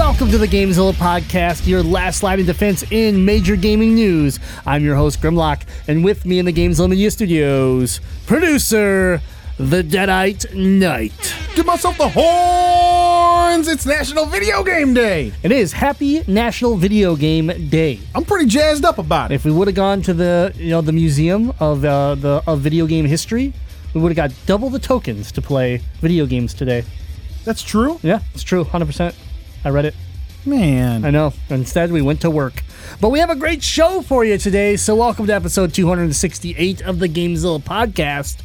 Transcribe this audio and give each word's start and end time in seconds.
Welcome 0.00 0.30
to 0.30 0.38
the 0.38 0.48
Gamezilla 0.48 0.94
podcast, 0.94 1.66
your 1.66 1.82
last 1.82 2.22
line 2.22 2.40
of 2.40 2.46
defense 2.46 2.90
in 2.90 3.22
major 3.22 3.54
gaming 3.54 3.94
news. 3.94 4.40
I'm 4.64 4.82
your 4.82 4.96
host 4.96 5.20
Grimlock, 5.20 5.64
and 5.86 6.02
with 6.02 6.24
me 6.24 6.38
in 6.38 6.46
the 6.46 6.54
Gamezilla 6.54 6.88
Media 6.88 7.10
Studios, 7.10 8.00
producer 8.26 9.20
the 9.58 9.82
Deadite 9.82 10.54
Knight. 10.54 11.34
Give 11.54 11.66
myself 11.66 11.98
the 11.98 12.08
horns! 12.08 13.68
It's 13.68 13.84
National 13.84 14.24
Video 14.24 14.64
Game 14.64 14.94
Day. 14.94 15.34
It 15.42 15.52
is 15.52 15.74
Happy 15.74 16.24
National 16.26 16.76
Video 16.76 17.14
Game 17.14 17.48
Day. 17.68 18.00
I'm 18.14 18.24
pretty 18.24 18.46
jazzed 18.46 18.86
up 18.86 18.96
about 18.96 19.30
it. 19.30 19.34
If 19.34 19.44
we 19.44 19.52
would 19.52 19.68
have 19.68 19.76
gone 19.76 20.00
to 20.02 20.14
the 20.14 20.54
you 20.56 20.70
know 20.70 20.80
the 20.80 20.92
museum 20.92 21.52
of 21.60 21.84
uh, 21.84 22.14
the 22.14 22.42
of 22.46 22.60
video 22.60 22.86
game 22.86 23.04
history, 23.04 23.52
we 23.92 24.00
would 24.00 24.16
have 24.16 24.30
got 24.30 24.46
double 24.46 24.70
the 24.70 24.78
tokens 24.78 25.30
to 25.32 25.42
play 25.42 25.82
video 26.00 26.24
games 26.24 26.54
today. 26.54 26.84
That's 27.44 27.62
true, 27.62 28.00
Yeah, 28.02 28.20
it's 28.32 28.42
true, 28.42 28.64
hundred 28.64 28.86
percent. 28.86 29.14
I 29.64 29.68
read 29.68 29.84
it. 29.84 29.94
man. 30.46 31.04
I 31.04 31.10
know. 31.10 31.34
Instead, 31.50 31.92
we 31.92 32.00
went 32.00 32.22
to 32.22 32.30
work. 32.30 32.62
But 33.00 33.10
we 33.10 33.18
have 33.18 33.28
a 33.28 33.36
great 33.36 33.62
show 33.62 34.00
for 34.00 34.24
you 34.24 34.38
today. 34.38 34.76
So, 34.76 34.96
welcome 34.96 35.26
to 35.26 35.34
episode 35.34 35.74
268 35.74 36.80
of 36.80 36.98
the 36.98 37.08
Gamezilla 37.08 37.60
podcast, 37.60 38.38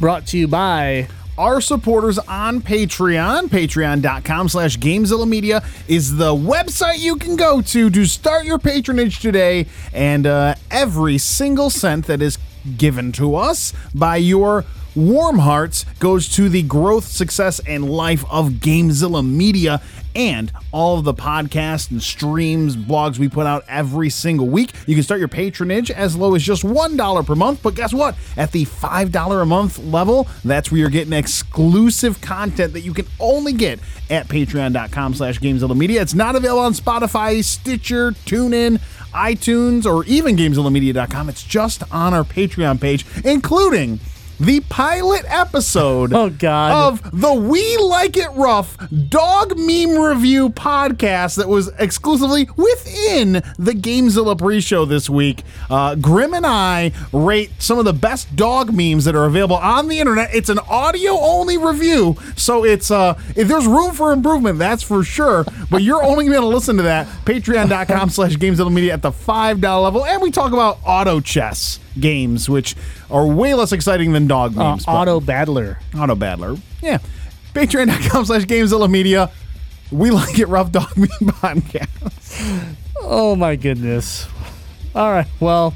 brought 0.00 0.26
to 0.28 0.38
you 0.38 0.48
by. 0.48 1.08
Our 1.38 1.60
supporters 1.60 2.18
on 2.18 2.62
Patreon, 2.62 3.48
patreon.com 3.48 4.48
slash 4.48 4.78
Gamezilla 4.78 5.28
Media, 5.28 5.62
is 5.86 6.16
the 6.16 6.34
website 6.34 6.98
you 6.98 7.16
can 7.16 7.36
go 7.36 7.60
to 7.60 7.90
to 7.90 8.04
start 8.06 8.46
your 8.46 8.58
patronage 8.58 9.20
today. 9.20 9.66
And 9.92 10.26
uh, 10.26 10.54
every 10.70 11.18
single 11.18 11.68
cent 11.70 12.06
that 12.06 12.22
is 12.22 12.38
given 12.78 13.12
to 13.12 13.36
us 13.36 13.72
by 13.94 14.16
your 14.16 14.64
warm 14.96 15.38
hearts 15.38 15.84
goes 15.98 16.28
to 16.30 16.48
the 16.48 16.62
growth, 16.62 17.04
success, 17.04 17.60
and 17.66 17.88
life 17.88 18.24
of 18.30 18.52
Gamezilla 18.52 19.24
Media 19.24 19.82
and 20.16 20.50
all 20.72 20.98
of 20.98 21.04
the 21.04 21.12
podcasts 21.12 21.90
and 21.90 22.02
streams, 22.02 22.74
blogs 22.74 23.18
we 23.18 23.28
put 23.28 23.46
out 23.46 23.64
every 23.68 24.08
single 24.08 24.48
week. 24.48 24.72
You 24.86 24.94
can 24.94 25.04
start 25.04 25.20
your 25.20 25.28
patronage 25.28 25.90
as 25.90 26.16
low 26.16 26.34
as 26.34 26.42
just 26.42 26.62
$1 26.62 27.26
per 27.26 27.34
month, 27.34 27.62
but 27.62 27.74
guess 27.74 27.92
what? 27.92 28.16
At 28.36 28.50
the 28.52 28.64
$5 28.64 29.42
a 29.42 29.46
month 29.46 29.78
level, 29.78 30.26
that's 30.42 30.72
where 30.72 30.80
you're 30.80 30.88
getting 30.88 31.12
exclusive 31.12 32.22
content 32.22 32.72
that 32.72 32.80
you 32.80 32.94
can 32.94 33.06
only 33.20 33.52
get 33.52 33.78
at 34.08 34.26
patreon.com 34.28 35.14
slash 35.14 35.40
Media. 35.42 36.00
It's 36.00 36.14
not 36.14 36.34
available 36.34 36.62
on 36.62 36.72
Spotify, 36.72 37.44
Stitcher, 37.44 38.12
TuneIn, 38.12 38.80
iTunes, 39.12 39.84
or 39.84 40.04
even 40.04 40.36
GameZillaMedia.com. 40.36 41.28
It's 41.28 41.42
just 41.44 41.82
on 41.92 42.14
our 42.14 42.24
Patreon 42.24 42.80
page, 42.80 43.04
including 43.24 44.00
the 44.38 44.60
pilot 44.68 45.24
episode 45.28 46.12
Oh, 46.12 46.30
God. 46.30 46.72
of 47.02 47.20
the 47.20 47.32
We 47.32 47.76
Like 47.78 48.16
It 48.16 48.30
Rough 48.34 48.76
dog 49.08 49.56
meme 49.58 49.96
review 49.98 50.50
podcast 50.50 51.36
that 51.36 51.48
was 51.48 51.68
exclusively 51.78 52.48
within 52.56 53.32
the 53.58 53.72
Gamezilla 53.72 54.36
pre-show 54.38 54.84
this 54.84 55.08
week. 55.08 55.42
Uh, 55.70 55.94
Grim 55.94 56.34
and 56.34 56.46
I 56.46 56.92
rate 57.12 57.50
some 57.58 57.78
of 57.78 57.84
the 57.84 57.92
best 57.92 58.34
dog 58.36 58.72
memes 58.72 59.04
that 59.06 59.14
are 59.14 59.24
available 59.24 59.56
on 59.56 59.88
the 59.88 59.98
internet. 59.98 60.34
It's 60.34 60.48
an 60.48 60.58
audio-only 60.58 61.56
review, 61.58 62.16
so 62.36 62.64
it's 62.64 62.90
uh, 62.90 63.18
if 63.34 63.48
there's 63.48 63.66
room 63.66 63.92
for 63.94 64.12
improvement, 64.12 64.58
that's 64.58 64.82
for 64.82 65.02
sure. 65.04 65.44
But 65.70 65.82
you're 65.82 66.02
only 66.02 66.26
going 66.26 66.40
to 66.40 66.46
listen 66.46 66.76
to 66.76 66.82
that 66.84 67.06
patreon.com 67.24 68.10
slash 68.10 68.36
Gamezilla 68.36 68.72
Media 68.72 68.92
at 68.92 69.02
the 69.02 69.10
$5 69.10 69.82
level. 69.82 70.04
And 70.04 70.20
we 70.22 70.30
talk 70.30 70.52
about 70.52 70.78
auto 70.84 71.20
chess 71.20 71.80
games, 71.98 72.48
which 72.48 72.74
are 73.10 73.26
way 73.26 73.54
less 73.54 73.72
exciting 73.72 74.12
than 74.12 74.26
dog 74.26 74.56
Uh, 74.56 74.70
memes. 74.72 74.84
but- 74.86 74.92
Auto 74.92 75.20
Battler. 75.20 75.78
Auto 75.98 76.14
Battler. 76.14 76.56
Yeah. 76.82 76.98
Patreon.com 77.54 78.24
slash 78.26 78.42
Gamezilla 78.44 78.90
Media. 78.90 79.30
We 79.90 80.10
like 80.10 80.38
it 80.38 80.48
rough 80.48 80.72
dog 80.72 80.96
meme 80.96 81.08
podcast. 81.22 82.74
Oh, 83.00 83.36
my 83.36 83.56
goodness. 83.56 84.26
All 84.94 85.10
right. 85.10 85.26
Well, 85.40 85.74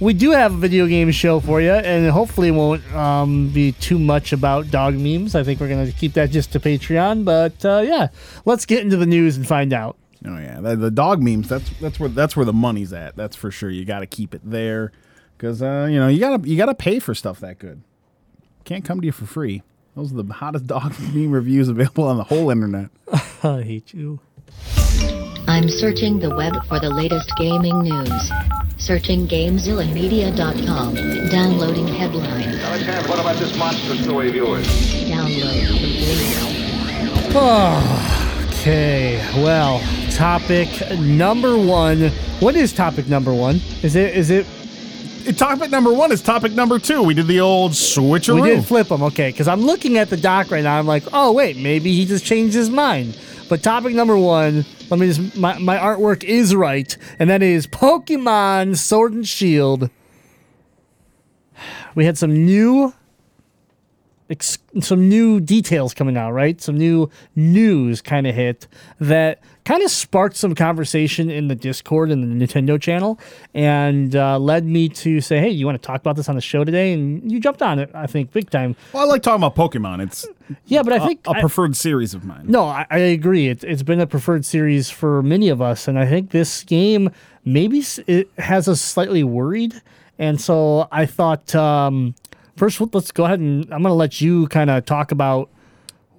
we 0.00 0.12
do 0.12 0.32
have 0.32 0.52
a 0.52 0.56
video 0.56 0.86
game 0.86 1.10
show 1.12 1.40
for 1.40 1.60
you, 1.60 1.70
and 1.70 2.10
hopefully 2.10 2.48
it 2.48 2.52
won't 2.52 2.82
um, 2.94 3.48
be 3.50 3.72
too 3.72 3.98
much 3.98 4.32
about 4.32 4.70
dog 4.70 4.94
memes. 4.94 5.34
I 5.34 5.44
think 5.44 5.60
we're 5.60 5.68
going 5.68 5.86
to 5.86 5.92
keep 5.92 6.14
that 6.14 6.30
just 6.30 6.52
to 6.52 6.60
Patreon. 6.60 7.24
But 7.24 7.64
uh, 7.64 7.82
yeah, 7.84 8.08
let's 8.44 8.66
get 8.66 8.80
into 8.82 8.96
the 8.96 9.06
news 9.06 9.36
and 9.36 9.46
find 9.46 9.72
out. 9.72 9.96
Oh 10.26 10.38
yeah, 10.38 10.60
the, 10.60 10.74
the 10.74 10.90
dog 10.90 11.22
memes. 11.22 11.48
That's 11.48 11.68
that's 11.80 12.00
where 12.00 12.08
that's 12.08 12.34
where 12.34 12.46
the 12.46 12.52
money's 12.52 12.92
at. 12.94 13.14
That's 13.14 13.36
for 13.36 13.50
sure. 13.50 13.68
You 13.70 13.84
got 13.84 14.00
to 14.00 14.06
keep 14.06 14.34
it 14.34 14.40
there 14.42 14.90
because 15.36 15.62
uh, 15.62 15.88
you 15.90 15.98
know 15.98 16.08
you 16.08 16.18
gotta 16.20 16.48
you 16.48 16.56
gotta 16.56 16.74
pay 16.74 16.98
for 16.98 17.14
stuff 17.14 17.40
that 17.40 17.58
good. 17.58 17.82
Can't 18.64 18.84
come 18.84 19.00
to 19.00 19.06
you 19.06 19.12
for 19.12 19.26
free. 19.26 19.62
Those 19.94 20.12
are 20.12 20.22
the 20.22 20.32
hottest 20.32 20.66
dog 20.68 20.94
meme 21.12 21.30
reviews 21.30 21.68
available 21.68 22.04
on 22.04 22.16
the 22.16 22.24
whole 22.24 22.50
internet. 22.50 22.90
I 23.42 23.62
hate 23.62 23.92
you. 23.94 24.20
I'm 25.46 25.68
searching 25.68 26.18
the 26.20 26.34
web 26.34 26.54
for 26.66 26.80
the 26.80 26.88
latest 26.88 27.30
gaming 27.36 27.80
news. 27.80 28.32
Searching 28.78 29.28
GameZillaMedia.com. 29.28 30.94
Downloading 31.28 31.86
headline. 31.86 32.48
Alexander, 32.48 33.08
what 33.08 33.20
about 33.20 33.36
this 33.36 33.56
monster 33.58 33.94
story 33.96 34.30
of 34.30 34.34
yours? 34.34 34.66
Download 35.04 35.66
complete. 35.68 36.50
Okay, 38.64 39.16
well, 39.42 39.78
topic 40.10 40.68
number 40.98 41.58
one. 41.58 42.08
What 42.40 42.56
is 42.56 42.72
topic 42.72 43.08
number 43.08 43.34
one? 43.34 43.56
Is 43.82 43.94
it? 43.94 44.16
Is 44.16 44.30
it? 44.30 44.46
Topic 45.32 45.70
number 45.70 45.92
one 45.92 46.12
is 46.12 46.20
topic 46.20 46.52
number 46.52 46.78
two. 46.78 47.02
We 47.02 47.14
did 47.14 47.26
the 47.26 47.40
old 47.40 47.72
switcheroo. 47.72 48.42
We 48.42 48.50
did 48.50 48.64
flip 48.64 48.88
them. 48.88 49.02
Okay, 49.02 49.30
because 49.30 49.48
I'm 49.48 49.62
looking 49.62 49.96
at 49.96 50.10
the 50.10 50.16
doc 50.16 50.50
right 50.50 50.62
now. 50.62 50.78
I'm 50.78 50.86
like, 50.86 51.04
oh 51.12 51.32
wait, 51.32 51.56
maybe 51.56 51.94
he 51.94 52.04
just 52.04 52.24
changed 52.24 52.54
his 52.54 52.68
mind. 52.68 53.18
But 53.48 53.62
topic 53.62 53.94
number 53.94 54.16
one. 54.16 54.64
Let 54.90 55.00
me 55.00 55.06
just. 55.06 55.36
My 55.36 55.58
my 55.58 55.78
artwork 55.78 56.24
is 56.24 56.54
right, 56.54 56.96
and 57.18 57.30
that 57.30 57.42
is 57.42 57.66
Pokemon 57.66 58.76
Sword 58.76 59.12
and 59.12 59.26
Shield. 59.26 59.90
We 61.94 62.04
had 62.04 62.18
some 62.18 62.44
new. 62.44 62.92
Some 64.80 65.08
new 65.08 65.38
details 65.38 65.92
coming 65.94 66.16
out, 66.16 66.32
right? 66.32 66.60
Some 66.60 66.76
new 66.78 67.10
news 67.36 68.00
kind 68.00 68.26
of 68.26 68.34
hit 68.34 68.66
that 68.98 69.38
kind 69.64 69.82
of 69.82 69.90
sparked 69.90 70.36
some 70.36 70.54
conversation 70.54 71.30
in 71.30 71.48
the 71.48 71.54
Discord 71.54 72.10
and 72.10 72.22
the 72.22 72.46
Nintendo 72.46 72.80
channel, 72.80 73.18
and 73.54 74.14
uh, 74.14 74.38
led 74.38 74.64
me 74.64 74.88
to 74.90 75.20
say, 75.20 75.38
"Hey, 75.38 75.50
you 75.50 75.66
want 75.66 75.80
to 75.80 75.86
talk 75.86 76.00
about 76.00 76.16
this 76.16 76.28
on 76.28 76.34
the 76.34 76.40
show 76.40 76.64
today?" 76.64 76.92
And 76.92 77.30
you 77.30 77.40
jumped 77.40 77.62
on 77.62 77.78
it, 77.78 77.90
I 77.94 78.06
think, 78.06 78.32
big 78.32 78.50
time. 78.50 78.76
Well, 78.92 79.04
I 79.04 79.06
like 79.06 79.22
talking 79.22 79.42
about 79.42 79.56
Pokemon. 79.56 80.02
It's 80.02 80.26
Yeah, 80.66 80.82
but 80.82 80.92
I 80.92 81.06
think 81.06 81.20
a 81.26 81.34
preferred 81.34 81.76
series 81.76 82.14
of 82.14 82.24
mine. 82.24 82.44
no, 82.46 82.64
I, 82.64 82.86
I 82.90 82.98
agree. 82.98 83.48
It, 83.48 83.64
it's 83.64 83.82
been 83.82 84.00
a 84.00 84.06
preferred 84.06 84.44
series 84.44 84.90
for 84.90 85.22
many 85.22 85.48
of 85.48 85.62
us, 85.62 85.88
and 85.88 85.98
I 85.98 86.06
think 86.06 86.30
this 86.30 86.62
game 86.64 87.10
maybe 87.44 87.82
it 88.06 88.30
has 88.38 88.68
us 88.68 88.80
slightly 88.80 89.22
worried. 89.22 89.80
And 90.18 90.40
so 90.40 90.88
I 90.92 91.06
thought 91.06 91.54
um, 91.54 92.14
first, 92.56 92.80
let's 92.94 93.12
go 93.12 93.24
ahead 93.24 93.40
and 93.40 93.64
I'm 93.64 93.82
going 93.82 93.90
to 93.90 93.94
let 93.94 94.20
you 94.20 94.46
kind 94.48 94.70
of 94.70 94.84
talk 94.84 95.12
about 95.12 95.50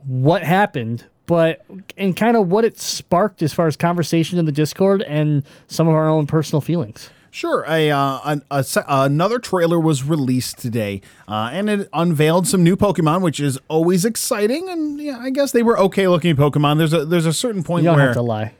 what 0.05 0.43
happened, 0.43 1.05
but 1.25 1.65
and 1.97 2.15
kind 2.15 2.37
of 2.37 2.49
what 2.49 2.65
it 2.65 2.79
sparked 2.79 3.41
as 3.41 3.53
far 3.53 3.67
as 3.67 3.75
conversation 3.75 4.37
in 4.39 4.45
the 4.45 4.51
Discord 4.51 5.01
and 5.03 5.43
some 5.67 5.87
of 5.87 5.93
our 5.93 6.07
own 6.07 6.27
personal 6.27 6.61
feelings. 6.61 7.09
Sure. 7.35 7.65
A, 7.67 7.91
uh, 7.91 8.19
an, 8.23 8.43
a 8.49 8.65
another 8.87 9.39
trailer 9.39 9.77
was 9.77 10.05
released 10.05 10.57
today, 10.57 11.01
uh, 11.27 11.49
and 11.51 11.69
it 11.69 11.89
unveiled 11.91 12.47
some 12.47 12.63
new 12.63 12.77
Pokemon, 12.77 13.21
which 13.21 13.41
is 13.41 13.59
always 13.67 14.05
exciting. 14.05 14.69
And 14.69 15.01
yeah, 15.01 15.17
I 15.19 15.31
guess 15.31 15.51
they 15.51 15.61
were 15.61 15.77
okay 15.79 16.07
looking 16.07 16.37
Pokemon. 16.37 16.77
There's 16.77 16.93
a 16.93 17.03
there's 17.03 17.25
a 17.25 17.33
certain 17.33 17.61
point 17.61 17.83
You 17.83 17.89
don't 17.89 17.97
where 17.97 18.05
have 18.05 18.15
to 18.15 18.21
lie. 18.21 18.53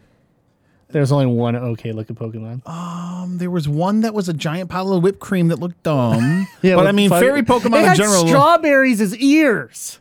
There's 0.90 1.12
only 1.12 1.26
one 1.26 1.56
okay 1.56 1.94
looking 1.94 2.18
Pokemon. 2.18 2.68
Um, 2.68 3.38
there 3.38 3.50
was 3.50 3.68
one 3.68 4.02
that 4.02 4.14
was 4.14 4.28
a 4.28 4.34
giant 4.34 4.70
pile 4.70 4.92
of 4.92 5.02
whipped 5.04 5.20
cream 5.20 5.48
that 5.48 5.60
looked 5.60 5.82
dumb. 5.84 6.48
Yeah, 6.62 6.76
but 6.76 6.86
I 6.86 6.92
mean, 6.92 7.10
fun- 7.10 7.22
fairy 7.22 7.44
Pokemon 7.44 7.80
in 7.80 7.86
had 7.86 7.98
general. 7.98 8.28
strawberries 8.28 9.00
as 9.00 9.16
ears. 9.18 10.00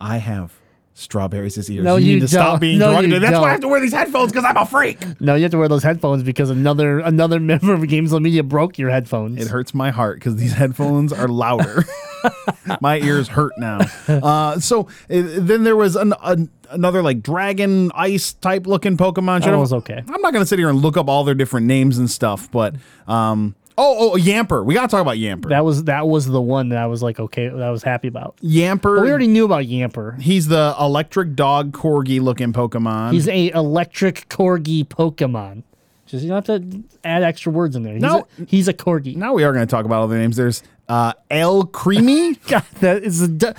I 0.00 0.18
have 0.18 0.52
strawberries 0.94 1.58
as 1.58 1.68
ears. 1.70 1.84
No, 1.84 1.96
you, 1.96 2.06
you 2.06 2.14
need 2.14 2.20
to 2.20 2.28
stop 2.28 2.52
don't. 2.52 2.60
being 2.60 2.78
No, 2.78 2.92
derogatory. 2.92 3.18
That's 3.20 3.32
why 3.32 3.38
don't. 3.38 3.44
I 3.48 3.50
have 3.50 3.60
to 3.60 3.68
wear 3.68 3.80
these 3.80 3.92
headphones 3.92 4.32
because 4.32 4.44
I'm 4.44 4.56
a 4.56 4.64
freak. 4.64 5.20
No, 5.20 5.34
you 5.34 5.42
have 5.42 5.50
to 5.50 5.58
wear 5.58 5.68
those 5.68 5.82
headphones 5.82 6.22
because 6.22 6.50
another 6.50 7.00
another 7.00 7.40
member 7.54 7.74
of 7.74 7.86
Games 7.88 8.12
Media 8.12 8.42
broke 8.42 8.78
your 8.78 8.90
headphones. 8.90 9.40
It 9.40 9.48
hurts 9.48 9.74
my 9.74 9.90
heart 9.90 10.18
because 10.18 10.36
these 10.36 10.52
headphones 10.52 11.12
are 11.12 11.28
louder. 11.28 11.84
my 12.80 12.98
ears 12.98 13.28
hurt 13.28 13.52
now. 13.58 13.80
Uh, 14.08 14.58
so 14.58 14.82
uh, 14.82 14.86
then 15.08 15.64
there 15.64 15.76
was 15.76 15.96
an, 15.96 16.14
an, 16.22 16.48
another 16.70 17.02
like 17.02 17.22
dragon 17.22 17.90
ice 17.94 18.32
type 18.32 18.66
looking 18.66 18.96
Pokemon. 18.96 19.44
Show. 19.44 19.50
That 19.50 19.58
was 19.58 19.72
okay. 19.72 20.02
I'm 20.06 20.22
not 20.22 20.32
gonna 20.32 20.46
sit 20.46 20.58
here 20.58 20.70
and 20.70 20.80
look 20.80 20.96
up 20.96 21.08
all 21.08 21.24
their 21.24 21.34
different 21.34 21.66
names 21.66 21.98
and 21.98 22.10
stuff, 22.10 22.50
but 22.50 22.76
um. 23.06 23.56
Oh, 23.76 24.12
oh, 24.12 24.16
Yamper. 24.16 24.64
We 24.64 24.74
gotta 24.74 24.88
talk 24.88 25.00
about 25.02 25.16
Yamper. 25.16 25.48
That 25.48 25.64
was 25.64 25.84
that 25.84 26.06
was 26.06 26.26
the 26.26 26.40
one 26.40 26.68
that 26.68 26.78
I 26.78 26.86
was 26.86 27.02
like, 27.02 27.18
okay, 27.18 27.48
that 27.48 27.62
I 27.62 27.70
was 27.70 27.82
happy 27.82 28.06
about. 28.08 28.36
Yamper. 28.42 28.96
But 28.96 29.02
we 29.02 29.10
already 29.10 29.26
knew 29.26 29.44
about 29.44 29.64
Yamper. 29.64 30.20
He's 30.20 30.46
the 30.48 30.74
electric 30.78 31.34
dog 31.34 31.72
corgi 31.72 32.20
looking 32.20 32.52
Pokemon. 32.52 33.12
He's 33.12 33.26
a 33.28 33.48
electric 33.50 34.28
corgi 34.28 34.84
Pokemon. 34.86 35.64
Just 36.06 36.22
you 36.22 36.28
don't 36.30 36.46
have 36.46 36.60
to 36.70 36.82
add 37.02 37.22
extra 37.22 37.50
words 37.50 37.74
in 37.74 37.82
there. 37.82 37.94
He's, 37.94 38.02
No. 38.02 38.28
a, 38.40 38.44
he's 38.46 38.68
a 38.68 38.74
corgi. 38.74 39.16
now 39.16 39.32
we 39.32 39.42
are 39.42 39.52
going 39.52 39.66
to 39.66 39.70
talk 39.70 39.86
about 39.86 40.02
other 40.02 40.18
names. 40.18 40.36
There's 40.36 40.62
uh, 40.88 41.14
Alcremie. 41.30 42.38
God, 42.46 42.62
that 42.80 43.02
is 43.02 43.22
a. 43.22 43.28
du- 43.28 43.54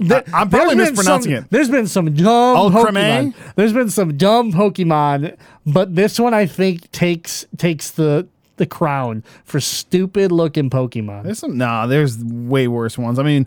th- 0.00 0.24
I'm 0.34 0.50
probably 0.50 0.74
mispronouncing 0.74 1.34
some- 1.36 1.44
it. 1.44 1.50
There's 1.50 1.70
been 1.70 1.86
some 1.86 2.12
dumb 2.12 2.56
El 2.56 2.70
Pokemon. 2.70 3.32
Creme? 3.32 3.34
There's 3.56 3.72
been 3.72 3.90
some 3.90 4.16
dumb 4.16 4.52
Pokemon, 4.52 5.36
but 5.64 5.94
this 5.94 6.18
one 6.18 6.34
I 6.34 6.46
think 6.46 6.90
takes 6.90 7.46
takes 7.56 7.90
the 7.92 8.26
the 8.56 8.66
crown 8.66 9.22
for 9.44 9.60
stupid 9.60 10.30
looking 10.32 10.70
Pokemon. 10.70 11.24
There's 11.24 11.38
some. 11.38 11.56
Nah, 11.58 11.86
there's 11.86 12.22
way 12.24 12.68
worse 12.68 12.96
ones. 12.98 13.18
I 13.18 13.22
mean, 13.22 13.46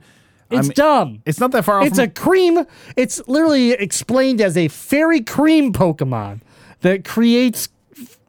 I 0.52 0.56
It's 0.60 0.68
mean, 0.70 0.74
dumb. 0.76 1.22
it's 1.26 1.40
not 1.40 1.52
that 1.52 1.64
far 1.66 1.80
off. 1.82 1.88
It's 1.88 1.98
from, 1.98 2.06
a 2.06 2.10
cream. 2.10 2.66
It's 2.96 3.26
literally 3.28 3.72
explained 3.72 4.42
as 4.42 4.56
a 4.58 4.68
fairy 4.70 5.22
cream 5.22 5.74
Pokemon 5.74 6.42
that 6.82 7.04
creates 7.06 7.70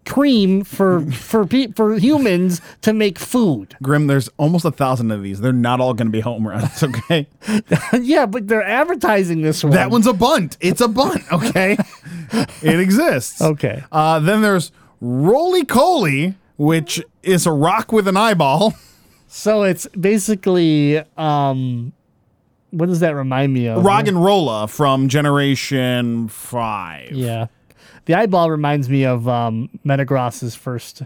cream 0.05 0.65
for 0.65 1.03
for 1.13 1.45
pe- 1.47 1.69
for 1.73 1.99
humans 1.99 2.61
to 2.81 2.93
make 2.95 3.19
food. 3.19 3.77
Grim. 3.83 4.07
There's 4.07 4.31
almost 4.39 4.65
a 4.65 4.71
thousand 4.71 5.11
of 5.11 5.23
these. 5.23 5.41
They're 5.41 5.53
not 5.53 5.81
all 5.81 5.93
going 5.95 6.09
to 6.09 6.13
be 6.13 6.21
home 6.21 6.49
runs. 6.49 6.83
Okay, 6.83 7.27
yeah, 8.01 8.25
but 8.27 8.49
they're 8.49 8.63
advertising 8.65 9.43
this 9.43 9.63
one. 9.63 9.73
that 9.75 9.91
one's 9.91 10.07
a 10.07 10.13
bunt. 10.15 10.57
It's 10.61 10.81
a 10.81 10.89
bunt. 10.89 11.23
Okay, 11.33 11.77
it 12.63 12.81
exists. 12.81 13.43
okay. 13.43 13.85
Uh, 13.93 14.19
then 14.21 14.41
there's 14.43 14.73
Rolycoly, 15.03 16.35
which 16.59 17.03
is 17.23 17.47
a 17.47 17.53
rock 17.53 17.91
with 17.93 18.07
an 18.07 18.17
eyeball. 18.19 18.75
So 19.27 19.63
it's 19.63 19.87
basically 19.89 20.99
um 21.17 21.93
what 22.71 22.87
does 22.87 23.01
that 23.01 23.15
remind 23.15 23.53
me 23.55 23.67
of? 23.67 23.83
Roggenrola 23.83 24.69
from 24.69 25.09
Generation 25.09 26.29
Five. 26.29 27.13
Yeah. 27.13 27.47
The 28.05 28.15
eyeball 28.15 28.51
reminds 28.51 28.89
me 28.91 29.05
of 29.05 29.27
um 29.29 29.69
Metagross's 29.87 30.55
first 30.55 31.03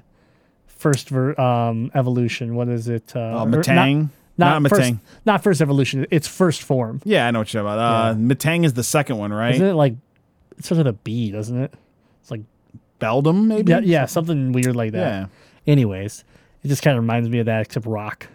first 0.66 1.08
ver- 1.10 1.38
um 1.40 1.90
evolution. 1.94 2.54
What 2.56 2.68
is 2.68 2.88
it? 2.88 3.12
Uh, 3.14 3.20
Uh, 3.20 3.44
Metang? 3.46 4.08
Not, 4.38 4.62
Not 4.62 4.70
first, 4.70 4.82
Metang. 4.92 4.98
not 5.26 5.42
first 5.42 5.60
evolution. 5.60 6.06
It's 6.10 6.26
first 6.26 6.62
form. 6.62 7.02
Yeah, 7.04 7.26
I 7.26 7.30
know 7.32 7.40
what 7.40 7.52
you're 7.52 7.62
talking 7.62 7.74
about. 7.74 8.12
Uh, 8.12 8.14
Metang 8.14 8.64
is 8.64 8.72
the 8.72 8.82
second 8.82 9.18
one, 9.18 9.30
right? 9.32 9.54
Isn't 9.54 9.66
it 9.66 9.74
like 9.74 9.92
it 10.58 10.64
starts 10.64 10.78
with 10.78 10.86
a 10.86 10.92
B, 10.94 11.30
doesn't 11.30 11.56
it? 11.60 11.74
Beldum, 13.02 13.46
maybe. 13.46 13.70
yeah, 13.72 13.80
yeah, 13.80 14.06
something 14.06 14.52
weird 14.52 14.76
like 14.76 14.92
that. 14.92 14.98
Yeah. 14.98 15.26
Anyways, 15.66 16.24
it 16.64 16.68
just 16.68 16.82
kind 16.82 16.96
of 16.96 17.02
reminds 17.02 17.28
me 17.28 17.38
of 17.40 17.46
that, 17.46 17.62
except 17.62 17.86
rock. 17.86 18.28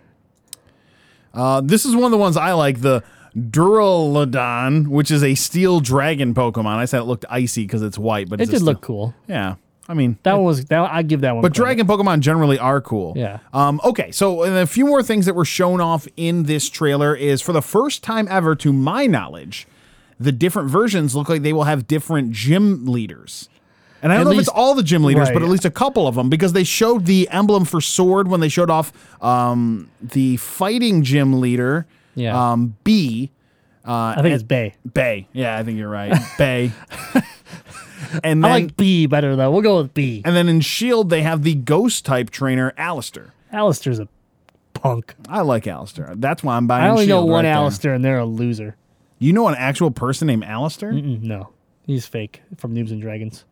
Uh, 1.34 1.62
this 1.62 1.86
is 1.86 1.96
one 1.96 2.06
of 2.06 2.12
the 2.12 2.18
ones 2.18 2.36
I 2.38 2.54
like. 2.54 2.81
The 2.81 3.04
Duraludon, 3.38 4.88
which 4.88 5.12
is 5.12 5.24
a 5.24 5.36
steel 5.36 5.80
dragon 5.80 6.34
Pokemon. 6.34 6.78
I 6.78 6.86
said 6.86 7.02
it 7.02 7.04
looked 7.04 7.25
icy 7.30 7.64
because 7.64 7.81
it's 7.84 7.98
white, 7.98 8.30
but 8.30 8.42
It 8.42 8.50
did 8.50 8.62
look 8.62 8.81
cool. 8.81 9.14
Yeah, 9.28 9.56
I 9.88 9.94
mean, 9.94 10.18
That 10.24 10.34
one 10.34 10.44
was 10.46 10.66
that 10.66 10.92
I 10.92 11.02
give 11.04 11.22
that 11.22 11.34
one. 11.36 11.42
but 11.42 11.54
credit. 11.54 11.86
dragon 11.86 11.88
Pokemon 11.88 12.19
generally 12.22 12.58
are 12.58 12.81
cool. 12.81 13.14
Yeah. 13.16 13.40
Um. 13.54 13.80
Okay. 13.84 14.12
So 14.12 14.44
and 14.44 14.56
a 14.58 14.66
few 14.68 14.86
more 14.86 15.04
things 15.04 15.25
that 15.25 15.36
were 15.36 15.46
shown 15.46 15.80
off 15.81 16.08
in 16.18 16.44
this 16.44 16.69
trailer 16.69 17.16
is 17.16 17.42
for 17.42 17.54
the 17.54 17.62
first 17.62 18.04
time 18.04 18.28
ever, 18.30 18.56
to 18.56 18.74
my 18.74 19.06
knowledge, 19.06 19.68
the 20.19 20.31
different 20.31 20.69
versions 20.69 21.16
look 21.16 21.30
like 21.30 21.42
they 21.44 21.54
will 21.54 21.66
have 21.66 21.88
different 21.88 22.31
gym 22.31 22.86
leaders. 22.88 23.50
And 24.01 24.11
I 24.11 24.15
don't 24.17 24.21
At 24.27 24.29
know 24.29 24.33
if 24.33 24.39
it's 24.39 24.47
all 24.49 24.75
the 24.75 24.83
gym 24.83 25.03
leaders, 25.03 25.29
but 25.31 25.41
at 25.41 25.49
least 25.49 25.65
a 25.65 25.71
couple 25.71 26.07
of 26.07 26.15
them, 26.15 26.29
because 26.29 26.53
they 26.53 26.63
showed 26.63 27.05
the 27.05 27.27
emblem 27.31 27.65
for 27.65 27.81
Sword 27.81 28.27
when 28.27 28.39
they 28.41 28.49
showed 28.49 28.69
off 28.69 28.91
um, 29.23 29.89
the 30.01 30.38
fighting 30.38 31.01
gym 31.03 31.39
leader, 31.41 31.88
Yeah. 32.15 32.51
um, 32.51 32.75
B, 32.83 33.31
I 33.83 34.19
think 34.21 34.33
it's 34.35 34.44
Bay. 34.44 34.75
Bay. 34.94 35.27
Yeah, 35.33 35.57
I 35.57 35.63
think 35.63 35.77
you're 35.79 35.89
right. 35.89 36.13
Bay. 36.38 36.71
and 38.23 38.45
I 38.45 38.49
like 38.49 38.77
B 38.77 39.05
better 39.07 39.35
though. 39.35 39.49
We'll 39.51 39.61
go 39.61 39.77
with 39.81 39.94
B. 39.94 40.21
and 40.25 40.35
then 40.35 40.47
in 40.49 40.59
Shield 40.61 41.09
they 41.09 41.21
have 41.23 41.44
the 41.44 41.55
ghost 41.55 42.05
type 42.05 42.29
trainer 42.29 42.73
Allister. 42.77 43.33
Allister's 43.51 43.99
a 43.99 44.07
punk. 44.73 45.15
I 45.29 45.41
like 45.41 45.67
Allister. 45.67 46.13
That's 46.17 46.44
why 46.44 46.57
I'm 46.57 46.67
buying. 46.67 46.85
I 46.85 46.89
only 46.89 47.07
know 47.07 47.25
one 47.25 47.45
right 47.45 47.71
there. 47.81 47.94
And 47.94 48.03
they're 48.03 48.19
a 48.19 48.25
loser. 48.25 48.75
You 49.19 49.33
know 49.33 49.47
an 49.47 49.55
actual 49.57 49.89
person 49.89 50.27
named 50.27 50.44
Alistair? 50.44 50.91
Mm, 50.91 51.23
No, 51.23 51.49
he's 51.85 52.05
fake 52.05 52.41
from 52.57 52.75
Noobs 52.75 52.91
and 52.91 53.01
Dragons. 53.01 53.45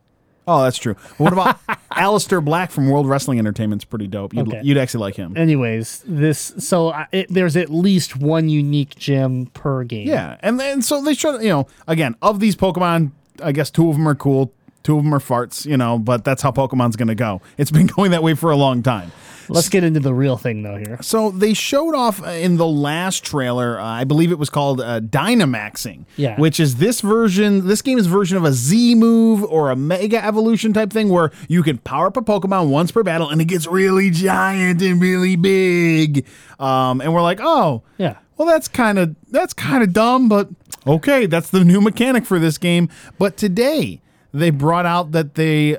Oh, 0.48 0.62
that's 0.62 0.78
true. 0.78 0.94
What 1.18 1.32
about 1.32 1.58
Aleister 1.92 2.44
Black 2.44 2.70
from 2.70 2.88
World 2.88 3.08
Wrestling 3.08 3.38
Entertainment's 3.38 3.84
pretty 3.84 4.06
dope. 4.06 4.32
You'd, 4.34 4.48
Okay. 4.48 4.60
you'd 4.62 4.78
actually 4.78 5.00
like 5.00 5.16
him. 5.16 5.36
Anyways, 5.36 6.04
this 6.06 6.54
so 6.58 6.90
I, 6.90 7.06
it, 7.12 7.26
there's 7.28 7.56
at 7.56 7.70
least 7.70 8.16
one 8.16 8.48
unique 8.48 8.94
gym 8.96 9.46
per 9.46 9.82
game. 9.84 10.06
Yeah, 10.06 10.36
and 10.40 10.60
then 10.60 10.82
so 10.82 11.02
they 11.02 11.14
showed 11.14 11.42
you 11.42 11.48
know 11.48 11.66
again 11.88 12.14
of 12.22 12.38
these 12.40 12.54
Pokemon, 12.54 13.10
I 13.42 13.52
guess 13.52 13.70
two 13.70 13.88
of 13.88 13.96
them 13.96 14.06
are 14.08 14.14
cool, 14.14 14.52
two 14.86 14.96
of 14.98 15.04
them 15.04 15.12
are 15.14 15.18
farts, 15.18 15.66
you 15.66 15.76
know, 15.76 15.98
but 15.98 16.24
that's 16.24 16.40
how 16.42 16.50
Pokemon's 16.52 16.96
gonna 16.96 17.14
go. 17.14 17.40
It's 17.58 17.70
been 17.70 17.86
going 17.96 18.12
that 18.12 18.22
way 18.22 18.34
for 18.34 18.50
a 18.50 18.56
long 18.56 18.82
time. 18.82 19.12
Let's 19.48 19.68
get 19.68 19.84
into 19.84 20.00
the 20.00 20.12
real 20.12 20.36
thing 20.36 20.62
though 20.64 20.76
here. 20.76 20.98
So 21.02 21.30
they 21.30 21.54
showed 21.54 21.94
off 21.94 22.20
uh, 22.20 22.30
in 22.30 22.56
the 22.56 22.66
last 22.66 23.24
trailer, 23.24 23.78
uh, 23.78 23.84
I 23.84 24.02
believe 24.02 24.32
it 24.32 24.40
was 24.40 24.50
called 24.50 24.80
uh, 24.80 24.98
Dynamaxing, 25.00 26.04
Yeah. 26.16 26.36
which 26.40 26.58
is 26.58 26.76
this 26.76 27.00
version, 27.00 27.68
this 27.68 27.80
game's 27.80 28.06
version 28.06 28.36
of 28.36 28.44
a 28.44 28.52
Z 28.52 28.96
move 28.96 29.44
or 29.44 29.70
a 29.70 29.76
Mega 29.76 30.24
Evolution 30.24 30.72
type 30.72 30.90
thing 30.92 31.10
where 31.10 31.30
you 31.48 31.62
can 31.62 31.78
power 31.78 32.08
up 32.08 32.16
a 32.16 32.22
Pokemon 32.22 32.70
once 32.70 32.90
per 32.90 33.04
battle 33.04 33.28
and 33.28 33.40
it 33.40 33.44
gets 33.44 33.68
really 33.68 34.10
giant 34.10 34.82
and 34.82 35.00
really 35.00 35.36
big. 35.36 36.26
Um, 36.58 37.00
and 37.00 37.14
we're 37.14 37.22
like, 37.22 37.38
oh, 37.40 37.84
Yeah. 37.98 38.16
well, 38.36 38.48
that's 38.48 38.66
kind 38.66 38.98
of 38.98 39.14
that's 39.30 39.52
kind 39.52 39.84
of 39.84 39.92
dumb, 39.92 40.28
but 40.28 40.48
okay, 40.88 41.26
that's 41.26 41.50
the 41.50 41.62
new 41.64 41.80
mechanic 41.80 42.24
for 42.26 42.40
this 42.40 42.58
game. 42.58 42.88
But 43.16 43.36
today 43.36 44.00
they 44.38 44.50
brought 44.50 44.86
out 44.86 45.12
that 45.12 45.34
they 45.34 45.78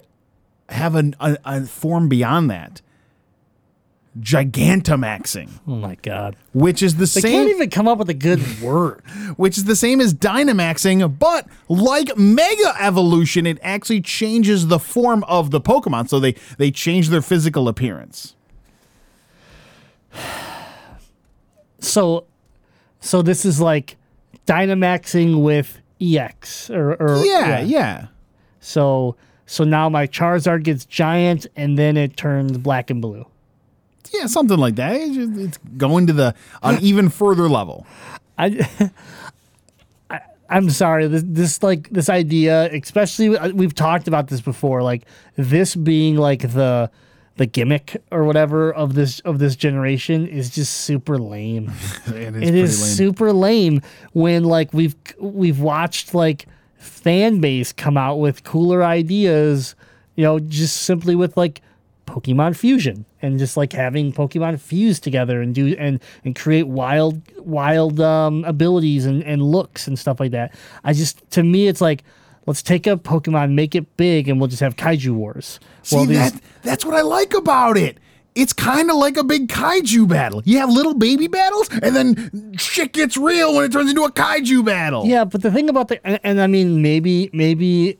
have 0.69 0.95
an, 0.95 1.15
a, 1.19 1.37
a 1.45 1.65
form 1.65 2.09
beyond 2.09 2.49
that, 2.49 2.81
Gigantamaxing, 4.19 5.49
Oh 5.67 5.75
my 5.75 5.95
god. 6.01 6.35
which 6.53 6.81
is 6.81 6.95
the 6.95 7.05
same. 7.05 7.21
They 7.21 7.29
same, 7.29 7.37
can't 7.45 7.55
even 7.55 7.69
come 7.69 7.87
up 7.87 7.99
with 7.99 8.09
a 8.09 8.13
good 8.15 8.41
word. 8.61 9.01
which 9.37 9.57
is 9.57 9.65
the 9.65 9.75
same 9.75 10.01
as 10.01 10.13
Dynamaxing, 10.13 11.19
but 11.19 11.47
like 11.69 12.17
Mega 12.17 12.73
Evolution, 12.79 13.45
it 13.45 13.59
actually 13.61 14.01
changes 14.01 14.67
the 14.67 14.79
form 14.79 15.23
of 15.25 15.51
the 15.51 15.61
Pokemon, 15.61 16.09
so 16.09 16.19
they 16.19 16.33
they 16.57 16.71
change 16.71 17.09
their 17.09 17.21
physical 17.21 17.67
appearance. 17.67 18.35
So, 21.79 22.25
so 22.99 23.21
this 23.21 23.45
is 23.45 23.61
like 23.61 23.97
Dynamaxing 24.47 25.43
with 25.43 25.79
EX 26.01 26.71
or, 26.71 26.93
or 26.95 27.23
Yeah, 27.23 27.59
yeah. 27.59 28.07
So 28.67 29.15
so 29.45 29.63
now 29.63 29.87
my 29.87 30.07
Charizard 30.07 30.63
gets 30.63 30.85
giant 30.85 31.47
and 31.55 31.79
then 31.79 31.95
it 31.95 32.17
turns 32.17 32.57
black 32.57 32.89
and 32.89 33.01
blue. 33.01 33.25
Yeah, 34.13 34.25
something 34.25 34.57
like 34.57 34.75
that. 34.75 34.93
It's, 34.95 35.15
just- 35.15 35.37
it's 35.39 35.57
going 35.77 36.05
to 36.07 36.13
the 36.13 36.35
an 36.61 36.77
even 36.81 37.07
further 37.09 37.47
level. 37.47 37.87
I, 38.37 38.67
I 40.09 40.19
I'm 40.49 40.69
sorry. 40.69 41.07
This, 41.07 41.23
this 41.25 41.63
like 41.63 41.89
this 41.89 42.09
idea, 42.09 42.69
especially 42.73 43.37
uh, 43.37 43.49
we've 43.53 43.73
talked 43.73 44.07
about 44.09 44.27
this 44.27 44.41
before. 44.41 44.83
Like 44.83 45.03
this 45.37 45.73
being 45.75 46.17
like 46.17 46.51
the 46.51 46.91
the 47.37 47.45
gimmick 47.45 48.01
or 48.11 48.25
whatever 48.25 48.73
of 48.73 48.95
this 48.95 49.21
of 49.21 49.39
this 49.39 49.55
generation 49.55 50.27
is 50.27 50.49
just 50.49 50.73
super 50.73 51.17
lame. 51.17 51.71
It 52.07 52.35
is, 52.35 52.49
it 52.49 52.55
is 52.55 52.81
lame. 52.81 52.95
super 52.95 53.31
lame 53.31 53.81
when 54.11 54.43
like 54.43 54.73
we've 54.73 54.95
we've 55.19 55.59
watched 55.61 56.13
like 56.13 56.47
fan 56.77 57.39
base 57.41 57.71
come 57.73 57.97
out 57.97 58.15
with 58.19 58.43
cooler 58.43 58.83
ideas. 58.83 59.75
You 60.15 60.23
know, 60.23 60.39
just 60.39 60.77
simply 60.83 61.15
with 61.15 61.37
like 61.37 61.61
Pokemon 62.07 62.55
fusion 62.55 63.05
and 63.21 63.37
just 63.37 63.57
like 63.57 63.73
having 63.73 64.11
Pokemon 64.13 64.59
fuse 64.59 64.99
together 64.99 65.41
and 65.41 65.53
do 65.53 65.75
and 65.77 65.99
and 66.23 66.35
create 66.35 66.67
wild 66.67 67.21
wild 67.39 67.99
um, 67.99 68.43
abilities 68.45 69.05
and, 69.05 69.21
and 69.23 69.41
looks 69.43 69.87
and 69.87 69.99
stuff 69.99 70.19
like 70.19 70.31
that. 70.31 70.55
I 70.83 70.93
just 70.93 71.29
to 71.31 71.43
me 71.43 71.67
it's 71.67 71.81
like 71.81 72.03
let's 72.47 72.63
take 72.63 72.87
a 72.87 72.95
Pokemon, 72.95 73.53
make 73.53 73.75
it 73.75 73.97
big, 73.97 74.29
and 74.29 74.39
we'll 74.39 74.47
just 74.47 74.61
have 74.61 74.75
Kaiju 74.77 75.11
Wars. 75.13 75.59
See 75.83 75.97
Well, 75.97 76.05
these- 76.05 76.31
that 76.31 76.41
that's 76.63 76.85
what 76.85 76.95
I 76.95 77.01
like 77.01 77.33
about 77.33 77.77
it. 77.77 77.97
It's 78.37 78.53
kind 78.53 78.89
of 78.91 78.97
like 78.97 79.17
a 79.17 79.23
big 79.23 79.47
kaiju 79.47 80.07
battle. 80.07 80.41
You 80.45 80.59
have 80.59 80.69
little 80.69 80.93
baby 80.93 81.27
battles, 81.27 81.69
and 81.81 81.95
then 81.95 82.53
shit 82.57 82.93
gets 82.93 83.17
real 83.17 83.55
when 83.55 83.65
it 83.65 83.71
turns 83.71 83.89
into 83.89 84.03
a 84.03 84.11
kaiju 84.11 84.63
battle. 84.63 85.05
Yeah, 85.05 85.25
but 85.25 85.41
the 85.41 85.51
thing 85.51 85.69
about 85.69 85.87
the 85.87 86.05
and, 86.05 86.19
and 86.23 86.39
I 86.41 86.47
mean 86.47 86.81
maybe 86.81 87.29
maybe 87.33 87.97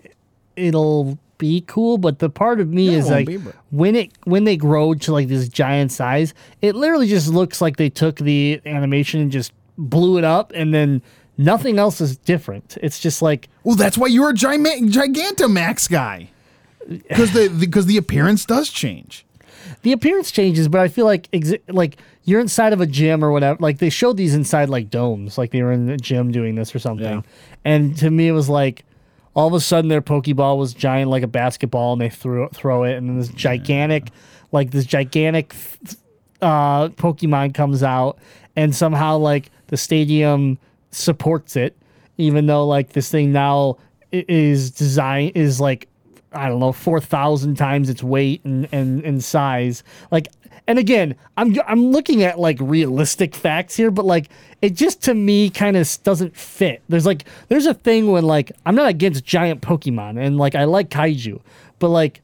it'll 0.55 1.17
be 1.37 1.61
cool, 1.67 1.97
but 1.97 2.19
the 2.19 2.29
part 2.29 2.59
of 2.59 2.69
me 2.69 2.91
Yeah, 2.91 2.97
is 2.99 3.09
like 3.09 3.27
be, 3.27 3.37
but- 3.37 3.55
when 3.71 3.95
it 3.95 4.11
when 4.25 4.43
they 4.43 4.57
grow 4.57 4.93
to 4.95 5.11
like 5.11 5.27
this 5.27 5.47
giant 5.49 5.91
size, 5.91 6.33
it 6.61 6.75
literally 6.75 7.07
just 7.07 7.27
looks 7.29 7.61
like 7.61 7.77
they 7.77 7.89
took 7.89 8.17
the 8.17 8.61
animation 8.65 9.21
and 9.21 9.31
just 9.31 9.51
blew 9.77 10.17
it 10.17 10.23
up 10.23 10.51
and 10.55 10.73
then 10.73 11.01
nothing 11.37 11.77
else 11.77 12.01
is 12.01 12.17
different. 12.17 12.77
It's 12.81 12.99
just 12.99 13.21
like 13.21 13.49
Well, 13.63 13.75
that's 13.75 13.97
why 13.97 14.07
you're 14.07 14.29
a 14.29 14.33
Gigant- 14.33 14.91
Gigantamax 14.91 15.89
guy. 15.89 16.29
Because 16.87 17.33
the 17.33 17.49
because 17.49 17.85
the 17.85 17.97
appearance 17.97 18.45
does 18.45 18.69
change. 18.69 19.25
The 19.81 19.91
appearance 19.91 20.31
changes, 20.31 20.67
but 20.67 20.81
I 20.81 20.87
feel 20.87 21.05
like 21.05 21.29
exi- 21.31 21.61
like 21.67 21.97
you're 22.23 22.41
inside 22.41 22.73
of 22.73 22.81
a 22.81 22.85
gym 22.85 23.23
or 23.23 23.31
whatever. 23.31 23.57
Like 23.61 23.77
they 23.77 23.89
showed 23.89 24.17
these 24.17 24.33
inside 24.33 24.69
like 24.69 24.89
domes, 24.89 25.37
like 25.37 25.51
they 25.51 25.61
were 25.61 25.71
in 25.71 25.85
the 25.85 25.97
gym 25.97 26.31
doing 26.31 26.55
this 26.55 26.75
or 26.75 26.79
something. 26.79 27.05
Yeah. 27.05 27.21
And 27.63 27.97
to 27.97 28.09
me, 28.09 28.27
it 28.27 28.33
was 28.33 28.49
like 28.49 28.83
all 29.33 29.47
of 29.47 29.53
a 29.53 29.59
sudden 29.59 29.87
their 29.87 30.01
pokeball 30.01 30.57
was 30.57 30.73
giant 30.73 31.11
like 31.11 31.23
a 31.23 31.27
basketball, 31.27 31.93
and 31.93 32.01
they 32.01 32.09
threw 32.09 32.43
it, 32.45 32.55
throw 32.55 32.83
it, 32.83 32.95
and 32.95 33.07
then 33.07 33.19
this 33.19 33.29
gigantic, 33.29 34.09
like 34.51 34.71
this 34.71 34.85
gigantic 34.85 35.53
uh, 36.41 36.89
Pokemon 36.89 37.53
comes 37.53 37.83
out, 37.83 38.17
and 38.55 38.75
somehow 38.75 39.17
like 39.17 39.51
the 39.67 39.77
stadium 39.77 40.57
supports 40.91 41.55
it, 41.55 41.77
even 42.17 42.47
though 42.47 42.65
like 42.65 42.93
this 42.93 43.11
thing 43.11 43.31
now 43.31 43.77
is 44.11 44.71
design 44.71 45.31
is 45.35 45.61
like 45.61 45.87
I 46.33 46.49
don't 46.49 46.59
know 46.59 46.71
four 46.71 46.99
thousand 46.99 47.55
times 47.55 47.89
its 47.89 48.03
weight 48.03 48.43
and 48.43 48.67
and 48.71 49.03
and 49.03 49.23
size. 49.23 49.83
Like, 50.11 50.27
and 50.67 50.77
again, 50.77 51.15
I'm 51.37 51.55
I'm 51.67 51.91
looking 51.91 52.23
at 52.23 52.39
like 52.39 52.57
realistic 52.59 53.35
facts 53.35 53.75
here, 53.75 53.91
but 53.91 54.05
like 54.05 54.29
it 54.61 54.73
just 54.73 55.01
to 55.03 55.13
me 55.13 55.49
kind 55.49 55.77
of 55.77 55.97
doesn't 56.03 56.35
fit. 56.35 56.81
There's 56.89 57.05
like 57.05 57.25
there's 57.47 57.65
a 57.65 57.73
thing 57.73 58.11
when 58.11 58.25
like 58.25 58.51
I'm 58.65 58.75
not 58.75 58.89
against 58.89 59.23
giant 59.23 59.61
Pokemon 59.61 60.19
and 60.19 60.37
like 60.37 60.55
I 60.55 60.65
like 60.65 60.89
kaiju, 60.89 61.39
but 61.79 61.89
like 61.89 62.21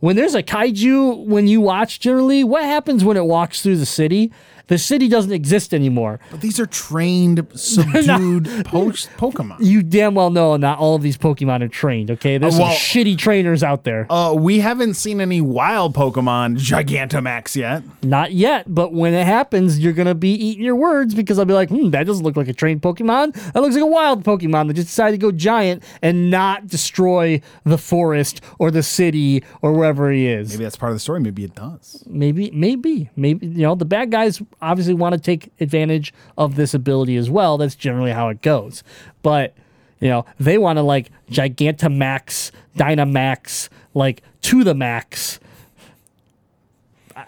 when 0.00 0.16
there's 0.16 0.34
a 0.34 0.42
kaiju 0.42 1.26
when 1.26 1.46
you 1.46 1.60
watch 1.60 2.00
generally 2.00 2.44
what 2.44 2.64
happens 2.64 3.04
when 3.04 3.16
it 3.16 3.24
walks 3.24 3.62
through 3.62 3.76
the 3.76 3.86
city 3.86 4.32
the 4.72 4.78
city 4.78 5.06
doesn't 5.08 5.32
exist 5.32 5.74
anymore 5.74 6.18
But 6.30 6.40
these 6.40 6.58
are 6.58 6.66
trained, 6.66 7.46
subdued 7.54 8.44
po- 8.64 8.86
Pokemon. 9.24 9.56
you 9.60 9.82
damn 9.82 10.14
well 10.14 10.30
know 10.30 10.56
not 10.56 10.78
all 10.78 10.94
of 10.94 11.02
these 11.02 11.18
pokemon 11.18 11.62
are 11.62 11.68
trained 11.68 12.10
okay 12.10 12.38
there's 12.38 12.56
Uh, 12.58 12.62
well- 12.62 12.72
some 12.72 12.78
shitty 13.04 13.16
trainers 13.18 13.62
out 13.62 13.84
there 13.84 14.06
Uh, 14.10 14.34
we 14.36 14.60
haven't 14.60 14.94
seen 14.94 15.20
any 15.20 15.40
wild 15.40 15.94
Pokemon 15.94 16.58
Gigantamax 16.58 17.56
yet. 17.56 17.82
not 18.02 18.32
yet 18.32 18.64
but 18.72 18.92
when 18.92 19.14
it 19.14 19.26
happens 19.26 19.78
you're 19.78 19.92
gonna 19.92 20.14
be 20.14 20.30
eating 20.32 20.64
your 20.64 20.76
words 20.76 21.14
because 21.14 21.38
i'll 21.38 21.44
be 21.44 21.54
like 21.54 21.68
hmm 21.68 21.90
that 21.90 22.04
doesn't 22.06 22.24
look 22.24 22.36
like 22.36 22.48
a 22.48 22.52
trained 22.52 22.80
pokemon 22.82 23.34
that 23.52 23.60
looks 23.62 23.74
like 23.74 23.82
a 23.82 23.86
wild 23.86 24.24
pokemon 24.24 24.66
that 24.68 24.74
just 24.74 24.88
decided 24.88 25.12
to 25.12 25.18
go 25.26 25.30
giant 25.32 25.82
and 26.02 26.30
not 26.30 26.66
destroy 26.66 27.40
the 27.64 27.78
forest 27.78 28.40
or 28.58 28.70
the 28.70 28.82
city 28.82 29.42
or 29.62 29.72
wherever 29.72 30.10
he 30.10 30.26
is 30.26 30.50
Maybe 30.52 30.64
that's 30.64 30.76
part 30.76 30.90
of 30.92 30.96
the 30.96 31.00
story. 31.00 31.20
Maybe 31.20 31.44
it 31.44 31.54
does. 31.54 32.02
maybe 32.06 32.50
maybe 32.52 33.10
maybe 33.16 33.46
you 33.46 33.62
know 33.62 33.74
the 33.74 33.84
bad 33.84 34.10
guys 34.10 34.42
obviously 34.62 34.94
want 34.94 35.14
to 35.14 35.20
take 35.20 35.52
advantage 35.60 36.14
of 36.38 36.56
this 36.56 36.72
ability 36.72 37.16
as 37.16 37.28
well 37.28 37.58
that's 37.58 37.74
generally 37.74 38.12
how 38.12 38.28
it 38.28 38.40
goes 38.40 38.82
but 39.22 39.54
you 40.00 40.08
know 40.08 40.24
they 40.40 40.56
want 40.56 40.78
to 40.78 40.82
like 40.82 41.10
gigantamax 41.30 42.50
dynamax 42.76 43.68
like 43.92 44.22
to 44.40 44.64
the 44.64 44.74
max 44.74 45.38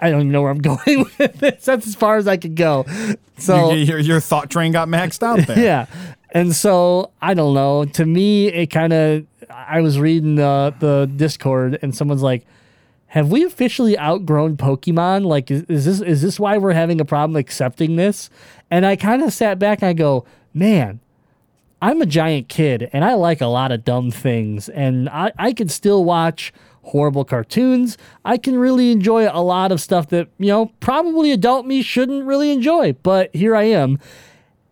i 0.01 0.09
don't 0.11 0.21
even 0.21 0.33
know 0.33 0.41
where 0.41 0.51
i'm 0.51 0.59
going 0.63 1.05
with 1.19 1.39
this 1.41 1.65
that's 1.65 1.87
as 1.87 1.95
far 1.95 2.17
as 2.17 2.27
i 2.27 2.37
could 2.37 2.55
go 2.55 2.87
so 3.39 3.73
Your, 3.73 3.79
your, 3.79 3.99
your 3.99 4.21
thought 4.21 4.51
train 4.51 4.73
got 4.73 4.89
maxed 4.89 5.23
out 5.23 5.47
there. 5.47 5.59
yeah. 5.63 5.87
And 6.31 6.55
so 6.55 7.11
I 7.21 7.35
don't 7.35 7.55
know. 7.55 7.85
To 7.85 8.07
me, 8.07 8.49
it 8.49 8.69
kind 8.69 8.93
of. 8.93 9.27
I 9.51 9.81
was 9.81 9.99
reading 9.99 10.35
the 10.35 10.75
the 10.79 11.11
Discord, 11.17 11.79
and 11.83 11.95
someone's 11.95 12.23
like, 12.23 12.45
"Have 13.15 13.31
we 13.31 13.45
officially 13.45 13.97
outgrown 13.97 14.57
Pokemon? 14.57 15.25
Like, 15.25 15.49
is, 15.49 15.63
is 15.69 15.85
this 15.85 16.01
is 16.01 16.21
this 16.21 16.41
why 16.41 16.59
we're 16.59 16.73
having 16.73 17.01
a 17.01 17.05
problem 17.05 17.37
accepting 17.37 17.95
this?" 17.95 18.29
And 18.73 18.85
I 18.85 18.97
kind 18.97 19.23
of 19.23 19.33
sat 19.33 19.61
back 19.61 19.83
and 19.83 19.91
I 19.91 19.93
go, 19.93 20.25
"Man, 20.53 20.99
I'm 21.81 22.03
a 22.03 22.07
giant 22.07 22.49
kid, 22.49 22.91
and 22.93 23.05
I 23.05 23.15
like 23.15 23.41
a 23.41 23.47
lot 23.47 23.71
of 23.71 23.85
dumb 23.85 24.11
things, 24.11 24.69
and 24.69 25.09
I 25.09 25.31
I 25.39 25.53
can 25.53 25.69
still 25.69 26.05
watch." 26.05 26.53
Horrible 26.89 27.25
cartoons. 27.25 27.97
I 28.27 28.37
can 28.37 28.59
really 28.59 28.93
enjoy 28.93 29.27
a 29.27 29.41
lot 29.41 29.73
of 29.73 29.81
stuff 29.81 30.09
that, 30.09 30.29
you 30.39 30.49
know, 30.49 30.71
probably 30.81 31.33
adult 31.33 31.65
me 31.65 31.81
shouldn't 31.81 32.27
really 32.27 32.53
enjoy, 32.53 32.93
but 33.03 33.35
here 33.35 33.57
I 33.57 33.63
am 33.63 33.99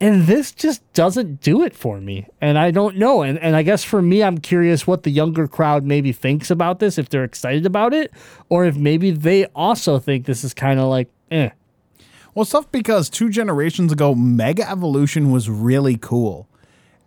and 0.03 0.27
this 0.27 0.53
just 0.53 0.81
doesn't 0.93 1.41
do 1.41 1.63
it 1.63 1.75
for 1.75 2.01
me 2.01 2.27
and 2.41 2.59
i 2.59 2.71
don't 2.71 2.97
know 2.97 3.23
and, 3.23 3.39
and 3.39 3.57
i 3.57 3.63
guess 3.63 3.85
for 3.85 4.03
me 4.03 4.23
i'm 4.23 4.37
curious 4.39 4.87
what 4.87 5.05
the 5.05 5.11
younger 5.11 5.47
crowd 5.49 5.85
maybe 5.85 6.13
thinks 6.13 6.51
about 6.51 6.79
this 6.81 6.99
if 6.99 7.09
they're 7.09 7.25
excited 7.25 7.65
about 7.65 7.95
it 7.95 8.13
or 8.49 8.65
if 8.67 8.77
maybe 8.77 9.11
they 9.11 9.47
also 9.55 9.99
think 9.99 10.27
this 10.27 10.43
is 10.45 10.53
kind 10.53 10.79
of 10.81 10.89
like 10.89 11.09
eh 11.31 11.51
Well, 12.35 12.45
stuff 12.45 12.71
because 12.73 13.09
two 13.11 13.29
generations 13.29 13.93
ago, 13.93 14.15
Mega 14.15 14.69
Evolution 14.69 15.31
was 15.31 15.49
really 15.51 15.99
cool. 15.99 16.49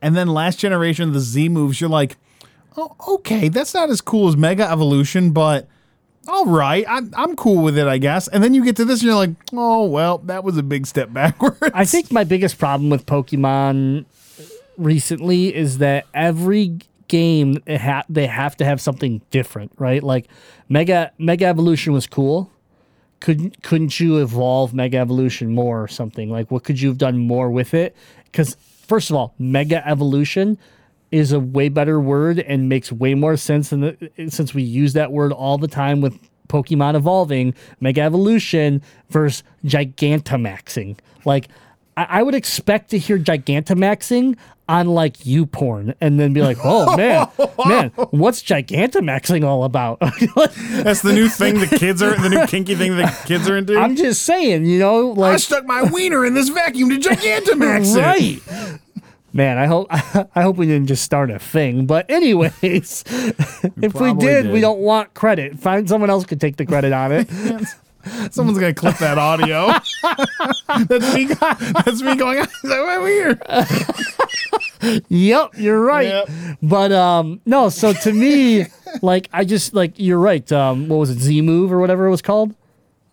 And 0.02 0.16
then 0.16 0.28
last 0.28 0.60
generation, 0.60 1.14
the 1.14 1.20
Z 1.20 1.50
moves, 1.50 1.82
you're 1.82 1.90
like, 1.90 2.16
oh, 2.78 2.96
okay, 3.16 3.50
that's 3.50 3.74
not 3.74 3.90
as 3.90 4.02
cool 4.02 4.28
as 4.28 4.38
Mega 4.38 4.70
Evolution, 4.70 5.32
but 5.32 5.68
all 6.28 6.46
right, 6.48 6.86
I'm, 6.88 7.12
I'm 7.16 7.36
cool 7.36 7.64
with 7.64 7.78
it, 7.78 7.88
I 7.88 7.98
guess. 7.98 8.28
And 8.28 8.44
then 8.44 8.54
you 8.54 8.64
get 8.64 8.76
to 8.78 8.86
this 8.86 9.02
and 9.02 9.08
you're 9.08 9.16
like, 9.16 9.32
oh, 9.54 9.86
well, 9.86 10.18
that 10.20 10.44
was 10.44 10.58
a 10.58 10.64
big 10.64 10.86
step 10.88 11.12
backwards. 11.14 11.58
i 11.74 11.86
think 11.86 12.12
my 12.12 12.24
biggest 12.24 12.58
problem 12.58 12.90
with 12.90 13.06
pokemon 13.06 14.06
recently 14.78 15.54
is 15.56 15.78
that 15.80 16.06
every 16.14 16.78
game 17.08 17.58
ha- 17.70 18.04
they 18.10 18.28
have 18.28 18.58
to 18.58 18.66
have 18.66 18.82
something 18.82 19.22
different 19.32 19.72
right 19.78 20.02
like 20.04 20.28
mega 20.70 21.12
mega 21.18 21.46
evolution 21.46 21.94
was 21.94 22.08
cool 22.08 22.52
couldn't 23.20 23.62
couldn't 23.64 24.00
you 24.00 24.18
evolve 24.18 24.74
mega 24.74 24.98
evolution 24.98 25.54
more 25.54 25.82
or 25.84 25.88
something 25.88 26.30
like 26.30 26.50
what 26.52 26.64
could 26.64 26.82
you 26.82 26.90
have 26.90 26.98
done 26.98 27.18
more 27.18 27.50
with 27.52 27.74
it 27.74 27.96
because 28.26 28.58
first 28.88 29.10
of 29.10 29.16
all 29.16 29.34
mega 29.38 29.88
evolution 29.88 30.58
is 31.16 31.32
a 31.32 31.40
way 31.40 31.70
better 31.70 32.00
word 32.00 32.40
and 32.40 32.68
makes 32.68 32.92
way 32.92 33.16
more 33.16 33.38
sense 33.38 33.70
than 33.70 33.82
the, 33.82 34.12
since 34.30 34.54
we 34.54 34.62
use 34.62 34.94
that 34.94 35.12
word 35.12 35.32
all 35.32 35.58
the 35.58 35.68
time 35.68 36.02
with 36.02 36.20
pokemon 36.50 36.94
evolving 36.94 37.54
mega 37.80 38.02
evolution 38.02 38.82
versus 39.10 39.44
gigantamaxing 39.66 40.98
like 41.24 41.48
I, 41.98 42.08
I 42.10 42.24
would 42.24 42.36
expect 42.36 42.90
to 42.92 42.98
hear 42.98 43.18
gigantamaxing 43.18 44.38
on 44.68 44.88
like 44.88 45.18
YouPorn 45.20 45.94
and 46.02 46.20
then 46.20 46.34
be 46.34 46.42
like, 46.42 46.58
oh 46.64 46.98
man, 46.98 47.28
man, 47.68 47.90
what's 48.12 48.42
gigantamaxing 48.42 49.44
all 49.44 49.64
about? 49.64 50.00
that's 50.00 51.02
the 51.02 51.14
new 51.14 51.30
thing 51.30 51.60
the 51.60 51.68
kids 51.68 52.02
are, 52.02 52.16
the 52.20 52.30
new 52.30 52.46
kinky 52.48 52.76
thing 52.76 52.98
the 52.98 53.16
kids 53.26 53.48
are 53.48 53.58
into. 53.58 53.78
I'm 53.78 53.96
just 53.96 54.24
saying, 54.24 54.66
you 54.66 54.80
know, 54.80 55.10
like 55.10 55.34
I 55.34 55.38
stuck 55.38 55.66
my 55.66 55.84
wiener 55.84 56.26
in 56.26 56.34
this 56.34 56.50
vacuum 56.50 56.90
to 56.90 56.98
Gigantamax 56.98 57.96
it. 57.96 58.02
right. 58.02 58.80
Man, 59.36 59.58
I 59.58 59.66
hope 59.66 59.88
I 59.92 60.42
hope 60.42 60.56
we 60.56 60.66
didn't 60.66 60.88
just 60.88 61.04
start 61.04 61.30
a 61.30 61.38
thing. 61.40 61.86
But 61.86 62.10
anyways, 62.10 63.04
if 63.12 63.74
we 63.76 63.90
probably 63.90 64.26
did, 64.26 64.50
we 64.50 64.62
don't 64.62 64.80
want 64.80 65.14
credit. 65.14 65.60
Find 65.60 65.90
someone 65.90 66.10
else 66.10 66.26
could 66.26 66.40
take 66.40 66.56
the 66.56 66.66
credit 66.66 66.94
on 66.94 67.12
it. 67.12 67.30
Someone's 68.32 68.60
gonna 68.60 68.74
clip 68.74 68.98
that 69.00 69.18
audio. 69.18 69.74
that's 70.86 71.14
me. 71.14 71.26
That's 71.26 72.02
me 72.02 72.16
going. 72.16 72.38
Why 72.38 72.46
stuck 72.46 72.86
my 72.86 73.08
here? 73.10 75.04
yep, 75.10 75.50
you're 75.58 75.82
right. 75.82 76.08
Yep. 76.08 76.30
But 76.62 76.94
um 76.94 77.42
no, 77.46 77.68
so 77.68 77.92
to 77.92 78.14
me, 78.14 78.68
like 79.02 79.28
I 79.34 79.44
just 79.44 79.74
like 79.74 79.96
you're 79.98 80.20
right. 80.20 80.50
Um 80.54 80.88
what 80.88 80.96
was 80.96 81.10
it, 81.10 81.20
Z 81.20 81.42
move 81.42 81.74
or 81.74 81.80
whatever 81.80 82.06
it 82.06 82.12
was 82.12 82.22
called? 82.22 82.56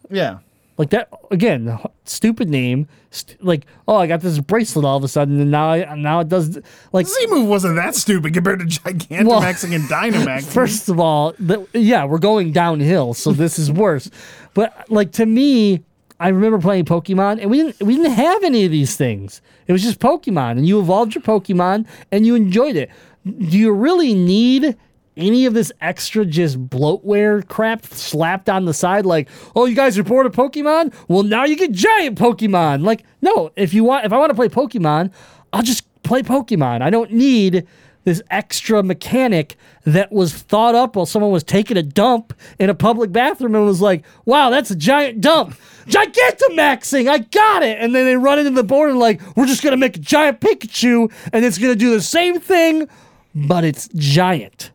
Yeah. 0.08 0.38
Like 0.78 0.90
that 0.90 1.10
again, 1.30 1.78
stupid 2.04 2.48
name. 2.48 2.88
St- 3.10 3.44
like, 3.44 3.66
oh, 3.86 3.96
I 3.96 4.06
got 4.06 4.20
this 4.20 4.38
bracelet 4.38 4.86
all 4.86 4.96
of 4.96 5.04
a 5.04 5.08
sudden, 5.08 5.38
and 5.38 5.50
now 5.50 5.68
I, 5.68 5.94
now 5.94 6.20
it 6.20 6.28
does 6.28 6.58
like 6.92 7.06
Z 7.06 7.26
move 7.28 7.46
wasn't 7.46 7.76
that 7.76 7.94
stupid 7.94 8.32
compared 8.32 8.60
to 8.60 8.64
Gigantamaxing 8.64 9.74
and 9.74 9.84
Dynamaxing. 9.90 10.44
First 10.44 10.88
of 10.88 10.98
all, 10.98 11.34
the, 11.38 11.66
yeah, 11.74 12.04
we're 12.06 12.18
going 12.18 12.52
downhill, 12.52 13.12
so 13.12 13.32
this 13.32 13.58
is 13.58 13.70
worse. 13.70 14.10
But 14.54 14.90
like 14.90 15.12
to 15.12 15.26
me, 15.26 15.84
I 16.18 16.28
remember 16.28 16.58
playing 16.58 16.86
Pokemon, 16.86 17.40
and 17.42 17.50
we 17.50 17.58
didn't 17.58 17.82
we 17.82 17.96
didn't 17.96 18.12
have 18.12 18.42
any 18.42 18.64
of 18.64 18.70
these 18.70 18.96
things. 18.96 19.42
It 19.66 19.72
was 19.72 19.82
just 19.82 19.98
Pokemon, 19.98 20.52
and 20.52 20.66
you 20.66 20.80
evolved 20.80 21.14
your 21.14 21.22
Pokemon, 21.22 21.86
and 22.10 22.24
you 22.24 22.34
enjoyed 22.34 22.76
it. 22.76 22.90
Do 23.24 23.58
you 23.58 23.72
really 23.72 24.14
need 24.14 24.76
any 25.16 25.46
of 25.46 25.54
this 25.54 25.72
extra 25.80 26.24
just 26.24 26.68
bloatware 26.68 27.46
crap 27.46 27.84
slapped 27.86 28.48
on 28.48 28.64
the 28.64 28.74
side? 28.74 29.06
Like, 29.06 29.28
oh, 29.54 29.66
you 29.66 29.76
guys 29.76 29.98
are 29.98 30.02
bored 30.02 30.26
of 30.26 30.32
Pokemon? 30.32 30.94
Well, 31.08 31.22
now 31.22 31.44
you 31.44 31.56
get 31.56 31.72
giant 31.72 32.18
Pokemon. 32.18 32.84
Like, 32.84 33.04
no, 33.20 33.50
if 33.56 33.74
you 33.74 33.84
want, 33.84 34.04
if 34.04 34.12
I 34.12 34.18
want 34.18 34.30
to 34.30 34.34
play 34.34 34.48
Pokemon, 34.48 35.12
I'll 35.52 35.62
just 35.62 35.86
play 36.02 36.22
Pokemon. 36.22 36.82
I 36.82 36.90
don't 36.90 37.12
need 37.12 37.66
this 38.04 38.22
extra 38.30 38.82
mechanic 38.82 39.56
that 39.84 40.10
was 40.10 40.34
thought 40.34 40.74
up 40.74 40.96
while 40.96 41.06
someone 41.06 41.30
was 41.30 41.44
taking 41.44 41.76
a 41.76 41.82
dump 41.82 42.34
in 42.58 42.68
a 42.68 42.74
public 42.74 43.12
bathroom 43.12 43.54
and 43.54 43.64
was 43.64 43.80
like, 43.80 44.04
wow, 44.24 44.50
that's 44.50 44.70
a 44.70 44.76
giant 44.76 45.20
dump. 45.20 45.56
Gigantamaxing, 45.86 47.08
I 47.08 47.18
got 47.18 47.62
it. 47.62 47.78
And 47.78 47.94
then 47.94 48.04
they 48.04 48.16
run 48.16 48.38
into 48.38 48.50
the 48.50 48.64
board 48.64 48.90
and 48.90 48.98
like, 48.98 49.20
we're 49.36 49.46
just 49.46 49.62
gonna 49.62 49.76
make 49.76 49.96
a 49.96 50.00
giant 50.00 50.40
Pikachu 50.40 51.12
and 51.32 51.44
it's 51.44 51.58
gonna 51.58 51.76
do 51.76 51.90
the 51.90 52.02
same 52.02 52.40
thing, 52.40 52.88
but 53.34 53.64
it's 53.64 53.88
giant. 53.94 54.71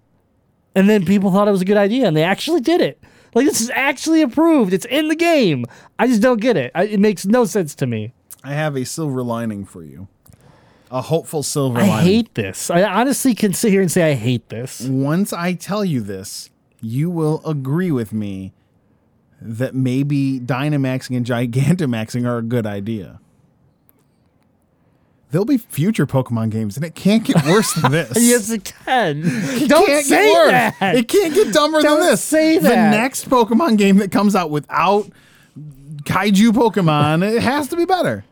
And 0.77 0.87
then 0.89 1.05
people 1.05 1.31
thought 1.31 1.47
it 1.47 1.51
was 1.51 1.61
a 1.61 1.65
good 1.65 1.77
idea 1.77 2.07
and 2.07 2.15
they 2.15 2.23
actually 2.23 2.61
did 2.61 2.81
it. 2.81 3.01
Like 3.33 3.45
this 3.45 3.61
is 3.61 3.69
actually 3.71 4.21
approved. 4.21 4.73
It's 4.73 4.85
in 4.85 5.07
the 5.09 5.15
game. 5.15 5.65
I 5.99 6.07
just 6.07 6.21
don't 6.21 6.39
get 6.39 6.55
it. 6.55 6.71
I, 6.75 6.83
it 6.85 6.99
makes 6.99 7.25
no 7.25 7.45
sense 7.45 7.75
to 7.75 7.87
me. 7.87 8.13
I 8.43 8.53
have 8.53 8.77
a 8.77 8.85
silver 8.85 9.23
lining 9.23 9.65
for 9.65 9.83
you. 9.83 10.07
a 10.91 11.01
hopeful 11.01 11.43
silver 11.43 11.79
I 11.79 11.87
lining. 11.87 12.05
hate 12.05 12.33
this. 12.35 12.69
I 12.69 12.83
honestly 12.83 13.33
can 13.35 13.53
sit 13.53 13.71
here 13.71 13.81
and 13.81 13.91
say 13.91 14.11
I 14.11 14.13
hate 14.15 14.47
this. 14.49 14.81
Once 14.81 15.33
I 15.33 15.53
tell 15.53 15.83
you 15.83 15.99
this, 16.01 16.49
you 16.81 17.09
will 17.09 17.41
agree 17.45 17.91
with 17.91 18.13
me 18.13 18.53
that 19.41 19.75
maybe 19.75 20.39
Dynamaxing 20.39 21.17
and 21.17 21.25
Gigantamaxing 21.25 22.25
are 22.27 22.37
a 22.37 22.41
good 22.43 22.65
idea. 22.65 23.19
There'll 25.31 25.45
be 25.45 25.57
future 25.57 26.07
Pokemon 26.07 26.51
games, 26.51 26.77
and 26.77 26.85
it 26.85 26.95
can't 26.95 27.23
get 27.23 27.43
worse 27.45 27.73
than 27.73 27.91
this. 27.91 28.13
Yes, 28.15 28.49
it 28.49 28.73
can. 28.85 29.23
It 29.25 29.67
Don't 29.69 29.85
can't 29.85 30.05
say 30.05 30.25
get 30.25 30.33
worse. 30.33 30.51
that. 30.79 30.95
It 30.95 31.07
can't 31.09 31.33
get 31.33 31.53
dumber 31.53 31.81
Don't 31.81 31.99
than 31.99 32.09
this. 32.11 32.23
say 32.23 32.57
that. 32.57 32.69
The 32.69 32.75
next 32.97 33.29
Pokemon 33.29 33.77
game 33.77 33.97
that 33.97 34.11
comes 34.11 34.35
out 34.35 34.49
without 34.51 35.09
kaiju 36.03 36.51
Pokemon, 36.51 37.29
it 37.29 37.41
has 37.41 37.67
to 37.69 37.75
be 37.75 37.83
better. 37.85 38.23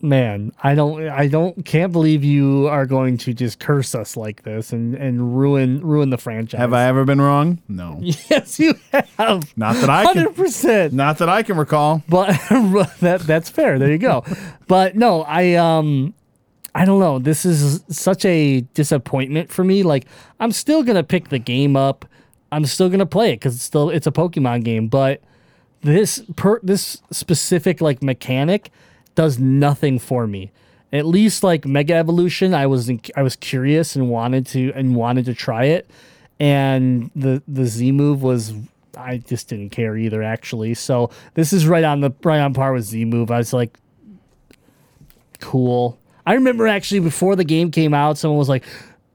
Man, 0.00 0.52
I 0.62 0.76
don't, 0.76 1.08
I 1.08 1.26
don't, 1.26 1.64
can't 1.64 1.90
believe 1.92 2.22
you 2.22 2.68
are 2.68 2.86
going 2.86 3.16
to 3.18 3.34
just 3.34 3.58
curse 3.58 3.96
us 3.96 4.16
like 4.16 4.44
this 4.44 4.72
and 4.72 4.94
and 4.94 5.36
ruin 5.36 5.80
ruin 5.84 6.10
the 6.10 6.18
franchise. 6.18 6.58
Have 6.60 6.72
I 6.72 6.84
ever 6.84 7.04
been 7.04 7.20
wrong? 7.20 7.60
No. 7.66 8.00
Yes, 8.30 8.60
you 8.60 8.74
have. 8.92 9.52
Not 9.56 9.74
that 9.74 9.90
I 9.90 10.04
can 10.04 10.14
Hundred 10.18 10.36
percent. 10.36 10.92
not 10.92 11.18
that 11.18 11.28
I 11.28 11.42
can 11.42 11.56
recall. 11.56 12.04
But 12.08 12.28
that 13.00 13.22
that's 13.26 13.50
fair. 13.50 13.80
There 13.80 13.90
you 13.90 13.98
go. 13.98 14.22
but 14.68 14.94
no, 14.94 15.22
I 15.24 15.54
um 15.54 16.14
I 16.78 16.84
don't 16.84 17.00
know. 17.00 17.18
This 17.18 17.44
is 17.44 17.82
such 17.88 18.24
a 18.24 18.60
disappointment 18.72 19.50
for 19.50 19.64
me. 19.64 19.82
Like 19.82 20.06
I'm 20.38 20.52
still 20.52 20.84
to 20.84 21.02
pick 21.02 21.28
the 21.28 21.40
game 21.40 21.74
up. 21.74 22.04
I'm 22.52 22.64
still 22.66 22.88
to 22.88 23.04
play 23.04 23.32
it 23.32 23.40
cuz 23.40 23.56
it's 23.56 23.64
still 23.64 23.90
it's 23.90 24.06
a 24.06 24.12
Pokemon 24.12 24.62
game, 24.62 24.86
but 24.86 25.20
this 25.80 26.22
per 26.36 26.60
this 26.62 27.02
specific 27.10 27.80
like 27.80 28.00
mechanic 28.00 28.70
does 29.16 29.40
nothing 29.40 29.98
for 29.98 30.28
me. 30.28 30.52
At 30.92 31.04
least 31.04 31.42
like 31.42 31.66
Mega 31.66 31.94
Evolution, 31.94 32.54
I 32.54 32.68
was 32.68 32.88
in, 32.88 33.00
I 33.16 33.22
was 33.22 33.34
curious 33.34 33.96
and 33.96 34.08
wanted 34.08 34.46
to 34.46 34.72
and 34.76 34.94
wanted 34.94 35.24
to 35.24 35.34
try 35.34 35.64
it, 35.64 35.90
and 36.38 37.10
the 37.16 37.42
the 37.48 37.66
Z 37.66 37.90
move 37.90 38.22
was 38.22 38.54
I 38.96 39.16
just 39.16 39.48
didn't 39.48 39.70
care 39.70 39.96
either 39.96 40.22
actually. 40.22 40.74
So 40.74 41.10
this 41.34 41.52
is 41.52 41.66
right 41.66 41.82
on 41.82 42.02
the 42.02 42.12
right 42.22 42.38
on 42.38 42.54
par 42.54 42.72
with 42.72 42.84
Z 42.84 43.04
move. 43.04 43.32
I 43.32 43.38
was 43.38 43.52
like, 43.52 43.76
cool. 45.40 45.97
I 46.28 46.34
remember 46.34 46.66
actually 46.66 47.00
before 47.00 47.36
the 47.36 47.44
game 47.44 47.70
came 47.70 47.94
out, 47.94 48.18
someone 48.18 48.38
was 48.38 48.50
like, 48.50 48.64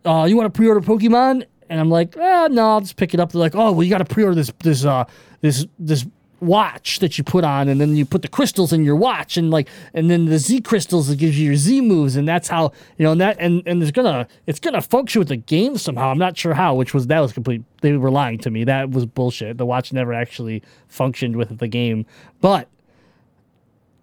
uh, 0.04 0.26
"You 0.28 0.36
want 0.36 0.52
to 0.52 0.58
pre-order 0.58 0.82
Pokemon?" 0.82 1.46
And 1.70 1.80
I'm 1.80 1.92
like, 1.92 2.18
eh, 2.18 2.48
"No, 2.50 2.72
I'll 2.72 2.82
just 2.82 2.96
pick 2.96 3.14
it 3.14 3.20
up." 3.20 3.32
They're 3.32 3.40
like, 3.40 3.54
"Oh, 3.54 3.72
well, 3.72 3.84
you 3.84 3.92
got 3.92 4.00
to 4.00 4.06
pre-order 4.06 4.34
this 4.34 4.52
this 4.64 4.84
uh 4.84 5.06
this 5.42 5.68
this 5.78 6.08
watch 6.40 6.98
that 7.00 7.16
you 7.20 7.24
put 7.24 7.44
on, 7.44 7.70
and 7.70 7.80
then 7.80 7.96
you 7.96 8.04
put 8.04 8.24
the 8.24 8.28
crystals 8.28 8.74
in 8.74 8.84
your 8.84 8.96
watch, 8.96 9.38
and 9.38 9.52
like, 9.52 9.70
and 9.94 10.10
then 10.10 10.26
the 10.26 10.40
Z 10.40 10.62
crystals 10.62 11.08
that 11.08 11.18
gives 11.20 11.38
you 11.40 11.46
your 11.46 11.56
Z 11.56 11.82
moves, 11.82 12.16
and 12.16 12.28
that's 12.28 12.48
how 12.48 12.72
you 12.98 13.06
know 13.06 13.12
and 13.12 13.22
that 13.22 13.38
and 13.40 13.62
and 13.68 13.84
it's 13.84 13.92
gonna 13.92 14.28
it's 14.48 14.60
gonna 14.60 14.82
function 14.82 15.20
with 15.20 15.28
the 15.28 15.38
game 15.38 15.78
somehow. 15.78 16.10
I'm 16.10 16.18
not 16.18 16.36
sure 16.36 16.56
how, 16.56 16.74
which 16.74 16.96
was 16.96 17.06
that 17.08 17.20
was 17.20 17.32
complete. 17.32 17.62
They 17.82 17.96
were 17.96 18.10
lying 18.10 18.40
to 18.40 18.50
me. 18.50 18.64
That 18.64 18.90
was 18.90 19.06
bullshit. 19.06 19.60
The 19.60 19.68
watch 19.68 19.94
never 19.94 20.14
actually 20.16 20.64
functioned 20.88 21.36
with 21.36 21.60
the 21.60 21.68
game, 21.68 22.08
but. 22.42 22.70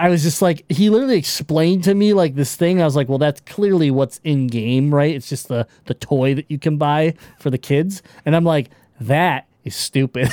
I 0.01 0.09
was 0.09 0.23
just 0.23 0.41
like, 0.41 0.65
he 0.73 0.89
literally 0.89 1.19
explained 1.19 1.85
to 1.85 1.95
me 1.95 2.15
like 2.15 2.35
this 2.35 2.57
thing. 2.57 2.81
I 2.81 2.87
was 2.87 2.97
like, 2.97 3.11
well, 3.11 3.19
that's 3.19 3.43
clearly 3.43 3.91
what's 3.91 4.19
in 4.25 4.47
game, 4.47 4.95
right? 4.95 5.15
It's 5.15 5.29
just 5.29 5.49
the 5.49 5.67
the 5.85 5.93
toy 5.93 6.35
that 6.35 6.51
you 6.51 6.59
can 6.59 6.79
buy 6.79 7.15
for 7.39 7.51
the 7.51 7.59
kids. 7.59 8.03
And 8.25 8.35
I'm 8.35 8.45
like, 8.45 8.71
that 8.99 9.47
is 9.63 9.77
stupid. 9.77 10.31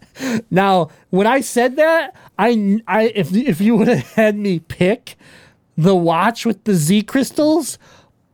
now, 0.50 0.88
when 1.10 1.26
I 1.26 1.42
said 1.42 1.76
that, 1.76 2.16
I 2.38 2.80
I 2.88 3.12
if 3.14 3.34
if 3.34 3.60
you 3.60 3.76
would 3.76 3.88
have 3.88 4.10
had 4.12 4.36
me 4.36 4.58
pick 4.58 5.16
the 5.76 5.94
watch 5.94 6.46
with 6.46 6.64
the 6.64 6.74
Z 6.74 7.02
crystals 7.02 7.78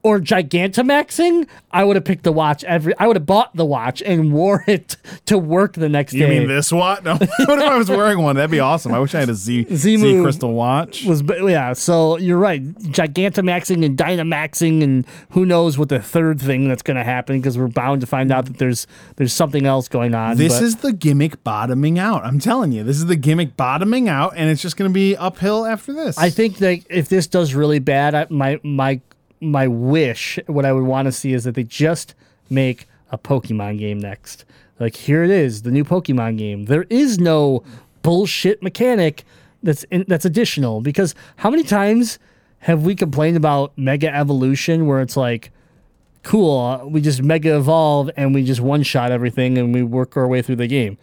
or 0.02 0.20
Gigantamaxing, 0.20 1.48
I 1.72 1.82
would 1.84 1.96
have 1.96 2.04
picked 2.04 2.22
the 2.22 2.32
watch 2.32 2.62
every. 2.64 2.96
I 2.98 3.06
would 3.06 3.16
have 3.16 3.26
bought 3.26 3.56
the 3.56 3.64
watch 3.64 4.02
and 4.02 4.32
wore 4.36 4.62
it 4.66 4.96
to 5.26 5.36
work 5.36 5.74
the 5.74 5.88
next 5.88 6.12
You 6.12 6.26
day. 6.26 6.34
You 6.34 6.40
mean 6.40 6.48
this 6.48 6.70
what? 6.70 7.02
No. 7.04 7.14
what 7.16 7.30
if 7.58 7.64
I 7.64 7.76
was 7.76 7.88
wearing 7.88 8.20
one? 8.22 8.36
That'd 8.36 8.50
be 8.50 8.60
awesome. 8.60 8.94
I 8.94 8.98
wish 9.00 9.14
I 9.14 9.20
had 9.20 9.28
a 9.28 9.34
Z 9.34 9.66
Z 9.74 9.96
Z, 9.96 10.22
crystal 10.22 10.52
watch. 10.52 11.04
was 11.04 11.22
yeah 11.48 11.72
so 11.72 12.18
you're 12.18 12.38
right 12.38 12.62
gigantamaxing 13.06 13.84
and 13.84 13.96
dynamaxing 13.98 14.82
and 14.82 15.06
who 15.30 15.44
knows 15.44 15.76
what 15.78 15.88
the 15.88 16.00
third 16.00 16.40
thing 16.40 16.68
that's 16.68 16.82
going 16.82 16.96
to 16.96 17.04
happen 17.04 17.38
because 17.40 17.58
we're 17.58 17.66
bound 17.68 18.00
to 18.00 18.06
find 18.06 18.32
out 18.32 18.46
that 18.46 18.58
there's 18.58 18.86
there's 19.16 19.32
something 19.32 19.66
else 19.66 19.88
going 19.88 20.14
on 20.14 20.36
This 20.36 20.54
but 20.54 20.62
is 20.62 20.76
the 20.76 20.92
gimmick 20.92 21.42
bottoming 21.44 21.98
out. 21.98 22.24
I'm 22.24 22.38
telling 22.38 22.72
you, 22.72 22.84
this 22.84 22.96
is 22.96 23.06
the 23.06 23.16
gimmick 23.16 23.56
bottoming 23.56 24.08
out, 24.08 24.34
and 24.36 24.50
it's 24.50 24.62
just 24.62 24.76
going 24.76 24.90
to 24.90 24.94
be 24.94 25.16
uphill 25.16 25.66
after 25.66 25.92
this. 25.92 26.16
i 26.18 26.30
think 26.30 26.58
that 26.58 26.80
if 26.88 27.08
this 27.08 27.26
does 27.26 27.54
really 27.54 27.78
bad 27.78 28.14
I, 28.14 28.26
my 28.30 28.60
my 28.62 29.00
my 29.40 29.66
wish 29.68 30.38
what 30.46 30.64
i 30.64 30.72
would 30.72 30.84
want 30.84 31.06
to 31.06 31.12
see 31.12 31.32
is 31.32 31.44
that 31.44 31.54
they 31.54 31.62
just 31.62 32.14
make 32.50 32.86
a 33.10 33.18
pokemon 33.18 33.78
game 33.78 33.98
next. 33.98 34.44
Like 34.78 34.96
here 34.96 35.22
it 35.24 35.30
is 35.30 35.62
the 35.62 35.70
new 35.70 35.84
pokemon 35.84 36.38
game. 36.38 36.66
There 36.66 36.86
is 36.90 37.18
no 37.18 37.62
bullshit 38.02 38.62
mechanic 38.62 39.24
that's 39.62 39.84
in, 39.84 40.04
that's 40.06 40.24
additional 40.24 40.80
because 40.80 41.14
how 41.36 41.50
many 41.50 41.62
times 41.62 42.18
have 42.60 42.84
we 42.84 42.94
complained 42.94 43.36
about 43.36 43.76
mega 43.76 44.14
evolution 44.14 44.86
where 44.86 45.00
it's 45.00 45.16
like 45.16 45.50
cool 46.22 46.88
we 46.90 47.00
just 47.00 47.22
mega 47.22 47.56
evolve 47.56 48.10
and 48.16 48.34
we 48.34 48.44
just 48.44 48.60
one 48.60 48.82
shot 48.82 49.12
everything 49.12 49.56
and 49.56 49.72
we 49.72 49.82
work 49.82 50.16
our 50.16 50.28
way 50.28 50.42
through 50.42 50.56
the 50.56 50.66
game? 50.66 50.98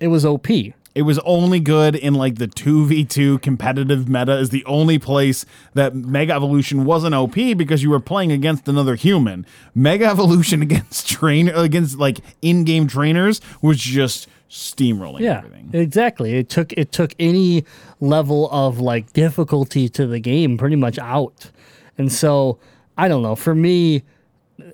It 0.00 0.08
was 0.08 0.24
op 0.24 0.48
it 0.96 1.02
was 1.02 1.18
only 1.20 1.60
good 1.60 1.94
in 1.94 2.14
like 2.14 2.36
the 2.36 2.48
2v2 2.48 3.42
competitive 3.42 4.08
meta 4.08 4.38
is 4.38 4.48
the 4.48 4.64
only 4.64 4.98
place 4.98 5.44
that 5.74 5.94
Mega 5.94 6.32
Evolution 6.32 6.86
wasn't 6.86 7.14
OP 7.14 7.34
because 7.34 7.82
you 7.82 7.90
were 7.90 8.00
playing 8.00 8.32
against 8.32 8.66
another 8.66 8.94
human. 8.94 9.44
Mega 9.74 10.06
Evolution 10.06 10.62
against 10.68 11.06
train 11.06 11.50
against 11.50 11.98
like 11.98 12.20
in-game 12.40 12.86
trainers 12.86 13.42
was 13.60 13.78
just 13.78 14.26
steamrolling 14.48 15.20
yeah 15.20 15.38
everything. 15.38 15.68
exactly 15.72 16.34
it 16.38 16.48
took 16.48 16.72
it 16.74 16.92
took 16.92 17.12
any 17.18 17.64
level 17.98 18.48
of 18.50 18.78
like 18.78 19.12
difficulty 19.12 19.88
to 19.88 20.06
the 20.06 20.20
game 20.20 20.56
pretty 20.56 20.76
much 20.76 21.00
out 21.00 21.50
and 21.98 22.12
so 22.12 22.56
i 22.96 23.08
don't 23.08 23.22
know 23.22 23.34
for 23.34 23.56
me 23.56 24.04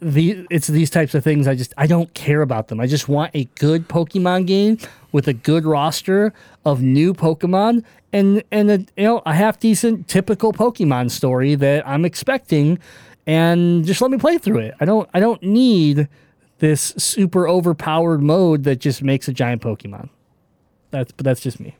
the 0.00 0.46
it's 0.48 0.68
these 0.68 0.90
types 0.90 1.14
of 1.14 1.24
things 1.24 1.48
i 1.48 1.54
just 1.54 1.74
i 1.76 1.86
don't 1.86 2.12
care 2.14 2.42
about 2.42 2.68
them 2.68 2.78
i 2.78 2.86
just 2.86 3.08
want 3.08 3.30
a 3.34 3.44
good 3.56 3.88
pokemon 3.88 4.46
game 4.46 4.78
with 5.10 5.26
a 5.26 5.32
good 5.32 5.64
roster 5.64 6.32
of 6.64 6.80
new 6.80 7.12
pokemon 7.12 7.82
and 8.12 8.42
and 8.52 8.70
a 8.70 8.78
you 8.96 9.04
know 9.04 9.22
a 9.26 9.34
half 9.34 9.58
decent 9.58 10.06
typical 10.06 10.52
pokemon 10.52 11.10
story 11.10 11.56
that 11.56 11.86
i'm 11.86 12.04
expecting 12.04 12.78
and 13.26 13.84
just 13.84 14.00
let 14.00 14.10
me 14.10 14.18
play 14.18 14.38
through 14.38 14.58
it 14.58 14.72
i 14.80 14.84
don't 14.84 15.08
i 15.14 15.18
don't 15.20 15.42
need 15.42 16.06
this 16.58 16.94
super 16.96 17.48
overpowered 17.48 18.22
mode 18.22 18.62
that 18.62 18.76
just 18.76 19.02
makes 19.02 19.26
a 19.26 19.32
giant 19.32 19.60
pokemon 19.60 20.08
that's 20.92 21.10
but 21.10 21.24
that's 21.24 21.40
just 21.40 21.58
me 21.58 21.74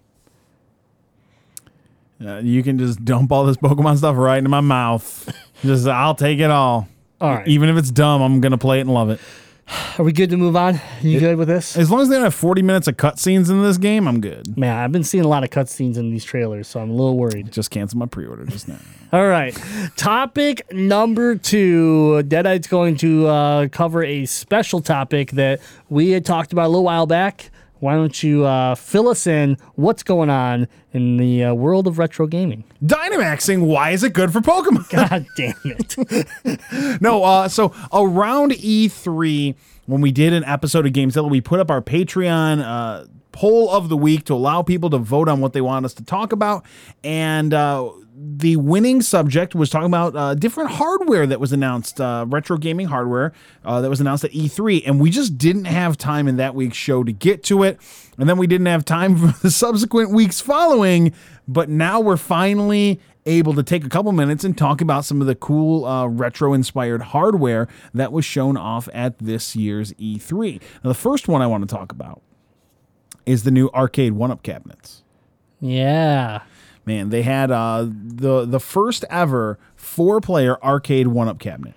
Uh, 2.25 2.39
you 2.39 2.63
can 2.63 2.79
just 2.79 3.05
dump 3.05 3.33
all 3.33 3.45
this 3.45 3.57
Pokemon 3.57 3.97
stuff 3.99 4.17
right 4.17 4.39
into 4.39 4.49
my 4.49 4.61
mouth. 4.61 5.29
just 5.63 5.89
I'll 5.89 6.15
take 6.15 6.39
it 6.39 6.53
all. 6.53 6.87
All 7.23 7.35
right. 7.37 7.47
Even 7.49 7.69
if 7.69 7.77
it's 7.77 7.91
dumb, 7.91 8.21
I'm 8.21 8.41
gonna 8.41 8.59
play 8.59 8.79
it 8.79 8.83
and 8.83 8.93
love 8.93 9.09
it. 9.11 9.21
are 9.99 10.05
we 10.05 10.13
good 10.13 10.29
to 10.29 10.37
move 10.37 10.57
on 10.57 10.81
you 11.03 11.21
good 11.21 11.37
with 11.37 11.47
this 11.47 11.77
As 11.77 11.89
long 11.89 12.01
as 12.01 12.09
they 12.09 12.17
don't 12.17 12.25
have 12.25 12.35
40 12.35 12.63
minutes 12.63 12.89
of 12.89 12.97
cutscenes 12.97 13.49
in 13.49 13.63
this 13.63 13.79
game, 13.79 14.09
I'm 14.09 14.21
good. 14.21 14.59
man 14.59 14.77
i've 14.77 14.91
been 14.91 15.05
seeing 15.05 15.25
a 15.25 15.29
lot 15.29 15.45
of 15.45 15.51
cutscenes 15.51 15.97
in 15.97 16.11
these 16.11 16.25
trailers 16.25 16.67
so 16.67 16.81
i'm 16.81 16.91
a 16.91 16.93
little 16.93 17.17
worried 17.17 17.53
Just 17.53 17.71
cancel 17.71 17.97
my 17.97 18.07
pre-order 18.07 18.45
just 18.47 18.67
now. 18.67 18.79
All 19.13 19.29
right. 19.29 19.57
Topic 19.97 20.63
number 20.73 21.37
two. 21.37 22.23
Deadite's 22.25 22.67
going 22.67 22.97
to 22.99 23.27
uh, 23.29 23.69
cover 23.69 24.03
a 24.03 24.25
special 24.27 24.81
topic 24.81 25.31
that 25.33 25.61
we 25.91 26.11
had 26.11 26.25
talked 26.25 26.53
about 26.53 26.67
a 26.67 26.69
little 26.69 26.83
while 26.85 27.07
back. 27.07 27.51
Why 27.83 27.97
don't 27.97 28.23
you 28.23 28.45
uh, 28.45 28.77
fill 28.77 29.09
us 29.09 29.27
in 29.27 29.57
what's 29.75 30.05
going 30.05 30.31
on 30.31 30.69
in 30.93 31.17
the 31.17 31.43
uh, 31.43 31.55
world 31.55 31.89
of 31.89 31.99
retro 31.99 32.29
gaming? 32.29 32.63
Dynamaxing, 32.81 33.63
why 33.67 33.91
is 33.91 34.05
it 34.05 34.13
good 34.13 34.33
for 34.33 34.41
Pokemon? 34.41 34.89
God 35.11 35.27
damn 35.37 35.55
it. 35.65 37.01
No, 37.01 37.25
uh, 37.25 37.49
so 37.49 37.75
around 37.93 38.53
E3, 38.53 39.57
when 39.87 40.01
we 40.01 40.13
did 40.13 40.33
an 40.33 40.45
episode 40.45 40.87
of 40.87 40.93
Gamezilla, 40.93 41.29
we 41.29 41.41
put 41.41 41.59
up 41.59 41.73
our 41.73 41.83
Patreon 41.83 42.63
uh, 42.63 43.07
poll 43.33 43.69
of 43.69 43.89
the 43.89 43.97
week 43.97 44.27
to 44.27 44.35
allow 44.35 44.63
people 44.63 44.89
to 44.91 44.99
vote 44.99 45.29
on 45.29 45.41
what 45.41 45.53
they 45.53 45.61
want 45.61 45.85
us 45.85 45.95
to 45.95 46.05
talk 46.05 46.31
about. 46.31 46.65
And 47.03 47.53
uh, 47.53 47.91
the 48.15 48.57
winning 48.57 49.01
subject 49.01 49.55
was 49.55 49.71
talking 49.71 49.87
about 49.87 50.15
uh, 50.15 50.35
different 50.35 50.71
hardware 50.71 51.27
that 51.27 51.41
was 51.41 51.53
announced, 51.53 52.01
uh, 52.01 52.27
retro 52.29 52.59
gaming 52.59 52.87
hardware 52.87 53.33
uh, 53.65 53.81
that 53.81 53.89
was 53.89 54.01
announced 54.01 54.25
at 54.25 54.33
E3. 54.33 54.83
And 54.87 55.01
we 55.01 55.11
just 55.11 55.39
didn't 55.39 55.65
have 55.65 55.97
time 55.97 56.29
in 56.29 56.37
that 56.37 56.55
week's 56.55 56.77
show 56.77 57.05
to 57.05 57.13
get 57.13 57.43
to 57.45 57.63
it. 57.63 57.79
And 58.19 58.29
then 58.29 58.37
we 58.37 58.47
didn't 58.47 58.67
have 58.67 58.85
time 58.85 59.17
for 59.33 59.43
the 59.43 59.51
subsequent 59.51 60.11
weeks 60.11 60.41
following. 60.41 61.15
But 61.49 61.69
now 61.69 62.01
we're 62.01 62.17
finally 62.17 63.01
able 63.25 63.55
to 63.55 63.63
take 63.63 63.85
a 63.85 63.89
couple 63.89 64.13
minutes 64.13 64.45
and 64.45 64.59
talk 64.59 64.81
about 64.81 65.05
some 65.05 65.21
of 65.21 65.27
the 65.27 65.35
cool 65.35 65.85
uh, 65.85 66.07
retro 66.07 66.53
inspired 66.53 67.03
hardware 67.03 67.69
that 67.95 68.13
was 68.13 68.25
shown 68.25 68.57
off 68.57 68.89
at 68.93 69.19
this 69.19 69.55
year's 69.55 69.93
E3. 69.95 70.61
Now, 70.83 70.89
the 70.89 70.95
first 70.95 71.29
one 71.29 71.41
I 71.41 71.47
want 71.47 71.69
to 71.69 71.75
talk 71.75 71.93
about 71.93 72.21
is 73.25 73.45
the 73.45 73.51
new 73.51 73.69
arcade 73.71 74.13
one 74.13 74.31
up 74.31 74.43
cabinets. 74.43 75.03
Yeah. 75.61 76.43
Man, 76.85 77.11
they 77.11 77.23
had 77.23 77.51
uh, 77.51 77.87
the 77.89 78.45
the 78.45 78.61
first 78.61 79.05
ever 79.09 79.59
four 79.77 80.21
player 80.21 80.63
arcade 80.63 81.09
one 81.09 81.29
up 81.29 81.39
cabinet. 81.39 81.75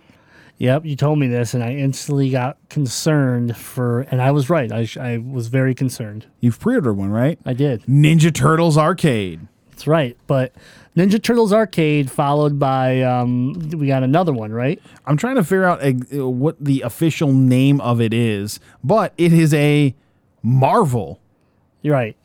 Yep, 0.57 0.85
you 0.85 0.95
told 0.95 1.19
me 1.19 1.27
this, 1.27 1.53
and 1.53 1.61
I 1.61 1.73
instantly 1.73 2.29
got 2.29 2.57
concerned 2.69 3.57
for, 3.57 4.01
and 4.01 4.21
I 4.21 4.31
was 4.31 4.49
right. 4.49 4.71
I, 4.71 4.85
sh- 4.85 4.97
I 4.97 5.17
was 5.17 5.49
very 5.49 5.75
concerned. 5.75 6.27
You've 6.39 6.59
pre 6.59 6.75
ordered 6.75 6.93
one, 6.93 7.11
right? 7.11 7.37
I 7.45 7.53
did. 7.53 7.83
Ninja 7.83 8.33
Turtles 8.33 8.77
Arcade. 8.77 9.47
That's 9.71 9.85
right. 9.85 10.17
But 10.27 10.53
Ninja 10.95 11.21
Turtles 11.21 11.51
Arcade, 11.51 12.09
followed 12.09 12.57
by, 12.57 13.01
um, 13.01 13.53
we 13.71 13.87
got 13.87 14.03
another 14.03 14.31
one, 14.31 14.53
right? 14.53 14.81
I'm 15.05 15.17
trying 15.17 15.35
to 15.35 15.43
figure 15.43 15.65
out 15.65 15.83
uh, 15.83 16.29
what 16.29 16.55
the 16.63 16.81
official 16.81 17.33
name 17.33 17.81
of 17.81 17.99
it 17.99 18.13
is, 18.13 18.61
but 18.81 19.13
it 19.17 19.33
is 19.33 19.53
a 19.53 19.93
Marvel. 20.41 21.19
You're 21.81 21.95
right. 21.95 22.15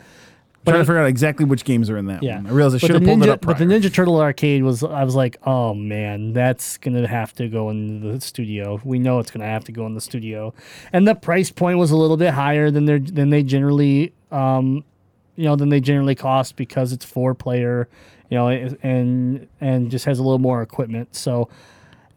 I'm 0.66 0.73
trying 0.73 0.83
to 0.83 0.85
figure 0.85 0.99
out 0.99 1.07
exactly 1.09 1.46
which 1.46 1.64
games 1.64 1.88
are 1.88 1.96
in 1.96 2.07
that 2.07 2.23
Yeah, 2.23 2.37
one. 2.37 2.46
I 2.49 2.51
realized 2.51 2.75
I 2.77 2.79
should 2.79 2.90
have 2.90 3.03
pulled 3.03 3.23
it 3.23 3.31
up 3.31 3.40
prior. 3.40 3.55
But 3.55 3.59
the 3.59 3.64
Ninja 3.64 3.92
Turtle 3.92 4.20
arcade 4.20 4.62
was, 4.62 4.83
I 4.85 5.05
was 5.05 5.14
like, 5.14 5.38
oh 5.46 5.73
man, 5.73 6.35
that's 6.35 6.77
gonna 6.77 7.07
have 7.09 7.33
to 7.35 7.49
go 7.49 7.70
in 7.70 8.01
the 8.01 8.20
studio. 8.20 8.79
We 8.85 8.99
know 8.99 9.20
it's 9.20 9.31
gonna 9.31 9.46
have 9.46 9.64
to 9.64 9.73
go 9.73 9.87
in 9.87 9.94
the 9.94 10.01
studio, 10.03 10.53
and 10.92 11.09
the 11.09 11.14
price 11.14 11.51
point 11.51 11.79
was 11.79 11.90
a 11.90 11.96
little 11.96 12.18
bit 12.18 12.35
higher 12.35 12.70
than 12.70 12.85
they 12.85 12.99
than 12.99 13.31
they 13.31 13.42
generally, 13.42 14.12
um, 14.31 14.85
you 15.37 15.44
know, 15.44 15.57
than 15.57 15.70
they 15.70 15.81
generally 15.81 16.14
cost 16.14 16.57
because 16.57 16.92
it's 16.92 17.07
four 17.07 17.35
player, 17.35 17.88
you 18.29 18.37
know, 18.37 18.49
and 18.49 19.49
and 19.62 19.90
just 19.90 20.05
has 20.05 20.18
a 20.18 20.23
little 20.23 20.38
more 20.38 20.61
equipment. 20.61 21.16
So 21.16 21.49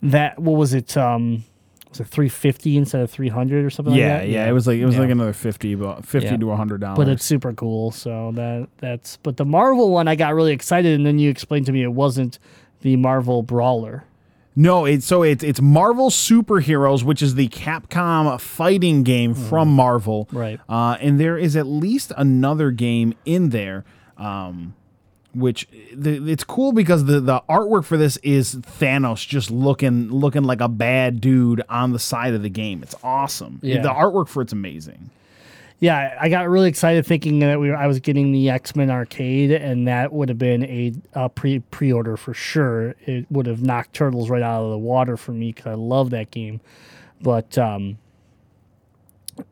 that 0.01 0.38
what 0.38 0.58
was 0.58 0.73
it? 0.73 0.97
Um, 0.97 1.45
was 1.93 2.08
it 2.08 2.08
three 2.08 2.29
fifty 2.29 2.77
instead 2.77 3.01
of 3.01 3.10
three 3.12 3.29
hundred 3.29 3.65
or 3.65 3.69
something? 3.69 3.93
yeah, 3.93 4.13
like 4.13 4.21
that? 4.23 4.29
yeah, 4.29 4.47
it 4.47 4.51
was 4.51 4.67
like 4.67 4.77
it 4.79 4.86
was 4.86 4.95
Yeah. 4.95 5.01
like 5.01 5.10
another 5.12 5.34
fifty, 5.34 5.75
but 5.75 6.06
fifty 6.06 6.29
Yeah. 6.29 6.38
to 6.38 6.51
hundred 6.56 6.82
dollars. 6.82 6.97
but 6.97 7.08
it's 7.08 7.23
super 7.25 7.53
cool. 7.53 7.91
So 7.91 8.32
that 8.36 8.67
that's 8.77 9.17
but 9.17 9.38
the 9.38 9.45
Marvel 9.45 9.91
one 9.91 10.08
I 10.08 10.15
got 10.15 10.34
really 10.34 10.53
excited, 10.53 10.93
and 10.95 11.06
then 11.06 11.19
you 11.19 11.29
explained 11.29 11.65
to 11.67 11.71
me 11.71 11.84
it 11.84 11.93
wasn't 11.93 12.39
the 12.82 12.95
Marvel 12.97 13.43
Brawler. 13.43 14.03
No, 14.56 14.86
it's 14.86 15.06
so 15.06 15.23
it's 15.23 15.43
it's 15.43 15.60
Marvel 15.62 16.10
Superheroes, 16.12 17.01
which 17.03 17.21
is 17.23 17.34
the 17.36 17.47
Capcom 17.49 18.39
fighting 18.39 19.01
game 19.03 19.34
from 19.34 19.69
Marvel. 19.69 20.27
Right. 20.32 20.60
Uh, 20.69 20.95
and 21.01 21.19
there 21.19 21.38
is 21.39 21.56
at 21.56 21.65
least 21.65 22.12
another 22.17 22.69
game 22.69 23.15
in 23.25 23.49
there, 23.49 23.84
um, 24.17 24.75
which 25.33 25.67
the, 25.93 26.31
it's 26.31 26.43
cool 26.43 26.71
because 26.71 27.05
the 27.05 27.19
the 27.19 27.41
artwork 27.49 27.85
for 27.85 27.97
this 27.97 28.17
is 28.17 28.55
Thanos 28.55 29.27
just 29.27 29.49
looking 29.49 30.09
looking 30.09 30.43
like 30.43 30.61
a 30.61 30.69
bad 30.69 31.21
dude 31.21 31.63
on 31.69 31.91
the 31.91 31.99
side 31.99 32.33
of 32.33 32.41
the 32.41 32.49
game. 32.49 32.83
It's 32.83 32.95
awesome. 33.03 33.59
Yeah. 33.61 33.81
The 33.81 33.89
artwork 33.89 34.27
for 34.27 34.41
it's 34.41 34.53
amazing. 34.53 35.09
Yeah, 35.79 36.17
I 36.17 36.29
got 36.29 36.47
really 36.47 36.69
excited 36.69 37.05
thinking 37.05 37.39
that 37.39 37.59
we 37.59 37.69
were, 37.69 37.75
I 37.75 37.87
was 37.87 37.99
getting 37.99 38.31
the 38.31 38.49
X 38.49 38.73
Men 38.73 38.89
arcade, 38.89 39.51
and 39.51 39.85
that 39.87 40.13
would 40.13 40.29
have 40.29 40.37
been 40.37 40.63
a, 40.63 40.93
a 41.13 41.27
pre 41.27 41.59
pre 41.59 41.91
order 41.91 42.15
for 42.15 42.33
sure. 42.33 42.95
It 43.01 43.25
would 43.29 43.47
have 43.47 43.61
knocked 43.61 43.93
Turtles 43.93 44.29
right 44.29 44.41
out 44.41 44.63
of 44.63 44.71
the 44.71 44.77
water 44.77 45.17
for 45.17 45.33
me 45.33 45.51
because 45.51 45.65
I 45.65 45.73
love 45.73 46.11
that 46.11 46.31
game, 46.31 46.61
but 47.19 47.57
um, 47.57 47.97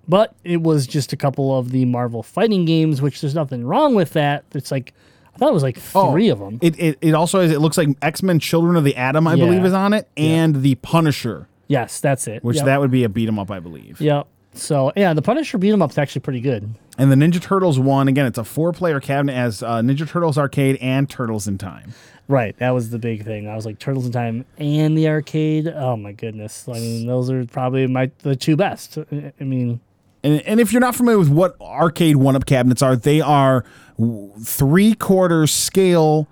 but 0.08 0.36
it 0.44 0.62
was 0.62 0.88
just 0.88 1.12
a 1.12 1.18
couple 1.18 1.58
of 1.58 1.72
the 1.72 1.84
Marvel 1.86 2.24
fighting 2.24 2.64
games, 2.64 3.02
which 3.02 3.20
there's 3.20 3.36
nothing 3.36 3.66
wrong 3.66 3.94
with 3.94 4.14
that. 4.14 4.46
It's 4.54 4.72
like 4.72 4.94
I 5.34 5.38
thought 5.38 5.50
it 5.50 5.54
was 5.54 5.64
like 5.64 5.78
three 5.78 6.30
of 6.30 6.40
them. 6.40 6.56
Oh, 6.62 6.66
It, 6.66 6.80
it 6.80 6.98
it 7.02 7.14
also 7.14 7.40
is. 7.40 7.52
It 7.52 7.60
looks 7.62 7.78
like 7.78 7.90
X 8.02 8.22
Men: 8.22 8.40
Children 8.40 8.76
of 8.76 8.84
the 8.84 8.96
Atom, 8.96 9.28
I 9.28 9.36
Yeah. 9.36 9.46
believe, 9.46 9.66
is 9.66 9.74
on 9.74 9.94
it, 9.94 10.08
and 10.18 10.62
the 10.62 10.76
Punisher, 10.76 11.48
yes, 11.68 12.00
that's 12.00 12.28
it. 12.28 12.44
which 12.44 12.58
Yep. 12.58 12.66
that 12.66 12.80
would 12.82 12.92
be 12.92 13.04
a 13.04 13.10
beat 13.10 13.28
'em 13.28 13.40
up, 13.40 13.50
I 13.50 13.60
believe. 13.60 14.00
Yep. 14.02 14.28
So 14.54 14.92
yeah, 14.98 15.14
the 15.14 15.22
Punisher 15.22 15.58
beat 15.58 15.72
'em 15.72 15.82
up 15.82 15.92
is 15.92 15.98
actually 15.98 16.22
pretty 16.22 16.42
good. 16.42 16.70
And 16.98 17.10
the 17.10 17.16
Ninja 17.16 17.42
Turtles 17.42 17.80
one 17.80 18.08
again. 18.10 18.26
It's 18.26 18.38
a 18.38 18.44
four-player 18.44 19.00
cabinet 19.00 19.34
as 19.34 19.64
uh, 19.64 19.80
Ninja 19.82 20.08
Turtles 20.08 20.38
Arcade 20.38 20.78
and 20.82 21.10
Turtles 21.10 21.48
in 21.48 21.58
Time. 21.58 21.94
Right, 22.28 22.56
that 22.60 22.72
was 22.72 22.90
the 22.92 23.00
big 23.00 23.24
thing. 23.24 23.48
I 23.48 23.56
was 23.56 23.66
like 23.66 23.80
Turtles 23.80 24.06
in 24.06 24.12
Time 24.12 24.46
and 24.58 24.98
the 24.98 25.08
arcade. 25.08 25.68
Oh 25.68 25.96
my 25.96 26.12
goodness! 26.12 26.66
I 26.70 26.74
mean, 26.74 27.08
those 27.08 27.30
are 27.32 27.46
probably 27.46 27.88
my 27.88 28.12
the 28.24 28.36
two 28.36 28.56
best. 28.58 28.98
I 29.40 29.44
mean, 29.44 29.80
And, 30.24 30.42
and 30.42 30.60
if 30.60 30.72
you're 30.72 30.82
not 30.82 30.96
familiar 30.96 31.18
with 31.18 31.30
what 31.30 31.60
arcade 31.60 32.18
one-up 32.18 32.46
cabinets 32.46 32.82
are, 32.82 32.96
they 32.96 33.22
are 33.22 33.66
three-quarter 34.44 35.48
scale 35.48 36.28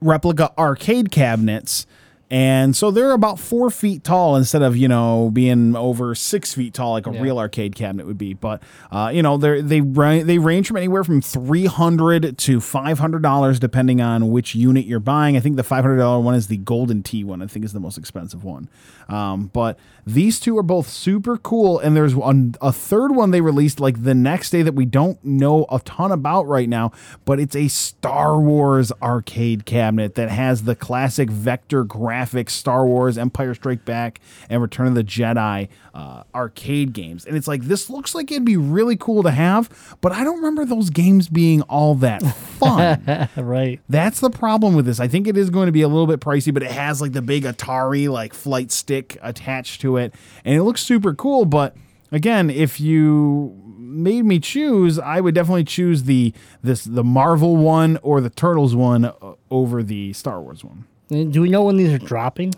replica 0.00 0.52
arcade 0.58 1.10
cabinets. 1.10 1.86
And 2.32 2.74
so 2.74 2.90
they're 2.90 3.12
about 3.12 3.38
four 3.38 3.68
feet 3.68 4.04
tall 4.04 4.36
instead 4.36 4.62
of 4.62 4.74
you 4.74 4.88
know 4.88 5.30
being 5.34 5.76
over 5.76 6.14
six 6.14 6.54
feet 6.54 6.72
tall 6.72 6.92
like 6.92 7.06
a 7.06 7.10
real 7.10 7.38
arcade 7.38 7.74
cabinet 7.74 8.06
would 8.06 8.16
be. 8.16 8.32
But 8.32 8.62
uh, 8.90 9.10
you 9.12 9.22
know 9.22 9.36
they 9.36 9.60
they 9.60 9.80
they 9.80 10.38
range 10.38 10.68
from 10.68 10.78
anywhere 10.78 11.04
from 11.04 11.20
three 11.20 11.66
hundred 11.66 12.38
to 12.38 12.60
five 12.62 12.98
hundred 12.98 13.22
dollars 13.22 13.60
depending 13.60 14.00
on 14.00 14.30
which 14.30 14.54
unit 14.54 14.86
you're 14.86 14.98
buying. 14.98 15.36
I 15.36 15.40
think 15.40 15.56
the 15.56 15.62
five 15.62 15.84
hundred 15.84 15.98
dollar 15.98 16.20
one 16.20 16.34
is 16.34 16.46
the 16.46 16.56
Golden 16.56 17.02
Tee 17.02 17.22
one. 17.22 17.42
I 17.42 17.46
think 17.46 17.66
is 17.66 17.74
the 17.74 17.80
most 17.80 17.98
expensive 17.98 18.42
one. 18.42 18.70
Um, 19.10 19.50
but 19.52 19.78
these 20.06 20.40
two 20.40 20.56
are 20.56 20.62
both 20.62 20.88
super 20.88 21.36
cool. 21.36 21.78
And 21.78 21.94
there's 21.94 22.14
one, 22.14 22.54
a 22.62 22.72
third 22.72 23.14
one 23.14 23.30
they 23.30 23.42
released 23.42 23.78
like 23.78 24.02
the 24.02 24.14
next 24.14 24.50
day 24.50 24.62
that 24.62 24.74
we 24.74 24.86
don't 24.86 25.22
know 25.22 25.66
a 25.70 25.80
ton 25.80 26.10
about 26.10 26.46
right 26.46 26.68
now. 26.68 26.92
But 27.26 27.38
it's 27.38 27.54
a 27.54 27.68
Star 27.68 28.40
Wars 28.40 28.90
arcade 29.02 29.66
cabinet 29.66 30.14
that 30.14 30.30
has 30.30 30.62
the 30.62 30.74
classic 30.74 31.28
vector 31.28 31.84
graphics 31.84 32.21
Star 32.50 32.86
Wars, 32.86 33.18
Empire 33.18 33.54
Strike 33.54 33.84
Back, 33.84 34.20
and 34.48 34.60
Return 34.62 34.86
of 34.86 34.94
the 34.94 35.04
Jedi 35.04 35.68
uh, 35.94 36.22
arcade 36.34 36.92
games. 36.92 37.24
And 37.24 37.36
it's 37.36 37.48
like 37.48 37.62
this 37.62 37.90
looks 37.90 38.14
like 38.14 38.30
it'd 38.30 38.44
be 38.44 38.56
really 38.56 38.96
cool 38.96 39.22
to 39.22 39.30
have, 39.30 39.96
but 40.00 40.12
I 40.12 40.24
don't 40.24 40.36
remember 40.36 40.64
those 40.64 40.90
games 40.90 41.28
being 41.28 41.62
all 41.62 41.94
that 41.96 42.22
fun. 42.22 43.28
right? 43.36 43.80
That's 43.88 44.20
the 44.20 44.30
problem 44.30 44.74
with 44.74 44.86
this. 44.86 45.00
I 45.00 45.08
think 45.08 45.26
it 45.26 45.36
is 45.36 45.50
going 45.50 45.66
to 45.66 45.72
be 45.72 45.82
a 45.82 45.88
little 45.88 46.06
bit 46.06 46.20
pricey, 46.20 46.52
but 46.52 46.62
it 46.62 46.70
has 46.70 47.00
like 47.00 47.12
the 47.12 47.22
big 47.22 47.44
Atari 47.44 48.08
like 48.08 48.34
flight 48.34 48.70
stick 48.70 49.18
attached 49.22 49.80
to 49.82 49.96
it, 49.96 50.14
and 50.44 50.54
it 50.54 50.62
looks 50.62 50.82
super 50.82 51.14
cool. 51.14 51.44
But 51.44 51.76
again, 52.10 52.50
if 52.50 52.80
you 52.80 53.58
made 53.78 54.24
me 54.24 54.38
choose, 54.38 54.98
I 54.98 55.20
would 55.20 55.34
definitely 55.34 55.64
choose 55.64 56.04
the 56.04 56.32
this 56.62 56.84
the 56.84 57.04
Marvel 57.04 57.56
one 57.56 57.98
or 58.02 58.20
the 58.20 58.30
Turtles 58.30 58.74
one 58.74 59.04
uh, 59.04 59.34
over 59.50 59.82
the 59.82 60.12
Star 60.12 60.40
Wars 60.40 60.64
one. 60.64 60.86
Do 61.08 61.40
we 61.42 61.48
know 61.50 61.64
when 61.64 61.76
these 61.76 61.92
are 61.92 61.98
dropping? 61.98 62.54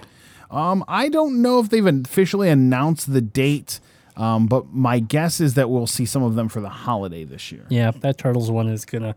Um, 0.50 0.85
I 0.87 1.09
don't 1.09 1.42
know 1.42 1.59
if 1.61 1.68
they've 1.70 1.87
officially 1.87 2.48
announced 2.48 3.12
the 3.12 3.20
date, 3.20 3.80
um, 4.16 4.46
but 4.46 4.72
my 4.72 5.00
guess 5.00 5.40
is 5.40 5.54
that 5.54 5.68
we'll 5.68 5.87
see 5.88 6.07
some 6.07 6.22
of 6.22 6.37
them 6.37 6.48
for 6.48 6.61
the 6.61 6.68
holiday 6.68 7.24
this 7.24 7.50
year. 7.50 7.66
Yeah, 7.68 7.90
that 7.90 8.18
Turtles 8.18 8.50
one 8.50 8.68
is 8.68 8.85
gonna. 8.85 9.16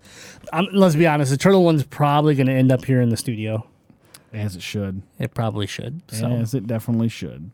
Um, 0.52 0.68
let's 0.74 0.96
be 0.96 1.06
honest, 1.06 1.30
the 1.32 1.38
Turtle 1.38 1.64
one's 1.64 1.84
probably 1.84 2.34
gonna 2.34 2.54
end 2.54 2.72
up 2.72 2.86
here 2.86 3.02
in 3.02 3.10
the 3.10 3.18
studio. 3.18 3.68
As 4.34 4.56
it 4.56 4.62
should. 4.62 5.04
It 5.20 5.34
probably 5.34 5.68
should. 5.68 6.02
So 6.12 6.28
As 6.28 6.54
it 6.54 6.68
definitely 6.68 7.10
should. 7.10 7.52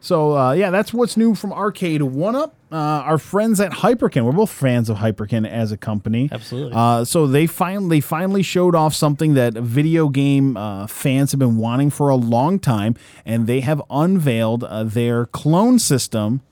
So 0.00 0.36
uh, 0.36 0.52
yeah, 0.52 0.70
that's 0.70 0.92
what's 0.92 1.16
new 1.16 1.34
from 1.34 1.52
Arcade 1.52 2.02
One 2.02 2.36
Up. 2.36 2.54
Uh, 2.70 2.76
our 2.76 3.18
friends 3.18 3.60
at 3.60 3.70
Hyperkin, 3.70 4.24
we're 4.24 4.32
both 4.32 4.50
fans 4.50 4.90
of 4.90 4.98
Hyperkin 4.98 5.48
as 5.48 5.70
a 5.70 5.76
company. 5.76 6.28
Absolutely. 6.32 6.72
Uh, 6.74 7.04
so 7.04 7.26
they 7.26 7.46
finally 7.46 8.00
finally 8.00 8.42
showed 8.42 8.74
off 8.74 8.94
something 8.94 9.34
that 9.34 9.54
video 9.54 10.08
game 10.08 10.56
uh, 10.56 10.86
fans 10.86 11.32
have 11.32 11.38
been 11.38 11.56
wanting 11.56 11.90
for 11.90 12.08
a 12.08 12.16
long 12.16 12.58
time, 12.58 12.96
and 13.24 13.46
they 13.46 13.60
have 13.60 13.80
unveiled 13.88 14.64
uh, 14.64 14.84
their 14.84 15.26
clone 15.26 15.78
system 15.78 16.42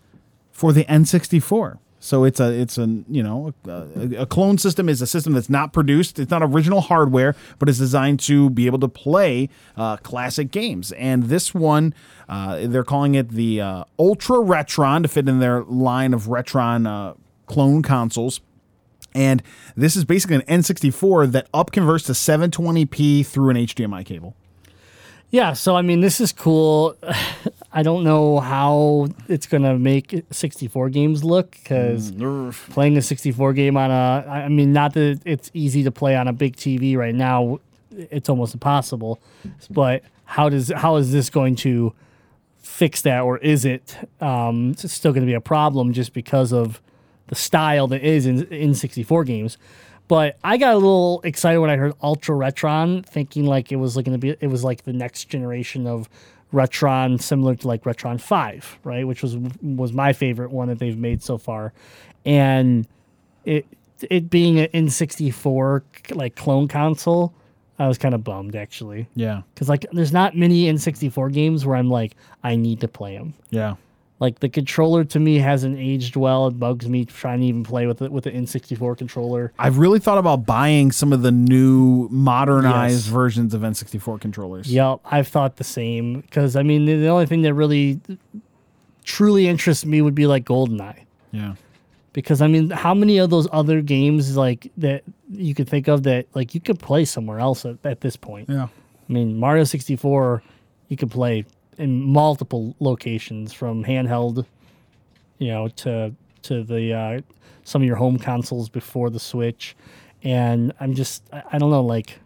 for 0.52 0.72
the 0.72 0.85
N64. 0.85 1.78
So 2.04 2.24
it's 2.24 2.38
a 2.38 2.52
it's 2.52 2.76
a 2.76 2.86
you 3.08 3.22
know 3.22 3.54
a, 3.66 4.22
a 4.22 4.26
clone 4.26 4.58
system 4.58 4.90
is 4.90 5.00
a 5.00 5.06
system 5.06 5.32
that's 5.32 5.48
not 5.48 5.72
produced. 5.72 6.18
It's 6.18 6.30
not 6.30 6.42
original 6.42 6.82
hardware, 6.82 7.34
but 7.58 7.70
it's 7.70 7.78
designed 7.78 8.20
to 8.20 8.50
be 8.50 8.66
able 8.66 8.80
to 8.80 8.88
play 8.88 9.48
uh, 9.74 9.96
classic 9.96 10.50
games. 10.50 10.92
And 10.92 11.24
this 11.24 11.54
one, 11.54 11.94
uh, 12.28 12.66
they're 12.66 12.84
calling 12.84 13.14
it 13.14 13.30
the 13.30 13.62
uh, 13.62 13.84
Ultra 13.98 14.36
Retron 14.36 15.00
to 15.00 15.08
fit 15.08 15.26
in 15.30 15.38
their 15.38 15.62
line 15.62 16.12
of 16.12 16.24
Retron 16.24 16.86
uh, 16.86 17.14
clone 17.46 17.80
consoles. 17.80 18.42
And 19.14 19.42
this 19.74 19.96
is 19.96 20.04
basically 20.04 20.36
an 20.36 20.42
N64 20.42 21.32
that 21.32 21.50
upconverts 21.52 22.04
to 22.06 22.12
720p 22.12 23.24
through 23.24 23.48
an 23.48 23.56
HDMI 23.56 24.04
cable. 24.04 24.36
Yeah, 25.35 25.53
so 25.53 25.75
I 25.75 25.83
mean, 25.83 26.01
this 26.01 26.20
is 26.20 26.33
cool. 26.33 26.97
I 27.73 27.83
don't 27.83 28.05
know 28.05 28.38
how 28.38 29.09
it's 29.29 29.49
gonna 29.49 29.77
make 29.77 30.25
64 30.31 30.90
games 30.90 31.25
look 31.25 31.51
because 31.51 32.12
playing 32.70 32.97
a 32.97 33.03
64 33.03 33.53
game 33.53 33.77
on 33.77 33.90
a, 33.90 34.25
I 34.29 34.49
mean, 34.49 34.73
not 34.73 34.94
that 34.94 35.20
it's 35.25 35.51
easy 35.53 35.83
to 35.83 35.90
play 35.90 36.14
on 36.14 36.29
a 36.29 36.33
big 36.33 36.55
TV 36.55 36.97
right 36.97 37.14
now. 37.14 37.59
It's 37.90 38.29
almost 38.29 38.55
impossible. 38.55 39.20
But 39.70 40.05
how 40.25 40.49
does 40.49 40.70
how 40.70 40.94
is 40.97 41.11
this 41.11 41.31
going 41.31 41.57
to 41.57 41.92
fix 42.59 43.03
that, 43.03 43.23
or 43.23 43.38
is 43.38 43.64
it 43.64 43.97
um, 44.20 44.75
still 44.77 45.12
going 45.12 45.27
to 45.27 45.31
be 45.31 45.35
a 45.35 45.40
problem 45.40 45.92
just 45.92 46.12
because 46.12 46.53
of 46.53 46.81
the 47.27 47.35
style 47.35 47.88
that 47.88 48.03
is 48.03 48.25
in 48.25 48.44
in 48.53 48.73
64 48.73 49.25
games? 49.25 49.59
But 50.06 50.36
I 50.44 50.58
got 50.58 50.74
a 50.74 50.76
little 50.76 51.20
excited 51.24 51.60
when 51.60 51.70
I 51.70 51.76
heard 51.76 51.94
Ultra 52.02 52.36
Retron, 52.36 53.06
thinking 53.06 53.46
like 53.46 53.72
it 53.72 53.76
was 53.76 53.96
like 53.96 54.04
going 54.04 54.18
to 54.18 54.20
be 54.20 54.36
it 54.40 54.48
was 54.48 54.62
like 54.62 54.84
the 54.84 54.92
next 54.92 55.24
generation 55.24 55.86
of 55.86 56.08
Retron, 56.52 57.20
similar 57.20 57.54
to 57.54 57.66
like 57.66 57.84
Retron 57.84 58.20
Five, 58.20 58.78
right? 58.84 59.06
Which 59.06 59.22
was 59.22 59.36
was 59.62 59.92
my 59.92 60.12
favorite 60.12 60.50
one 60.50 60.68
that 60.68 60.78
they've 60.78 60.98
made 60.98 61.22
so 61.22 61.38
far, 61.38 61.72
and 62.24 62.86
it 63.44 63.66
it 64.10 64.30
being 64.30 64.58
an 64.58 64.68
N64 64.68 66.14
like 66.14 66.36
clone 66.36 66.68
console, 66.68 67.32
I 67.78 67.88
was 67.88 67.98
kind 67.98 68.14
of 68.14 68.24
bummed 68.24 68.56
actually. 68.56 69.08
Yeah. 69.14 69.42
Because 69.54 69.68
like, 69.68 69.86
there's 69.92 70.12
not 70.12 70.36
many 70.36 70.64
N64 70.64 71.32
games 71.32 71.66
where 71.66 71.76
I'm 71.76 71.90
like, 71.90 72.14
I 72.42 72.56
need 72.56 72.80
to 72.80 72.88
play 72.88 73.16
them. 73.16 73.34
Yeah. 73.50 73.76
Like 74.24 74.40
the 74.40 74.48
controller 74.48 75.04
to 75.04 75.20
me 75.20 75.37
hasn't 75.37 75.78
aged 75.78 76.16
well. 76.16 76.46
It 76.46 76.58
bugs 76.58 76.88
me 76.88 77.04
trying 77.04 77.40
to 77.40 77.46
even 77.46 77.62
play 77.62 77.87
with 77.87 78.00
it 78.00 78.10
with 78.10 78.24
the 78.24 78.30
N64 78.30 78.96
controller. 78.96 79.52
I've 79.58 79.76
really 79.76 79.98
thought 79.98 80.16
about 80.16 80.46
buying 80.46 80.92
some 80.92 81.12
of 81.12 81.20
the 81.20 81.30
new 81.30 82.08
modernized 82.10 83.04
Yes. 83.04 83.12
versions 83.12 83.52
of 83.52 83.60
N64 83.60 84.18
controllers. 84.22 84.72
Yep, 84.72 85.00
I've 85.04 85.28
thought 85.28 85.56
the 85.56 85.64
same. 85.64 86.22
Because 86.22 86.56
I 86.56 86.62
mean, 86.62 86.87
the, 86.87 86.94
the 86.96 87.08
only 87.08 87.26
thing 87.26 87.42
that 87.42 87.52
really 87.52 88.00
truly 89.04 89.46
interests 89.46 89.84
me 89.84 90.00
would 90.00 90.14
be 90.14 90.26
like 90.26 90.44
GoldenEye. 90.46 91.04
Yeah. 91.32 91.54
Because 92.14 92.40
I 92.40 92.46
mean, 92.46 92.70
how 92.70 92.94
many 92.94 93.18
of 93.18 93.28
those 93.28 93.46
other 93.52 93.82
games 93.82 94.37
like 94.38 94.70
that 94.78 95.02
you 95.30 95.54
could 95.54 95.68
think 95.68 95.87
of 95.88 96.04
that 96.04 96.26
like 96.34 96.54
you 96.54 96.60
could 96.62 96.78
play 96.78 97.04
somewhere 97.04 97.40
else 97.40 97.66
at, 97.66 97.76
at 97.84 98.00
this 98.00 98.16
point? 98.16 98.48
Yeah. 98.48 98.68
I 99.08 99.12
mean, 99.12 99.38
Mario 99.38 99.64
64, 99.64 100.42
you 100.88 100.96
could 100.96 101.10
play 101.10 101.44
in 101.78 102.02
multiple 102.02 102.74
locations 102.80 103.52
from 103.52 103.84
handheld, 103.84 104.46
you 105.38 105.48
know, 105.48 105.68
to 105.68 106.14
to 106.42 106.62
the 106.62 106.92
uh, 106.92 107.20
some 107.64 107.82
of 107.82 107.87
your 107.87 107.96
home 107.96 108.18
consoles 108.18 108.68
before 108.68 109.10
the 109.10 109.20
Switch, 109.20 109.76
and 110.22 110.72
I'm 110.80 110.94
just 110.94 111.22
I, 111.32 111.58
don't 111.58 111.70
know 111.70 111.82
like 111.82 112.18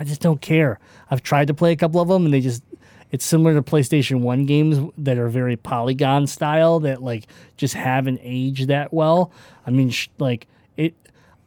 I 0.00 0.04
just 0.04 0.20
don't 0.20 0.40
care. 0.40 0.78
I've 1.10 1.22
tried 1.22 1.48
to 1.48 1.54
play 1.54 1.72
a 1.72 1.76
couple 1.76 2.00
of 2.00 2.08
them, 2.08 2.24
and 2.24 2.34
they 2.34 2.40
just 2.40 2.62
it's 3.10 3.24
similar 3.24 3.54
to 3.54 3.62
PlayStation 3.62 4.20
One 4.20 4.46
games 4.46 4.92
that 4.98 5.18
are 5.18 5.28
very 5.28 5.56
polygon 5.56 6.26
style 6.26 6.80
that 6.80 7.02
like 7.02 7.26
just 7.56 7.74
haven't 7.74 8.20
aged 8.22 8.68
that 8.68 8.92
well. 8.92 9.30
I 9.66 9.70
mean, 9.70 9.90
sh- 9.90 10.08
like 10.18 10.46
it. 10.76 10.94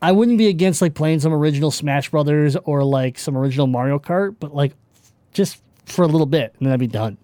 I 0.02 0.14
wouldn't 0.14 0.38
be 0.38 0.48
against 0.48 0.82
like 0.82 0.94
playing 0.94 1.20
some 1.20 1.34
original 1.34 1.72
Smash 1.72 2.10
Brothers 2.10 2.56
or 2.64 2.86
like 2.86 3.20
some 3.20 3.38
original 3.38 3.68
Mario 3.68 4.00
Kart, 4.00 4.36
but 4.40 4.56
like 4.56 4.74
just 5.34 5.62
for 5.92 6.04
a 6.04 6.08
little 6.08 6.26
bit, 6.28 6.54
and 6.58 6.66
then 6.68 6.74
I'd 6.74 6.80
be 6.80 6.88
done. 6.88 7.18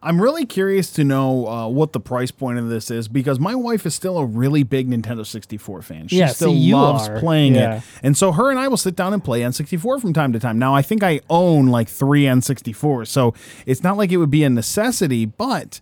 I'm 0.00 0.22
really 0.22 0.46
curious 0.46 0.92
to 0.92 1.02
know 1.02 1.46
uh, 1.48 1.66
what 1.66 1.92
the 1.92 1.98
price 1.98 2.30
point 2.30 2.58
of 2.60 2.68
this 2.68 2.88
is 2.88 3.08
because 3.08 3.40
my 3.40 3.56
wife 3.56 3.84
is 3.84 3.96
still 3.96 4.16
a 4.18 4.24
really 4.24 4.62
big 4.62 4.88
Nintendo 4.88 5.26
64 5.26 5.82
fan. 5.82 6.06
She 6.06 6.18
Yeah, 6.18 6.28
still 6.28 6.52
see, 6.52 6.72
loves 6.72 7.08
are. 7.08 7.18
playing 7.18 7.56
Yeah. 7.56 7.78
it. 7.78 7.82
And 8.04 8.16
so 8.16 8.30
her 8.30 8.48
and 8.48 8.60
I 8.60 8.68
will 8.68 8.76
sit 8.76 8.94
down 8.94 9.12
and 9.12 9.22
play 9.24 9.40
N64 9.40 10.00
from 10.00 10.12
time 10.12 10.32
to 10.34 10.38
time. 10.38 10.56
Now, 10.56 10.72
I 10.72 10.82
think 10.82 11.02
I 11.02 11.18
own 11.28 11.66
like 11.66 11.88
three 11.88 12.22
N64, 12.24 13.08
so 13.08 13.34
it's 13.66 13.82
not 13.82 13.96
like 13.96 14.12
it 14.12 14.18
would 14.18 14.30
be 14.30 14.44
a 14.44 14.50
necessity, 14.50 15.24
but 15.26 15.80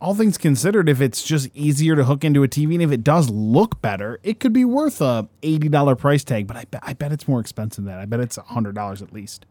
all 0.00 0.16
things 0.16 0.36
considered, 0.36 0.88
if 0.88 1.00
it's 1.00 1.22
just 1.22 1.48
easier 1.54 1.94
to 1.94 2.04
hook 2.04 2.24
into 2.24 2.42
a 2.42 2.48
TV 2.48 2.74
and 2.74 2.82
if 2.82 2.90
it 2.90 3.04
does 3.04 3.30
look 3.30 3.80
better, 3.80 4.18
it 4.24 4.40
could 4.40 4.52
be 4.52 4.64
worth 4.64 5.00
a 5.00 5.28
$80 5.42 5.96
price 5.96 6.24
tag, 6.24 6.48
but 6.48 6.56
I 6.56 6.64
bet, 6.64 6.82
I 6.84 6.92
bet 6.92 7.12
it's 7.12 7.28
more 7.28 7.38
expensive 7.40 7.84
than 7.84 7.94
that. 7.94 8.00
I 8.00 8.04
bet 8.04 8.18
it's 8.18 8.36
$100 8.36 9.00
at 9.02 9.12
least. 9.12 9.46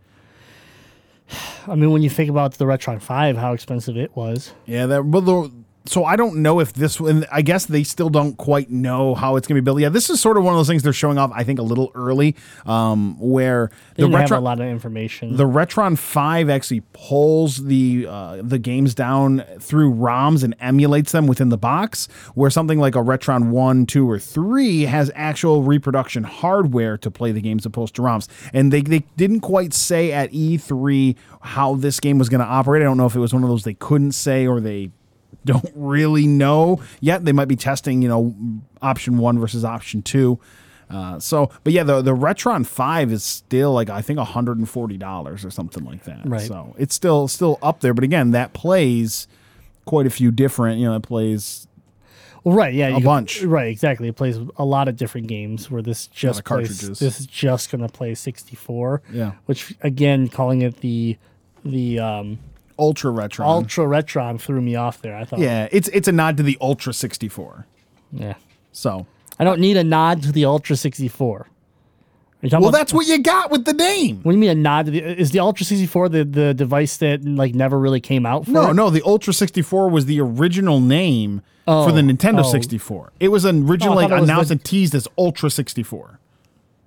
I 1.68 1.76
mean, 1.76 1.92
when 1.92 2.02
you 2.02 2.10
think 2.10 2.30
about 2.30 2.54
the 2.54 2.66
Retron 2.66 3.02
Five, 3.02 3.38
how 3.38 3.54
expensive 3.54 3.98
it 3.98 4.16
was. 4.16 4.54
Yeah, 4.66 4.86
that 4.88 5.06
well, 5.06 5.22
the, 5.22 5.52
so 5.88 6.06
I 6.06 6.16
don't 6.16 6.38
know 6.38 6.60
if 6.60 6.74
this 6.74 7.00
one. 7.00 7.26
I 7.32 7.42
guess 7.42 7.66
they 7.66 7.84
still 7.84 8.10
don't 8.10 8.38
quite 8.38 8.70
know 8.70 9.16
how 9.16 9.36
it's 9.36 9.48
going 9.48 9.56
to 9.56 9.62
be 9.62 9.66
built. 9.66 9.80
Yeah, 9.80 9.90
this 9.90 10.10
is 10.10 10.20
sort 10.20 10.38
of 10.38 10.44
one 10.44 10.54
of 10.54 10.60
those 10.60 10.68
things 10.68 10.84
they're 10.84 10.94
showing 10.94 11.18
off. 11.18 11.32
I 11.34 11.44
think 11.44 11.60
a 11.60 11.64
little 11.64 11.92
early, 11.96 12.36
um, 12.66 13.20
where 13.20 13.72
They 13.96 14.04
the 14.04 14.10
didn't 14.10 14.22
have 14.30 14.32
a 14.32 14.40
lot 14.42 14.60
of 14.60 14.68
information. 14.68 15.36
the 15.38 15.46
Retron 15.46 15.98
Five 15.98 16.50
actually 16.50 16.82
pulls 16.94 17.58
the 17.66 18.06
uh, 18.10 18.42
the 18.44 18.60
games 18.60 18.94
down 18.94 19.44
through 19.60 19.94
ROMs 19.94 20.44
and 20.44 20.56
emulates 20.60 21.12
them 21.12 21.28
within 21.28 21.50
the 21.50 21.58
box, 21.58 22.08
where 22.36 22.50
something 22.50 22.80
like 22.80 22.96
a 22.96 23.00
Retron 23.00 23.50
One, 23.50 23.86
Two, 23.86 24.10
or 24.10 24.20
Three 24.20 24.84
has 24.84 25.12
actual 25.16 25.64
reproduction 25.64 26.24
hardware 26.24 26.98
to 26.98 27.10
play 27.10 27.32
the 27.32 27.42
games 27.42 27.66
opposed 27.66 27.96
to 27.96 28.02
ROMs. 28.02 28.28
And 28.54 28.72
they 28.74 28.82
they 28.82 29.00
didn't 29.16 29.42
quite 29.42 29.74
say 29.74 30.12
at 30.12 30.32
E3 30.32 31.16
how 31.42 31.76
this 31.76 32.00
game 32.00 32.18
was 32.18 32.30
going 32.30 32.42
to 32.42 32.48
operate. 32.48 32.82
I 32.82 32.86
don't 32.86 32.98
know 32.98 33.06
if 33.06 33.16
it 33.16 33.20
was 33.20 33.34
one 33.34 33.44
of 33.44 33.50
those 33.50 33.64
they 33.64 33.74
couldn't 33.74 34.12
say 34.12 34.46
or 34.46 34.60
they 34.60 34.92
don't 35.48 35.72
really 35.76 36.28
know 36.28 36.82
yet. 37.00 37.26
They 37.26 37.32
might 37.32 37.48
be 37.48 37.56
testing, 37.56 38.02
you 38.04 38.10
know, 38.10 38.36
option 38.82 39.18
one 39.18 39.40
versus 39.40 39.66
option 39.66 40.02
two. 40.04 40.40
Uh, 40.90 41.20
so, 41.20 41.52
but 41.66 41.74
yeah, 41.74 41.84
the 41.84 42.02
the 42.02 42.16
Retron 42.16 42.66
Five 42.66 43.12
is 43.12 43.24
still 43.24 43.74
like 43.74 43.90
I 43.90 44.02
think 44.02 44.20
hundred 44.20 44.58
and 44.58 44.70
forty 44.70 44.96
dollars 44.98 45.44
or 45.44 45.50
something 45.50 45.84
like 45.84 46.04
that. 46.06 46.22
Right. 46.24 46.42
So 46.48 46.76
it's 46.78 46.96
still 46.96 47.28
still 47.28 47.60
up 47.62 47.82
there. 47.82 47.94
But 47.94 48.04
again, 48.06 48.32
that 48.32 48.54
plays 48.54 49.28
quite 49.86 50.06
a 50.06 50.10
few 50.10 50.32
different. 50.32 50.80
You 50.80 50.86
know, 50.86 50.96
it 50.96 51.04
plays 51.04 51.68
Well, 52.46 52.56
right, 52.56 52.74
yeah, 52.74 52.90
can- 52.92 53.04
bunch. 53.04 53.44
Right, 53.44 53.68
exactly. 53.68 54.08
It 54.08 54.16
plays 54.16 54.40
a 54.56 54.64
lot 54.64 54.88
of 54.88 54.96
different 54.96 55.28
games. 55.28 55.70
Where 55.70 55.82
this 55.82 56.08
just 56.08 56.46
plays, 56.46 56.68
cartridges. 56.70 57.00
this 57.00 57.20
is 57.20 57.26
just 57.26 57.70
going 57.70 57.82
to 57.82 57.90
play 57.90 58.16
sixty 58.16 58.56
four. 58.56 59.02
Yeah. 59.12 59.34
Which 59.46 59.76
again, 59.82 60.30
calling 60.30 60.62
it 60.62 60.78
the 60.78 61.18
the 61.66 62.00
um, 62.00 62.40
Ultra 62.80 63.12
Retron. 63.12 63.46
Ultra 63.46 63.86
Retron 63.86 64.40
threw 64.40 64.62
me 64.62 64.76
off 64.76 65.02
there. 65.02 65.16
I 65.16 65.26
thought, 65.26 65.40
yeah, 65.40 65.68
it's 65.72 65.88
it's 65.90 66.08
a 66.08 66.12
nod 66.12 66.38
to 66.38 66.44
the 66.44 66.58
Ultra 66.62 66.94
sixty 66.94 67.28
four. 67.28 67.66
yeah. 68.12 68.36
So, 68.72 69.08
I 69.40 69.44
don't 69.44 69.60
need 69.60 69.76
a 69.78 69.84
nod 69.84 70.22
to 70.24 70.32
the 70.32 70.46
Ultra 70.46 70.76
sixty 70.76 71.08
four. 71.08 71.48
well, 72.44 72.70
that's 72.72 72.94
what 72.94 73.08
you 73.08 73.18
got 73.24 73.50
with 73.50 73.66
the 73.66 73.74
name. 73.74 74.18
What 74.22 74.32
do 74.32 74.36
you 74.36 74.40
mean 74.42 74.52
a 74.52 74.56
nod 74.56 74.86
to 74.86 74.92
the? 74.92 75.00
Is 75.04 75.32
the 75.32 75.40
Ultra 75.40 75.66
sixty 75.66 75.88
four 75.88 76.08
the 76.10 76.24
the 76.24 76.54
device 76.54 76.98
that 76.98 77.26
like 77.26 77.56
never 77.56 77.80
really 77.80 78.00
came 78.00 78.26
out? 78.26 78.46
For 78.46 78.52
No, 78.52 78.70
it? 78.70 78.74
no, 78.76 78.90
the 78.92 79.02
Ultra 79.04 79.34
64 79.34 79.90
was 79.90 80.06
the 80.06 80.22
original 80.22 80.80
name 80.80 81.42
for 81.66 81.92
the 81.92 82.00
Oh, 82.00 82.04
Nintendo 82.04 82.44
oh. 82.46 82.52
64. 82.52 83.12
It 83.20 83.30
was 83.30 83.46
oh, 83.46 83.50
originally 83.50 84.04
thought 84.08 84.18
it 84.18 84.22
was 84.22 84.30
announced 84.30 84.50
the- 84.50 84.54
and 84.54 84.64
teased 84.64 84.94
as 84.96 85.08
Ultra 85.18 85.50
64. 85.50 86.20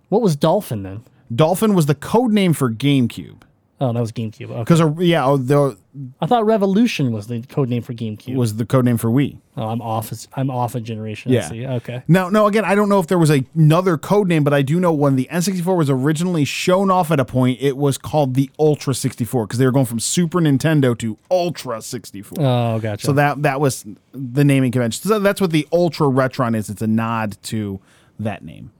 What 0.08 0.22
was 0.22 0.36
Dolphin 0.36 0.82
then? 0.84 1.02
Dolphin 1.34 1.74
was 1.74 1.86
the 1.86 1.94
code 1.94 2.32
name 2.32 2.52
for 2.52 2.70
GameCube. 2.70 3.42
Oh, 3.82 3.94
that 3.94 4.00
was 4.00 4.12
GameCube. 4.12 4.50
Okay. 4.50 4.58
Because, 4.58 4.82
yeah, 5.00 5.24
oh, 5.24 5.38
the 5.38 5.74
I 6.20 6.26
thought 6.26 6.44
Revolution 6.44 7.12
was 7.12 7.28
the 7.28 7.40
code 7.40 7.70
name 7.70 7.80
for 7.80 7.94
GameCube. 7.94 8.36
was 8.36 8.56
the 8.56 8.66
code 8.66 8.84
name 8.84 8.98
for 8.98 9.08
Wii. 9.08 9.38
oh, 9.56 9.68
I'm 9.68 9.80
off. 9.80 10.12
I'm 10.34 10.50
off 10.50 10.74
a 10.74 10.80
generation. 10.80 11.32
Yeah. 11.32 11.46
I 11.46 11.48
see. 11.48 11.66
Okay. 11.66 12.02
Now, 12.06 12.28
no, 12.28 12.46
again, 12.46 12.66
I 12.66 12.74
don't 12.74 12.90
know 12.90 13.00
if 13.00 13.06
there 13.06 13.18
was 13.18 13.30
a, 13.30 13.42
another 13.54 13.96
code 13.96 14.28
name, 14.28 14.44
but 14.44 14.52
I 14.52 14.60
do 14.60 14.78
know 14.80 14.92
when 14.92 15.16
the 15.16 15.26
N64 15.32 15.76
was 15.78 15.88
originally 15.88 16.44
shown 16.44 16.90
off 16.90 17.10
at 17.10 17.18
a 17.18 17.24
point, 17.24 17.58
it 17.62 17.78
was 17.78 17.96
called 17.96 18.34
the 18.34 18.50
Ultra 18.58 18.94
64 18.94 19.46
because 19.46 19.58
they 19.58 19.64
were 19.64 19.72
going 19.72 19.86
from 19.86 19.98
Super 19.98 20.40
Nintendo 20.40 20.96
to 20.98 21.16
Ultra 21.30 21.80
64. 21.80 22.36
Oh, 22.38 22.78
gotcha. 22.80 23.06
So 23.06 23.12
that 23.14 23.42
that 23.42 23.62
was 23.62 23.86
the 24.12 24.44
naming 24.44 24.72
convention. 24.72 25.02
So 25.08 25.18
that's 25.18 25.40
what 25.40 25.52
the 25.52 25.66
Ultra 25.72 26.06
Retron 26.08 26.54
is. 26.54 26.68
It's 26.68 26.82
a 26.82 26.86
nod 26.86 27.38
to 27.44 27.80
that 28.18 28.44
name. 28.44 28.72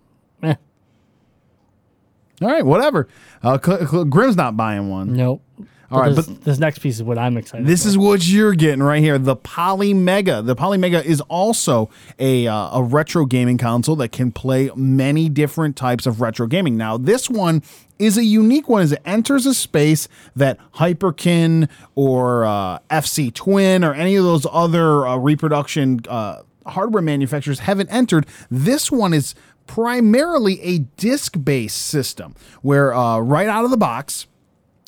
All 2.43 2.49
right, 2.49 2.65
whatever. 2.65 3.09
Uh, 3.43 3.59
Cl- 3.63 3.87
Cl- 3.87 4.05
Grimm's 4.07 4.37
not 4.37 4.57
buying 4.57 4.89
one. 4.89 5.15
nope. 5.17 5.43
All 5.93 6.01
right, 6.01 6.15
this, 6.15 6.29
but- 6.29 6.45
this 6.45 6.59
next 6.61 6.79
piece 6.79 6.97
is 6.97 7.03
what 7.03 7.19
I'm 7.19 7.37
excited. 7.37 7.67
This 7.67 7.83
for. 7.83 7.89
is 7.89 7.99
what 7.99 8.25
you're 8.29 8.55
getting 8.55 8.81
right 8.81 9.03
here. 9.03 9.19
The 9.19 9.35
Polymega. 9.37 10.47
The 10.47 10.55
Polymega 10.55 11.05
is 11.05 11.21
also 11.23 11.91
a 12.21 12.47
uh, 12.47 12.79
a 12.79 12.83
retro 12.85 13.27
gaming 13.27 13.59
console 13.59 13.97
that 13.97 14.11
can 14.13 14.31
play 14.31 14.71
many 14.77 15.29
different 15.29 15.75
types 15.77 16.07
of 16.07 16.21
retro 16.21 16.47
gaming. 16.47 16.77
Now, 16.77 16.97
this 16.97 17.29
one 17.29 17.63
is 17.99 18.17
a 18.17 18.25
unique 18.25 18.69
one 18.69 18.83
as 18.83 18.93
it 18.93 19.03
enters 19.05 19.47
a 19.47 19.53
space 19.53 20.07
that 20.37 20.59
Hyperkin 20.77 21.69
or 21.97 22.45
uh, 22.45 22.79
FC 22.91 23.35
Twin 23.35 23.83
or 23.83 23.93
any 23.93 24.15
of 24.15 24.23
those 24.25 24.47
other 24.53 25.07
uh, 25.07 25.17
reproduction 25.17 26.01
uh, 26.09 26.43
hardware 26.67 27.03
manufacturers 27.03 27.59
haven't 27.61 27.89
entered. 27.91 28.27
This 28.51 28.93
one 28.93 29.13
is 29.13 29.35
primarily 29.71 30.61
a 30.63 30.79
disc-based 30.79 31.77
system 31.77 32.35
where 32.61 32.93
uh, 32.93 33.21
right 33.21 33.47
out 33.47 33.65
of 33.65 33.71
the 33.71 33.77
box 33.77 34.27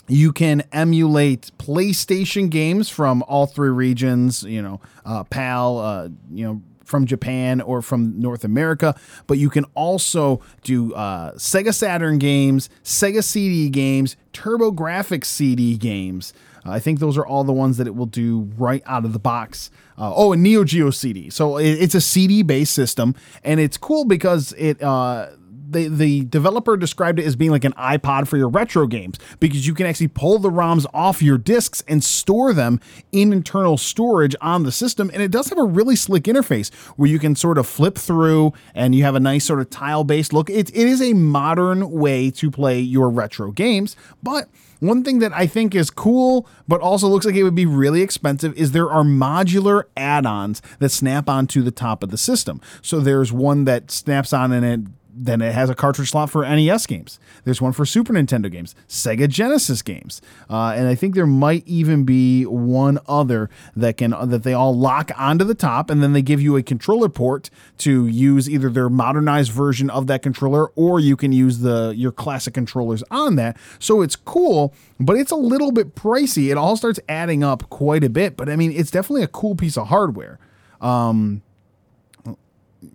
you 0.08 0.32
can 0.32 0.60
emulate 0.72 1.52
PlayStation 1.56 2.50
games 2.50 2.88
from 2.88 3.22
all 3.28 3.46
three 3.46 3.68
regions, 3.68 4.42
you 4.42 4.60
know, 4.60 4.80
uh, 5.06 5.22
PAL, 5.22 5.78
uh, 5.78 6.08
you 6.32 6.44
know, 6.44 6.62
from 6.84 7.06
Japan 7.06 7.60
or 7.60 7.80
from 7.80 8.20
North 8.20 8.42
America, 8.42 8.98
but 9.28 9.38
you 9.38 9.50
can 9.50 9.66
also 9.76 10.40
do 10.64 10.92
uh, 10.94 11.30
Sega 11.34 11.72
Saturn 11.72 12.18
games, 12.18 12.68
Sega 12.82 13.22
CD 13.22 13.68
games, 13.68 14.16
TurboGrafx 14.32 15.24
CD 15.24 15.76
games. 15.76 16.34
I 16.64 16.80
think 16.80 16.98
those 16.98 17.16
are 17.16 17.24
all 17.24 17.44
the 17.44 17.52
ones 17.52 17.76
that 17.76 17.86
it 17.86 17.94
will 17.94 18.06
do 18.06 18.50
right 18.58 18.82
out 18.84 19.04
of 19.04 19.12
the 19.12 19.20
box. 19.20 19.70
Uh, 19.98 20.12
oh, 20.14 20.32
and 20.32 20.42
Neo 20.42 20.64
Geo 20.64 20.90
CD. 20.90 21.30
So 21.30 21.58
it, 21.58 21.70
it's 21.70 21.94
a 21.94 22.00
CD 22.00 22.42
based 22.42 22.74
system, 22.74 23.14
and 23.44 23.60
it's 23.60 23.76
cool 23.76 24.04
because 24.04 24.52
it. 24.58 24.82
Uh, 24.82 25.28
the, 25.72 25.88
the 25.88 26.24
developer 26.24 26.76
described 26.76 27.18
it 27.18 27.26
as 27.26 27.36
being 27.36 27.50
like 27.50 27.64
an 27.64 27.72
iPod 27.72 28.28
for 28.28 28.36
your 28.36 28.48
retro 28.48 28.86
games 28.86 29.18
because 29.40 29.66
you 29.66 29.74
can 29.74 29.86
actually 29.86 30.08
pull 30.08 30.38
the 30.38 30.50
ROMs 30.50 30.86
off 30.92 31.22
your 31.22 31.38
discs 31.38 31.82
and 31.88 32.02
store 32.02 32.52
them 32.52 32.80
in 33.10 33.32
internal 33.32 33.76
storage 33.76 34.36
on 34.40 34.62
the 34.62 34.72
system. 34.72 35.10
And 35.12 35.22
it 35.22 35.30
does 35.30 35.48
have 35.48 35.58
a 35.58 35.64
really 35.64 35.96
slick 35.96 36.24
interface 36.24 36.72
where 36.96 37.08
you 37.08 37.18
can 37.18 37.34
sort 37.34 37.58
of 37.58 37.66
flip 37.66 37.96
through 37.96 38.52
and 38.74 38.94
you 38.94 39.04
have 39.04 39.14
a 39.14 39.20
nice 39.20 39.44
sort 39.44 39.60
of 39.60 39.70
tile 39.70 40.04
based 40.04 40.32
look. 40.32 40.50
It, 40.50 40.70
it 40.70 40.86
is 40.88 41.02
a 41.02 41.12
modern 41.12 41.90
way 41.90 42.30
to 42.32 42.50
play 42.50 42.80
your 42.80 43.10
retro 43.10 43.50
games, 43.50 43.96
but 44.22 44.48
one 44.82 45.04
thing 45.04 45.20
that 45.20 45.32
I 45.32 45.46
think 45.46 45.76
is 45.76 45.90
cool, 45.90 46.48
but 46.66 46.80
also 46.80 47.06
looks 47.06 47.24
like 47.24 47.36
it 47.36 47.44
would 47.44 47.54
be 47.54 47.66
really 47.66 48.02
expensive, 48.02 48.52
is 48.58 48.72
there 48.72 48.90
are 48.90 49.04
modular 49.04 49.84
add 49.96 50.26
ons 50.26 50.60
that 50.80 50.88
snap 50.88 51.28
onto 51.28 51.62
the 51.62 51.70
top 51.70 52.02
of 52.02 52.10
the 52.10 52.18
system. 52.18 52.60
So 52.82 52.98
there's 52.98 53.32
one 53.32 53.64
that 53.66 53.92
snaps 53.92 54.32
on 54.32 54.50
and 54.50 54.66
it 54.66 54.80
then 55.14 55.40
it 55.40 55.52
has 55.52 55.70
a 55.70 55.74
cartridge 55.74 56.10
slot 56.10 56.30
for 56.30 56.42
NES 56.42 56.86
games. 56.86 57.18
There's 57.44 57.60
one 57.60 57.72
for 57.72 57.84
Super 57.84 58.12
Nintendo 58.12 58.50
games, 58.50 58.74
Sega 58.88 59.28
Genesis 59.28 59.82
games, 59.82 60.22
uh, 60.48 60.74
and 60.76 60.88
I 60.88 60.94
think 60.94 61.14
there 61.14 61.26
might 61.26 61.66
even 61.66 62.04
be 62.04 62.44
one 62.44 62.98
other 63.06 63.50
that 63.76 63.96
can 63.96 64.14
that 64.28 64.42
they 64.42 64.54
all 64.54 64.76
lock 64.76 65.10
onto 65.16 65.44
the 65.44 65.54
top, 65.54 65.90
and 65.90 66.02
then 66.02 66.12
they 66.12 66.22
give 66.22 66.40
you 66.40 66.56
a 66.56 66.62
controller 66.62 67.08
port 67.08 67.50
to 67.78 68.06
use 68.06 68.48
either 68.48 68.70
their 68.70 68.88
modernized 68.88 69.52
version 69.52 69.90
of 69.90 70.06
that 70.06 70.22
controller, 70.22 70.68
or 70.70 71.00
you 71.00 71.16
can 71.16 71.32
use 71.32 71.58
the 71.58 71.92
your 71.96 72.12
classic 72.12 72.54
controllers 72.54 73.02
on 73.10 73.36
that. 73.36 73.56
So 73.78 74.02
it's 74.02 74.16
cool, 74.16 74.74
but 74.98 75.16
it's 75.16 75.32
a 75.32 75.36
little 75.36 75.72
bit 75.72 75.94
pricey. 75.94 76.50
It 76.50 76.56
all 76.56 76.76
starts 76.76 77.00
adding 77.08 77.44
up 77.44 77.68
quite 77.70 78.04
a 78.04 78.10
bit, 78.10 78.36
but 78.36 78.48
I 78.48 78.56
mean, 78.56 78.72
it's 78.72 78.90
definitely 78.90 79.22
a 79.22 79.28
cool 79.28 79.54
piece 79.54 79.76
of 79.76 79.88
hardware. 79.88 80.38
Um, 80.80 81.42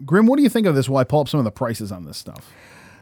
Grim, 0.05 0.27
what 0.27 0.37
do 0.37 0.43
you 0.43 0.49
think 0.49 0.67
of 0.67 0.75
this 0.75 0.89
while 0.89 1.01
I 1.01 1.03
pull 1.03 1.21
up 1.21 1.29
some 1.29 1.39
of 1.39 1.43
the 1.43 1.51
prices 1.51 1.91
on 1.91 2.05
this 2.05 2.17
stuff? 2.17 2.51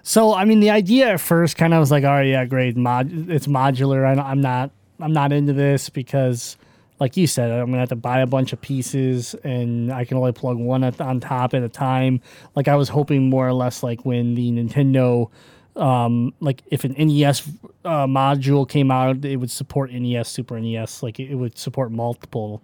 So 0.04 0.36
I 0.36 0.46
mean, 0.46 0.60
the 0.60 0.70
idea 0.70 1.14
at 1.14 1.20
first 1.20 1.58
kind 1.58 1.74
of 1.74 1.80
was 1.80 1.90
like, 1.90 2.04
all 2.04 2.12
right, 2.12 2.28
yeah, 2.28 2.46
great, 2.46 2.78
mod, 2.78 3.10
it's 3.30 3.48
modular. 3.48 4.06
I'm 4.06 4.40
not, 4.40 4.70
I'm 5.00 5.14
not 5.14 5.32
into 5.32 5.52
this 5.52 5.90
because, 5.90 6.58
like 7.00 7.18
you 7.18 7.26
said, 7.26 7.52
I'm 7.52 7.68
gonna 7.68 7.80
have 7.80 7.90
to 7.90 7.96
buy 7.96 8.20
a 8.20 8.28
bunch 8.28 8.54
of 8.54 8.62
pieces, 8.62 9.34
and 9.44 9.92
I 9.92 10.06
can 10.06 10.18
only 10.18 10.32
plug 10.32 10.58
one 10.58 10.84
at, 10.84 11.02
on 11.02 11.20
top 11.20 11.56
at 11.56 11.64
a 11.64 11.70
time. 11.70 12.22
Like 12.56 12.68
I 12.68 12.76
was 12.76 12.90
hoping 12.90 13.30
more 13.32 13.48
or 13.48 13.54
less 13.54 13.82
like 13.82 14.06
when 14.06 14.36
the 14.36 14.52
Nintendo, 14.52 15.32
um, 15.76 16.36
like 16.40 16.62
if 16.68 16.84
an 16.84 16.94
NES 17.00 17.50
uh, 17.84 18.06
module 18.06 18.70
came 18.70 18.92
out, 18.92 19.26
it 19.26 19.38
would 19.38 19.52
support 19.52 19.92
NES, 19.92 20.30
Super 20.30 20.60
NES, 20.60 21.02
like 21.02 21.20
it 21.20 21.34
would 21.34 21.58
support 21.58 21.92
multiple 21.92 22.62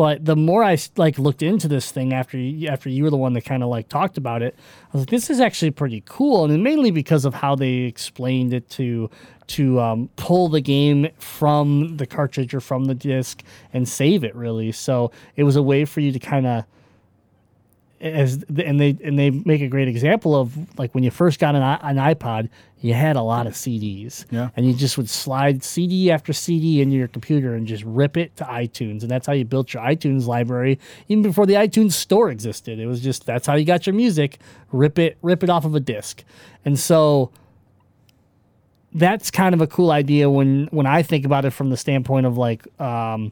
but 0.00 0.24
the 0.24 0.34
more 0.34 0.64
I 0.64 0.78
like 0.96 1.18
looked 1.18 1.42
into 1.42 1.68
this 1.68 1.92
thing 1.92 2.14
after 2.14 2.38
you, 2.38 2.68
after 2.68 2.88
you 2.88 3.04
were 3.04 3.10
the 3.10 3.18
one 3.18 3.34
that 3.34 3.44
kind 3.44 3.62
of 3.62 3.68
like 3.68 3.90
talked 3.90 4.16
about 4.16 4.40
it, 4.40 4.54
I 4.58 4.96
was 4.96 5.02
like, 5.02 5.10
this 5.10 5.28
is 5.28 5.40
actually 5.40 5.72
pretty 5.72 6.02
cool, 6.06 6.46
and 6.46 6.64
mainly 6.64 6.90
because 6.90 7.26
of 7.26 7.34
how 7.34 7.54
they 7.54 7.80
explained 7.80 8.54
it 8.54 8.70
to 8.70 9.10
to 9.48 9.78
um, 9.78 10.08
pull 10.16 10.48
the 10.48 10.62
game 10.62 11.08
from 11.18 11.98
the 11.98 12.06
cartridge 12.06 12.54
or 12.54 12.60
from 12.62 12.86
the 12.86 12.94
disc 12.94 13.42
and 13.74 13.86
save 13.86 14.24
it. 14.24 14.34
Really, 14.34 14.72
so 14.72 15.12
it 15.36 15.44
was 15.44 15.56
a 15.56 15.62
way 15.62 15.84
for 15.84 16.00
you 16.00 16.12
to 16.12 16.18
kind 16.18 16.46
of 16.46 16.64
as 18.00 18.42
and 18.56 18.80
they 18.80 18.96
and 19.04 19.18
they 19.18 19.30
make 19.30 19.60
a 19.60 19.68
great 19.68 19.88
example 19.88 20.34
of 20.34 20.56
like 20.78 20.94
when 20.94 21.04
you 21.04 21.10
first 21.10 21.38
got 21.38 21.54
an, 21.54 21.62
an 21.62 21.96
iPod, 21.96 22.48
you 22.80 22.94
had 22.94 23.16
a 23.16 23.22
lot 23.22 23.46
of 23.46 23.52
CDs, 23.52 24.24
Yeah. 24.30 24.48
and 24.56 24.64
you 24.66 24.72
just 24.72 24.96
would 24.96 25.08
slide 25.10 25.62
CD 25.62 26.10
after 26.10 26.32
CD 26.32 26.80
into 26.80 26.96
your 26.96 27.08
computer 27.08 27.54
and 27.54 27.66
just 27.66 27.84
rip 27.84 28.16
it 28.16 28.34
to 28.36 28.44
iTunes, 28.44 29.02
and 29.02 29.10
that's 29.10 29.26
how 29.26 29.34
you 29.34 29.44
built 29.44 29.74
your 29.74 29.82
iTunes 29.82 30.26
library 30.26 30.78
even 31.08 31.22
before 31.22 31.44
the 31.44 31.54
iTunes 31.54 31.92
store 31.92 32.30
existed. 32.30 32.78
It 32.78 32.86
was 32.86 33.00
just 33.02 33.26
that's 33.26 33.46
how 33.46 33.54
you 33.54 33.66
got 33.66 33.86
your 33.86 33.94
music, 33.94 34.38
rip 34.72 34.98
it 34.98 35.18
rip 35.20 35.42
it 35.42 35.50
off 35.50 35.64
of 35.66 35.74
a 35.74 35.80
disc, 35.80 36.24
and 36.64 36.78
so 36.78 37.30
that's 38.92 39.30
kind 39.30 39.54
of 39.54 39.60
a 39.60 39.66
cool 39.66 39.90
idea 39.92 40.28
when 40.28 40.66
when 40.72 40.86
I 40.86 41.02
think 41.02 41.24
about 41.24 41.44
it 41.44 41.50
from 41.50 41.70
the 41.70 41.76
standpoint 41.76 42.26
of 42.26 42.36
like 42.36 42.66
um, 42.80 43.30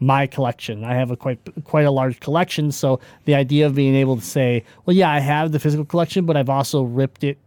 my 0.00 0.26
collection. 0.26 0.82
I 0.82 0.94
have 0.94 1.10
a 1.10 1.16
quite 1.16 1.38
quite 1.64 1.84
a 1.84 1.90
large 1.90 2.20
collection, 2.20 2.72
so 2.72 3.00
the 3.26 3.34
idea 3.34 3.66
of 3.66 3.74
being 3.74 3.94
able 3.94 4.16
to 4.16 4.24
say, 4.24 4.64
well, 4.86 4.96
yeah, 4.96 5.10
I 5.10 5.20
have 5.20 5.52
the 5.52 5.58
physical 5.58 5.84
collection, 5.84 6.24
but 6.24 6.36
I've 6.36 6.48
also 6.48 6.82
ripped 6.82 7.22
it 7.22 7.38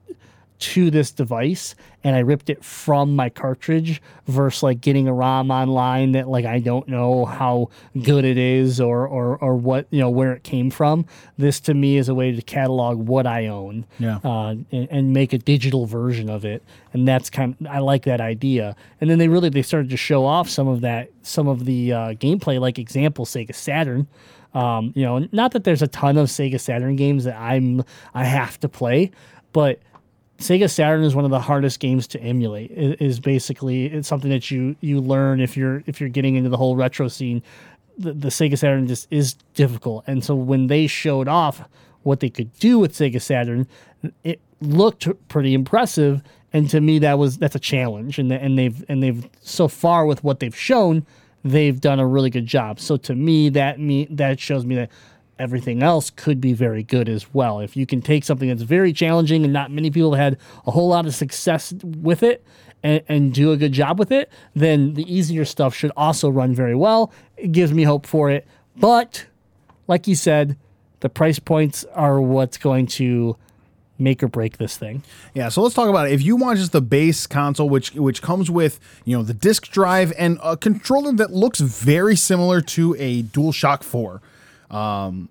to 0.60 0.90
this 0.92 1.12
device 1.12 1.76
and 2.06 2.16
I 2.16 2.20
ripped 2.20 2.50
it 2.50 2.64
from 2.64 3.16
my 3.16 3.30
cartridge 3.30 4.02
versus 4.28 4.64
like 4.64 4.82
getting 4.82 5.08
a 5.08 5.14
ROM 5.14 5.52
online 5.52 6.14
that 6.14 6.28
like 6.30 6.46
I 6.46 6.60
don't 6.60 6.88
know 6.88 7.26
how 7.26 7.70
good 8.02 8.24
it 8.26 8.38
is 8.38 8.80
or 8.82 9.08
or 9.08 9.38
or 9.38 9.56
what 9.56 9.88
you 9.90 10.00
know 10.00 10.10
where 10.10 10.34
it 10.34 10.44
came 10.44 10.70
from. 10.70 11.06
This 11.38 11.60
to 11.62 11.74
me 11.74 11.98
is 11.98 12.10
a 12.10 12.16
way 12.16 12.32
to 12.32 12.42
catalog 12.42 12.98
what 12.98 13.26
I 13.28 13.48
own, 13.48 13.86
Yeah. 14.00 14.20
uh, 14.24 14.56
and, 14.72 14.88
and 14.92 15.14
make 15.14 15.34
a 15.34 15.38
digital 15.38 15.86
version 15.86 16.30
of 16.30 16.46
it. 16.46 16.64
And 16.94 17.08
that's 17.08 17.30
kind 17.30 17.56
of 17.60 17.68
I 17.68 17.80
like 17.80 18.04
that 18.04 18.22
idea. 18.22 18.76
And 19.02 19.10
then 19.10 19.18
they 19.20 19.28
really 19.28 19.50
they 19.50 19.62
started 19.62 19.90
to 19.92 19.98
show 19.98 20.26
off 20.26 20.50
some 20.50 20.68
of 20.68 20.82
that 20.82 21.10
some 21.24 21.48
of 21.48 21.66
the 21.66 21.94
uh, 21.94 21.98
gameplay, 22.14 22.60
like 22.60 22.80
example 22.80 23.26
Sega 23.26 23.56
Saturn. 23.56 24.08
Um, 24.54 24.92
you 24.96 25.04
know, 25.04 25.28
not 25.32 25.52
that 25.54 25.64
there's 25.64 25.82
a 25.82 25.88
ton 25.88 26.18
of 26.18 26.28
Sega 26.28 26.60
Saturn 26.60 26.96
games 26.96 27.24
that 27.24 27.36
I'm 27.40 27.84
I 28.14 28.24
have 28.26 28.60
to 28.60 28.70
play, 28.70 29.12
but 29.52 29.80
Sega 30.40 30.70
Saturn 30.70 31.04
is 31.04 31.16
one 31.16 31.26
of 31.26 31.32
the 31.32 31.40
hardest 31.40 31.80
games 31.80 32.08
to 32.08 32.22
emulate. 32.22 32.72
It 32.72 33.02
is 33.02 33.20
basically 33.20 33.86
it's 33.86 34.08
something 34.08 34.30
that 34.32 34.52
you 34.52 34.76
you 34.82 35.00
learn 35.00 35.40
if 35.40 35.56
you're 35.56 35.84
if 35.86 36.00
you're 36.00 36.10
getting 36.10 36.36
into 36.36 36.50
the 36.50 36.58
whole 36.58 36.76
retro 36.76 37.08
scene. 37.08 37.42
The, 37.98 38.14
the 38.14 38.30
Sega 38.30 38.58
Saturn 38.58 38.88
just 38.88 39.08
is 39.12 39.36
difficult, 39.54 40.04
and 40.08 40.24
so 40.24 40.36
when 40.36 40.68
they 40.68 40.88
showed 40.88 41.28
off 41.28 41.68
what 42.02 42.20
they 42.20 42.30
could 42.30 42.52
do 42.60 42.80
with 42.80 42.94
Sega 42.94 43.22
Saturn, 43.22 43.68
it 44.24 44.42
looked 44.62 45.08
pretty 45.28 45.54
impressive. 45.54 46.22
And 46.52 46.70
to 46.70 46.82
me, 46.82 47.00
that 47.00 47.18
was 47.18 47.38
that's 47.38 47.56
a 47.56 47.60
challenge, 47.60 48.20
and 48.20 48.32
and 48.32 48.58
they've 48.58 48.84
and 48.90 49.02
they've 49.02 49.28
so 49.42 49.68
far 49.68 50.06
with 50.06 50.24
what 50.24 50.40
they've 50.40 50.56
shown, 50.56 51.06
they've 51.44 51.80
done 51.80 52.00
a 52.00 52.08
really 52.08 52.30
good 52.30 52.46
job. 52.46 52.80
So 52.80 52.98
to 52.98 53.16
me, 53.16 53.50
that 53.50 53.80
me 53.80 54.08
that 54.12 54.40
shows 54.40 54.66
me 54.66 54.76
that 54.76 54.90
everything 55.40 55.82
else 55.84 56.10
could 56.10 56.40
be 56.40 56.54
very 56.54 56.84
good 56.84 57.10
as 57.10 57.34
well. 57.34 57.60
If 57.60 57.76
you 57.76 57.86
can 57.86 58.02
take 58.02 58.24
something 58.24 58.50
that's 58.50 58.62
very 58.62 58.94
challenging 58.94 59.44
and 59.44 59.54
not 59.54 59.72
many 59.72 59.90
people 59.92 60.14
have 60.14 60.34
had 60.34 60.38
a 60.66 60.72
whole 60.72 60.90
lot 60.90 61.06
of 61.06 61.16
success 61.16 61.74
with 61.84 62.24
it 62.24 62.46
and, 62.84 63.02
and 63.08 63.34
do 63.34 63.52
a 63.52 63.58
good 63.58 63.72
job 63.72 64.00
with 64.00 64.12
it, 64.12 64.32
then 64.56 64.94
the 64.94 65.12
easier 65.14 65.46
stuff 65.46 65.74
should 65.74 65.92
also 65.98 66.30
run 66.30 66.54
very 66.54 66.76
well. 66.76 67.12
It 67.38 67.52
gives 67.52 67.74
me 67.74 67.84
hope 67.84 68.06
for 68.06 68.30
it. 68.30 68.48
But 68.76 69.26
like 69.88 70.08
you 70.08 70.16
said, 70.16 70.58
the 71.00 71.10
price 71.10 71.40
points 71.40 71.84
are 71.94 72.22
what's 72.22 72.58
going 72.58 72.88
to 72.88 73.36
make 74.00 74.24
or 74.24 74.28
break 74.28 74.58
this 74.58 74.78
thing. 74.78 75.04
Yeah, 75.34 75.50
so 75.50 75.62
let's 75.62 75.76
talk 75.76 75.90
about 75.90 76.08
it. 76.08 76.14
If 76.14 76.22
you 76.22 76.36
want 76.36 76.60
just 76.60 76.72
the 76.72 76.82
base 76.82 77.28
console, 77.28 77.70
which 77.70 77.94
which 77.94 78.22
comes 78.22 78.50
with 78.50 78.80
you 79.06 79.16
know 79.16 79.24
the 79.24 79.34
disc 79.34 79.70
drive 79.70 80.14
and 80.18 80.40
a 80.44 80.58
controller 80.58 81.12
that 81.14 81.32
looks 81.32 81.60
very 81.60 82.16
similar 82.16 82.62
to 82.62 82.96
a 83.00 83.24
DualShock 83.24 83.84
Four, 83.84 84.22
um, 84.70 85.30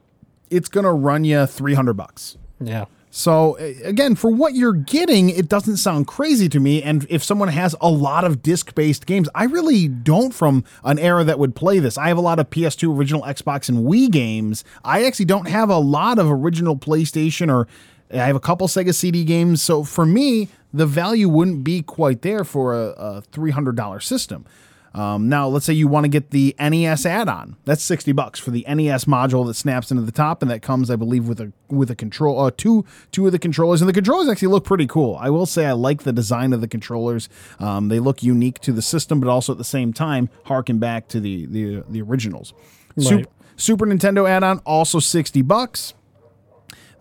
it's 0.50 0.68
gonna 0.68 0.92
run 0.92 1.24
you 1.24 1.46
three 1.46 1.74
hundred 1.74 1.94
bucks. 1.94 2.36
Yeah. 2.60 2.86
So 3.14 3.56
again, 3.84 4.14
for 4.14 4.30
what 4.30 4.54
you're 4.54 4.72
getting, 4.72 5.28
it 5.28 5.46
doesn't 5.46 5.76
sound 5.76 6.06
crazy 6.06 6.48
to 6.48 6.58
me. 6.58 6.82
And 6.82 7.06
if 7.10 7.22
someone 7.22 7.48
has 7.48 7.76
a 7.78 7.90
lot 7.90 8.24
of 8.24 8.40
disc-based 8.40 9.04
games, 9.04 9.28
I 9.34 9.44
really 9.44 9.86
don't 9.86 10.32
from 10.32 10.64
an 10.82 10.98
era 10.98 11.22
that 11.22 11.38
would 11.38 11.54
play 11.54 11.78
this. 11.78 11.98
I 11.98 12.08
have 12.08 12.16
a 12.16 12.22
lot 12.22 12.38
of 12.38 12.48
PS2, 12.48 12.96
original 12.96 13.20
Xbox, 13.24 13.68
and 13.68 13.84
Wii 13.84 14.10
games. 14.10 14.64
I 14.82 15.04
actually 15.04 15.26
don't 15.26 15.46
have 15.46 15.68
a 15.68 15.76
lot 15.76 16.18
of 16.18 16.30
original 16.30 16.74
PlayStation 16.74 17.54
or 17.54 17.68
I 18.10 18.16
have 18.26 18.36
a 18.36 18.40
couple 18.40 18.66
Sega 18.66 18.94
CD 18.94 19.24
games. 19.24 19.62
So 19.62 19.84
for 19.84 20.06
me, 20.06 20.48
the 20.72 20.86
value 20.86 21.28
wouldn't 21.28 21.64
be 21.64 21.82
quite 21.82 22.22
there 22.22 22.44
for 22.44 22.74
a, 22.74 22.88
a 22.92 23.22
$300 23.30 24.02
system. 24.02 24.46
Um, 24.94 25.28
now, 25.28 25.48
let's 25.48 25.64
say 25.64 25.72
you 25.72 25.88
want 25.88 26.04
to 26.04 26.08
get 26.08 26.30
the 26.30 26.54
NES 26.60 27.06
add-on. 27.06 27.56
That's 27.64 27.82
sixty 27.82 28.12
bucks 28.12 28.38
for 28.38 28.50
the 28.50 28.64
NES 28.68 29.06
module 29.06 29.46
that 29.46 29.54
snaps 29.54 29.90
into 29.90 30.02
the 30.02 30.12
top, 30.12 30.42
and 30.42 30.50
that 30.50 30.60
comes, 30.60 30.90
I 30.90 30.96
believe, 30.96 31.26
with 31.26 31.40
a 31.40 31.52
with 31.68 31.90
a 31.90 31.96
control, 31.96 32.38
uh, 32.40 32.50
two 32.56 32.84
two 33.10 33.26
of 33.26 33.32
the 33.32 33.38
controllers, 33.38 33.80
and 33.80 33.88
the 33.88 33.94
controllers 33.94 34.28
actually 34.28 34.48
look 34.48 34.64
pretty 34.64 34.86
cool. 34.86 35.16
I 35.20 35.30
will 35.30 35.46
say 35.46 35.66
I 35.66 35.72
like 35.72 36.02
the 36.02 36.12
design 36.12 36.52
of 36.52 36.60
the 36.60 36.68
controllers. 36.68 37.28
Um, 37.58 37.88
they 37.88 38.00
look 38.00 38.22
unique 38.22 38.60
to 38.60 38.72
the 38.72 38.82
system, 38.82 39.20
but 39.20 39.28
also 39.28 39.52
at 39.52 39.58
the 39.58 39.64
same 39.64 39.92
time 39.92 40.28
harken 40.44 40.78
back 40.78 41.08
to 41.08 41.20
the 41.20 41.46
the 41.46 41.84
the 41.88 42.02
originals. 42.02 42.52
Right. 42.96 43.26
Super 43.56 43.86
Nintendo 43.86 44.28
add-on 44.28 44.58
also 44.60 44.98
sixty 44.98 45.42
bucks 45.42 45.94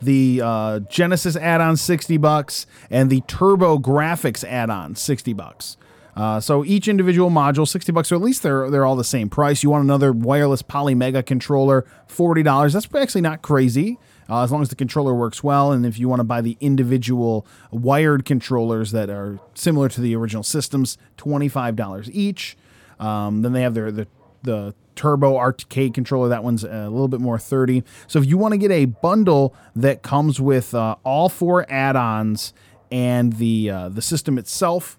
the 0.01 0.41
uh, 0.43 0.79
Genesis 0.79 1.35
add-on 1.35 1.77
60 1.77 2.17
bucks 2.17 2.65
and 2.89 3.09
the 3.09 3.21
TurboGrafx 3.21 4.43
add-on 4.43 4.95
60 4.95 5.33
bucks. 5.33 5.77
Uh, 6.15 6.39
so 6.39 6.65
each 6.65 6.87
individual 6.87 7.29
module 7.29 7.67
60 7.67 7.91
bucks, 7.91 8.11
or 8.11 8.15
at 8.15 8.21
least 8.21 8.43
they're 8.43 8.69
they're 8.69 8.85
all 8.85 8.95
the 8.95 9.03
same 9.03 9.29
price. 9.29 9.63
You 9.63 9.69
want 9.69 9.83
another 9.83 10.11
wireless 10.11 10.61
Polymega 10.61 11.25
controller, 11.25 11.85
forty 12.07 12.43
dollars. 12.43 12.73
That's 12.73 12.93
actually 12.93 13.21
not 13.21 13.41
crazy. 13.41 13.97
Uh, 14.29 14.43
as 14.43 14.51
long 14.51 14.61
as 14.61 14.69
the 14.69 14.75
controller 14.75 15.13
works 15.13 15.43
well, 15.43 15.71
and 15.71 15.85
if 15.85 15.99
you 15.99 16.07
want 16.07 16.19
to 16.21 16.23
buy 16.23 16.39
the 16.41 16.57
individual 16.61 17.45
wired 17.69 18.23
controllers 18.23 18.91
that 18.91 19.09
are 19.09 19.39
similar 19.53 19.89
to 19.89 19.99
the 19.99 20.15
original 20.15 20.43
systems, 20.43 20.97
twenty-five 21.17 21.75
dollars 21.75 22.09
each. 22.11 22.57
Um, 22.99 23.41
then 23.41 23.53
they 23.53 23.61
have 23.61 23.73
their 23.73 23.91
the 23.91 24.07
the 24.43 24.73
Turbo 24.95 25.37
Arcade 25.37 25.93
controller. 25.93 26.29
That 26.29 26.43
one's 26.43 26.63
a 26.63 26.89
little 26.89 27.07
bit 27.07 27.19
more 27.21 27.39
thirty. 27.39 27.83
So 28.07 28.19
if 28.19 28.25
you 28.25 28.37
want 28.37 28.53
to 28.53 28.57
get 28.57 28.71
a 28.71 28.85
bundle 28.85 29.55
that 29.75 30.01
comes 30.01 30.39
with 30.39 30.73
uh, 30.75 30.95
all 31.03 31.29
four 31.29 31.65
add-ons 31.71 32.53
and 32.91 33.33
the 33.33 33.69
uh, 33.69 33.89
the 33.89 34.01
system 34.01 34.37
itself, 34.37 34.97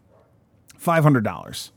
five 0.83 1.03
hundred 1.03 1.24
dollars. 1.24 1.72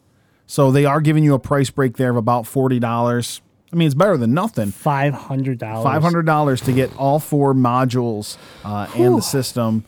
So 0.48 0.72
they 0.72 0.86
are 0.86 1.02
giving 1.02 1.24
you 1.24 1.34
a 1.34 1.40
price 1.40 1.70
break 1.70 1.98
there 1.98 2.10
of 2.12 2.18
about 2.18 2.46
forty 2.48 2.80
dollars. 2.80 3.42
I 3.72 3.76
mean, 3.78 3.88
it's 3.88 3.96
better 3.96 4.18
than 4.18 4.34
nothing. 4.34 4.72
Five 4.72 5.14
hundred 5.14 5.60
dollars. 5.60 5.84
Five 5.84 6.02
hundred 6.02 6.26
dollars 6.26 6.62
to 6.62 6.74
get 6.74 6.96
all 6.98 7.20
four 7.20 7.54
modules 7.54 8.38
uh, 8.64 8.88
and 8.96 9.18
the 9.18 9.22
system, 9.22 9.84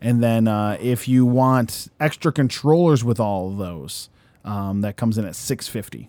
and 0.00 0.22
then 0.22 0.48
uh, 0.48 0.76
if 0.80 1.08
you 1.08 1.24
want 1.26 1.88
extra 2.00 2.32
controllers 2.32 3.02
with 3.04 3.18
all 3.20 3.50
of 3.50 3.58
those, 3.58 4.10
um, 4.44 4.80
that 4.82 4.96
comes 4.96 5.18
in 5.18 5.24
at 5.24 5.34
six 5.36 5.66
fifty. 5.68 6.08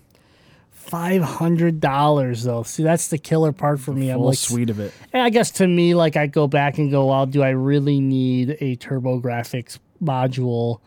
Five 0.72 1.22
hundred 1.24 1.80
dollars 1.80 2.44
though. 2.44 2.64
See, 2.64 2.84
that's 2.84 3.08
the 3.08 3.18
killer 3.18 3.54
part 3.54 3.80
for 3.80 3.94
me. 3.94 4.10
I'm 4.10 4.18
Full 4.18 4.28
like, 4.28 4.38
sweet 4.38 4.70
of 4.70 4.80
it. 4.80 4.94
and 5.14 5.22
I 5.24 5.30
guess 5.30 5.50
to 5.52 5.68
me, 5.68 5.96
like 5.96 6.18
I 6.18 6.28
go 6.28 6.46
back 6.48 6.78
and 6.78 6.92
go, 6.92 7.08
well, 7.08 7.26
do 7.26 7.42
I 7.42 7.50
really 7.52 8.02
need 8.02 8.58
a 8.60 8.76
TurboGrafx 8.76 9.80
module? 10.04 10.82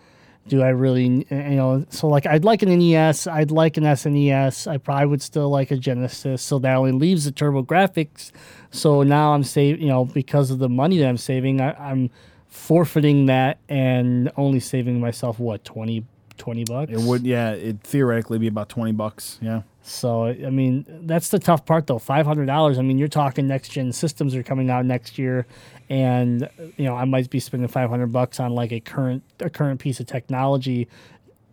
Do 0.48 0.62
I 0.62 0.68
really, 0.68 1.26
uh, 1.30 1.34
you 1.34 1.56
know? 1.56 1.86
So 1.90 2.06
like, 2.08 2.26
I'd 2.26 2.44
like 2.44 2.62
an 2.62 2.76
NES, 2.78 3.26
I'd 3.26 3.50
like 3.50 3.76
an 3.76 3.84
SNES, 3.84 4.66
I 4.66 4.78
probably 4.78 5.06
would 5.06 5.22
still 5.22 5.50
like 5.50 5.70
a 5.70 5.76
Genesis. 5.76 6.42
So 6.42 6.58
that 6.60 6.74
only 6.74 6.92
leaves 6.92 7.24
the 7.24 7.32
TurboGrafx. 7.32 8.30
So 8.70 9.02
now 9.02 9.32
I'm 9.34 9.42
saving, 9.44 9.82
you 9.82 9.88
know, 9.88 10.04
because 10.04 10.50
of 10.50 10.58
the 10.58 10.68
money 10.68 10.98
that 10.98 11.08
I'm 11.08 11.16
saving, 11.16 11.60
I, 11.60 11.72
I'm 11.72 12.10
forfeiting 12.46 13.26
that 13.26 13.58
and 13.68 14.30
only 14.36 14.60
saving 14.60 15.00
myself 15.00 15.38
what 15.38 15.64
20, 15.64 16.04
20 16.38 16.64
bucks. 16.64 16.92
It 16.92 17.00
would, 17.00 17.22
yeah, 17.22 17.50
it 17.50 17.80
theoretically 17.80 18.38
be 18.38 18.46
about 18.46 18.68
twenty 18.68 18.92
bucks. 18.92 19.38
Yeah. 19.40 19.62
So 19.86 20.24
I 20.24 20.50
mean, 20.50 20.84
that's 21.06 21.28
the 21.28 21.38
tough 21.38 21.64
part, 21.64 21.86
though. 21.86 22.00
Five 22.00 22.26
hundred 22.26 22.46
dollars. 22.46 22.78
I 22.78 22.82
mean, 22.82 22.98
you're 22.98 23.06
talking 23.06 23.46
next 23.46 23.68
gen 23.68 23.92
systems 23.92 24.34
are 24.34 24.42
coming 24.42 24.68
out 24.68 24.84
next 24.84 25.16
year, 25.16 25.46
and 25.88 26.48
you 26.76 26.84
know 26.84 26.96
I 26.96 27.04
might 27.04 27.30
be 27.30 27.38
spending 27.38 27.68
five 27.68 27.88
hundred 27.88 28.12
bucks 28.12 28.40
on 28.40 28.52
like 28.52 28.72
a 28.72 28.80
current 28.80 29.22
a 29.38 29.48
current 29.48 29.78
piece 29.78 30.00
of 30.00 30.06
technology. 30.06 30.88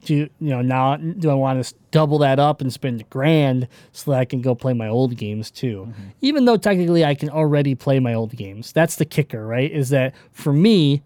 Do 0.06 0.16
you 0.16 0.30
know 0.40 0.64
now? 0.64 0.98
Do 0.98 1.30
I 1.30 1.36
want 1.36 1.64
to 1.64 1.74
double 1.92 2.18
that 2.20 2.40
up 2.40 2.60
and 2.60 2.74
spend 2.74 3.02
a 3.02 3.04
grand 3.06 3.68
so 3.92 4.12
that 4.12 4.20
I 4.20 4.26
can 4.26 4.42
go 4.42 4.56
play 4.56 4.74
my 4.74 4.88
old 4.88 5.16
games 5.16 5.52
too? 5.52 5.88
Mm-hmm. 5.90 6.10
Even 6.22 6.46
though 6.46 6.58
technically 6.58 7.06
I 7.06 7.14
can 7.14 7.30
already 7.30 7.76
play 7.76 8.00
my 8.00 8.16
old 8.16 8.36
games. 8.36 8.74
That's 8.74 8.96
the 8.96 9.06
kicker, 9.06 9.46
right? 9.46 9.72
Is 9.72 9.90
that 9.90 10.16
for 10.32 10.52
me, 10.52 11.04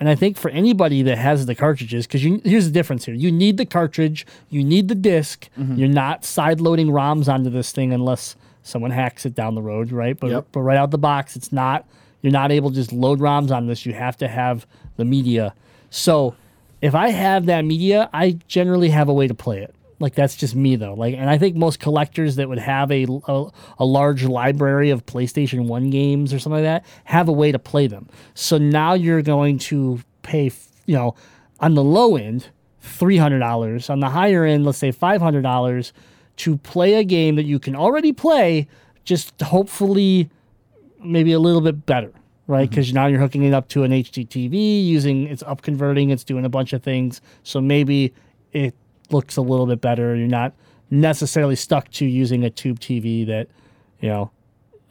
and 0.00 0.08
I 0.08 0.14
think 0.14 0.36
for 0.36 0.50
anybody 0.50 1.02
that 1.02 1.18
has 1.18 1.46
the 1.46 1.54
cartridges, 1.54 2.06
because 2.06 2.22
here's 2.44 2.66
the 2.66 2.72
difference 2.72 3.04
here: 3.04 3.14
you 3.14 3.30
need 3.30 3.56
the 3.56 3.66
cartridge, 3.66 4.26
you 4.50 4.64
need 4.64 4.88
the 4.88 4.94
disk. 4.94 5.48
Mm-hmm. 5.58 5.76
You're 5.76 5.88
not 5.88 6.24
side 6.24 6.60
loading 6.60 6.88
ROMs 6.88 7.32
onto 7.32 7.50
this 7.50 7.72
thing 7.72 7.92
unless 7.92 8.36
someone 8.62 8.90
hacks 8.90 9.24
it 9.26 9.34
down 9.34 9.54
the 9.54 9.62
road, 9.62 9.92
right? 9.92 10.18
But 10.18 10.30
Yep. 10.30 10.46
but 10.52 10.60
right 10.60 10.78
out 10.78 10.90
the 10.90 10.98
box, 10.98 11.36
it's 11.36 11.52
not. 11.52 11.86
You're 12.22 12.32
not 12.32 12.50
able 12.50 12.70
to 12.70 12.76
just 12.76 12.92
load 12.92 13.20
ROMs 13.20 13.50
on 13.50 13.66
this. 13.66 13.84
You 13.84 13.92
have 13.92 14.16
to 14.18 14.28
have 14.28 14.66
the 14.96 15.04
media. 15.04 15.54
So 15.90 16.34
if 16.80 16.94
I 16.94 17.10
have 17.10 17.46
that 17.46 17.64
media, 17.64 18.08
I 18.12 18.38
generally 18.48 18.88
have 18.88 19.08
a 19.08 19.12
way 19.12 19.28
to 19.28 19.34
play 19.34 19.60
it. 19.62 19.74
Like 20.04 20.14
that's 20.14 20.36
just 20.36 20.54
me 20.54 20.76
though. 20.76 20.92
Like, 20.92 21.14
and 21.14 21.30
I 21.30 21.38
think 21.38 21.56
most 21.56 21.80
collectors 21.80 22.36
that 22.36 22.46
would 22.46 22.58
have 22.58 22.92
a, 22.92 23.06
a, 23.26 23.46
a 23.78 23.86
large 23.86 24.22
library 24.22 24.90
of 24.90 25.06
PlayStation 25.06 25.66
One 25.66 25.88
games 25.88 26.34
or 26.34 26.38
something 26.38 26.62
like 26.62 26.64
that 26.64 26.84
have 27.04 27.26
a 27.26 27.32
way 27.32 27.50
to 27.50 27.58
play 27.58 27.86
them. 27.86 28.10
So 28.34 28.58
now 28.58 28.92
you're 28.92 29.22
going 29.22 29.56
to 29.60 30.00
pay, 30.20 30.52
you 30.84 30.94
know, 30.94 31.14
on 31.58 31.72
the 31.72 31.82
low 31.82 32.18
end, 32.18 32.50
three 32.82 33.16
hundred 33.16 33.38
dollars. 33.38 33.88
On 33.88 34.00
the 34.00 34.10
higher 34.10 34.44
end, 34.44 34.66
let's 34.66 34.76
say 34.76 34.92
five 34.92 35.22
hundred 35.22 35.40
dollars 35.40 35.94
to 36.36 36.58
play 36.58 36.96
a 36.96 37.04
game 37.04 37.36
that 37.36 37.44
you 37.44 37.58
can 37.58 37.74
already 37.74 38.12
play, 38.12 38.68
just 39.04 39.40
hopefully 39.40 40.28
maybe 41.02 41.32
a 41.32 41.38
little 41.38 41.62
bit 41.62 41.86
better, 41.86 42.12
right? 42.46 42.64
Mm-hmm. 42.64 42.70
Because 42.70 42.92
now 42.92 43.06
you're 43.06 43.20
hooking 43.20 43.44
it 43.44 43.54
up 43.54 43.68
to 43.68 43.84
an 43.84 43.90
HDTV, 43.90 44.84
using 44.84 45.28
it's 45.28 45.42
up 45.44 45.62
converting, 45.62 46.10
it's 46.10 46.24
doing 46.24 46.44
a 46.44 46.50
bunch 46.50 46.74
of 46.74 46.82
things. 46.82 47.22
So 47.42 47.62
maybe 47.62 48.12
it 48.52 48.74
looks 49.10 49.36
a 49.36 49.42
little 49.42 49.66
bit 49.66 49.80
better. 49.80 50.14
You're 50.14 50.26
not 50.26 50.52
necessarily 50.90 51.56
stuck 51.56 51.90
to 51.92 52.06
using 52.06 52.44
a 52.44 52.50
tube 52.50 52.80
TV 52.80 53.26
that 53.26 53.48
you 54.00 54.08
know 54.08 54.30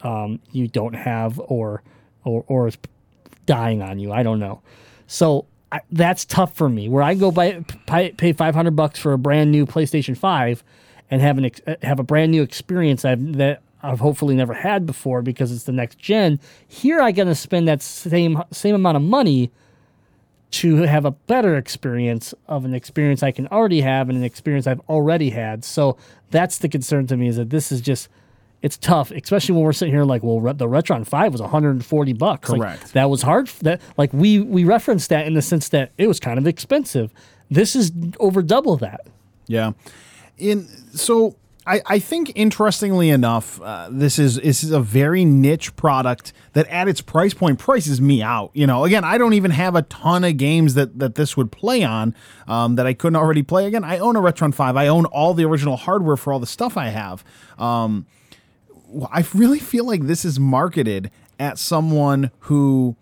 um, 0.02 0.40
you 0.52 0.68
don't 0.68 0.94
have 0.94 1.40
or 1.40 1.82
or 2.24 2.44
or 2.46 2.68
is 2.68 2.78
dying 3.46 3.82
on 3.82 3.98
you. 3.98 4.12
I 4.12 4.22
don't 4.22 4.38
know. 4.38 4.62
So 5.06 5.46
I, 5.72 5.80
that's 5.90 6.24
tough 6.24 6.54
for 6.54 6.68
me. 6.68 6.88
Where 6.88 7.02
I 7.02 7.14
go 7.14 7.30
buy 7.30 7.64
pay, 7.86 8.12
pay 8.12 8.32
500 8.32 8.76
bucks 8.76 8.98
for 8.98 9.12
a 9.12 9.18
brand 9.18 9.50
new 9.50 9.66
PlayStation 9.66 10.16
5 10.16 10.62
and 11.10 11.20
have 11.20 11.38
an 11.38 11.50
have 11.82 11.98
a 11.98 12.04
brand 12.04 12.32
new 12.32 12.42
experience 12.42 13.04
I've, 13.04 13.34
that 13.34 13.62
I've 13.82 14.00
hopefully 14.00 14.34
never 14.34 14.54
had 14.54 14.86
before 14.86 15.20
because 15.20 15.52
it's 15.52 15.64
the 15.64 15.72
next 15.72 15.98
gen. 15.98 16.40
Here 16.66 17.00
I 17.00 17.12
got 17.12 17.24
to 17.24 17.34
spend 17.34 17.68
that 17.68 17.82
same 17.82 18.42
same 18.50 18.74
amount 18.74 18.96
of 18.96 19.02
money 19.02 19.50
to 20.60 20.76
have 20.82 21.04
a 21.04 21.10
better 21.10 21.56
experience 21.56 22.34
of 22.48 22.64
an 22.64 22.74
experience 22.74 23.22
I 23.22 23.30
can 23.32 23.46
already 23.48 23.80
have 23.80 24.08
and 24.08 24.16
an 24.18 24.24
experience 24.24 24.66
I've 24.66 24.80
already 24.88 25.30
had. 25.30 25.64
So 25.64 25.96
that's 26.30 26.58
the 26.58 26.68
concern 26.68 27.06
to 27.08 27.16
me 27.16 27.28
is 27.28 27.36
that 27.36 27.50
this 27.50 27.72
is 27.72 27.80
just 27.80 28.08
it's 28.62 28.78
tough, 28.78 29.10
especially 29.10 29.54
when 29.56 29.62
we're 29.64 29.74
sitting 29.74 29.92
here 29.92 30.04
like, 30.04 30.22
well, 30.22 30.40
the 30.54 30.66
Retron 30.66 31.06
Five 31.06 31.32
was 31.32 31.42
140 31.42 32.12
bucks. 32.14 32.48
Like, 32.48 32.60
Correct. 32.60 32.92
that 32.94 33.10
was 33.10 33.20
hard. 33.20 33.48
f- 33.48 33.58
That 33.60 33.80
like 33.98 34.12
we 34.14 34.40
we 34.40 34.64
referenced 34.64 35.10
that 35.10 35.26
in 35.26 35.34
the 35.34 35.42
sense 35.42 35.68
that 35.70 35.92
it 35.98 36.06
was 36.08 36.18
kind 36.18 36.38
of 36.38 36.46
expensive. 36.46 37.12
This 37.50 37.76
is 37.76 37.92
over 38.20 38.42
double 38.42 38.76
that. 38.78 39.02
Yeah. 39.46 39.72
In 40.38 40.66
so 40.94 41.36
I, 41.66 41.80
I 41.86 41.98
think 41.98 42.32
interestingly 42.34 43.08
enough, 43.08 43.60
uh, 43.62 43.88
this 43.90 44.18
is 44.18 44.36
this 44.36 44.62
is 44.62 44.70
a 44.70 44.80
very 44.80 45.24
niche 45.24 45.74
product 45.76 46.32
that 46.52 46.66
at 46.68 46.88
its 46.88 47.00
price 47.00 47.32
point 47.32 47.58
prices 47.58 48.00
me 48.00 48.22
out. 48.22 48.50
You 48.52 48.66
know, 48.66 48.84
again, 48.84 49.02
I 49.04 49.16
don't 49.16 49.32
even 49.32 49.50
have 49.50 49.74
a 49.74 49.82
ton 49.82 50.24
of 50.24 50.36
games 50.36 50.74
that 50.74 50.98
that 50.98 51.14
this 51.14 51.36
would 51.36 51.50
play 51.50 51.82
on 51.82 52.14
um, 52.46 52.74
that 52.76 52.86
I 52.86 52.92
couldn't 52.92 53.16
already 53.16 53.42
play. 53.42 53.66
Again, 53.66 53.84
I 53.84 53.98
own 53.98 54.16
a 54.16 54.20
Retron 54.20 54.54
Five. 54.54 54.76
I 54.76 54.88
own 54.88 55.06
all 55.06 55.32
the 55.32 55.44
original 55.44 55.76
hardware 55.76 56.16
for 56.16 56.32
all 56.32 56.38
the 56.38 56.46
stuff 56.46 56.76
I 56.76 56.88
have. 56.88 57.24
Um, 57.58 58.06
I 59.10 59.24
really 59.34 59.58
feel 59.58 59.86
like 59.86 60.02
this 60.02 60.24
is 60.24 60.38
marketed 60.38 61.10
at 61.40 61.58
someone 61.58 62.30
who 62.40 62.96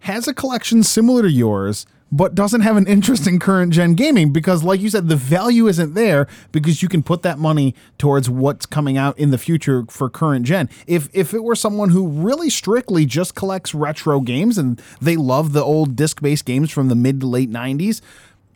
has 0.00 0.26
a 0.26 0.34
collection 0.34 0.82
similar 0.82 1.22
to 1.22 1.30
yours 1.30 1.86
but 2.12 2.34
doesn't 2.34 2.62
have 2.62 2.76
an 2.76 2.86
interest 2.86 3.26
in 3.26 3.38
current 3.38 3.72
gen 3.72 3.94
gaming 3.94 4.32
because 4.32 4.62
like 4.64 4.80
you 4.80 4.90
said 4.90 5.08
the 5.08 5.16
value 5.16 5.66
isn't 5.66 5.94
there 5.94 6.26
because 6.52 6.82
you 6.82 6.88
can 6.88 7.02
put 7.02 7.22
that 7.22 7.38
money 7.38 7.74
towards 7.98 8.28
what's 8.28 8.66
coming 8.66 8.96
out 8.96 9.18
in 9.18 9.30
the 9.30 9.38
future 9.38 9.84
for 9.88 10.10
current 10.10 10.44
gen. 10.44 10.68
If 10.86 11.08
if 11.12 11.32
it 11.34 11.44
were 11.44 11.54
someone 11.54 11.90
who 11.90 12.06
really 12.08 12.50
strictly 12.50 13.06
just 13.06 13.34
collects 13.34 13.74
retro 13.74 14.20
games 14.20 14.58
and 14.58 14.80
they 15.00 15.16
love 15.16 15.52
the 15.52 15.62
old 15.62 15.96
disc-based 15.96 16.44
games 16.44 16.70
from 16.70 16.88
the 16.88 16.94
mid 16.94 17.20
to 17.20 17.26
late 17.26 17.50
90s 17.50 18.00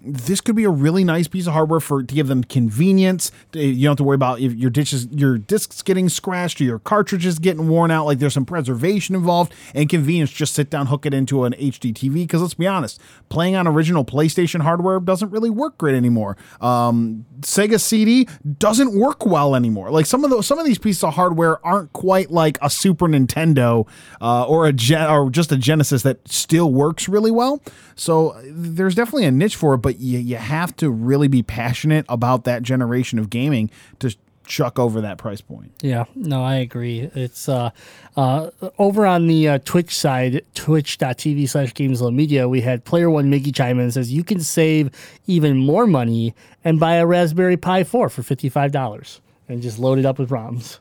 this 0.07 0.41
could 0.41 0.57
be 0.57 0.65
a 0.65 0.71
really 0.71 1.05
nice 1.05 1.29
piece 1.29 1.47
of 1.47 1.53
hardware 1.53 1.81
for 1.81 2.03
to 2.03 2.15
give 2.15 2.29
them 2.29 2.45
convenience. 2.45 3.33
You 3.53 3.75
don't 3.75 3.93
have 3.93 3.97
to 3.99 4.05
worry 4.05 4.15
about 4.15 4.41
if 4.41 4.53
your 4.55 4.71
dishes, 4.71 5.09
your 5.11 5.39
discs 5.39 5.83
getting 5.83 6.09
scratched 6.09 6.61
or 6.61 6.65
your 6.65 6.79
cartridges 6.79 7.39
getting 7.39 7.69
worn 7.69 7.91
out. 7.91 8.07
Like 8.07 8.19
there's 8.19 8.35
some 8.35 8.45
preservation 8.45 9.15
involved 9.15 9.53
and 9.75 9.89
convenience. 9.89 10.31
Just 10.31 10.55
sit 10.55 10.71
down, 10.71 10.87
hook 10.87 11.07
it 11.07 11.15
into 11.15 11.45
an 11.45 11.55
HD 11.55 11.93
TV. 11.93 12.15
Because 12.15 12.43
let's 12.43 12.55
be 12.55 12.67
honest, 12.67 13.01
playing 13.29 13.57
on 13.57 13.67
original 13.67 14.05
PlayStation 14.05 14.63
hardware 14.63 15.01
doesn't 15.01 15.31
really 15.31 15.51
work 15.51 15.79
great 15.79 15.95
anymore. 15.95 16.37
Um, 16.61 17.27
Sega 17.41 17.81
CD 17.81 18.29
doesn't 18.59 18.99
work 18.99 19.25
well 19.25 19.55
anymore. 19.55 19.91
Like 19.91 20.07
some 20.07 20.25
of 20.25 20.31
those, 20.31 20.47
some 20.47 20.59
of 20.59 20.67
these 20.67 20.79
pieces 20.79 21.03
of 21.05 21.15
hardware 21.15 21.65
aren't 21.65 21.93
quite 21.93 22.31
like 22.31 22.59
a 22.61 22.71
Super 22.71 23.07
Nintendo 23.07 23.87
uh, 24.21 24.45
or 24.45 24.67
a 24.67 24.73
Gen- 24.73 25.11
or 25.11 25.31
just 25.31 25.53
a 25.53 25.57
Genesis 25.57 26.03
that 26.03 26.27
still 26.29 26.73
works 26.73 27.09
really 27.09 27.31
well. 27.31 27.63
So 27.97 28.41
there's 28.45 28.95
definitely 28.95 29.27
a 29.27 29.31
niche 29.31 29.57
for 29.57 29.75
it, 29.75 29.79
but 29.79 29.94
you, 29.99 30.19
you 30.19 30.37
have 30.37 30.75
to 30.77 30.91
really 30.91 31.29
be 31.29 31.43
passionate 31.43 32.07
about 32.09 32.45
that 32.45 32.63
generation 32.63 33.19
of 33.19 33.31
gaming 33.31 33.71
to 33.99 34.15
chuck 34.47 34.79
over 34.79 35.01
that 35.01 35.19
price 35.19 35.41
point. 35.41 35.73
Yeah, 35.81 36.05
no, 36.15 36.45
I 36.45 36.57
agree. 36.57 37.11
It's 37.15 37.49
uh, 37.49 37.71
uh, 38.17 38.51
over 38.79 39.07
on 39.07 39.27
the 39.27 39.49
uh, 39.49 39.59
Twitch 39.65 39.97
side, 39.97 40.45
twitch.tv 40.55 41.49
slash 41.49 41.73
Gamezilla 41.73 42.15
Media, 42.15 42.49
we 42.49 42.61
had 42.61 42.85
Player 42.85 43.11
One 43.11 43.31
Mickey 43.31 43.53
chime 43.53 43.79
in 43.79 43.85
and 43.85 43.95
says 43.95 44.13
you 44.13 44.25
can 44.25 44.41
save 44.41 44.91
even 45.27 45.57
more 45.57 45.87
money 45.87 46.35
and 46.63 46.79
buy 46.79 46.97
a 46.97 47.07
Raspberry 47.07 47.57
Pi 47.57 47.85
4 47.85 48.09
for 48.09 48.23
$55 48.23 49.21
and 49.49 49.63
just 49.63 49.79
load 49.79 49.99
it 49.99 50.07
up 50.07 50.19
with 50.19 50.31
ROMs. 50.31 50.79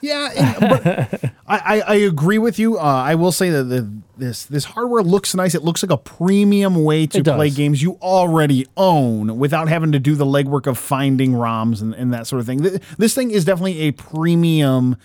Yeah, 0.00 0.30
and- 0.36 0.56
but 0.60 1.24
I, 1.46 1.58
I, 1.58 1.80
I 1.80 1.94
agree 1.96 2.38
with 2.38 2.58
you. 2.58 2.78
Uh, 2.78 2.82
I 2.82 3.14
will 3.14 3.32
say 3.32 3.50
that 3.50 3.64
the, 3.64 3.90
this 4.16 4.44
this 4.44 4.64
hardware 4.64 5.02
looks 5.02 5.34
nice. 5.34 5.54
It 5.54 5.62
looks 5.62 5.82
like 5.82 5.90
a 5.90 5.96
premium 5.96 6.84
way 6.84 7.06
to 7.06 7.18
play 7.36 7.50
games 7.50 7.82
you 7.82 7.98
already 8.02 8.66
own 8.76 9.38
without 9.38 9.68
having 9.68 9.92
to 9.92 9.98
do 9.98 10.14
the 10.14 10.26
legwork 10.26 10.66
of 10.66 10.76
finding 10.78 11.32
ROMs 11.32 11.80
and, 11.80 11.94
and 11.94 12.12
that 12.12 12.26
sort 12.26 12.40
of 12.40 12.46
thing. 12.46 12.62
Th- 12.62 12.82
This 12.98 13.14
thing 13.14 13.30
is 13.30 13.44
definitely 13.44 13.80
a 13.80 13.92
premium 13.92 14.96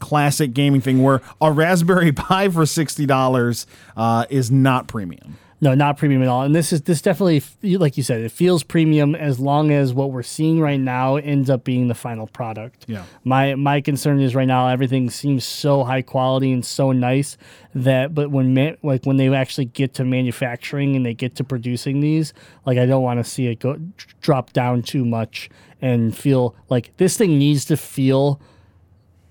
classic 0.00 0.52
gaming 0.54 0.80
thing 0.80 1.02
where 1.02 1.20
a 1.40 1.50
Raspberry 1.52 2.12
Pi 2.12 2.48
for 2.48 2.66
sixty 2.66 3.06
dollars 3.06 3.66
uh, 3.96 4.26
is 4.30 4.50
not 4.50 4.88
premium. 4.88 5.38
No, 5.60 5.74
not 5.74 5.96
premium 5.96 6.22
at 6.22 6.28
all. 6.28 6.42
And 6.42 6.54
this 6.54 6.72
is 6.72 6.82
this 6.82 7.00
definitely, 7.00 7.42
like 7.76 7.96
you 7.96 8.02
said, 8.02 8.20
it 8.20 8.32
feels 8.32 8.62
premium 8.62 9.14
as 9.14 9.40
long 9.40 9.70
as 9.70 9.94
what 9.94 10.10
we're 10.10 10.22
seeing 10.22 10.60
right 10.60 10.80
now 10.80 11.16
ends 11.16 11.48
up 11.48 11.64
being 11.64 11.88
the 11.88 11.94
final 11.94 12.26
product. 12.26 12.84
Yeah. 12.86 13.04
My 13.24 13.54
my 13.54 13.80
concern 13.80 14.20
is 14.20 14.34
right 14.34 14.48
now 14.48 14.68
everything 14.68 15.10
seems 15.10 15.44
so 15.44 15.84
high 15.84 16.02
quality 16.02 16.52
and 16.52 16.64
so 16.64 16.92
nice 16.92 17.36
that, 17.74 18.14
but 18.14 18.30
when 18.30 18.76
like 18.82 19.04
when 19.04 19.16
they 19.16 19.34
actually 19.34 19.66
get 19.66 19.94
to 19.94 20.04
manufacturing 20.04 20.96
and 20.96 21.06
they 21.06 21.14
get 21.14 21.36
to 21.36 21.44
producing 21.44 22.00
these, 22.00 22.34
like 22.66 22.78
I 22.78 22.86
don't 22.86 23.02
want 23.02 23.24
to 23.24 23.24
see 23.24 23.46
it 23.46 23.60
go 23.60 23.78
drop 24.20 24.52
down 24.52 24.82
too 24.82 25.04
much 25.04 25.48
and 25.80 26.16
feel 26.16 26.54
like 26.68 26.96
this 26.96 27.16
thing 27.16 27.38
needs 27.38 27.64
to 27.66 27.76
feel 27.76 28.40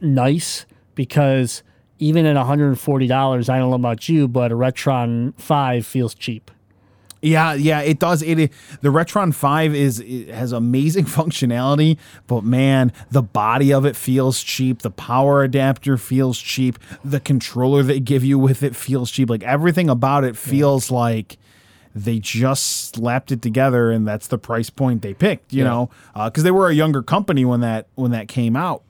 nice 0.01 0.65
because 0.95 1.63
even 1.99 2.25
at 2.25 2.35
$140, 2.35 3.49
I 3.49 3.59
don't 3.59 3.69
know 3.69 3.75
about 3.75 4.09
you, 4.09 4.27
but 4.27 4.51
a 4.51 4.55
Retron 4.55 5.33
5 5.39 5.85
feels 5.85 6.13
cheap. 6.13 6.51
Yeah, 7.21 7.53
yeah, 7.53 7.79
it 7.79 7.99
does. 7.99 8.21
It, 8.21 8.37
it- 8.37 8.51
the 8.81 8.89
Retron 8.89 9.33
Five 9.33 9.73
is 9.73 10.01
it 10.01 10.27
has 10.27 10.51
amazing 10.51 11.05
functionality, 11.19 11.97
but 12.27 12.43
man, 12.43 12.91
the 13.11 13.21
body 13.21 13.71
of 13.73 13.85
it 13.85 13.95
feels 13.95 14.43
cheap. 14.43 14.81
The 14.81 14.91
power 14.91 15.41
adapter 15.41 15.95
feels 15.95 16.37
cheap. 16.37 16.77
The 17.01 17.21
controller 17.21 17.81
they 17.81 18.01
give 18.01 18.25
you 18.25 18.37
with 18.37 18.61
it 18.61 18.75
feels 18.75 19.09
cheap. 19.09 19.29
Like 19.29 19.41
everything 19.43 19.89
about 19.89 20.25
it 20.25 20.35
feels 20.35 20.91
like 20.91 21.37
they 21.95 22.19
just 22.19 22.93
slapped 22.93 23.31
it 23.31 23.41
together, 23.41 23.89
and 23.89 24.05
that's 24.05 24.27
the 24.27 24.37
price 24.37 24.69
point 24.69 25.01
they 25.01 25.13
picked. 25.13 25.53
You 25.53 25.63
Yeah. 25.63 25.69
know, 25.69 25.89
uh, 26.15 26.29
because 26.29 26.43
they 26.43 26.51
were 26.51 26.67
a 26.67 26.73
younger 26.75 27.01
company 27.01 27.45
when 27.45 27.61
that 27.61 27.87
when 27.95 28.11
that 28.11 28.27
came 28.27 28.57
out. 28.57 28.83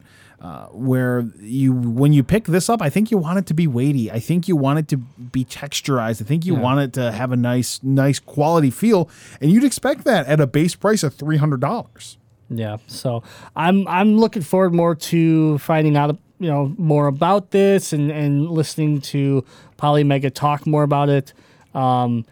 Uh, 0.44 0.66
where 0.74 1.22
you 1.39 1.72
when 1.72 2.12
you 2.12 2.22
pick 2.22 2.44
this 2.44 2.68
up, 2.68 2.82
I 2.82 2.89
think 2.89 3.12
you 3.12 3.18
want 3.18 3.39
it 3.39 3.46
to 3.46 3.54
be 3.54 3.66
weighty. 3.66 4.12
I 4.12 4.20
think 4.20 4.50
you 4.50 4.58
want 4.58 4.78
it 4.78 4.89
to 4.89 4.98
be 4.98 5.46
texturized. 5.46 6.22
I 6.22 6.26
think 6.26 6.46
you 6.46 6.54
want 6.54 6.82
it 6.82 6.91
to 7.00 7.14
have 7.14 7.32
a 7.32 7.38
nice, 7.38 7.82
nice 7.82 8.20
quality 8.20 8.70
feel, 8.70 9.10
and 9.39 9.50
you'd 9.50 9.64
expect 9.64 10.04
that 10.04 10.28
at 10.28 10.41
a 10.41 10.46
base 10.46 10.76
price 10.76 11.02
of 11.02 11.14
three 11.14 11.38
hundred 11.38 11.62
dollars. 11.62 12.18
Yeah, 12.50 12.76
so 12.88 13.24
I'm 13.56 13.88
I'm 13.88 14.18
looking 14.18 14.41
forward 14.41 14.74
more 14.74 14.96
to 14.96 15.60
finding 15.60 15.96
out 15.96 16.18
you 16.39 16.50
know 16.50 16.76
more 16.78 17.08
about 17.08 17.52
this 17.52 17.94
and 17.94 18.12
and 18.12 18.50
listening 18.50 19.00
to 19.00 19.46
Polymega 19.78 20.34
talk 20.34 20.68
more 20.68 20.84
about 20.84 21.08
it. 21.08 21.32
Um, 21.74 22.26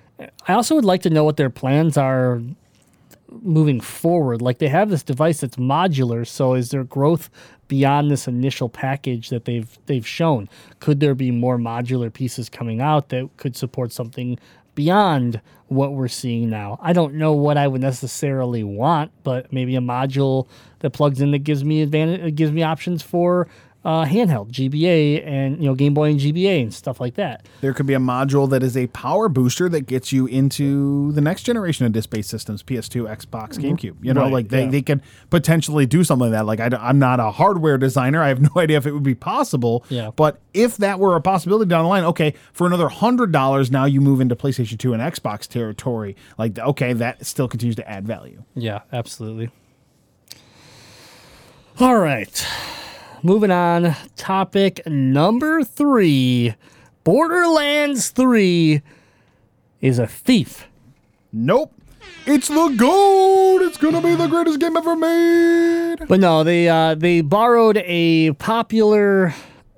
I 0.49 0.53
also 0.53 0.76
would 0.76 0.84
like 0.84 1.03
to 1.03 1.09
know 1.09 1.24
what 1.24 1.38
their 1.38 1.49
plans 1.49 1.97
are 1.97 2.41
moving 3.30 3.80
forward. 3.80 4.41
Like 4.41 4.57
they 4.57 4.68
have 4.68 4.89
this 4.89 5.01
device 5.01 5.39
that's 5.39 5.55
modular, 5.55 6.28
so 6.28 6.55
is 6.55 6.72
there 6.72 6.84
growth 6.84 7.30
beyond 7.72 8.11
this 8.11 8.28
initial 8.28 8.67
package 8.67 9.30
that 9.30 9.45
they've 9.45 9.80
they've 9.86 10.05
shown? 10.05 10.49
Could 10.82 10.99
there 10.99 11.15
be 11.15 11.32
more 11.32 11.57
modular 11.57 12.11
pieces 12.11 12.49
coming 12.49 12.82
out 12.82 13.07
that 13.09 13.30
could 13.38 13.55
support 13.55 13.93
something 13.93 14.38
beyond 14.76 15.39
what 15.67 15.93
we're 15.93 16.09
seeing 16.09 16.49
now? 16.49 16.78
I 16.82 16.91
don't 16.91 17.13
know 17.13 17.32
what 17.32 17.55
I 17.55 17.69
would 17.69 17.80
necessarily 17.80 18.61
want, 18.61 19.13
but 19.24 19.53
maybe 19.53 19.78
a 19.78 19.80
module 19.80 20.49
that 20.80 20.89
plugs 20.89 21.22
in 21.22 21.32
that 21.32 21.45
gives 21.45 21.63
me 21.63 21.82
advantage 21.82 22.36
gives 22.36 22.51
me 22.51 22.61
options 22.61 23.01
for 23.01 23.47
uh, 23.84 24.05
handheld 24.05 24.51
GBA 24.51 25.25
and 25.25 25.57
you 25.57 25.65
know 25.65 25.75
Game 25.75 25.93
Boy 25.93 26.11
and 26.11 26.19
GBA 26.19 26.61
and 26.61 26.73
stuff 26.73 26.99
like 26.99 27.15
that. 27.15 27.47
There 27.61 27.73
could 27.73 27.88
be 27.88 27.93
a 27.93 27.99
module 27.99 28.49
that 28.49 28.61
is 28.61 28.77
a 28.77 28.88
power 28.88 29.27
booster 29.27 29.67
that 29.69 29.82
gets 29.82 30.11
you 30.11 30.27
into 30.27 31.11
the 31.13 31.21
next 31.21 31.43
generation 31.43 31.86
of 31.86 31.91
disc-based 31.91 32.29
systems, 32.29 32.61
PS2, 32.61 33.09
Xbox, 33.17 33.57
GameCube. 33.57 33.95
You 34.01 34.13
know, 34.13 34.21
Right, 34.21 34.32
like 34.34 34.49
they, 34.49 34.65
yeah. 34.65 34.69
they 34.69 34.82
could 34.82 35.01
potentially 35.29 35.86
do 35.86 36.03
something 36.03 36.32
like 36.32 36.38
that. 36.39 36.45
Like 36.45 36.59
I, 36.59 36.89
am 36.89 36.99
not 36.99 37.19
a 37.19 37.32
hardware 37.32 37.77
designer. 37.77 38.21
I 38.21 38.27
have 38.27 38.41
no 38.55 38.61
idea 38.61 38.77
if 38.77 38.86
it 38.86 38.91
would 38.91 39.03
be 39.03 39.15
possible. 39.15 39.84
Yeah. 39.89 40.11
But 40.15 40.39
if 40.53 40.77
that 40.77 40.99
were 40.99 41.15
a 41.15 41.21
possibility 41.21 41.67
down 41.67 41.84
the 41.84 41.89
line, 41.89 42.03
okay, 42.03 42.36
for 42.53 42.67
another 42.67 42.89
hundred 42.89 43.32
dollars, 43.32 43.71
now 43.71 43.86
you 43.86 43.99
move 44.01 44.21
into 44.21 44.36
PlayStation 44.36 44.77
2 44.77 44.93
and 44.93 45.01
Xbox 45.01 45.47
territory. 45.47 46.15
Like, 46.38 46.57
okay, 46.59 46.93
that 46.93 47.25
still 47.25 47.47
continues 47.47 47.75
to 47.77 47.89
add 47.89 48.05
value. 48.05 48.43
Yeah, 48.53 48.82
absolutely. 48.93 49.49
All 51.79 51.97
right. 51.97 52.45
Moving 53.24 53.51
on. 53.51 53.95
Topic 54.15 54.82
number 54.88 55.63
three 55.63 56.55
Borderlands 57.03 58.09
3 58.09 58.82
is 59.80 59.99
a 59.99 60.07
thief. 60.07 60.67
Nope. 61.32 61.72
It's 62.26 62.47
the 62.47 62.76
gold. 62.78 63.61
It's 63.61 63.78
gonna 63.78 64.01
be 64.01 64.15
the 64.15 64.28
greatest 64.28 64.59
game 64.59 64.76
ever 64.76 64.95
made. 64.95 66.07
But 66.07 66.19
no, 66.19 66.43
they 66.43 66.67
uh, 66.67 66.95
they 66.95 67.22
borrowed 67.22 67.78
a 67.78 68.32
popular 68.34 69.34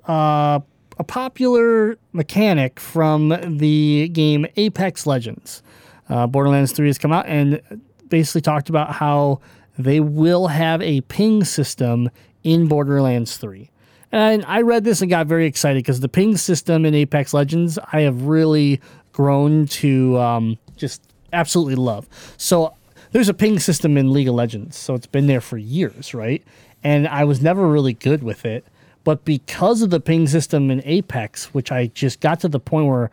uh, 0.07 0.59
a 0.97 1.03
popular 1.03 1.97
mechanic 2.13 2.79
from 2.79 3.29
the 3.57 4.07
game 4.09 4.45
Apex 4.55 5.05
Legends. 5.05 5.63
Uh, 6.09 6.27
Borderlands 6.27 6.71
3 6.71 6.87
has 6.87 6.97
come 6.97 7.11
out 7.11 7.25
and 7.27 7.61
basically 8.07 8.41
talked 8.41 8.69
about 8.69 8.93
how 8.93 9.39
they 9.77 9.99
will 9.99 10.47
have 10.47 10.81
a 10.81 11.01
ping 11.01 11.43
system 11.43 12.09
in 12.43 12.67
Borderlands 12.67 13.37
3. 13.37 13.69
And 14.11 14.45
I 14.45 14.61
read 14.61 14.83
this 14.83 15.01
and 15.01 15.09
got 15.09 15.25
very 15.25 15.47
excited 15.47 15.79
because 15.79 15.99
the 15.99 16.09
ping 16.09 16.37
system 16.37 16.85
in 16.85 16.93
Apex 16.93 17.33
Legends 17.33 17.79
I 17.91 18.01
have 18.01 18.23
really 18.23 18.79
grown 19.11 19.65
to 19.67 20.17
um, 20.19 20.57
just 20.75 21.01
absolutely 21.31 21.75
love. 21.75 22.07
So 22.37 22.75
there's 23.11 23.29
a 23.29 23.33
ping 23.33 23.59
system 23.59 23.97
in 23.97 24.13
League 24.13 24.27
of 24.27 24.35
Legends, 24.35 24.75
so 24.75 24.93
it's 24.93 25.07
been 25.07 25.27
there 25.27 25.41
for 25.41 25.57
years, 25.57 26.13
right? 26.13 26.43
And 26.83 27.07
I 27.07 27.23
was 27.23 27.41
never 27.41 27.67
really 27.67 27.93
good 27.93 28.23
with 28.23 28.45
it. 28.45 28.65
But 29.03 29.25
because 29.25 29.81
of 29.81 29.89
the 29.89 29.99
ping 29.99 30.27
system 30.27 30.71
in 30.71 30.81
Apex, 30.85 31.53
which 31.53 31.71
I 31.71 31.87
just 31.87 32.21
got 32.21 32.39
to 32.41 32.47
the 32.47 32.59
point 32.59 32.87
where 32.87 33.11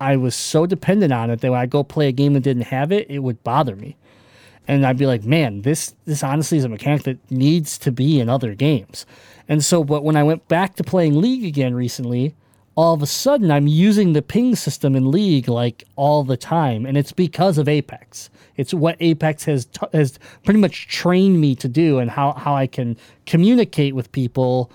I 0.00 0.16
was 0.16 0.34
so 0.34 0.66
dependent 0.66 1.12
on 1.12 1.30
it 1.30 1.40
that 1.40 1.50
when 1.50 1.60
I 1.60 1.66
go 1.66 1.82
play 1.82 2.08
a 2.08 2.12
game 2.12 2.34
that 2.34 2.40
didn't 2.40 2.64
have 2.64 2.92
it, 2.92 3.10
it 3.10 3.20
would 3.20 3.42
bother 3.42 3.76
me. 3.76 3.96
And 4.66 4.86
I'd 4.86 4.98
be 4.98 5.06
like, 5.06 5.24
man, 5.24 5.62
this 5.62 5.94
this 6.04 6.22
honestly 6.22 6.58
is 6.58 6.64
a 6.64 6.68
mechanic 6.68 7.02
that 7.04 7.30
needs 7.30 7.78
to 7.78 7.92
be 7.92 8.20
in 8.20 8.28
other 8.28 8.54
games. 8.54 9.06
And 9.48 9.64
so, 9.64 9.84
but 9.84 10.04
when 10.04 10.16
I 10.16 10.22
went 10.22 10.48
back 10.48 10.74
to 10.76 10.84
playing 10.84 11.20
League 11.20 11.44
again 11.44 11.74
recently, 11.74 12.34
all 12.76 12.94
of 12.94 13.02
a 13.02 13.06
sudden 13.06 13.50
I'm 13.50 13.66
using 13.66 14.12
the 14.12 14.22
ping 14.22 14.56
system 14.56 14.96
in 14.96 15.10
League 15.10 15.48
like 15.48 15.84
all 15.96 16.24
the 16.24 16.36
time, 16.36 16.86
and 16.86 16.96
it's 16.96 17.12
because 17.12 17.58
of 17.58 17.68
Apex. 17.68 18.30
It's 18.56 18.72
what 18.72 18.96
Apex 19.00 19.44
has 19.44 19.66
t- 19.66 19.86
has 19.92 20.18
pretty 20.44 20.60
much 20.60 20.88
trained 20.88 21.40
me 21.40 21.54
to 21.56 21.68
do, 21.68 21.98
and 21.98 22.10
how 22.10 22.32
how 22.32 22.54
I 22.54 22.66
can 22.66 22.96
communicate 23.26 23.94
with 23.94 24.10
people 24.12 24.70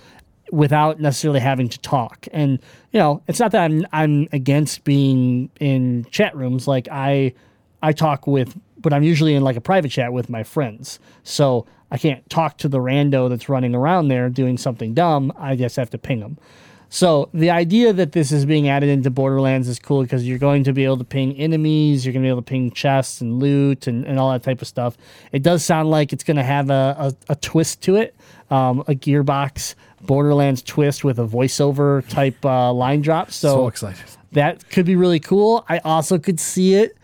without 0.52 1.00
necessarily 1.00 1.40
having 1.40 1.70
to 1.70 1.80
talk. 1.80 2.28
And 2.32 2.60
you 2.92 3.00
know, 3.00 3.22
it's 3.28 3.40
not 3.40 3.52
that 3.52 3.64
I'm 3.64 3.86
I'm 3.92 4.28
against 4.32 4.84
being 4.84 5.50
in 5.60 6.06
chat 6.12 6.36
rooms. 6.36 6.68
Like 6.68 6.88
I 6.92 7.34
I 7.82 7.92
talk 7.94 8.28
with, 8.28 8.58
but 8.82 8.94
I'm 8.94 9.04
usually 9.04 9.36
in 9.36 9.44
like 9.44 9.56
a 9.56 9.62
private 9.62 9.90
chat 9.90 10.14
with 10.14 10.30
my 10.30 10.44
friends. 10.44 11.00
So 11.24 11.66
I 11.92 11.98
can't 11.98 12.28
talk 12.30 12.58
to 12.60 12.68
the 12.68 12.80
rando 12.80 13.30
that's 13.30 13.50
running 13.50 13.76
around 13.76 14.08
there 14.08 14.30
doing 14.30 14.58
something 14.58 14.94
dumb. 14.94 15.34
I 15.38 15.56
just 15.56 15.76
have 15.76 15.90
to 15.92 15.98
ping 15.98 16.20
them. 16.20 16.38
So 16.92 17.30
the 17.36 17.52
idea 17.52 17.94
that 17.94 18.14
this 18.14 18.32
is 18.32 18.48
being 18.48 18.68
added 18.68 18.90
into 18.90 19.12
Borderlands 19.12 19.68
is 19.68 19.78
cool 19.78 20.02
because 20.02 20.28
you're 20.28 20.40
going 20.40 20.64
to 20.64 20.74
be 20.74 20.86
able 20.86 20.98
to 20.98 21.04
ping 21.04 21.36
enemies, 21.36 22.04
you're 22.04 22.14
going 22.14 22.24
to 22.24 22.26
be 22.26 22.30
able 22.30 22.42
to 22.42 22.50
ping 22.50 22.72
chests 22.72 23.22
and 23.22 23.40
loot 23.40 23.86
and, 23.86 24.06
and 24.06 24.18
all 24.18 24.32
that 24.32 24.42
type 24.42 24.60
of 24.62 24.68
stuff. 24.68 24.98
It 25.32 25.44
does 25.44 25.64
sound 25.64 25.92
like 25.92 26.14
it's 26.14 26.24
going 26.24 26.38
to 26.38 26.44
have 26.44 26.72
a, 26.72 27.14
a, 27.30 27.34
a 27.34 27.36
twist 27.36 27.82
to 27.84 27.98
it, 27.98 28.16
um, 28.50 28.80
a 28.82 28.96
Gearbox 28.96 29.76
Borderlands 30.02 30.64
twist 30.64 31.04
with 31.04 31.20
a 31.20 31.28
voiceover 31.28 32.08
type 32.10 32.44
uh, 32.44 32.74
line 32.74 33.02
drop. 33.02 33.30
So, 33.32 33.50
So 33.50 33.68
excited. 33.68 34.04
that 34.32 34.68
could 34.70 34.88
be 34.88 34.96
really 34.96 35.20
cool. 35.20 35.66
I 35.70 35.78
also 35.80 36.18
could 36.18 36.40
see 36.40 36.74
it 36.74 36.98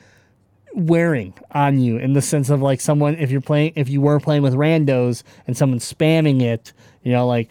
wearing 0.75 1.33
on 1.51 1.79
you 1.79 1.97
in 1.97 2.13
the 2.13 2.21
sense 2.21 2.49
of 2.49 2.61
like 2.61 2.81
someone 2.81 3.15
if 3.15 3.31
you're 3.31 3.41
playing 3.41 3.73
if 3.75 3.89
you 3.89 4.01
were 4.01 4.19
playing 4.19 4.43
with 4.43 4.53
randos 4.53 5.23
and 5.47 5.55
someone's 5.55 5.91
spamming 5.91 6.41
it, 6.41 6.73
you 7.03 7.11
know, 7.11 7.25
like 7.25 7.49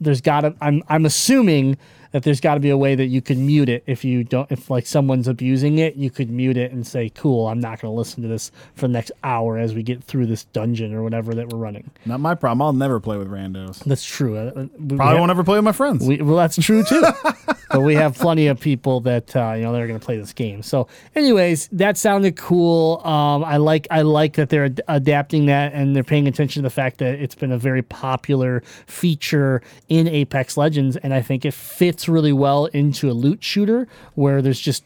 there's 0.00 0.20
got 0.20 0.42
to 0.42 0.54
I'm 0.60 0.82
I'm 0.88 1.06
assuming 1.06 1.78
that 2.12 2.22
there's 2.22 2.40
got 2.40 2.54
to 2.54 2.60
be 2.60 2.70
a 2.70 2.76
way 2.76 2.94
that 2.94 3.06
you 3.06 3.20
could 3.20 3.38
mute 3.38 3.68
it 3.68 3.82
if 3.86 4.04
you 4.04 4.24
don't 4.24 4.50
if 4.52 4.70
like 4.70 4.86
someone's 4.86 5.28
abusing 5.28 5.78
it, 5.78 5.96
you 5.96 6.10
could 6.10 6.30
mute 6.30 6.56
it 6.56 6.72
and 6.72 6.86
say, 6.86 7.08
"Cool, 7.10 7.48
I'm 7.48 7.60
not 7.60 7.80
going 7.80 7.92
to 7.92 7.96
listen 7.96 8.22
to 8.22 8.28
this 8.28 8.50
for 8.74 8.86
the 8.88 8.92
next 8.92 9.12
hour 9.24 9.58
as 9.58 9.74
we 9.74 9.82
get 9.82 10.02
through 10.04 10.26
this 10.26 10.44
dungeon 10.44 10.94
or 10.94 11.02
whatever 11.02 11.34
that 11.34 11.48
we're 11.48 11.58
running." 11.58 11.90
Not 12.06 12.20
my 12.20 12.34
problem. 12.34 12.62
I'll 12.62 12.72
never 12.72 13.00
play 13.00 13.16
with 13.18 13.28
randos. 13.30 13.82
That's 13.84 14.04
true. 14.04 14.36
Uh, 14.36 14.66
we- 14.78 14.96
Probably 14.96 15.14
we- 15.14 15.20
won't 15.20 15.30
ever 15.30 15.44
play 15.44 15.56
with 15.58 15.64
my 15.64 15.72
friends. 15.72 16.06
we, 16.06 16.18
well, 16.22 16.36
that's 16.36 16.56
true 16.56 16.82
too. 16.84 17.02
but 17.70 17.80
we 17.80 17.94
have 17.94 18.16
plenty 18.16 18.46
of 18.48 18.60
people 18.60 19.00
that 19.00 19.34
uh, 19.34 19.52
you 19.56 19.62
know 19.62 19.72
they're 19.72 19.86
going 19.86 19.98
to 19.98 20.04
play 20.04 20.16
this 20.18 20.32
game. 20.32 20.62
So, 20.62 20.88
anyways, 21.16 21.68
that 21.72 21.96
sounded 21.96 22.36
cool. 22.36 23.00
Um, 23.06 23.44
I 23.44 23.56
like 23.56 23.86
I 23.90 24.02
like 24.02 24.34
that 24.34 24.50
they're 24.50 24.66
ad- 24.66 24.80
adapting 24.88 25.46
that 25.46 25.72
and 25.72 25.96
they're 25.96 26.04
paying 26.04 26.28
attention 26.28 26.62
to 26.62 26.66
the 26.66 26.70
fact 26.74 26.98
that 26.98 27.14
it's 27.14 27.34
been 27.34 27.52
a 27.52 27.58
very 27.58 27.82
popular 27.82 28.62
feature 28.86 29.62
in 29.88 30.06
Apex 30.06 30.56
Legends, 30.56 30.96
and 30.98 31.14
I 31.14 31.22
think 31.22 31.44
it 31.44 31.54
fits 31.54 32.01
really 32.08 32.32
well 32.32 32.66
into 32.66 33.10
a 33.10 33.12
loot 33.12 33.42
shooter 33.42 33.88
where 34.14 34.42
there's 34.42 34.60
just 34.60 34.84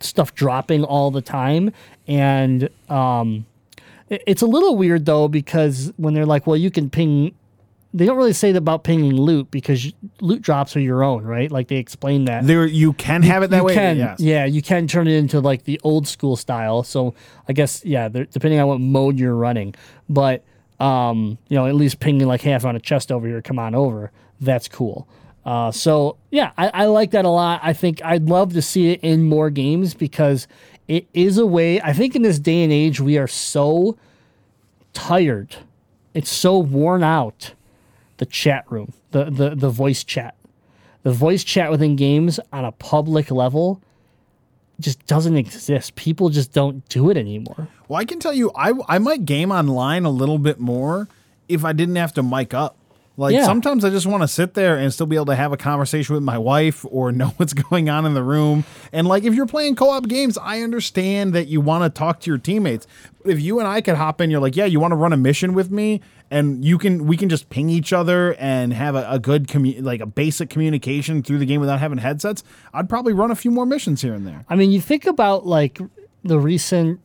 stuff 0.00 0.34
dropping 0.34 0.84
all 0.84 1.10
the 1.10 1.22
time 1.22 1.72
and 2.06 2.68
um 2.88 3.46
it's 4.08 4.42
a 4.42 4.46
little 4.46 4.76
weird 4.76 5.06
though 5.06 5.26
because 5.26 5.92
when 5.96 6.14
they're 6.14 6.26
like 6.26 6.46
well 6.46 6.56
you 6.56 6.70
can 6.70 6.90
ping 6.90 7.34
they 7.94 8.04
don't 8.04 8.18
really 8.18 8.34
say 8.34 8.52
that 8.52 8.58
about 8.58 8.84
pinging 8.84 9.14
loot 9.14 9.50
because 9.50 9.90
loot 10.20 10.42
drops 10.42 10.76
are 10.76 10.80
your 10.80 11.02
own 11.02 11.24
right 11.24 11.50
like 11.50 11.68
they 11.68 11.76
explain 11.76 12.26
that 12.26 12.46
there, 12.46 12.66
you 12.66 12.92
can 12.92 13.22
have 13.22 13.42
it 13.42 13.48
that 13.48 13.58
you 13.58 13.64
way. 13.64 13.74
can, 13.74 13.96
yes. 13.96 14.20
yeah, 14.20 14.44
you 14.44 14.60
can 14.60 14.86
turn 14.86 15.08
it 15.08 15.14
into 15.14 15.40
like 15.40 15.64
the 15.64 15.80
old 15.82 16.06
school 16.06 16.36
style. 16.36 16.82
So 16.82 17.14
I 17.48 17.54
guess 17.54 17.84
yeah, 17.86 18.08
depending 18.08 18.60
on 18.60 18.66
what 18.66 18.80
mode 18.80 19.18
you're 19.18 19.34
running, 19.34 19.74
but 20.10 20.44
um, 20.80 21.38
you 21.48 21.56
know, 21.56 21.66
at 21.66 21.74
least 21.74 22.00
pinging 22.00 22.26
like, 22.26 22.42
half 22.42 22.64
on 22.64 22.76
a 22.76 22.80
chest 22.80 23.10
over 23.10 23.26
here, 23.26 23.42
come 23.42 23.58
on 23.58 23.74
over. 23.74 24.10
That's 24.40 24.68
cool. 24.68 25.08
Uh, 25.46 25.70
so 25.70 26.18
yeah, 26.30 26.52
I, 26.58 26.68
I 26.74 26.84
like 26.86 27.12
that 27.12 27.24
a 27.24 27.30
lot. 27.30 27.60
I 27.62 27.72
think 27.72 28.04
I'd 28.04 28.24
love 28.24 28.52
to 28.52 28.60
see 28.60 28.90
it 28.90 29.00
in 29.02 29.22
more 29.22 29.48
games 29.48 29.94
because 29.94 30.46
it 30.88 31.06
is 31.14 31.38
a 31.38 31.46
way. 31.46 31.80
I 31.80 31.94
think 31.94 32.14
in 32.14 32.22
this 32.22 32.38
day 32.38 32.62
and 32.62 32.72
age, 32.72 33.00
we 33.00 33.16
are 33.16 33.28
so 33.28 33.96
tired. 34.92 35.56
It's 36.12 36.30
so 36.30 36.58
worn 36.58 37.02
out. 37.02 37.54
The 38.18 38.26
chat 38.26 38.64
room, 38.70 38.92
the 39.12 39.24
the 39.24 39.54
the 39.54 39.70
voice 39.70 40.02
chat 40.02 40.36
the 41.06 41.12
voice 41.12 41.44
chat 41.44 41.70
within 41.70 41.94
games 41.94 42.40
on 42.52 42.64
a 42.64 42.72
public 42.72 43.30
level 43.30 43.80
just 44.80 45.06
doesn't 45.06 45.36
exist. 45.36 45.94
People 45.94 46.30
just 46.30 46.52
don't 46.52 46.86
do 46.88 47.10
it 47.10 47.16
anymore. 47.16 47.68
Well, 47.86 48.00
I 48.00 48.04
can 48.04 48.18
tell 48.18 48.32
you, 48.32 48.50
I 48.56 48.72
I 48.88 48.98
might 48.98 49.24
game 49.24 49.52
online 49.52 50.04
a 50.04 50.10
little 50.10 50.38
bit 50.38 50.58
more 50.58 51.06
if 51.48 51.64
I 51.64 51.72
didn't 51.72 51.94
have 51.94 52.12
to 52.14 52.24
mic 52.24 52.52
up. 52.52 52.76
Like 53.18 53.34
Yeah. 53.34 53.44
sometimes 53.46 53.84
I 53.84 53.90
just 53.90 54.06
want 54.06 54.22
to 54.22 54.28
sit 54.28 54.52
there 54.54 54.76
and 54.76 54.92
still 54.92 55.06
be 55.06 55.16
able 55.16 55.26
to 55.26 55.34
have 55.36 55.50
a 55.52 55.56
conversation 55.56 56.14
with 56.14 56.22
my 56.22 56.36
wife 56.36 56.84
or 56.90 57.12
know 57.12 57.28
what's 57.38 57.54
going 57.54 57.88
on 57.88 58.04
in 58.04 58.14
the 58.14 58.22
room. 58.22 58.64
And 58.92 59.06
like 59.06 59.24
if 59.24 59.34
you're 59.34 59.46
playing 59.46 59.76
co-op 59.76 60.06
games, 60.06 60.36
I 60.36 60.60
understand 60.60 61.32
that 61.34 61.46
you 61.48 61.60
want 61.60 61.84
to 61.84 61.98
talk 61.98 62.20
to 62.20 62.30
your 62.30 62.38
teammates. 62.38 62.86
But 63.22 63.32
if 63.32 63.40
you 63.40 63.58
and 63.58 63.66
I 63.66 63.80
could 63.80 63.94
hop 63.96 64.20
in, 64.20 64.30
you're 64.30 64.40
like, 64.40 64.54
yeah, 64.54 64.66
you 64.66 64.78
want 64.80 64.92
to 64.92 64.96
run 64.96 65.12
a 65.12 65.16
mission 65.16 65.54
with 65.54 65.70
me, 65.70 66.00
and 66.30 66.64
you 66.64 66.78
can 66.78 67.06
we 67.06 67.16
can 67.16 67.28
just 67.28 67.48
ping 67.48 67.70
each 67.70 67.92
other 67.92 68.34
and 68.34 68.72
have 68.72 68.94
a, 68.94 69.06
a 69.10 69.18
good 69.18 69.48
commu- 69.48 69.82
like 69.82 70.00
a 70.00 70.06
basic 70.06 70.48
communication 70.50 71.22
through 71.22 71.38
the 71.38 71.46
game 71.46 71.60
without 71.60 71.80
having 71.80 71.98
headsets. 71.98 72.44
I'd 72.74 72.88
probably 72.88 73.12
run 73.14 73.30
a 73.30 73.34
few 73.34 73.50
more 73.50 73.66
missions 73.66 74.02
here 74.02 74.14
and 74.14 74.26
there. 74.26 74.44
I 74.48 74.54
mean, 74.56 74.70
you 74.70 74.80
think 74.80 75.06
about 75.06 75.46
like 75.46 75.80
the 76.22 76.38
recent 76.38 77.00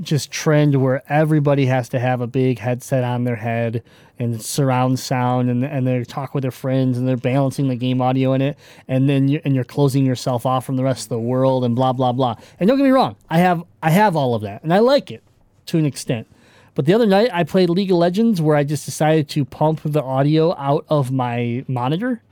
just 0.00 0.30
trend 0.30 0.80
where 0.82 1.02
everybody 1.10 1.66
has 1.66 1.88
to 1.88 1.98
have 2.00 2.20
a 2.20 2.26
big 2.26 2.58
headset 2.58 3.04
on 3.04 3.22
their 3.24 3.36
head 3.36 3.82
and 4.18 4.40
surround 4.40 4.98
sound 4.98 5.50
and 5.50 5.64
and 5.64 5.86
they 5.86 6.04
talk 6.04 6.34
with 6.34 6.42
their 6.42 6.50
friends 6.50 6.96
and 6.96 7.06
they're 7.06 7.16
balancing 7.16 7.68
the 7.68 7.74
game 7.74 8.00
audio 8.00 8.32
in 8.32 8.40
it 8.40 8.56
and 8.86 9.08
then 9.08 9.28
you 9.28 9.40
and 9.44 9.54
you're 9.54 9.64
closing 9.64 10.06
yourself 10.06 10.46
off 10.46 10.64
from 10.64 10.76
the 10.76 10.84
rest 10.84 11.04
of 11.04 11.08
the 11.08 11.18
world 11.18 11.64
and 11.64 11.74
blah 11.74 11.92
blah 11.92 12.12
blah. 12.12 12.36
And 12.60 12.68
don't 12.68 12.76
get 12.76 12.84
me 12.84 12.90
wrong, 12.90 13.16
I 13.28 13.38
have 13.38 13.62
I 13.82 13.90
have 13.90 14.16
all 14.16 14.34
of 14.34 14.42
that 14.42 14.62
and 14.62 14.72
I 14.72 14.78
like 14.78 15.10
it 15.10 15.22
to 15.66 15.78
an 15.78 15.86
extent. 15.86 16.28
But 16.74 16.86
the 16.86 16.94
other 16.94 17.06
night 17.06 17.30
I 17.32 17.44
played 17.44 17.70
League 17.70 17.90
of 17.90 17.98
Legends 17.98 18.40
where 18.40 18.56
I 18.56 18.64
just 18.64 18.84
decided 18.84 19.28
to 19.30 19.44
pump 19.44 19.80
the 19.84 20.02
audio 20.02 20.54
out 20.56 20.84
of 20.88 21.10
my 21.10 21.64
monitor 21.66 22.22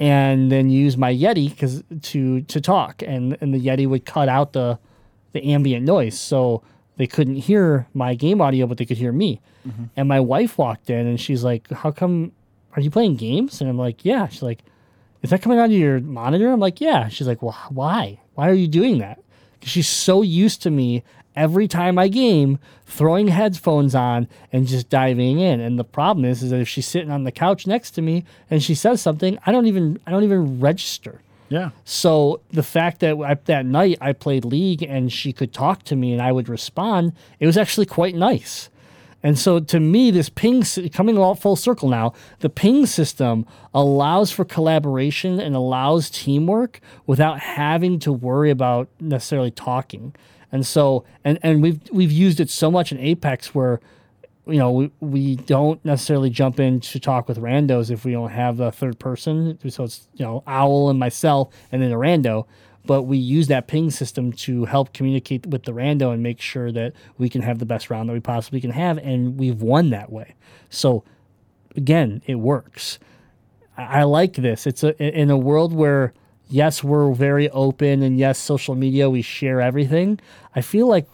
and 0.00 0.50
then 0.50 0.70
use 0.70 0.96
my 0.96 1.14
Yeti 1.14 1.56
cuz 1.56 1.84
to 2.02 2.42
to 2.42 2.60
talk 2.60 3.02
and 3.02 3.36
and 3.40 3.54
the 3.54 3.60
Yeti 3.60 3.86
would 3.86 4.04
cut 4.04 4.28
out 4.28 4.54
the 4.54 4.78
the 5.32 5.52
ambient 5.52 5.86
noise 5.86 6.18
so 6.18 6.62
they 6.96 7.06
couldn't 7.06 7.36
hear 7.36 7.86
my 7.94 8.14
game 8.14 8.40
audio 8.40 8.66
but 8.66 8.78
they 8.78 8.84
could 8.84 8.98
hear 8.98 9.12
me. 9.12 9.40
Mm-hmm. 9.66 9.84
And 9.96 10.08
my 10.08 10.20
wife 10.20 10.58
walked 10.58 10.90
in 10.90 11.06
and 11.06 11.20
she's 11.20 11.44
like, 11.44 11.70
"How 11.70 11.90
come 11.90 12.32
are 12.74 12.82
you 12.82 12.90
playing 12.90 13.16
games?" 13.16 13.60
And 13.60 13.70
I'm 13.70 13.78
like, 13.78 14.04
"Yeah." 14.04 14.28
She's 14.28 14.42
like, 14.42 14.60
"Is 15.22 15.30
that 15.30 15.42
coming 15.42 15.58
out 15.58 15.66
of 15.66 15.72
your 15.72 16.00
monitor?" 16.00 16.50
I'm 16.50 16.60
like, 16.60 16.80
"Yeah." 16.80 17.08
She's 17.08 17.26
like, 17.26 17.42
"Well, 17.42 17.56
why? 17.70 18.18
Why 18.34 18.48
are 18.48 18.54
you 18.54 18.68
doing 18.68 18.98
that?" 18.98 19.18
'Cause 19.60 19.70
she's 19.70 19.88
so 19.88 20.22
used 20.22 20.62
to 20.62 20.70
me 20.70 21.04
every 21.36 21.66
time 21.68 21.98
I 21.98 22.08
game 22.08 22.58
throwing 22.84 23.28
headphones 23.28 23.94
on 23.94 24.28
and 24.52 24.66
just 24.66 24.88
diving 24.90 25.38
in. 25.38 25.60
And 25.60 25.78
the 25.78 25.84
problem 25.84 26.24
is, 26.26 26.42
is 26.42 26.50
that 26.50 26.60
if 26.60 26.68
she's 26.68 26.86
sitting 26.86 27.10
on 27.10 27.24
the 27.24 27.32
couch 27.32 27.66
next 27.66 27.92
to 27.92 28.02
me 28.02 28.24
and 28.50 28.62
she 28.62 28.74
says 28.74 29.00
something, 29.00 29.38
I 29.46 29.52
don't 29.52 29.66
even 29.66 29.98
I 30.06 30.10
don't 30.10 30.24
even 30.24 30.60
register. 30.60 31.20
Yeah. 31.48 31.70
So 31.84 32.40
the 32.50 32.62
fact 32.62 33.00
that 33.00 33.16
I, 33.16 33.34
that 33.44 33.66
night 33.66 33.98
I 34.00 34.12
played 34.14 34.44
League 34.44 34.82
and 34.82 35.12
she 35.12 35.32
could 35.32 35.52
talk 35.52 35.84
to 35.84 35.96
me 35.96 36.12
and 36.12 36.20
I 36.20 36.32
would 36.32 36.48
respond, 36.48 37.12
it 37.40 37.46
was 37.46 37.56
actually 37.56 37.86
quite 37.86 38.14
nice. 38.14 38.68
And 39.22 39.38
so 39.38 39.60
to 39.60 39.80
me, 39.80 40.10
this 40.10 40.28
ping 40.28 40.64
coming 40.92 41.16
all 41.16 41.34
full 41.34 41.56
circle 41.56 41.88
now, 41.88 42.12
the 42.40 42.48
ping 42.48 42.86
system 42.86 43.46
allows 43.72 44.32
for 44.32 44.44
collaboration 44.44 45.38
and 45.40 45.54
allows 45.54 46.10
teamwork 46.10 46.80
without 47.06 47.38
having 47.38 47.98
to 48.00 48.12
worry 48.12 48.50
about 48.50 48.88
necessarily 49.00 49.50
talking. 49.50 50.14
And 50.50 50.66
so 50.66 51.04
and 51.24 51.38
and 51.42 51.62
we've 51.62 51.80
we've 51.92 52.12
used 52.12 52.40
it 52.40 52.50
so 52.50 52.70
much 52.70 52.92
in 52.92 52.98
Apex 52.98 53.54
where 53.54 53.80
you 54.46 54.58
know, 54.58 54.72
we, 54.72 54.90
we 55.00 55.36
don't 55.36 55.82
necessarily 55.84 56.28
jump 56.28 56.58
in 56.58 56.80
to 56.80 56.98
talk 56.98 57.28
with 57.28 57.38
randos 57.38 57.90
if 57.90 58.04
we 58.04 58.12
don't 58.12 58.30
have 58.30 58.56
the 58.56 58.72
third 58.72 58.98
person. 58.98 59.58
So 59.70 59.84
it's, 59.84 60.08
you 60.14 60.24
know, 60.24 60.42
Owl 60.46 60.90
and 60.90 60.98
myself 60.98 61.54
and 61.70 61.80
then 61.80 61.92
a 61.92 61.96
rando. 61.96 62.46
But 62.84 63.02
we 63.02 63.16
use 63.16 63.46
that 63.48 63.68
ping 63.68 63.90
system 63.90 64.32
to 64.32 64.64
help 64.64 64.92
communicate 64.92 65.46
with 65.46 65.64
the 65.64 65.72
rando 65.72 66.12
and 66.12 66.22
make 66.22 66.40
sure 66.40 66.72
that 66.72 66.94
we 67.16 67.28
can 67.28 67.42
have 67.42 67.58
the 67.58 67.66
best 67.66 67.90
round 67.90 68.08
that 68.08 68.12
we 68.12 68.20
possibly 68.20 68.60
can 68.60 68.70
have. 68.72 68.98
And 68.98 69.38
we've 69.38 69.62
won 69.62 69.90
that 69.90 70.10
way. 70.10 70.34
So 70.68 71.04
again, 71.76 72.22
it 72.26 72.36
works. 72.36 72.98
I 73.76 74.02
like 74.02 74.34
this. 74.34 74.66
It's 74.66 74.82
a, 74.82 74.96
in 75.00 75.30
a 75.30 75.38
world 75.38 75.72
where, 75.72 76.12
yes, 76.48 76.84
we're 76.84 77.12
very 77.12 77.48
open 77.50 78.02
and 78.02 78.18
yes, 78.18 78.38
social 78.38 78.74
media, 78.74 79.08
we 79.08 79.22
share 79.22 79.60
everything. 79.60 80.20
I 80.54 80.60
feel 80.60 80.88
like 80.88 81.06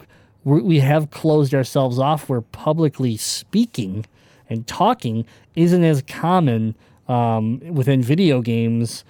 we 0.43 0.61
we 0.61 0.79
have 0.79 1.11
closed 1.11 1.53
ourselves 1.53 1.99
off 1.99 2.29
where 2.29 2.41
publicly 2.41 3.17
speaking 3.17 4.05
and 4.49 4.65
talking 4.67 5.25
isn't 5.55 5.83
as 5.83 6.01
common 6.01 6.75
um, 7.07 7.59
within 7.59 8.01
video 8.01 8.41
games. 8.41 9.03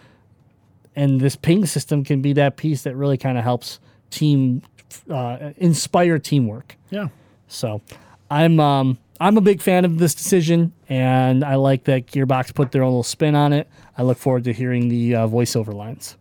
And 0.99 1.21
this 1.21 1.37
ping 1.37 1.65
system 1.65 2.03
can 2.03 2.21
be 2.21 2.33
that 2.33 2.57
piece 2.57 2.83
that 2.83 2.93
really 2.93 3.17
kind 3.17 3.37
of 3.37 3.45
helps 3.45 3.79
team 4.09 4.61
uh, 5.09 5.51
inspire 5.55 6.19
teamwork. 6.19 6.75
Yeah. 6.89 7.07
So 7.47 7.81
I'm 8.29 8.59
um, 8.59 8.97
I'm 9.21 9.37
a 9.37 9.41
big 9.41 9.61
fan 9.61 9.85
of 9.85 9.97
this 9.97 10.13
decision, 10.13 10.73
and 10.89 11.45
I 11.45 11.55
like 11.55 11.85
that 11.85 12.07
Gearbox 12.07 12.53
put 12.53 12.73
their 12.73 12.83
own 12.83 12.89
little 12.89 13.03
spin 13.03 13.33
on 13.33 13.53
it. 13.53 13.69
I 13.97 14.03
look 14.03 14.17
forward 14.17 14.43
to 14.43 14.51
hearing 14.51 14.89
the 14.89 15.15
uh, 15.15 15.27
voiceover 15.27 15.73
lines. 15.73 16.17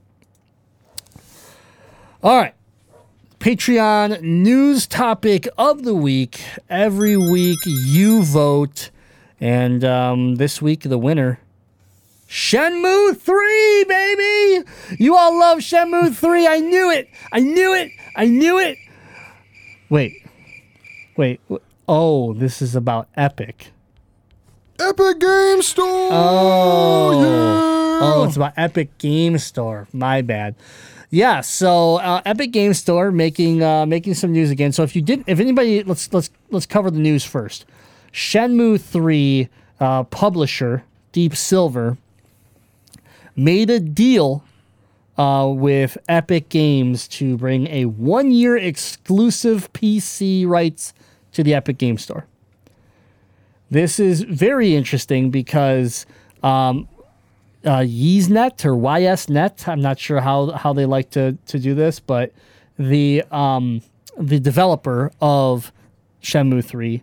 All 2.22 2.36
right. 2.36 2.54
Patreon 3.40 4.22
news 4.22 4.86
topic 4.86 5.48
of 5.58 5.82
the 5.82 5.94
week. 5.94 6.40
Every 6.70 7.16
week 7.16 7.58
you 7.64 8.22
vote. 8.22 8.90
And 9.40 9.84
um, 9.84 10.36
this 10.36 10.62
week, 10.62 10.82
the 10.82 10.98
winner 10.98 11.40
Shenmue 12.28 13.16
3, 13.16 13.84
baby! 13.88 14.68
You 14.98 15.16
all 15.16 15.38
love 15.38 15.58
Shenmue 15.58 16.14
3. 16.14 16.46
I 16.46 16.60
knew 16.60 16.90
it. 16.90 17.08
I 17.32 17.40
knew 17.40 17.74
it. 17.74 17.90
I 18.14 18.26
knew 18.26 18.58
it. 18.58 18.76
Wait. 19.88 20.26
Wait. 21.16 21.40
Oh, 21.88 22.34
this 22.34 22.60
is 22.60 22.76
about 22.76 23.08
Epic. 23.16 23.70
Epic 24.78 25.18
Game 25.18 25.62
Store. 25.62 26.08
Oh. 26.12 27.20
Yeah. 27.22 27.98
Oh, 28.00 28.24
it's 28.24 28.36
about 28.36 28.52
Epic 28.58 28.98
Game 28.98 29.38
Store. 29.38 29.88
My 29.94 30.20
bad. 30.20 30.54
Yeah, 31.10 31.40
so 31.40 31.96
uh, 31.96 32.20
Epic 32.26 32.50
Game 32.52 32.74
Store 32.74 33.10
making 33.10 33.62
uh, 33.62 33.86
making 33.86 34.12
some 34.14 34.32
news 34.32 34.50
again. 34.50 34.72
So 34.72 34.82
if 34.82 34.94
you 34.94 35.00
did, 35.00 35.24
if 35.26 35.40
anybody, 35.40 35.82
let's 35.82 36.12
let's 36.12 36.28
let's 36.50 36.66
cover 36.66 36.90
the 36.90 36.98
news 36.98 37.24
first. 37.24 37.64
Shenmue 38.12 38.78
Three 38.78 39.48
uh, 39.80 40.04
publisher 40.04 40.84
Deep 41.12 41.34
Silver 41.34 41.96
made 43.38 43.70
a 43.70 43.78
deal 43.78 44.44
uh, 45.16 45.50
with 45.54 45.96
Epic 46.08 46.48
Games 46.48 47.08
to 47.08 47.36
bring 47.36 47.66
a 47.68 47.86
one 47.86 48.32
year 48.32 48.56
exclusive 48.56 49.72
PC 49.72 50.46
rights 50.46 50.92
to 51.32 51.42
the 51.42 51.54
Epic 51.54 51.78
Game 51.78 51.96
Store. 51.96 52.26
This 53.70 54.00
is 54.00 54.22
very 54.22 54.74
interesting 54.74 55.30
because 55.30 56.06
um, 56.42 56.88
uh, 57.64 57.80
Yeesnet 57.80 58.64
or 58.64 58.72
YSNet, 58.72 59.68
I'm 59.68 59.80
not 59.80 59.98
sure 59.98 60.20
how, 60.20 60.50
how 60.52 60.72
they 60.72 60.86
like 60.86 61.10
to, 61.10 61.36
to 61.46 61.58
do 61.58 61.74
this, 61.74 62.00
but 62.00 62.32
the 62.78 63.24
um, 63.30 63.82
the 64.18 64.40
developer 64.40 65.12
of 65.20 65.72
Shenmue 66.22 66.64
3 66.64 67.02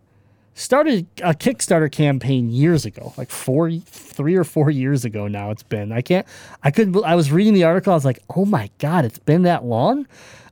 started 0.55 1.05
a 1.21 1.33
Kickstarter 1.33 1.91
campaign 1.91 2.49
years 2.49 2.85
ago, 2.85 3.13
like 3.17 3.29
four, 3.29 3.69
three 3.71 4.35
or 4.35 4.43
four 4.43 4.71
years 4.71 5.05
ago 5.05 5.27
now. 5.27 5.51
It's 5.51 5.63
been. 5.63 5.91
I 5.91 6.01
can't. 6.01 6.25
I 6.63 6.71
couldn't. 6.71 7.03
I 7.05 7.13
was 7.15 7.31
reading 7.31 7.53
the 7.53 7.65
article. 7.65 7.93
I 7.93 7.95
was 7.95 8.05
like, 8.05 8.19
oh 8.35 8.45
my 8.45 8.71
god, 8.79 9.05
it's 9.05 9.19
been 9.19 9.43
that 9.43 9.63
long. 9.63 10.07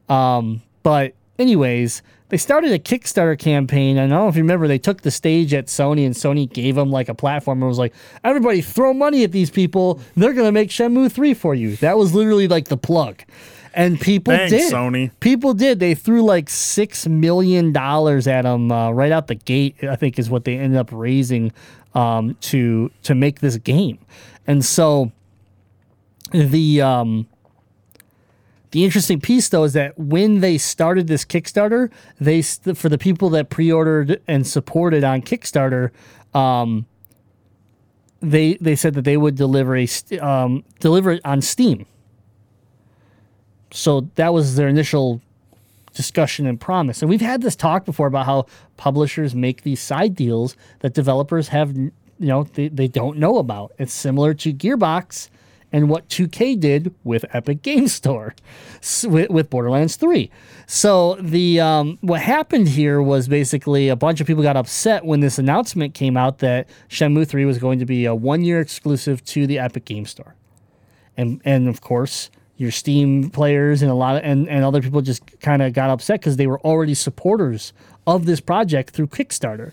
Um, 0.09 0.61
but 0.83 1.13
anyways, 1.39 2.03
they 2.29 2.37
started 2.37 2.71
a 2.71 2.79
Kickstarter 2.79 3.39
campaign. 3.39 3.97
I 3.97 4.01
don't 4.01 4.09
know 4.09 4.27
if 4.27 4.35
you 4.35 4.43
remember, 4.43 4.67
they 4.67 4.77
took 4.77 5.01
the 5.01 5.11
stage 5.11 5.53
at 5.53 5.67
Sony, 5.67 6.05
and 6.05 6.13
Sony 6.13 6.51
gave 6.51 6.75
them 6.75 6.91
like 6.91 7.07
a 7.07 7.15
platform 7.15 7.61
and 7.61 7.69
was 7.69 7.79
like, 7.79 7.93
everybody 8.23 8.61
throw 8.61 8.93
money 8.93 9.23
at 9.23 9.31
these 9.31 9.49
people. 9.49 10.01
They're 10.15 10.33
gonna 10.33 10.51
make 10.51 10.69
Shenmue 10.69 11.11
three 11.11 11.33
for 11.33 11.55
you. 11.55 11.77
That 11.77 11.97
was 11.97 12.13
literally 12.13 12.47
like 12.47 12.67
the 12.67 12.77
plug. 12.77 13.23
And 13.73 13.99
people 13.99 14.35
Thanks, 14.35 14.51
did. 14.51 14.71
Sony. 14.71 15.11
People 15.19 15.53
did. 15.53 15.79
They 15.79 15.95
threw 15.95 16.21
like 16.21 16.49
six 16.49 17.07
million 17.07 17.71
dollars 17.71 18.27
at 18.27 18.43
them 18.43 18.71
uh, 18.71 18.91
right 18.91 19.11
out 19.11 19.27
the 19.27 19.35
gate. 19.35 19.83
I 19.83 19.95
think 19.95 20.19
is 20.19 20.29
what 20.29 20.45
they 20.45 20.57
ended 20.57 20.79
up 20.79 20.89
raising 20.91 21.51
um, 21.95 22.35
to 22.41 22.91
to 23.03 23.15
make 23.15 23.39
this 23.39 23.57
game. 23.57 23.99
And 24.45 24.63
so 24.63 25.11
the 26.31 26.81
um, 26.81 27.27
the 28.71 28.83
interesting 28.83 29.21
piece 29.21 29.49
though 29.49 29.63
is 29.63 29.73
that 29.73 29.97
when 29.97 30.41
they 30.41 30.57
started 30.57 31.07
this 31.07 31.25
Kickstarter, 31.25 31.91
they 32.19 32.41
for 32.41 32.89
the 32.89 32.97
people 32.97 33.29
that 33.31 33.49
pre-ordered 33.49 34.21
and 34.27 34.45
supported 34.45 35.03
on 35.03 35.21
Kickstarter, 35.21 35.91
um, 36.33 36.85
they 38.21 38.55
they 38.55 38.75
said 38.75 38.93
that 38.95 39.03
they 39.03 39.17
would 39.17 39.35
deliver 39.35 39.75
a 39.75 39.87
um, 40.19 40.63
deliver 40.79 41.11
it 41.11 41.21
on 41.25 41.41
Steam. 41.41 41.85
So 43.75 44.07
that 44.15 44.33
was 44.33 44.55
their 44.55 44.67
initial 44.67 45.19
discussion 45.93 46.45
and 46.45 46.61
promise. 46.61 47.01
And 47.01 47.09
we've 47.09 47.21
had 47.21 47.41
this 47.41 47.55
talk 47.55 47.85
before 47.85 48.05
about 48.05 48.27
how 48.27 48.45
publishers 48.77 49.33
make 49.33 49.63
these 49.63 49.81
side 49.81 50.15
deals 50.15 50.55
that 50.79 50.93
developers 50.93 51.47
have, 51.47 51.75
you 51.75 51.91
know, 52.19 52.43
they, 52.43 52.67
they 52.67 52.87
don't 52.87 53.17
know 53.17 53.39
about. 53.39 53.71
It's 53.79 53.93
similar 53.93 54.35
to 54.35 54.53
Gearbox 54.53 55.29
and 55.71 55.89
what 55.89 56.07
2K 56.07 56.59
did 56.59 56.93
with 57.03 57.25
Epic 57.33 57.63
Game 57.63 57.87
Store 57.87 58.35
with, 59.05 59.31
with 59.31 59.49
Borderlands 59.49 59.95
3. 59.95 60.29
So 60.67 61.15
the 61.15 61.59
um, 61.59 61.97
what 62.01 62.21
happened 62.21 62.69
here 62.69 63.01
was 63.01 63.27
basically 63.27 63.89
a 63.89 63.95
bunch 63.95 64.21
of 64.21 64.27
people 64.27 64.43
got 64.43 64.55
upset 64.55 65.03
when 65.03 65.19
this 65.21 65.39
announcement 65.39 65.95
came 65.95 66.15
out 66.15 66.37
that 66.39 66.69
Shenmue 66.89 67.27
3 67.27 67.45
was 67.45 67.57
going 67.57 67.79
to 67.79 67.85
be 67.85 68.05
a 68.05 68.13
one 68.13 68.43
year 68.43 68.59
exclusive 68.59 69.25
to 69.25 69.47
the 69.47 69.57
Epic 69.57 69.85
Game 69.85 70.05
Store 70.05 70.35
and 71.17 71.41
and 71.43 71.67
of 71.67 71.81
course 71.81 72.29
your 72.57 72.71
Steam 72.71 73.29
players 73.29 73.81
and 73.81 73.89
a 73.89 73.95
lot 73.95 74.15
of 74.15 74.23
and, 74.23 74.47
and 74.47 74.63
other 74.63 74.81
people 74.81 75.01
just 75.01 75.39
kind 75.39 75.61
of 75.61 75.73
got 75.73 75.89
upset 75.89 76.19
because 76.19 76.37
they 76.37 76.47
were 76.47 76.59
already 76.61 76.93
supporters 76.93 77.73
of 78.05 78.25
this 78.25 78.39
project 78.39 78.91
through 78.91 79.07
Kickstarter. 79.07 79.71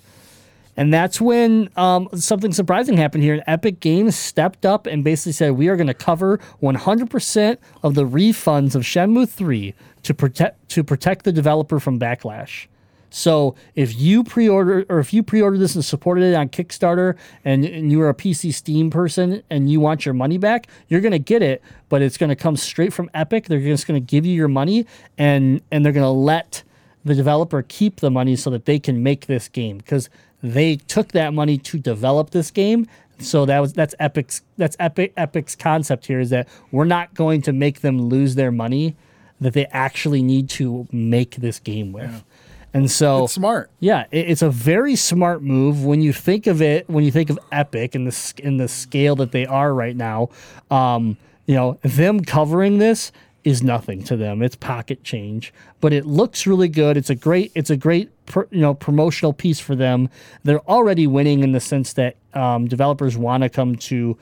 And 0.76 0.94
that's 0.94 1.20
when 1.20 1.68
um, 1.76 2.08
something 2.14 2.52
surprising 2.52 2.96
happened 2.96 3.22
here. 3.22 3.42
Epic 3.46 3.80
Games 3.80 4.16
stepped 4.16 4.64
up 4.64 4.86
and 4.86 5.04
basically 5.04 5.32
said, 5.32 5.52
"We 5.52 5.68
are 5.68 5.76
going 5.76 5.88
to 5.88 5.94
cover 5.94 6.38
100% 6.62 7.58
of 7.82 7.94
the 7.94 8.06
refunds 8.06 8.74
of 8.74 8.82
Shenmue 8.82 9.28
3 9.28 9.74
to 10.04 10.14
protect 10.14 10.68
to 10.70 10.82
protect 10.82 11.24
the 11.24 11.32
developer 11.32 11.80
from 11.80 11.98
backlash." 11.98 12.66
So 13.10 13.56
if 13.74 13.98
you 13.98 14.24
pre-order 14.24 14.86
or 14.88 15.00
if 15.00 15.12
you 15.12 15.22
pre-order 15.22 15.58
this 15.58 15.74
and 15.74 15.84
supported 15.84 16.22
it 16.22 16.34
on 16.34 16.48
Kickstarter 16.48 17.16
and, 17.44 17.64
and 17.64 17.90
you're 17.90 18.08
a 18.08 18.14
PC 18.14 18.54
Steam 18.54 18.90
person 18.90 19.42
and 19.50 19.70
you 19.70 19.80
want 19.80 20.04
your 20.06 20.14
money 20.14 20.38
back, 20.38 20.68
you're 20.88 21.00
gonna 21.00 21.18
get 21.18 21.42
it, 21.42 21.62
but 21.88 22.02
it's 22.02 22.16
gonna 22.16 22.36
come 22.36 22.56
straight 22.56 22.92
from 22.92 23.10
Epic. 23.12 23.46
They're 23.46 23.60
just 23.60 23.86
gonna 23.86 24.00
give 24.00 24.24
you 24.24 24.34
your 24.34 24.48
money 24.48 24.86
and 25.18 25.60
and 25.70 25.84
they're 25.84 25.92
gonna 25.92 26.12
let 26.12 26.62
the 27.04 27.14
developer 27.14 27.62
keep 27.62 28.00
the 28.00 28.10
money 28.10 28.36
so 28.36 28.50
that 28.50 28.64
they 28.64 28.78
can 28.78 29.02
make 29.02 29.26
this 29.26 29.48
game 29.48 29.78
because 29.78 30.08
they 30.42 30.76
took 30.76 31.12
that 31.12 31.34
money 31.34 31.58
to 31.58 31.78
develop 31.78 32.30
this 32.30 32.50
game. 32.50 32.86
So 33.18 33.44
that 33.46 33.58
was 33.60 33.72
that's 33.72 33.94
Epic's 33.98 34.42
that's 34.56 34.76
Epic 34.80 35.12
Epic's 35.16 35.54
concept 35.54 36.06
here 36.06 36.20
is 36.20 36.30
that 36.30 36.48
we're 36.70 36.84
not 36.84 37.14
going 37.14 37.42
to 37.42 37.52
make 37.52 37.80
them 37.80 38.00
lose 38.00 38.34
their 38.34 38.50
money 38.50 38.96
that 39.40 39.54
they 39.54 39.66
actually 39.66 40.22
need 40.22 40.48
to 40.50 40.86
make 40.92 41.36
this 41.36 41.58
game 41.58 41.92
with. 41.92 42.24
And 42.72 42.90
so 42.90 43.24
It's 43.24 43.32
smart. 43.34 43.70
yeah, 43.80 44.04
it, 44.10 44.30
it's 44.30 44.42
a 44.42 44.50
very 44.50 44.94
smart 44.96 45.42
move 45.42 45.84
when 45.84 46.02
you 46.02 46.12
think 46.12 46.46
of 46.46 46.62
it. 46.62 46.88
When 46.88 47.04
you 47.04 47.10
think 47.10 47.30
of 47.30 47.38
Epic 47.50 47.94
and 47.94 48.06
the 48.06 48.32
in 48.42 48.58
the 48.58 48.68
scale 48.68 49.16
that 49.16 49.32
they 49.32 49.44
are 49.46 49.74
right 49.74 49.96
now, 49.96 50.28
um, 50.70 51.16
you 51.46 51.54
know 51.56 51.78
them 51.82 52.20
covering 52.20 52.78
this 52.78 53.10
is 53.42 53.62
nothing 53.62 54.04
to 54.04 54.16
them. 54.16 54.42
It's 54.42 54.54
pocket 54.54 55.02
change, 55.02 55.52
but 55.80 55.92
it 55.92 56.04
looks 56.06 56.46
really 56.46 56.68
good. 56.68 56.96
It's 56.96 57.10
a 57.10 57.14
great. 57.16 57.50
It's 57.54 57.70
a 57.70 57.76
great. 57.76 58.10
Pr- 58.26 58.42
you 58.52 58.60
know, 58.60 58.74
promotional 58.74 59.32
piece 59.32 59.58
for 59.58 59.74
them. 59.74 60.08
They're 60.44 60.60
already 60.68 61.08
winning 61.08 61.42
in 61.42 61.50
the 61.50 61.58
sense 61.60 61.94
that 61.94 62.14
um, 62.34 62.68
developers 62.68 63.16
want 63.16 63.42
to 63.42 63.48
come 63.48 63.74
to 63.76 64.16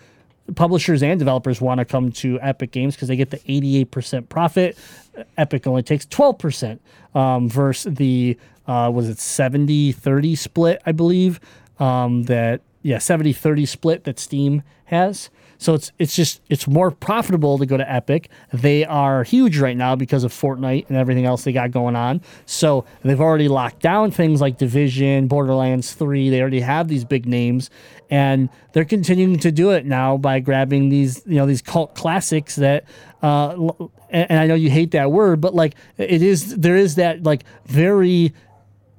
publishers 0.55 1.03
and 1.03 1.19
developers 1.19 1.61
want 1.61 1.79
to 1.79 1.85
come 1.85 2.13
to 2.13 2.41
Epic 2.41 2.71
Games 2.71 2.95
because 2.95 3.09
they 3.09 3.17
get 3.17 3.31
the 3.31 3.39
88% 3.39 4.29
profit. 4.29 4.77
Epic 5.37 5.67
only 5.67 5.83
takes 5.83 6.07
12% 6.07 6.79
um, 7.15 7.49
versus 7.49 7.95
the, 7.95 8.39
uh, 8.67 8.91
was 8.93 9.09
it 9.09 9.19
70 9.19 9.93
30 9.93 10.35
split, 10.37 10.83
I 10.87 10.93
believe, 10.93 11.41
um, 11.79 12.25
that, 12.25 12.63
yeah, 12.83 12.99
70 12.99 13.33
30 13.33 13.67
split 13.67 14.05
that 14.05 14.19
Steam 14.19 14.63
has. 14.87 15.31
So 15.59 15.75
it's 15.75 15.93
it's 15.99 16.15
just 16.15 16.41
it's 16.49 16.67
more 16.67 16.91
profitable 16.91 17.59
to 17.59 17.67
go 17.67 17.77
to 17.77 17.93
Epic. 17.93 18.31
They 18.53 18.85
are 18.85 19.25
huge 19.25 19.59
right 19.59 19.77
now 19.77 19.97
because 19.97 20.25
of 20.25 20.33
Fortnite 20.33 20.89
and 20.89 20.97
everything 20.97 21.27
else 21.27 21.45
they 21.45 21.53
got 21.53 21.73
going 21.73 21.97
on. 21.97 22.23
So 22.47 22.85
they've 23.03 23.21
already 23.21 23.49
locked 23.49 23.81
down 23.81 24.13
things 24.13 24.41
like 24.41 24.57
Division, 24.59 25.27
Borderlands 25.27 25.93
3. 25.95 26.31
They 26.31 26.41
already 26.41 26.61
have 26.61 26.89
these 26.89 27.05
big 27.05 27.27
names 27.27 27.71
and 28.11 28.49
they're 28.73 28.85
continuing 28.85 29.39
to 29.41 29.53
do 29.53 29.71
it 29.71 29.85
now 29.85 30.17
by 30.17 30.41
grabbing 30.41 30.89
these 30.89 31.23
you 31.27 31.35
know 31.35 31.47
these 31.47 31.63
cult 31.63 31.95
classics 31.95 32.57
that 32.57 32.85
uh 33.23 33.51
and, 34.11 34.31
and 34.31 34.41
I 34.41 34.47
know 34.47 34.55
you 34.55 34.71
hate 34.71 34.93
that 34.93 35.13
word 35.13 35.41
but 35.41 35.55
like 35.55 35.75
it 35.99 36.23
is 36.23 36.57
there 36.57 36.77
is 36.77 36.95
that 36.95 37.25
like 37.25 37.45
very 37.67 38.33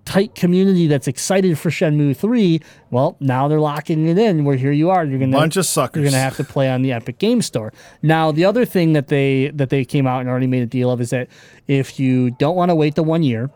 tight 0.10 0.34
community 0.34 0.88
that's 0.88 1.08
excited 1.08 1.60
for 1.60 1.70
Shenmue 1.70 2.18
3, 2.18 2.60
well, 2.90 3.16
now 3.20 3.48
they're 3.48 3.60
locking 3.60 4.08
it 4.08 4.18
in 4.18 4.44
where 4.44 4.56
here 4.56 4.72
you 4.72 4.90
are. 4.90 5.06
You're 5.06 5.20
gonna 5.20 5.38
Bunch 5.38 5.56
of 5.56 5.68
suckers. 5.68 6.02
You're 6.02 6.10
gonna 6.10 6.24
have 6.24 6.36
to 6.38 6.44
play 6.44 6.68
on 6.68 6.82
the 6.82 6.92
Epic 6.92 7.20
Game 7.20 7.44
Store. 7.44 7.72
Now, 8.02 8.32
the 8.32 8.44
other 8.44 8.66
thing 8.66 8.94
that 8.94 9.10
they 9.10 9.52
that 9.54 9.70
they 9.70 9.86
came 9.86 10.08
out 10.08 10.22
and 10.22 10.28
already 10.28 10.48
made 10.48 10.64
a 10.64 10.66
deal 10.66 10.90
of 10.90 11.00
is 11.00 11.12
that 11.12 11.28
if 11.68 12.00
you 12.00 12.32
don't 12.32 12.56
want 12.56 12.70
to 12.70 12.76
wait 12.76 12.96
the 12.96 13.04
one 13.04 13.22
year, 13.22 13.52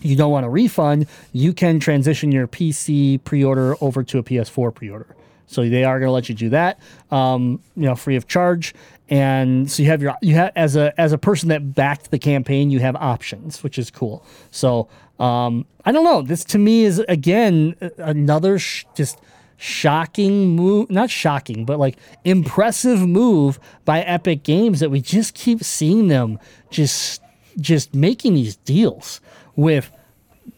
you 0.00 0.16
don't 0.16 0.32
want 0.32 0.46
a 0.46 0.48
refund, 0.48 1.06
you 1.32 1.52
can 1.52 1.78
transition 1.78 2.32
your 2.32 2.48
PC 2.48 3.22
pre-order 3.24 3.76
over 3.82 4.02
to 4.02 4.16
a 4.16 4.22
PS4 4.22 4.74
pre-order. 4.74 5.14
So 5.46 5.68
they 5.68 5.84
are 5.84 5.98
going 5.98 6.08
to 6.08 6.12
let 6.12 6.28
you 6.30 6.34
do 6.34 6.48
that, 6.50 6.78
um, 7.10 7.60
you 7.76 7.82
know, 7.82 7.96
free 7.96 8.16
of 8.16 8.26
charge. 8.26 8.72
And 9.10 9.70
so 9.70 9.82
you 9.82 9.88
have 9.90 10.00
your 10.00 10.14
you 10.22 10.36
have 10.36 10.52
as 10.54 10.76
a 10.76 10.98
as 10.98 11.12
a 11.12 11.18
person 11.18 11.48
that 11.48 11.74
backed 11.74 12.12
the 12.12 12.18
campaign, 12.18 12.70
you 12.70 12.78
have 12.78 12.94
options, 12.94 13.62
which 13.62 13.76
is 13.76 13.90
cool. 13.90 14.24
So 14.52 14.88
um, 15.20 15.66
I 15.84 15.92
don't 15.92 16.04
know. 16.04 16.22
This 16.22 16.44
to 16.44 16.58
me 16.58 16.84
is 16.84 16.98
again 17.00 17.76
another 17.98 18.58
sh- 18.58 18.84
just 18.94 19.18
shocking 19.56 20.48
move 20.56 20.88
not 20.90 21.10
shocking 21.10 21.66
but 21.66 21.78
like 21.78 21.98
impressive 22.24 23.06
move 23.06 23.60
by 23.84 24.00
epic 24.00 24.42
games 24.42 24.80
that 24.80 24.90
we 24.90 25.02
just 25.02 25.34
keep 25.34 25.62
seeing 25.62 26.08
them 26.08 26.38
just 26.70 27.20
just 27.58 27.94
making 27.94 28.32
these 28.32 28.56
deals 28.56 29.20
with 29.56 29.92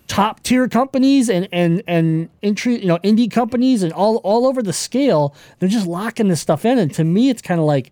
top 0.06 0.40
tier 0.42 0.68
companies 0.68 1.28
and 1.28 1.48
and 1.52 1.82
and 1.88 2.28
entry 2.44 2.80
you 2.80 2.86
know 2.86 2.98
indie 2.98 3.30
companies 3.30 3.82
and 3.82 3.92
all 3.92 4.18
all 4.18 4.46
over 4.46 4.62
the 4.62 4.72
scale. 4.72 5.34
They're 5.58 5.68
just 5.68 5.86
locking 5.86 6.28
this 6.28 6.40
stuff 6.40 6.64
in. 6.64 6.78
And 6.78 6.92
to 6.94 7.02
me 7.02 7.28
it's 7.28 7.42
kind 7.42 7.58
of 7.58 7.66
like 7.66 7.90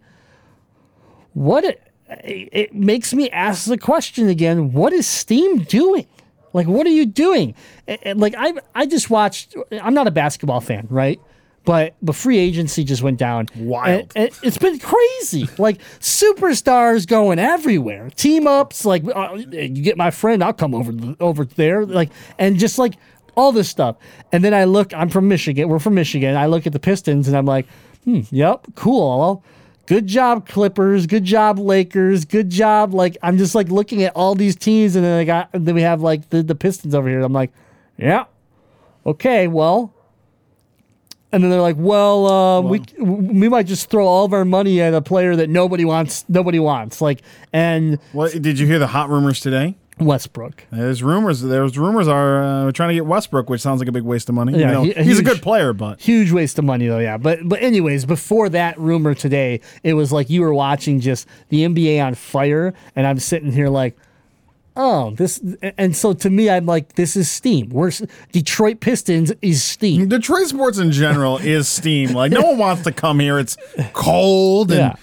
what 1.32 1.64
it, 1.64 1.82
it 2.22 2.74
makes 2.74 3.12
me 3.14 3.30
ask 3.30 3.66
the 3.66 3.78
question 3.78 4.28
again 4.28 4.72
what 4.72 4.92
is 4.92 5.06
steam 5.06 5.58
doing 5.62 6.06
like 6.52 6.66
what 6.66 6.86
are 6.86 6.90
you 6.90 7.06
doing? 7.06 7.54
A- 7.88 8.08
and, 8.08 8.20
like 8.20 8.34
i 8.36 8.52
i 8.74 8.86
just 8.86 9.10
watched 9.10 9.54
i'm 9.82 9.94
not 9.94 10.06
a 10.06 10.10
basketball 10.10 10.60
fan 10.60 10.86
right? 10.90 11.20
But 11.64 11.94
but 12.00 12.16
free 12.16 12.38
agency 12.38 12.84
just 12.84 13.02
went 13.02 13.18
down. 13.18 13.46
Wild. 13.54 14.12
And- 14.16 14.28
and 14.28 14.38
it's 14.42 14.56
been 14.56 14.78
crazy. 14.78 15.46
Like 15.58 15.78
superstars 15.98 17.06
going 17.06 17.38
everywhere. 17.38 18.10
Team 18.16 18.46
ups 18.46 18.84
like 18.84 19.02
uh, 19.14 19.34
you 19.50 19.82
get 19.82 19.96
my 19.96 20.10
friend 20.10 20.42
i'll 20.42 20.52
come 20.52 20.74
over 20.74 20.92
over 21.20 21.44
there. 21.44 21.84
Like 21.84 22.10
and 22.38 22.56
just 22.58 22.78
like 22.78 22.94
all 23.36 23.52
this 23.52 23.68
stuff. 23.68 23.96
And 24.32 24.42
then 24.44 24.54
i 24.54 24.64
look 24.64 24.92
i'm 24.94 25.08
from 25.08 25.28
michigan 25.28 25.68
we're 25.68 25.78
from 25.78 25.94
michigan. 25.94 26.36
I 26.36 26.46
look 26.46 26.66
at 26.66 26.72
the 26.72 26.80
pistons 26.80 27.28
and 27.28 27.36
i'm 27.36 27.46
like 27.46 27.66
hmm 28.04 28.20
yep 28.30 28.66
cool 28.74 29.44
good 29.90 30.06
job 30.06 30.46
clippers. 30.46 31.08
Good 31.08 31.24
job 31.24 31.58
lakers. 31.58 32.24
Good 32.24 32.48
job. 32.48 32.94
Like 32.94 33.16
i'm 33.24 33.36
just 33.36 33.56
like 33.56 33.68
looking 33.68 34.04
at 34.04 34.14
all 34.14 34.36
these 34.36 34.54
teams 34.54 34.94
and 34.94 35.04
then 35.04 35.18
i 35.18 35.24
got 35.24 35.50
and 35.52 35.66
then 35.66 35.74
we 35.74 35.82
have 35.82 36.00
like 36.00 36.30
the, 36.30 36.44
the 36.44 36.54
pistons 36.54 36.94
over 36.94 37.08
here. 37.08 37.20
I'm 37.20 37.32
like 37.32 37.50
yeah. 37.98 38.26
Okay 39.04 39.48
well. 39.48 39.92
And 41.32 41.42
then 41.42 41.50
they're 41.50 41.60
like 41.60 41.74
well 41.76 42.26
um, 42.28 42.68
we 42.68 42.82
we 43.00 43.48
might 43.48 43.66
just 43.66 43.90
throw 43.90 44.06
all 44.06 44.24
of 44.24 44.32
our 44.32 44.44
money 44.44 44.80
at 44.80 44.94
a 44.94 45.02
player 45.02 45.34
that 45.34 45.50
nobody 45.50 45.84
wants 45.84 46.24
nobody 46.28 46.60
wants. 46.60 47.00
Like 47.00 47.22
and 47.52 47.98
What 48.12 48.40
did 48.40 48.60
you 48.60 48.68
hear 48.68 48.78
the 48.78 48.86
hot 48.86 49.10
rumors 49.10 49.40
today? 49.40 49.74
Westbrook 50.00 50.64
There's 50.70 51.02
rumors. 51.02 51.40
There's 51.42 51.76
rumors 51.78 52.08
are 52.08 52.42
uh, 52.68 52.72
trying 52.72 52.88
to 52.90 52.94
get 52.94 53.06
Westbrook, 53.06 53.48
which 53.50 53.60
sounds 53.60 53.80
like 53.80 53.88
a 53.88 53.92
big 53.92 54.02
waste 54.02 54.28
of 54.28 54.34
money. 54.34 54.52
Yeah, 54.58 54.66
you 54.68 54.72
know, 54.72 54.82
he- 54.82 55.04
he's 55.04 55.18
a 55.18 55.22
good 55.22 55.42
player, 55.42 55.72
but 55.72 56.00
huge 56.00 56.32
waste 56.32 56.58
of 56.58 56.64
money 56.64 56.86
though 56.88 56.98
yeah 56.98 57.16
but 57.16 57.40
but 57.48 57.62
anyways 57.62 58.04
before 58.06 58.48
that 58.48 58.78
rumor 58.78 59.14
today 59.14 59.60
it 59.82 59.94
was 59.94 60.10
like 60.12 60.28
you 60.30 60.40
were 60.40 60.54
watching 60.54 61.00
just 61.00 61.26
the 61.50 61.62
nba 61.64 62.04
on 62.04 62.14
fire 62.14 62.72
and 62.96 63.06
i'm 63.06 63.18
sitting 63.18 63.52
here 63.52 63.68
like 63.68 63.96
oh 64.76 65.10
this 65.12 65.40
and 65.78 65.94
so 65.96 66.12
to 66.12 66.30
me 66.30 66.48
i'm 66.48 66.64
like 66.66 66.94
this 66.94 67.16
is 67.16 67.30
steam 67.30 67.68
we're 67.70 67.90
detroit 68.32 68.80
pistons 68.80 69.32
is 69.42 69.62
steam 69.62 70.08
Detroit 70.08 70.46
sports 70.46 70.78
in 70.78 70.92
general 70.92 71.38
is 71.38 71.68
steam. 71.68 72.12
Like 72.12 72.32
no 72.32 72.42
one 72.42 72.58
wants 72.58 72.82
to 72.84 72.92
come 72.92 73.18
here. 73.20 73.38
It's 73.38 73.56
cold 73.92 74.70
and 74.70 74.78
Yeah. 74.80 74.94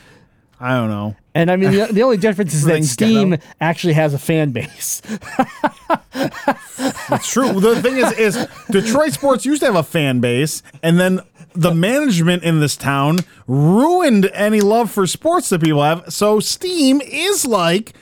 I 0.60 0.76
don't 0.76 0.90
know. 0.90 1.16
and 1.36 1.52
i 1.52 1.56
mean 1.56 1.72
the, 1.72 1.86
the 1.92 2.02
only 2.04 2.18
difference 2.18 2.54
is 2.54 2.62
that 2.66 2.70
Everything's 2.72 2.92
steam 2.92 3.30
ghetto. 3.32 3.44
actually 3.62 3.94
has 3.94 4.14
a 4.14 4.20
fan 4.20 4.52
base 4.52 5.02
It's 6.16 7.32
true. 7.32 7.60
the 7.60 7.82
thing 7.82 7.98
is, 7.98 8.12
is 8.14 8.48
Detroit 8.70 9.14
sports 9.14 9.46
used 9.46 9.62
to 9.62 9.68
have 9.68 9.76
a 9.76 9.84
fan 9.84 10.20
base, 10.20 10.64
and 10.84 11.00
then 11.00 11.22
the 11.54 11.74
management 11.74 12.44
in 12.44 12.60
this 12.60 12.76
town 12.76 13.20
ruined 13.48 14.30
any 14.34 14.62
love 14.62 14.92
for 14.92 15.08
sports 15.08 15.50
that 15.50 15.62
people 15.62 15.84
have. 15.84 16.12
So 16.12 16.40
Steam 16.40 17.02
is 17.02 17.46
like 17.46 17.94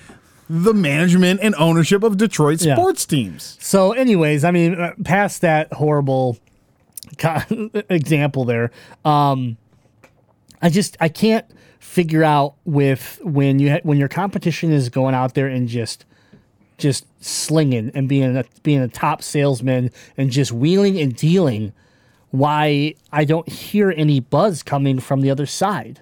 the 0.50 0.74
management 0.74 1.40
and 1.42 1.56
ownership 1.56 2.04
of 2.04 2.18
Detroit 2.18 2.62
Yeah. 2.62 2.76
sports 2.76 3.06
teams. 3.06 3.58
So, 3.60 3.92
anyways, 3.94 4.44
I 4.44 4.52
mean, 4.52 4.80
uh, 4.80 4.94
past 5.04 5.42
that 5.42 5.72
horrible 5.74 6.38
co- 7.18 7.42
example 7.90 8.46
there, 8.46 8.72
um, 9.04 9.58
I 10.62 10.70
just 10.70 10.98
I 11.00 11.10
can't 11.10 11.46
figure 11.96 12.26
out 12.26 12.56
with 12.66 13.22
when 13.24 13.58
you 13.58 13.72
ha- 13.72 13.80
when 13.84 13.98
your 13.98 14.10
competition 14.10 14.70
is 14.70 14.90
going 14.90 15.16
out 15.16 15.34
there 15.34 15.48
and 15.48 15.70
just 15.70 16.04
just 16.78 17.06
slinging 17.24 17.90
and 17.96 18.10
being 18.10 18.36
a 18.36 18.44
being 18.64 18.82
a 18.82 18.90
top 18.90 19.24
salesman 19.24 19.90
and 20.18 20.30
just 20.30 20.52
wheeling 20.52 21.00
and 21.00 21.16
dealing, 21.16 21.72
why 22.32 22.96
I 23.14 23.24
don't 23.24 23.48
hear 23.48 23.92
any 23.96 24.20
buzz 24.20 24.62
coming 24.62 25.00
from 25.00 25.22
the 25.22 25.32
other 25.32 25.46
side. 25.46 26.02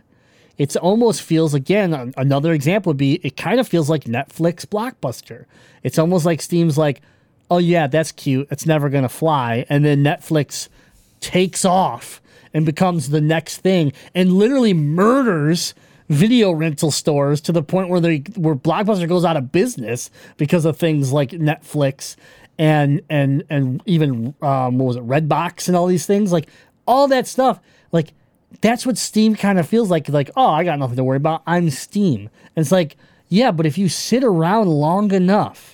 It 0.58 0.76
almost 0.76 1.22
feels 1.22 1.54
again 1.54 2.12
another 2.18 2.54
example 2.54 2.90
would 2.90 2.98
be 2.98 3.20
it 3.24 3.38
kind 3.38 3.60
of 3.60 3.68
feels 3.68 3.88
like 3.88 4.06
Netflix 4.06 4.66
blockbuster. 4.66 5.46
It's 5.84 6.00
almost 6.00 6.26
like 6.26 6.42
Steam's 6.42 6.76
like, 6.76 7.02
oh 7.52 7.60
yeah, 7.60 7.86
that's 7.86 8.12
cute. 8.12 8.48
It's 8.50 8.66
never 8.66 8.90
gonna 8.90 9.10
fly, 9.10 9.68
and 9.70 9.86
then 9.86 10.04
Netflix 10.04 10.70
takes 11.24 11.64
off 11.64 12.22
and 12.54 12.66
becomes 12.66 13.10
the 13.10 13.22
next 13.22 13.58
thing 13.60 13.94
and 14.14 14.34
literally 14.34 14.74
murders 14.74 15.74
video 16.10 16.52
rental 16.52 16.92
stores 16.92 17.40
to 17.42 17.52
the 17.52 17.64
point 17.64 17.90
where 17.90 18.02
they 18.02 18.18
where 18.36 18.56
Blockbuster 18.56 19.08
goes 19.08 19.24
out 19.26 19.38
of 19.38 19.52
business 19.52 20.12
because 20.38 20.66
of 20.66 20.78
things 20.78 21.14
like 21.14 21.32
Netflix 21.32 22.16
and 22.60 23.02
and 23.10 23.44
and 23.50 23.82
even 23.86 24.36
um, 24.42 24.78
what 24.78 24.86
was 24.86 24.96
it 24.98 25.08
Redbox 25.08 25.68
and 25.68 25.78
all 25.78 25.88
these 25.88 26.06
things 26.06 26.32
like 26.32 26.50
all 26.86 27.08
that 27.08 27.26
stuff. 27.26 27.60
Like 27.92 28.14
that's 28.62 28.86
what 28.86 28.98
Steam 28.98 29.36
kind 29.36 29.58
of 29.58 29.68
feels 29.68 29.90
like 29.90 30.10
like 30.10 30.30
oh 30.36 30.50
I 30.50 30.64
got 30.64 30.78
nothing 30.78 30.98
to 30.98 31.04
worry 31.04 31.18
about 31.18 31.42
I'm 31.48 31.70
Steam. 31.70 32.30
And 32.56 32.64
it's 32.64 32.72
like 32.72 32.98
yeah 33.30 33.52
but 33.52 33.66
if 33.66 33.78
you 33.78 33.88
sit 33.88 34.24
around 34.24 34.68
long 34.68 35.12
enough 35.12 35.73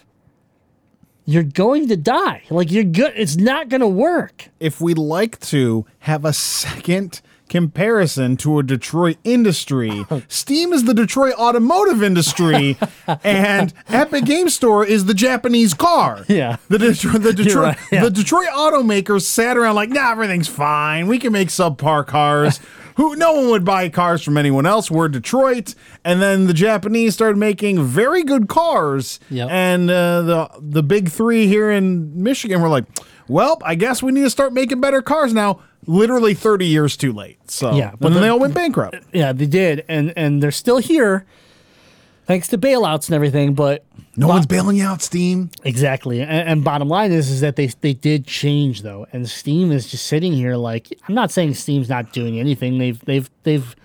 you're 1.29 1.43
going 1.43 1.87
to 1.87 1.95
die 1.95 2.41
like 2.49 2.71
you're 2.71 2.83
good 2.83 3.13
it's 3.15 3.35
not 3.35 3.69
going 3.69 3.81
to 3.81 3.87
work 3.87 4.49
if 4.59 4.81
we'd 4.81 4.97
like 4.97 5.39
to 5.39 5.85
have 5.99 6.25
a 6.25 6.33
second 6.33 7.21
comparison 7.49 8.37
to 8.37 8.59
a 8.59 8.63
Detroit 8.63 9.17
industry, 9.23 10.05
Steam 10.29 10.71
is 10.71 10.85
the 10.85 10.93
Detroit 10.93 11.33
automotive 11.33 12.01
industry, 12.01 12.77
and 13.23 13.73
Epic 13.89 14.23
Game 14.23 14.49
Store 14.49 14.85
is 14.85 15.05
the 15.05 15.13
Japanese 15.13 15.73
car. 15.73 16.23
Yeah. 16.29 16.57
the 16.69 16.77
Detroit, 16.77 17.23
the 17.23 17.33
Detroit, 17.43 17.63
right, 17.63 17.77
yeah. 17.91 18.03
the 18.03 18.11
Detroit 18.11 18.47
automakers 18.49 19.23
sat 19.23 19.57
around 19.57 19.75
like, 19.75 19.89
nah, 19.89 20.11
everything's 20.11 20.47
fine. 20.47 21.07
We 21.07 21.19
can 21.19 21.33
make 21.33 21.49
subpar 21.49 22.05
cars. 22.05 22.61
Who 22.99 23.15
no 23.15 23.31
one 23.31 23.49
would 23.51 23.63
buy 23.63 23.87
cars 23.87 24.21
from 24.21 24.37
anyone 24.37 24.65
else. 24.65 24.91
We're 24.91 25.07
Detroit, 25.07 25.73
and 26.03 26.21
then 26.21 26.47
the 26.47 26.53
Japanese 26.53 27.13
started 27.13 27.37
making 27.37 27.81
very 27.81 28.23
good 28.23 28.49
cars, 28.49 29.21
Yep. 29.29 29.47
and 29.49 29.89
uh, 29.89 30.21
the 30.23 30.49
the 30.59 30.83
big 30.83 31.07
three 31.09 31.47
here 31.47 31.71
in 31.71 32.21
Michigan 32.21 32.61
were 32.61 32.67
like, 32.67 32.83
well, 33.29 33.57
I 33.63 33.75
guess 33.75 34.03
we 34.03 34.11
need 34.11 34.23
to 34.23 34.29
start 34.29 34.51
making 34.51 34.81
better 34.81 35.01
cars 35.01 35.33
now. 35.33 35.61
Literally 35.87 36.33
30 36.33 36.65
years 36.65 36.97
too 36.97 37.13
late. 37.13 37.37
So, 37.49 37.73
Yeah, 37.73 37.91
but 37.91 38.09
then 38.09 38.15
the- 38.15 38.19
they 38.19 38.27
all 38.27 38.37
went 38.39 38.53
bankrupt. 38.53 38.97
Yeah, 39.13 39.31
they 39.31 39.45
did, 39.45 39.85
and 39.87 40.11
and 40.17 40.43
they're 40.43 40.51
still 40.51 40.79
here, 40.79 41.25
thanks 42.29 42.47
to 42.47 42.57
bailouts 42.59 43.07
and 43.07 43.15
everything. 43.15 43.55
But 43.55 43.83
No 44.15 44.27
one's 44.27 44.45
bailing 44.45 44.77
you 44.77 44.85
out, 44.85 45.01
Steam. 45.01 45.49
exactly, 45.63 46.21
and, 46.21 46.29
and 46.31 46.63
bottom 46.63 46.87
line 46.87 47.11
is 47.11 47.29
is 47.29 47.41
that 47.41 47.55
they 47.57 47.67
they 47.67 47.93
did 47.93 48.25
change 48.25 48.83
though, 48.83 49.07
and 49.11 49.27
Steam 49.27 49.71
is 49.71 49.87
just 49.89 50.05
sitting 50.05 50.31
here 50.31 50.55
like 50.55 50.87
I'm 51.07 51.15
not 51.15 51.31
saying 51.31 51.55
Steam's 51.55 51.89
not 51.89 52.13
doing 52.13 52.39
anything. 52.39 52.77
They've 52.77 52.99
they've 53.03 53.29
they've 53.43 53.75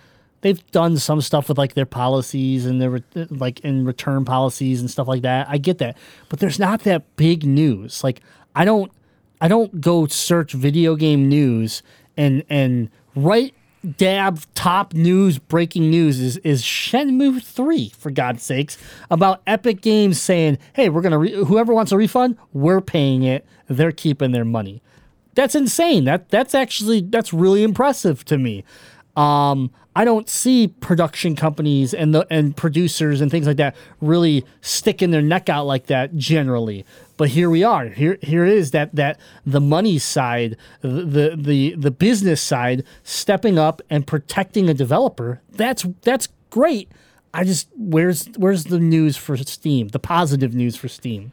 they've 0.42 0.70
done 0.72 0.98
some 0.98 1.22
stuff 1.22 1.48
with 1.48 1.56
like 1.56 1.72
their 1.74 1.86
policies 1.86 2.66
and 2.66 2.80
their 2.80 3.00
like 3.30 3.60
in 3.60 3.84
return 3.86 4.24
policies 4.26 4.80
and 4.80 4.90
stuff 4.90 5.08
like 5.08 5.22
that. 5.22 5.48
I 5.48 5.56
get 5.56 5.78
that, 5.78 5.96
but 6.28 6.38
there's 6.38 6.58
not 6.58 6.80
that 6.84 7.16
big 7.16 7.44
news. 7.44 8.04
Like 8.04 8.20
I 8.54 8.64
don't 8.66 8.92
I 9.40 9.48
don't 9.48 9.80
go 9.80 10.06
search 10.06 10.52
video 10.52 10.96
game 10.96 11.28
news 11.28 11.82
and 12.16 12.44
and 12.50 12.90
right 13.16 13.54
dab 13.84 14.40
top 14.54 14.94
news 14.94 15.38
breaking 15.38 15.90
news 15.90 16.20
is 16.20 16.36
is 16.38 16.62
Shenmue 16.62 17.42
3 17.42 17.92
for 17.98 18.10
God's 18.10 18.42
sakes 18.42 18.78
about 19.10 19.42
Epic 19.46 19.80
Games 19.80 20.20
saying, 20.20 20.58
"Hey, 20.72 20.88
we're 20.88 21.02
going 21.02 21.12
to 21.12 21.18
re- 21.18 21.44
whoever 21.44 21.74
wants 21.74 21.92
a 21.92 21.96
refund, 21.96 22.36
we're 22.52 22.80
paying 22.80 23.22
it. 23.22 23.46
They're 23.68 23.92
keeping 23.92 24.32
their 24.32 24.44
money." 24.44 24.82
That's 25.34 25.54
insane. 25.54 26.04
That 26.04 26.28
that's 26.28 26.54
actually 26.54 27.00
that's 27.02 27.32
really 27.32 27.62
impressive 27.62 28.24
to 28.26 28.38
me. 28.38 28.64
Um, 29.16 29.70
I 29.96 30.04
don't 30.04 30.28
see 30.28 30.68
production 30.68 31.36
companies 31.36 31.94
and 31.94 32.14
the 32.14 32.26
and 32.28 32.56
producers 32.56 33.20
and 33.20 33.30
things 33.30 33.46
like 33.46 33.58
that 33.58 33.76
really 34.00 34.44
sticking 34.60 35.12
their 35.12 35.22
neck 35.22 35.48
out 35.48 35.66
like 35.66 35.86
that 35.86 36.16
generally. 36.16 36.84
But 37.16 37.28
here 37.28 37.48
we 37.48 37.62
are. 37.62 37.86
Here 37.86 38.18
here 38.20 38.44
is 38.44 38.72
that 38.72 38.94
that 38.96 39.20
the 39.46 39.60
money 39.60 39.98
side, 39.98 40.56
the 40.80 41.36
the 41.36 41.76
the 41.76 41.92
business 41.92 42.42
side 42.42 42.82
stepping 43.04 43.56
up 43.56 43.82
and 43.88 44.06
protecting 44.06 44.68
a 44.68 44.74
developer. 44.74 45.40
That's 45.52 45.86
that's 46.02 46.28
great. 46.50 46.90
I 47.32 47.44
just 47.44 47.68
where's 47.76 48.26
where's 48.36 48.64
the 48.64 48.80
news 48.80 49.16
for 49.16 49.36
Steam? 49.36 49.88
The 49.88 50.00
positive 50.00 50.54
news 50.54 50.74
for 50.74 50.88
Steam. 50.88 51.30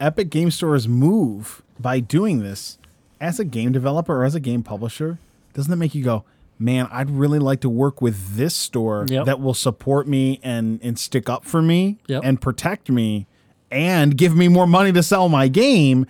Epic 0.00 0.30
Game 0.30 0.50
Store's 0.50 0.88
move 0.88 1.62
by 1.78 2.00
doing 2.00 2.42
this 2.42 2.78
as 3.20 3.38
a 3.38 3.44
game 3.44 3.72
developer 3.72 4.20
or 4.20 4.24
as 4.24 4.34
a 4.34 4.40
game 4.40 4.62
publisher, 4.62 5.18
doesn't 5.54 5.70
that 5.70 5.76
make 5.76 5.94
you 5.94 6.02
go, 6.02 6.24
man, 6.58 6.88
I'd 6.92 7.10
really 7.10 7.38
like 7.38 7.60
to 7.62 7.68
work 7.68 8.00
with 8.00 8.36
this 8.36 8.54
store 8.54 9.06
Yep. 9.08 9.26
that 9.26 9.40
will 9.40 9.54
support 9.54 10.06
me 10.06 10.38
and, 10.42 10.78
and 10.82 10.98
stick 10.98 11.28
up 11.28 11.44
for 11.44 11.60
me 11.62 11.98
Yep. 12.08 12.22
and 12.24 12.40
protect 12.40 12.88
me 12.90 13.26
and 13.70 14.16
give 14.16 14.36
me 14.36 14.48
more 14.48 14.66
money 14.66 14.92
to 14.92 15.02
sell 15.02 15.28
my 15.28 15.48
game. 15.48 16.06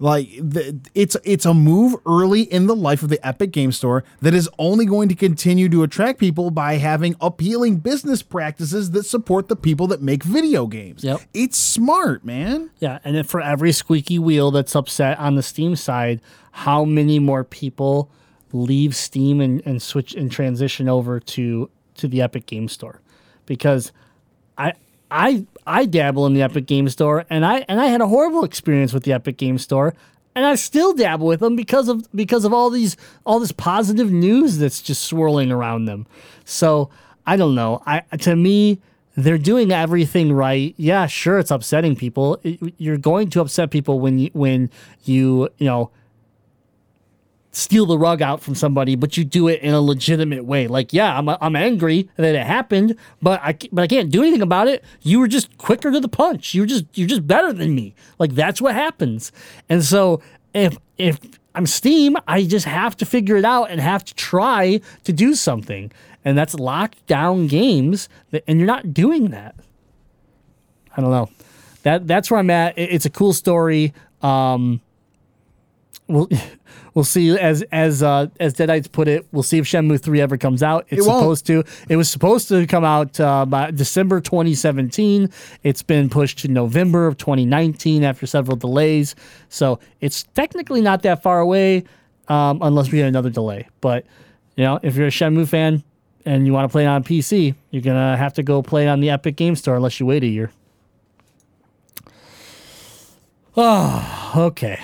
Like 0.00 0.28
the, 0.40 0.78
it's 0.94 1.16
it's 1.24 1.44
a 1.44 1.52
move 1.52 1.96
early 2.06 2.42
in 2.42 2.68
the 2.68 2.76
life 2.76 3.02
of 3.02 3.08
the 3.08 3.18
Epic 3.26 3.50
Game 3.50 3.72
Store 3.72 4.04
that 4.20 4.32
is 4.32 4.48
only 4.56 4.86
going 4.86 5.08
to 5.08 5.16
continue 5.16 5.68
to 5.70 5.82
attract 5.82 6.20
people 6.20 6.52
by 6.52 6.74
having 6.74 7.16
appealing 7.20 7.78
business 7.78 8.22
practices 8.22 8.92
that 8.92 9.06
support 9.06 9.48
the 9.48 9.56
people 9.56 9.88
that 9.88 10.00
make 10.00 10.22
video 10.22 10.68
games. 10.68 11.02
Yep. 11.02 11.22
It's 11.34 11.58
smart, 11.58 12.24
man. 12.24 12.70
Yeah, 12.78 13.00
and 13.02 13.16
then 13.16 13.24
for 13.24 13.40
every 13.40 13.72
squeaky 13.72 14.20
wheel 14.20 14.52
that's 14.52 14.76
upset 14.76 15.18
on 15.18 15.34
the 15.34 15.42
Steam 15.42 15.74
side, 15.74 16.20
how 16.52 16.84
many 16.84 17.18
more 17.18 17.42
people 17.42 18.08
leave 18.52 18.94
Steam 18.96 19.40
and, 19.40 19.62
and 19.66 19.80
switch 19.82 20.14
and 20.14 20.30
transition 20.30 20.88
over 20.88 21.20
to 21.20 21.70
to 21.96 22.08
the 22.08 22.22
Epic 22.22 22.46
Game 22.46 22.68
Store? 22.68 23.00
Because 23.46 23.92
I 24.56 24.72
I 25.10 25.46
I 25.66 25.84
dabble 25.84 26.26
in 26.26 26.34
the 26.34 26.42
Epic 26.42 26.66
Game 26.66 26.88
Store 26.88 27.24
and 27.30 27.44
I 27.44 27.64
and 27.68 27.80
I 27.80 27.86
had 27.86 28.00
a 28.00 28.06
horrible 28.06 28.44
experience 28.44 28.92
with 28.92 29.04
the 29.04 29.12
Epic 29.12 29.36
Game 29.36 29.58
Store 29.58 29.94
and 30.34 30.44
I 30.46 30.54
still 30.54 30.92
dabble 30.92 31.26
with 31.26 31.40
them 31.40 31.56
because 31.56 31.88
of 31.88 32.06
because 32.14 32.44
of 32.44 32.52
all 32.52 32.70
these 32.70 32.96
all 33.24 33.40
this 33.40 33.52
positive 33.52 34.10
news 34.12 34.58
that's 34.58 34.80
just 34.82 35.04
swirling 35.04 35.50
around 35.50 35.86
them. 35.86 36.06
So 36.44 36.90
I 37.26 37.36
don't 37.36 37.54
know. 37.54 37.82
I 37.86 38.00
to 38.20 38.36
me 38.36 38.80
they're 39.16 39.36
doing 39.38 39.72
everything 39.72 40.32
right. 40.32 40.74
Yeah, 40.76 41.06
sure, 41.06 41.40
it's 41.40 41.50
upsetting 41.50 41.96
people. 41.96 42.38
It- 42.44 42.74
you're 42.78 42.96
going 42.98 43.30
to 43.30 43.40
upset 43.40 43.70
people 43.70 43.98
when 43.98 44.18
you 44.18 44.30
when 44.32 44.70
you 45.04 45.48
you 45.58 45.66
know 45.66 45.90
steal 47.50 47.86
the 47.86 47.98
rug 47.98 48.20
out 48.22 48.40
from 48.42 48.54
somebody, 48.54 48.94
but 48.94 49.16
you 49.16 49.24
do 49.24 49.48
it 49.48 49.60
in 49.62 49.72
a 49.74 49.80
legitimate 49.80 50.44
way. 50.44 50.68
Like, 50.68 50.92
yeah, 50.92 51.18
I'm, 51.18 51.28
I'm 51.28 51.56
angry 51.56 52.08
that 52.16 52.34
it 52.34 52.46
happened, 52.46 52.94
but 53.22 53.40
I 53.42 53.56
but 53.72 53.82
I 53.82 53.86
can't 53.86 54.10
do 54.10 54.22
anything 54.22 54.42
about 54.42 54.68
it. 54.68 54.84
You 55.02 55.18
were 55.20 55.28
just 55.28 55.56
quicker 55.58 55.90
to 55.90 56.00
the 56.00 56.08
punch. 56.08 56.54
You 56.54 56.62
were 56.62 56.66
just 56.66 56.84
you're 56.94 57.08
just 57.08 57.26
better 57.26 57.52
than 57.52 57.74
me. 57.74 57.94
Like 58.18 58.34
that's 58.34 58.60
what 58.60 58.74
happens. 58.74 59.32
And 59.68 59.84
so 59.84 60.20
if 60.54 60.76
if 60.98 61.18
I'm 61.54 61.66
Steam, 61.66 62.16
I 62.28 62.44
just 62.44 62.66
have 62.66 62.96
to 62.98 63.06
figure 63.06 63.36
it 63.36 63.44
out 63.44 63.70
and 63.70 63.80
have 63.80 64.04
to 64.04 64.14
try 64.14 64.80
to 65.04 65.12
do 65.12 65.34
something. 65.34 65.90
And 66.24 66.36
that's 66.36 66.54
locked 66.54 67.04
down 67.06 67.46
games, 67.46 68.08
that, 68.30 68.44
and 68.46 68.58
you're 68.60 68.66
not 68.66 68.92
doing 68.92 69.30
that. 69.30 69.54
I 70.96 71.00
don't 71.00 71.10
know. 71.10 71.30
That 71.84 72.06
that's 72.06 72.30
where 72.30 72.38
I'm 72.40 72.50
at. 72.50 72.76
It- 72.78 72.90
It's 72.92 73.06
a 73.06 73.10
cool 73.10 73.32
story. 73.32 73.92
Um, 74.22 74.80
we'll 76.06 76.28
we'll 76.94 77.04
see 77.04 77.38
as 77.38 77.62
as 77.72 78.02
uh, 78.02 78.26
as 78.40 78.54
Deadites 78.54 78.90
put 78.90 79.08
it. 79.08 79.26
We'll 79.32 79.42
see 79.42 79.58
if 79.58 79.64
Shenmue 79.64 80.00
three 80.00 80.20
ever 80.20 80.36
comes 80.36 80.62
out. 80.62 80.86
It's 80.88 81.00
It 81.00 81.04
supposed 81.04 81.46
to. 81.46 81.64
It 81.88 81.96
was 81.96 82.10
supposed 82.10 82.48
to 82.48 82.66
come 82.66 82.84
out 82.84 83.18
uh, 83.20 83.46
by 83.46 83.70
December 83.70 84.20
2017. 84.20 85.30
It's 85.62 85.82
been 85.82 86.08
pushed 86.08 86.38
to 86.40 86.48
November 86.48 87.06
of 87.06 87.16
2019 87.18 88.04
after 88.04 88.26
several 88.26 88.56
delays. 88.56 89.14
So 89.48 89.78
it's 90.00 90.24
technically 90.34 90.80
not 90.80 91.02
that 91.02 91.22
far 91.22 91.40
away, 91.40 91.84
um, 92.28 92.58
unless 92.62 92.90
we 92.90 92.98
get 92.98 93.08
another 93.08 93.30
delay. 93.30 93.68
But 93.80 94.04
you 94.56 94.64
know, 94.64 94.80
if 94.82 94.96
you're 94.96 95.06
a 95.06 95.10
Shenmue 95.10 95.48
fan 95.48 95.82
and 96.24 96.46
you 96.46 96.52
want 96.52 96.64
to 96.64 96.72
play 96.72 96.84
it 96.84 96.88
on 96.88 97.04
PC, 97.04 97.54
you're 97.70 97.82
gonna 97.82 98.16
have 98.16 98.34
to 98.34 98.42
go 98.42 98.62
play 98.62 98.86
it 98.86 98.88
on 98.88 99.00
the 99.00 99.10
Epic 99.10 99.36
Game 99.36 99.56
Store 99.56 99.76
unless 99.76 100.00
you 100.00 100.06
wait 100.06 100.22
a 100.24 100.26
year. 100.26 100.50
Oh, 103.56 104.32
okay. 104.36 104.80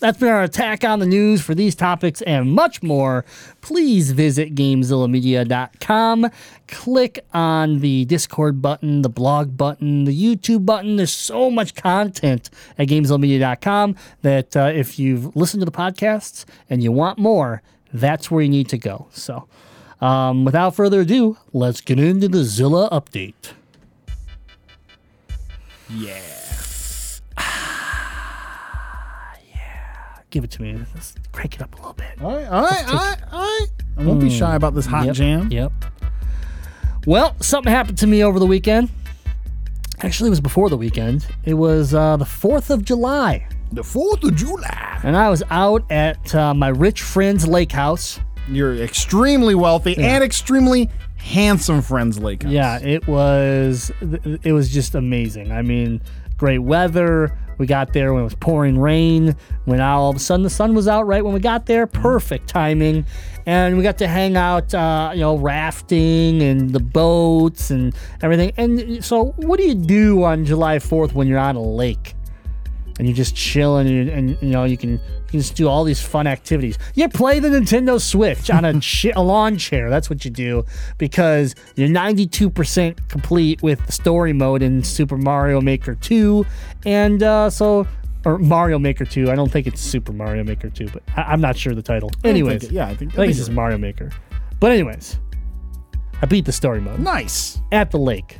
That's 0.00 0.18
been 0.18 0.28
our 0.28 0.44
attack 0.44 0.84
on 0.84 1.00
the 1.00 1.06
news 1.06 1.42
for 1.42 1.56
these 1.56 1.74
topics 1.74 2.22
and 2.22 2.52
much 2.52 2.84
more. 2.84 3.24
Please 3.62 4.12
visit 4.12 4.54
GameZillaMedia.com. 4.54 6.30
Click 6.68 7.24
on 7.34 7.80
the 7.80 8.04
Discord 8.04 8.62
button, 8.62 9.02
the 9.02 9.08
blog 9.08 9.56
button, 9.56 10.04
the 10.04 10.16
YouTube 10.16 10.64
button. 10.64 10.96
There's 10.96 11.12
so 11.12 11.50
much 11.50 11.74
content 11.74 12.48
at 12.78 12.86
GameZillaMedia.com 12.86 13.96
that 14.22 14.56
uh, 14.56 14.70
if 14.72 15.00
you've 15.00 15.34
listened 15.34 15.62
to 15.62 15.64
the 15.64 15.72
podcasts 15.72 16.44
and 16.70 16.80
you 16.80 16.92
want 16.92 17.18
more, 17.18 17.62
that's 17.92 18.30
where 18.30 18.42
you 18.42 18.48
need 18.48 18.68
to 18.68 18.78
go. 18.78 19.08
So, 19.10 19.48
um, 20.00 20.44
without 20.44 20.76
further 20.76 21.00
ado, 21.00 21.38
let's 21.52 21.80
get 21.80 21.98
into 21.98 22.28
the 22.28 22.44
Zilla 22.44 22.88
update. 22.90 23.52
Yeah. 25.90 26.37
Give 30.30 30.44
it 30.44 30.50
to 30.52 30.62
me. 30.62 30.78
Let's 30.94 31.14
crank 31.32 31.54
it 31.54 31.62
up 31.62 31.74
a 31.74 31.76
little 31.76 31.94
bit. 31.94 32.20
All 32.20 32.34
right, 32.36 32.46
all 32.46 32.62
right, 32.62 32.88
all 32.88 32.94
right, 32.94 33.18
all 33.32 33.40
right. 33.40 33.66
I'm 33.96 34.06
Won't 34.06 34.20
be 34.20 34.30
shy 34.30 34.54
about 34.54 34.74
this 34.74 34.86
hot 34.86 35.06
Yep, 35.06 35.14
jam. 35.14 35.50
Yep. 35.50 35.72
Well, 37.06 37.34
something 37.40 37.72
happened 37.72 37.98
to 37.98 38.06
me 38.06 38.22
over 38.22 38.38
the 38.38 38.46
weekend. 38.46 38.90
Actually, 40.00 40.28
it 40.28 40.30
was 40.30 40.40
before 40.40 40.68
the 40.68 40.76
weekend. 40.76 41.26
It 41.44 41.54
was 41.54 41.94
uh, 41.94 42.16
the 42.18 42.24
4th 42.24 42.70
of 42.70 42.84
July. 42.84 43.48
The 43.72 43.82
4th 43.82 44.22
of 44.24 44.36
July. 44.36 45.00
And 45.02 45.16
I 45.16 45.30
was 45.30 45.42
out 45.50 45.90
at 45.90 46.34
uh, 46.34 46.52
my 46.54 46.68
rich 46.68 47.02
friend's 47.02 47.46
lake 47.46 47.72
house. 47.72 48.20
You're 48.50 48.76
extremely 48.76 49.54
wealthy 49.54 49.96
and 49.96 50.22
extremely 50.22 50.88
handsome 51.16 51.82
friends, 51.82 52.18
Lake. 52.18 52.44
House. 52.44 52.52
Yeah, 52.52 52.78
it 52.78 53.06
was 53.06 53.92
it 54.42 54.52
was 54.52 54.70
just 54.70 54.94
amazing. 54.94 55.52
I 55.52 55.60
mean, 55.60 56.00
great 56.38 56.60
weather. 56.60 57.36
We 57.58 57.66
got 57.66 57.92
there 57.92 58.14
when 58.14 58.22
it 58.22 58.24
was 58.24 58.34
pouring 58.34 58.78
rain. 58.78 59.36
When 59.64 59.80
all 59.80 60.10
of 60.10 60.16
a 60.16 60.18
sudden 60.18 60.42
the 60.42 60.50
sun 60.50 60.74
was 60.74 60.88
out 60.88 61.06
right 61.06 61.24
when 61.24 61.34
we 61.34 61.40
got 61.40 61.66
there, 61.66 61.86
perfect 61.86 62.48
timing. 62.48 63.04
And 63.46 63.76
we 63.76 63.82
got 63.82 63.98
to 63.98 64.08
hang 64.08 64.36
out, 64.36 64.72
uh, 64.74 65.10
you 65.14 65.20
know, 65.20 65.36
rafting 65.36 66.42
and 66.42 66.70
the 66.70 66.80
boats 66.80 67.70
and 67.70 67.94
everything. 68.22 68.52
And 68.56 69.04
so, 69.04 69.32
what 69.36 69.58
do 69.58 69.66
you 69.66 69.74
do 69.74 70.22
on 70.24 70.44
July 70.44 70.78
Fourth 70.78 71.14
when 71.14 71.26
you're 71.26 71.38
on 71.38 71.56
a 71.56 71.62
lake? 71.62 72.14
and 72.98 73.06
you're 73.06 73.16
just 73.16 73.34
chilling 73.34 73.86
and, 73.86 74.08
and 74.08 74.42
you 74.42 74.50
know 74.50 74.64
you 74.64 74.76
can 74.76 75.00
you 75.28 75.32
can 75.32 75.40
just 75.40 75.56
do 75.56 75.68
all 75.68 75.84
these 75.84 76.00
fun 76.00 76.26
activities. 76.26 76.78
You 76.94 77.08
play 77.08 77.38
the 77.38 77.48
Nintendo 77.48 78.00
Switch 78.00 78.50
on 78.50 78.64
a, 78.64 78.80
ch- 78.80 79.12
a 79.14 79.20
lawn 79.20 79.58
chair. 79.58 79.90
That's 79.90 80.08
what 80.08 80.24
you 80.24 80.30
do 80.30 80.64
because 80.96 81.54
you're 81.76 81.88
92% 81.88 83.08
complete 83.08 83.62
with 83.62 83.84
the 83.86 83.92
story 83.92 84.32
mode 84.32 84.62
in 84.62 84.82
Super 84.82 85.16
Mario 85.18 85.60
Maker 85.60 85.94
2, 85.94 86.46
and 86.86 87.22
uh, 87.22 87.50
so 87.50 87.86
or 88.24 88.38
Mario 88.38 88.78
Maker 88.78 89.04
2. 89.04 89.30
I 89.30 89.34
don't 89.34 89.50
think 89.52 89.66
it's 89.66 89.80
Super 89.80 90.12
Mario 90.12 90.44
Maker 90.44 90.70
2, 90.70 90.88
but 90.88 91.02
I, 91.16 91.22
I'm 91.22 91.40
not 91.40 91.56
sure 91.56 91.74
the 91.74 91.82
title. 91.82 92.10
Anyways, 92.24 92.64
it- 92.64 92.72
yeah, 92.72 92.86
I 92.88 92.94
think- 92.94 93.12
I 93.12 93.14
I 93.14 93.16
think 93.26 93.30
it's 93.30 93.38
just 93.38 93.52
Mario 93.52 93.76
Maker. 93.78 94.10
But 94.60 94.72
anyways, 94.72 95.18
I 96.22 96.26
beat 96.26 96.46
the 96.46 96.52
story 96.52 96.80
mode 96.80 97.00
Nice. 97.00 97.60
at 97.70 97.90
the 97.90 97.98
lake. 97.98 98.38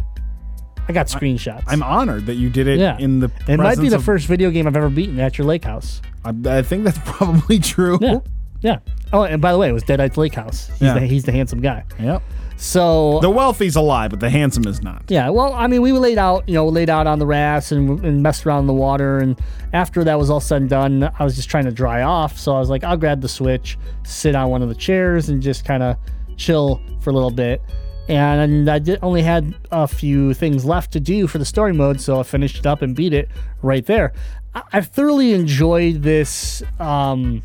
I 0.88 0.92
got 0.92 1.06
screenshots. 1.08 1.64
I'm 1.66 1.82
honored 1.82 2.24
that 2.26 2.36
you 2.36 2.48
did 2.48 2.66
it 2.66 2.78
yeah. 2.78 2.96
in 2.98 3.20
the. 3.20 3.30
It 3.46 3.58
might 3.58 3.78
be 3.78 3.90
the 3.90 3.96
of- 3.96 4.04
first 4.04 4.26
video 4.26 4.50
game 4.50 4.66
I've 4.66 4.74
ever 4.76 4.88
beaten 4.88 5.20
at 5.20 5.36
your 5.36 5.46
lake 5.46 5.64
house. 5.64 6.00
I, 6.24 6.32
I 6.58 6.62
think 6.62 6.84
that's 6.84 6.98
probably 7.04 7.58
true. 7.58 7.98
Yeah. 8.00 8.18
Yeah. 8.60 8.78
Oh, 9.12 9.22
and 9.22 9.40
by 9.40 9.52
the 9.52 9.58
way, 9.58 9.68
it 9.68 9.72
was 9.72 9.84
Deadeye's 9.84 10.16
Lake 10.16 10.34
House. 10.34 10.66
He's, 10.68 10.82
Yeah. 10.82 10.94
the, 10.94 11.00
he's 11.06 11.24
the 11.24 11.32
handsome 11.32 11.60
guy. 11.60 11.84
Yep. 12.00 12.22
So, 12.56 13.20
The 13.20 13.30
wealthy's 13.30 13.76
alive, 13.76 14.10
but 14.10 14.18
the 14.18 14.28
handsome 14.30 14.66
is 14.66 14.82
not. 14.82 15.04
yeah, 15.08 15.30
well, 15.30 15.52
I 15.54 15.68
mean, 15.68 15.80
we 15.80 15.92
laid 15.92 16.18
out, 16.18 16.42
you 16.48 16.54
know, 16.54 16.66
laid 16.66 16.90
out 16.90 17.06
on 17.06 17.20
the 17.20 17.26
rafts 17.26 17.70
and, 17.70 18.04
and 18.04 18.20
messed 18.20 18.44
around 18.44 18.62
in 18.62 18.66
the 18.66 18.72
water. 18.74 19.18
And 19.18 19.40
after 19.72 20.02
that 20.02 20.18
was 20.18 20.28
all 20.28 20.40
said 20.40 20.62
and 20.62 20.68
done, 20.70 21.08
I 21.20 21.22
was 21.24 21.36
just 21.36 21.48
trying 21.48 21.66
to 21.66 21.70
dry 21.70 22.02
off. 22.02 22.36
So 22.36 22.56
I 22.56 22.58
was 22.58 22.68
like, 22.68 22.82
I'll 22.82 22.96
grab 22.96 23.20
the 23.20 23.28
Switch, 23.28 23.78
sit 24.02 24.34
on 24.34 24.50
one 24.50 24.60
of 24.62 24.68
the 24.68 24.74
chairs, 24.74 25.28
and 25.28 25.40
just 25.40 25.64
kind 25.64 25.84
of 25.84 25.96
chill 26.36 26.80
for 27.00 27.10
a 27.10 27.12
little 27.12 27.30
bit. 27.30 27.62
And 28.08 28.68
I 28.70 28.78
did 28.80 28.98
only 29.02 29.22
had 29.22 29.54
a 29.70 29.86
few 29.86 30.32
things 30.34 30.64
left 30.64 30.92
to 30.94 31.00
do 31.00 31.26
for 31.28 31.38
the 31.38 31.44
story 31.44 31.72
mode, 31.74 32.00
so 32.00 32.18
I 32.18 32.22
finished 32.24 32.58
it 32.58 32.66
up 32.66 32.82
and 32.82 32.96
beat 32.96 33.12
it 33.12 33.28
right 33.62 33.84
there. 33.86 34.14
I, 34.54 34.62
I 34.72 34.80
thoroughly 34.80 35.32
enjoyed 35.32 36.02
this. 36.02 36.62
Um, 36.78 37.42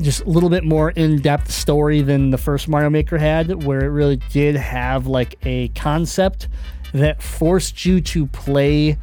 just 0.00 0.22
a 0.22 0.28
little 0.28 0.48
bit 0.48 0.64
more 0.64 0.90
in-depth 0.90 1.50
story 1.50 2.02
than 2.02 2.30
the 2.30 2.38
first 2.38 2.68
Mario 2.68 2.88
Maker 2.88 3.18
had, 3.18 3.64
where 3.64 3.84
it 3.84 3.88
really 3.88 4.16
did 4.30 4.54
have 4.54 5.06
like 5.06 5.34
a 5.44 5.68
concept 5.68 6.48
that 6.92 7.20
forced 7.20 7.84
you 7.84 8.00
to 8.00 8.26
play 8.26 8.96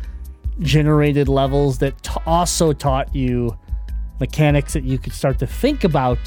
generated 0.59 1.27
levels 1.27 1.79
that 1.79 2.01
t- 2.01 2.11
also 2.25 2.71
taught 2.71 3.13
you 3.13 3.57
mechanics 4.19 4.73
that 4.73 4.85
you 4.85 4.97
could 4.97 5.13
start 5.13 5.37
to 5.39 5.45
think 5.45 5.83
about 5.83 6.17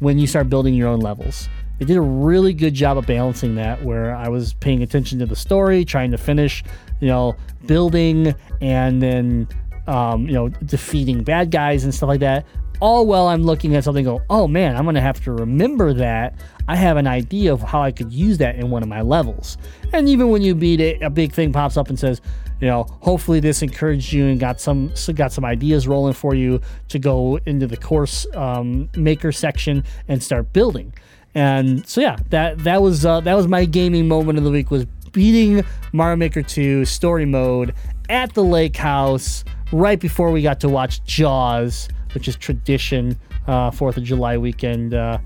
when 0.00 0.18
you 0.18 0.26
start 0.26 0.48
building 0.48 0.74
your 0.74 0.88
own 0.88 0.98
levels. 0.98 1.48
They 1.82 1.86
did 1.86 1.96
a 1.96 2.00
really 2.00 2.54
good 2.54 2.74
job 2.74 2.96
of 2.96 3.06
balancing 3.06 3.56
that 3.56 3.82
where 3.82 4.14
I 4.14 4.28
was 4.28 4.54
paying 4.54 4.84
attention 4.84 5.18
to 5.18 5.26
the 5.26 5.34
story, 5.34 5.84
trying 5.84 6.12
to 6.12 6.16
finish, 6.16 6.62
you 7.00 7.08
know, 7.08 7.34
building 7.66 8.36
and 8.60 9.02
then 9.02 9.48
um, 9.88 10.28
you 10.28 10.32
know, 10.32 10.48
defeating 10.48 11.24
bad 11.24 11.50
guys 11.50 11.82
and 11.82 11.92
stuff 11.92 12.06
like 12.06 12.20
that. 12.20 12.46
All 12.78 13.04
while 13.04 13.26
I'm 13.26 13.42
looking 13.42 13.74
at 13.74 13.82
something 13.82 14.04
go, 14.04 14.22
oh 14.30 14.46
man, 14.46 14.76
I'm 14.76 14.84
gonna 14.84 15.00
have 15.00 15.24
to 15.24 15.32
remember 15.32 15.92
that. 15.94 16.36
I 16.68 16.76
have 16.76 16.98
an 16.98 17.08
idea 17.08 17.52
of 17.52 17.62
how 17.62 17.82
I 17.82 17.90
could 17.90 18.12
use 18.12 18.38
that 18.38 18.54
in 18.54 18.70
one 18.70 18.84
of 18.84 18.88
my 18.88 19.00
levels. 19.00 19.58
And 19.92 20.08
even 20.08 20.28
when 20.28 20.40
you 20.40 20.54
beat 20.54 20.78
it, 20.78 21.02
a 21.02 21.10
big 21.10 21.32
thing 21.32 21.52
pops 21.52 21.76
up 21.76 21.88
and 21.88 21.98
says, 21.98 22.20
you 22.60 22.68
know, 22.68 22.84
hopefully 23.00 23.40
this 23.40 23.60
encouraged 23.60 24.12
you 24.12 24.26
and 24.26 24.38
got 24.38 24.60
some 24.60 24.92
got 25.16 25.32
some 25.32 25.44
ideas 25.44 25.88
rolling 25.88 26.14
for 26.14 26.32
you 26.36 26.60
to 26.90 27.00
go 27.00 27.40
into 27.44 27.66
the 27.66 27.76
course 27.76 28.24
um, 28.36 28.88
maker 28.96 29.32
section 29.32 29.82
and 30.06 30.22
start 30.22 30.52
building. 30.52 30.94
And 31.34 31.86
so 31.86 32.00
yeah, 32.00 32.16
that 32.30 32.58
that 32.60 32.82
was 32.82 33.06
uh, 33.06 33.20
that 33.20 33.34
was 33.34 33.48
my 33.48 33.64
gaming 33.64 34.08
moment 34.08 34.38
of 34.38 34.44
the 34.44 34.50
week 34.50 34.70
was 34.70 34.84
beating 35.12 35.64
Mario 35.92 36.16
Maker 36.16 36.42
2 36.42 36.84
story 36.84 37.24
mode 37.24 37.74
at 38.08 38.34
the 38.34 38.42
lake 38.42 38.76
house 38.76 39.44
right 39.72 40.00
before 40.00 40.30
we 40.30 40.42
got 40.42 40.60
to 40.60 40.68
watch 40.68 41.02
Jaws, 41.04 41.88
which 42.14 42.28
is 42.28 42.36
tradition 42.36 43.18
uh, 43.46 43.70
Fourth 43.70 43.96
of 43.96 44.04
July 44.04 44.36
weekend 44.36 44.94
uh, 44.94 45.18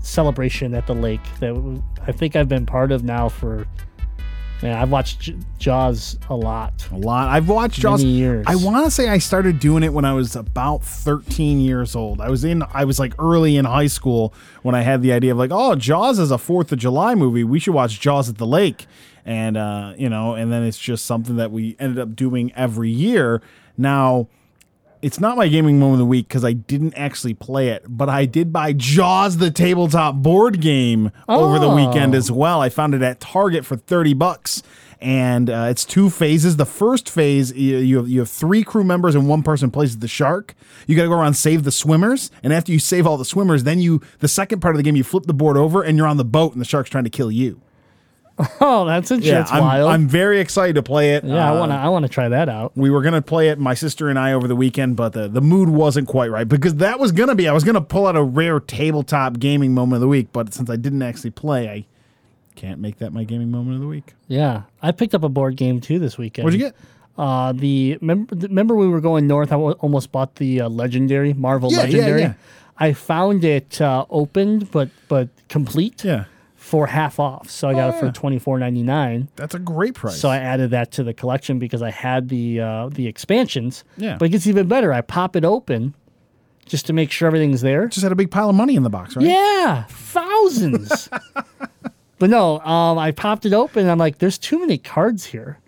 celebration 0.00 0.74
at 0.74 0.86
the 0.86 0.94
lake 0.94 1.20
that 1.40 1.82
I 2.06 2.12
think 2.12 2.36
I've 2.36 2.48
been 2.48 2.66
part 2.66 2.92
of 2.92 3.04
now 3.04 3.28
for. 3.28 3.66
Man, 4.62 4.76
I've 4.76 4.92
watched 4.92 5.20
J- 5.20 5.36
Jaws 5.58 6.16
a 6.30 6.36
lot. 6.36 6.86
A 6.92 6.96
lot. 6.96 7.28
I've 7.28 7.48
watched 7.48 7.80
Jaws. 7.80 8.04
Many 8.04 8.16
years. 8.16 8.44
I 8.48 8.54
want 8.54 8.84
to 8.84 8.90
say 8.92 9.08
I 9.08 9.18
started 9.18 9.58
doing 9.58 9.82
it 9.82 9.92
when 9.92 10.04
I 10.04 10.12
was 10.12 10.36
about 10.36 10.84
13 10.84 11.60
years 11.60 11.96
old. 11.96 12.20
I 12.20 12.30
was 12.30 12.44
in. 12.44 12.62
I 12.72 12.84
was 12.84 13.00
like 13.00 13.14
early 13.18 13.56
in 13.56 13.64
high 13.64 13.88
school 13.88 14.32
when 14.62 14.76
I 14.76 14.82
had 14.82 15.02
the 15.02 15.12
idea 15.12 15.32
of 15.32 15.38
like, 15.38 15.50
oh, 15.52 15.74
Jaws 15.74 16.20
is 16.20 16.30
a 16.30 16.38
Fourth 16.38 16.70
of 16.70 16.78
July 16.78 17.16
movie. 17.16 17.42
We 17.42 17.58
should 17.58 17.74
watch 17.74 17.98
Jaws 17.98 18.28
at 18.28 18.38
the 18.38 18.46
lake, 18.46 18.86
and 19.24 19.56
uh, 19.56 19.94
you 19.98 20.08
know, 20.08 20.34
and 20.34 20.52
then 20.52 20.62
it's 20.62 20.78
just 20.78 21.06
something 21.06 21.36
that 21.36 21.50
we 21.50 21.74
ended 21.80 21.98
up 21.98 22.14
doing 22.14 22.52
every 22.54 22.90
year. 22.90 23.42
Now. 23.76 24.28
It's 25.02 25.18
not 25.18 25.36
my 25.36 25.48
gaming 25.48 25.80
moment 25.80 25.94
of 25.94 25.98
the 25.98 26.06
week 26.06 26.28
because 26.28 26.44
I 26.44 26.52
didn't 26.52 26.94
actually 26.96 27.34
play 27.34 27.70
it, 27.70 27.84
but 27.88 28.08
I 28.08 28.24
did 28.24 28.52
buy 28.52 28.72
Jaws 28.72 29.38
the 29.38 29.50
tabletop 29.50 30.14
board 30.16 30.60
game 30.60 31.10
over 31.28 31.58
the 31.58 31.68
Oh. 31.68 31.74
weekend 31.74 32.14
as 32.14 32.30
well. 32.30 32.60
I 32.60 32.68
found 32.68 32.94
it 32.94 33.02
at 33.02 33.18
Target 33.18 33.66
for 33.66 33.76
30 33.76 34.14
bucks. 34.14 34.62
And 35.00 35.50
uh, 35.50 35.66
it's 35.68 35.84
two 35.84 36.08
phases. 36.10 36.56
The 36.56 36.64
first 36.64 37.10
phase, 37.10 37.50
you, 37.52 37.78
you, 37.78 37.96
have, 37.96 38.08
you 38.08 38.20
have 38.20 38.30
three 38.30 38.62
crew 38.62 38.84
members 38.84 39.16
and 39.16 39.28
one 39.28 39.42
person 39.42 39.72
plays 39.72 39.98
the 39.98 40.06
shark. 40.06 40.54
You 40.86 40.94
got 40.94 41.02
to 41.02 41.08
go 41.08 41.14
around 41.16 41.26
and 41.26 41.36
save 41.36 41.64
the 41.64 41.72
swimmers. 41.72 42.30
And 42.44 42.52
after 42.52 42.70
you 42.70 42.78
save 42.78 43.04
all 43.04 43.16
the 43.16 43.24
swimmers, 43.24 43.64
then 43.64 43.80
you, 43.80 44.00
the 44.20 44.28
second 44.28 44.60
part 44.60 44.76
of 44.76 44.78
the 44.78 44.84
game, 44.84 44.94
you 44.94 45.02
flip 45.02 45.24
the 45.24 45.34
board 45.34 45.56
over 45.56 45.82
and 45.82 45.98
you're 45.98 46.06
on 46.06 46.18
the 46.18 46.24
boat 46.24 46.52
and 46.52 46.60
the 46.60 46.64
shark's 46.64 46.88
trying 46.90 47.02
to 47.02 47.10
kill 47.10 47.32
you. 47.32 47.60
Oh, 48.60 48.84
that's 48.86 49.10
interesting. 49.10 49.34
that's 49.34 49.52
I'm, 49.52 49.60
wild. 49.62 49.90
I'm 49.90 50.08
very 50.08 50.40
excited 50.40 50.74
to 50.76 50.82
play 50.82 51.14
it. 51.14 51.24
yeah, 51.24 51.50
I 51.52 51.54
Uh, 51.56 51.60
wanna 51.60 51.74
I 51.74 51.88
wanna 51.88 52.08
try 52.08 52.28
that 52.28 52.48
out. 52.48 52.72
we 52.76 52.90
were 52.90 53.02
gonna 53.02 53.22
play 53.22 53.48
it, 53.48 53.58
my 53.58 53.74
sister 53.74 54.08
and 54.08 54.18
I, 54.18 54.32
over 54.32 54.48
the 54.48 54.56
weekend, 54.56 54.96
but 54.96 55.12
the, 55.12 55.28
the 55.28 55.40
mood 55.40 55.68
wasn't 55.68 56.08
quite 56.08 56.30
right 56.30 56.48
because 56.48 56.76
that 56.76 56.98
was 56.98 57.12
gonna 57.12 57.34
be. 57.34 57.48
I 57.48 57.52
was 57.52 57.64
gonna 57.64 57.80
pull 57.80 58.06
out 58.06 58.16
a 58.16 58.22
rare 58.22 58.58
tabletop 58.60 59.38
gaming 59.38 59.74
moment 59.74 59.96
of 59.96 60.00
the 60.00 60.08
week, 60.08 60.28
but 60.32 60.54
since 60.54 60.70
I 60.70 60.76
didn't 60.76 61.02
actually 61.02 61.30
play, 61.30 61.68
I 61.68 61.84
can't 62.56 62.80
make 62.80 62.98
that 62.98 63.12
my 63.12 63.24
gaming 63.24 63.50
moment 63.50 63.76
of 63.76 63.80
the 63.82 63.86
week. 63.88 64.14
Yeah, 64.28 64.62
I 64.82 64.92
picked 64.92 65.14
up 65.14 65.22
a 65.22 65.28
board 65.28 65.56
game 65.56 65.80
too 65.80 65.98
this 65.98 66.16
weekend. 66.18 66.44
What'd 66.44 66.58
you 66.60 66.66
get? 66.66 66.74
Uh, 67.18 67.52
the 67.52 67.98
remember, 68.00 68.34
remember 68.36 68.74
we 68.74 68.88
were 68.88 69.00
going 69.00 69.26
north. 69.26 69.52
I 69.52 69.56
almost 69.56 70.10
bought 70.12 70.36
the 70.36 70.62
uh, 70.62 70.68
legendary 70.70 71.34
Marvel 71.34 71.70
Yeah, 71.70 71.78
yeah, 71.78 71.82
Legendary. 71.84 72.20
yeah. 72.22 72.34
I 72.78 72.94
found 72.94 73.44
it 73.44 73.80
uh, 73.82 74.06
opened 74.08 74.70
but 74.72 74.88
but 75.08 75.28
complete 75.48 76.02
Yeah, 76.04 76.24
for 76.62 76.86
half 76.86 77.18
off. 77.18 77.50
So 77.50 77.68
I 77.68 77.72
got 77.74 77.92
Oh, 77.92 77.96
it 77.96 78.00
for 78.00 78.06
yeah. 78.06 78.12
twenty 78.12 78.38
four 78.38 78.58
ninety 78.58 78.82
nine. 78.84 79.28
that's 79.36 79.54
a 79.54 79.58
great 79.58 79.94
price. 79.94 80.18
So 80.20 80.28
I 80.28 80.36
added 80.38 80.70
that 80.70 80.92
to 80.92 81.02
the 81.02 81.12
collection 81.12 81.58
because 81.58 81.82
I 81.82 81.90
had 81.90 82.28
the 82.28 82.60
uh, 82.60 82.88
the 82.88 83.06
expansions. 83.08 83.82
Yeah. 83.96 84.16
But 84.18 84.26
it 84.26 84.28
gets 84.30 84.46
even 84.46 84.68
better. 84.68 84.92
I 84.92 85.00
pop 85.00 85.34
it 85.36 85.44
open 85.44 85.94
just 86.64 86.86
to 86.86 86.92
make 86.92 87.10
sure 87.10 87.26
everything's 87.26 87.60
there. 87.62 87.88
just 87.88 88.04
had 88.04 88.12
a 88.12 88.14
big 88.16 88.30
pile 88.30 88.48
of 88.48 88.54
money 88.54 88.76
in 88.76 88.84
the 88.84 88.90
box, 88.90 89.16
right? 89.16 89.26
Yeah, 89.26 89.82
thousands. 89.88 91.08
but 92.20 92.30
no, 92.30 92.60
um, 92.60 92.96
I 92.98 93.10
popped 93.10 93.44
it 93.44 93.52
open. 93.52 93.82
And 93.82 93.90
I'm 93.90 93.98
like, 93.98 94.18
there's 94.18 94.38
too 94.38 94.60
many 94.60 94.78
cards 94.78 95.26
here. 95.26 95.58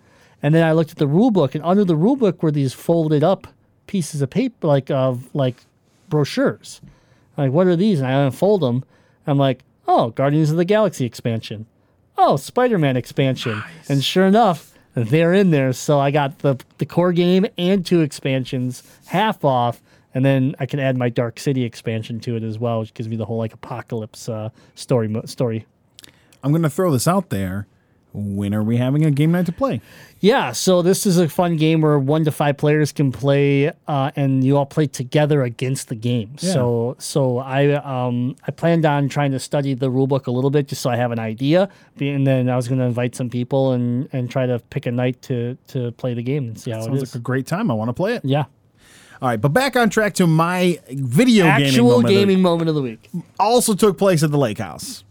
And 0.41 0.55
then 0.55 0.63
I 0.63 0.71
looked 0.71 0.91
at 0.91 0.97
the 0.97 1.07
rule 1.07 1.31
book, 1.31 1.55
and 1.55 1.63
under 1.65 1.83
the 1.83 1.95
rule 1.97 2.15
book 2.15 2.41
were 2.41 2.51
these 2.51 2.71
folded 2.73 3.23
up 3.23 3.47
pieces 3.87 4.21
of 4.21 4.29
paper, 4.29 4.65
like 4.67 4.89
of 4.89 5.33
like 5.35 5.55
brochures. 6.09 6.81
I'm 7.37 7.45
like, 7.45 7.51
what 7.53 7.67
are 7.67 7.75
these? 7.75 7.99
And 7.99 8.07
I 8.07 8.13
unfold 8.23 8.61
them. 8.61 8.85
I'm 9.27 9.37
like, 9.37 9.63
oh, 9.87 10.09
Guardians 10.11 10.51
of 10.51 10.57
the 10.57 10.65
Galaxy 10.65 11.05
expansion. 11.05 11.65
Oh, 12.17 12.37
Spider-Man 12.37 12.95
expansion. 12.97 13.63
And 13.89 14.03
sure 14.03 14.25
enough, 14.25 14.73
they're 14.93 15.33
in 15.33 15.51
there. 15.51 15.73
So 15.73 15.99
I 15.99 16.11
got 16.11 16.39
the 16.39 16.57
the 16.77 16.85
core 16.85 17.11
game 17.13 17.45
and 17.57 17.85
two 17.85 18.01
expansions 18.01 18.83
half 19.07 19.43
off. 19.43 19.81
And 20.13 20.23
then 20.23 20.55
I 20.59 20.65
can 20.65 20.79
add 20.79 20.97
my 20.97 21.09
Dark 21.09 21.39
City 21.39 21.63
expansion 21.63 22.21
to 22.21 22.37
it 22.37 22.43
as 22.43 22.57
well, 22.57 22.79
which 22.79 22.93
gives 22.93 23.09
me 23.09 23.17
the 23.17 23.25
whole 23.25 23.37
like 23.37 23.53
apocalypse 23.53 24.29
uh, 24.29 24.49
story 24.73 25.09
mo- 25.09 25.25
story. 25.25 25.65
I'm 26.41 26.53
gonna 26.53 26.69
throw 26.69 26.91
this 26.91 27.07
out 27.07 27.29
there. 27.29 27.67
When 28.15 28.53
are 28.53 28.63
we 28.63 28.77
having 28.77 29.03
a 29.05 29.11
game 29.11 29.31
night 29.31 29.45
to 29.47 29.51
play? 29.51 29.81
Yeah, 30.21 30.53
so 30.53 30.81
this 30.81 31.05
is 31.05 31.17
a 31.17 31.27
fun 31.27 31.57
game 31.57 31.81
where 31.81 31.99
one 31.99 32.23
to 32.23 32.31
five 32.31 32.57
players 32.57 32.91
can 32.91 33.11
play, 33.11 33.71
uh, 33.87 34.11
and 34.15 34.43
you 34.43 34.57
all 34.57 34.65
play 34.65 34.87
together 34.87 35.43
against 35.43 35.89
the 35.89 35.95
game. 35.95 36.37
So, 36.37 36.95
so 36.97 37.37
I 37.39 37.73
um, 37.73 38.35
I 38.47 38.51
planned 38.51 38.85
on 38.85 39.09
trying 39.09 39.31
to 39.33 39.39
study 39.39 39.73
the 39.73 39.91
rulebook 39.91 40.25
a 40.27 40.31
little 40.31 40.49
bit 40.49 40.67
just 40.67 40.81
so 40.81 40.89
I 40.89 40.95
have 40.95 41.11
an 41.11 41.19
idea, 41.19 41.69
and 41.99 42.25
then 42.25 42.49
I 42.49 42.55
was 42.55 42.67
going 42.67 42.79
to 42.79 42.85
invite 42.85 43.13
some 43.15 43.29
people 43.29 43.73
and 43.73 44.07
and 44.13 44.31
try 44.31 44.45
to 44.45 44.59
pick 44.69 44.85
a 44.85 44.91
night 44.91 45.21
to 45.23 45.57
to 45.67 45.91
play 45.91 46.13
the 46.13 46.23
game 46.23 46.47
and 46.47 46.59
see 46.59 46.71
how 46.71 46.79
it 46.79 46.83
Sounds 46.85 47.03
is. 47.03 47.13
like 47.13 47.19
a 47.19 47.23
great 47.23 47.45
time. 47.45 47.69
I 47.69 47.73
want 47.75 47.89
to 47.89 47.93
play 47.93 48.15
it. 48.15 48.23
yeah, 48.25 48.45
All 49.21 49.27
right, 49.29 49.39
but 49.39 49.49
back 49.49 49.75
on 49.75 49.89
track 49.89 50.13
to 50.15 50.25
my 50.25 50.79
video 50.89 51.45
gaming 51.45 51.65
actual 51.67 51.85
moment 51.89 52.05
of 52.05 52.09
the- 52.09 52.15
gaming 52.15 52.41
moment 52.41 52.69
of 52.69 52.75
the 52.75 52.81
week. 52.81 53.09
also 53.39 53.75
took 53.75 53.97
place 53.97 54.23
at 54.23 54.31
the 54.31 54.37
lake 54.39 54.57
house. 54.59 55.03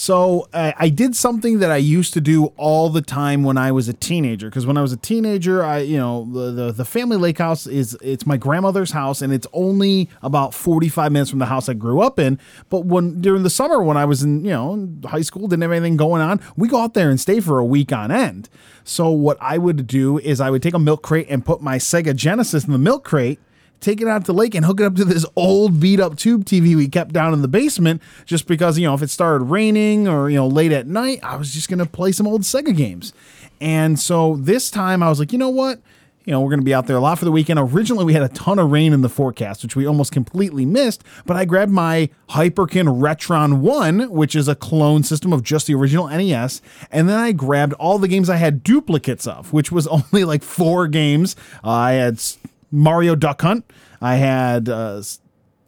So 0.00 0.48
uh, 0.54 0.72
I 0.78 0.88
did 0.88 1.14
something 1.14 1.58
that 1.58 1.70
I 1.70 1.76
used 1.76 2.14
to 2.14 2.22
do 2.22 2.46
all 2.56 2.88
the 2.88 3.02
time 3.02 3.42
when 3.42 3.58
I 3.58 3.70
was 3.70 3.86
a 3.86 3.92
teenager. 3.92 4.48
Because 4.48 4.64
when 4.64 4.78
I 4.78 4.80
was 4.80 4.94
a 4.94 4.96
teenager, 4.96 5.62
I 5.62 5.80
you 5.80 5.98
know 5.98 6.26
the, 6.32 6.50
the 6.52 6.72
the 6.72 6.84
family 6.86 7.18
lake 7.18 7.36
house 7.36 7.66
is 7.66 7.98
it's 8.00 8.24
my 8.24 8.38
grandmother's 8.38 8.92
house, 8.92 9.20
and 9.20 9.30
it's 9.30 9.46
only 9.52 10.08
about 10.22 10.54
forty 10.54 10.88
five 10.88 11.12
minutes 11.12 11.28
from 11.28 11.38
the 11.38 11.44
house 11.44 11.68
I 11.68 11.74
grew 11.74 12.00
up 12.00 12.18
in. 12.18 12.38
But 12.70 12.86
when 12.86 13.20
during 13.20 13.42
the 13.42 13.50
summer 13.50 13.82
when 13.82 13.98
I 13.98 14.06
was 14.06 14.22
in 14.22 14.42
you 14.42 14.52
know 14.52 14.88
high 15.04 15.20
school, 15.20 15.46
didn't 15.48 15.60
have 15.60 15.70
anything 15.70 15.98
going 15.98 16.22
on, 16.22 16.40
we 16.56 16.66
go 16.66 16.80
out 16.80 16.94
there 16.94 17.10
and 17.10 17.20
stay 17.20 17.38
for 17.38 17.58
a 17.58 17.64
week 17.66 17.92
on 17.92 18.10
end. 18.10 18.48
So 18.84 19.10
what 19.10 19.36
I 19.38 19.58
would 19.58 19.86
do 19.86 20.16
is 20.16 20.40
I 20.40 20.48
would 20.48 20.62
take 20.62 20.72
a 20.72 20.78
milk 20.78 21.02
crate 21.02 21.26
and 21.28 21.44
put 21.44 21.60
my 21.60 21.76
Sega 21.76 22.16
Genesis 22.16 22.64
in 22.64 22.72
the 22.72 22.78
milk 22.78 23.04
crate 23.04 23.38
take 23.80 24.00
it 24.00 24.08
out 24.08 24.22
to 24.22 24.32
the 24.32 24.34
lake 24.34 24.54
and 24.54 24.64
hook 24.64 24.80
it 24.80 24.84
up 24.84 24.94
to 24.96 25.04
this 25.04 25.26
old 25.36 25.80
beat 25.80 26.00
up 26.00 26.16
tube 26.16 26.44
TV 26.44 26.76
we 26.76 26.88
kept 26.88 27.12
down 27.12 27.32
in 27.32 27.42
the 27.42 27.48
basement 27.48 28.02
just 28.24 28.46
because, 28.46 28.78
you 28.78 28.86
know, 28.86 28.94
if 28.94 29.02
it 29.02 29.10
started 29.10 29.44
raining 29.44 30.06
or, 30.06 30.30
you 30.30 30.36
know, 30.36 30.46
late 30.46 30.72
at 30.72 30.86
night, 30.86 31.20
I 31.22 31.36
was 31.36 31.52
just 31.52 31.68
going 31.68 31.78
to 31.78 31.86
play 31.86 32.12
some 32.12 32.26
old 32.26 32.42
Sega 32.42 32.76
games. 32.76 33.12
And 33.60 33.98
so 33.98 34.36
this 34.36 34.70
time 34.70 35.02
I 35.02 35.08
was 35.08 35.18
like, 35.18 35.32
you 35.32 35.38
know 35.38 35.48
what? 35.48 35.80
You 36.26 36.32
know, 36.32 36.42
we're 36.42 36.50
going 36.50 36.60
to 36.60 36.64
be 36.64 36.74
out 36.74 36.86
there 36.86 36.96
a 36.96 37.00
lot 37.00 37.18
for 37.18 37.24
the 37.24 37.32
weekend. 37.32 37.58
Originally, 37.58 38.04
we 38.04 38.12
had 38.12 38.22
a 38.22 38.28
ton 38.28 38.58
of 38.58 38.70
rain 38.70 38.92
in 38.92 39.00
the 39.00 39.08
forecast, 39.08 39.62
which 39.62 39.74
we 39.74 39.86
almost 39.86 40.12
completely 40.12 40.66
missed. 40.66 41.02
But 41.24 41.36
I 41.36 41.46
grabbed 41.46 41.72
my 41.72 42.10
Hyperkin 42.28 43.00
Retron 43.00 43.60
1, 43.60 44.10
which 44.10 44.36
is 44.36 44.46
a 44.46 44.54
clone 44.54 45.02
system 45.02 45.32
of 45.32 45.42
just 45.42 45.66
the 45.66 45.74
original 45.74 46.08
NES. 46.08 46.60
And 46.92 47.08
then 47.08 47.18
I 47.18 47.32
grabbed 47.32 47.72
all 47.74 47.98
the 47.98 48.06
games 48.06 48.28
I 48.28 48.36
had 48.36 48.62
duplicates 48.62 49.26
of, 49.26 49.52
which 49.52 49.72
was 49.72 49.86
only 49.88 50.24
like 50.24 50.42
four 50.42 50.88
games. 50.88 51.36
Uh, 51.64 51.70
I 51.70 51.92
had 51.92 52.22
Mario 52.70 53.14
Duck 53.14 53.42
Hunt. 53.42 53.70
I 54.00 54.16
had 54.16 54.68
uh, 54.68 55.02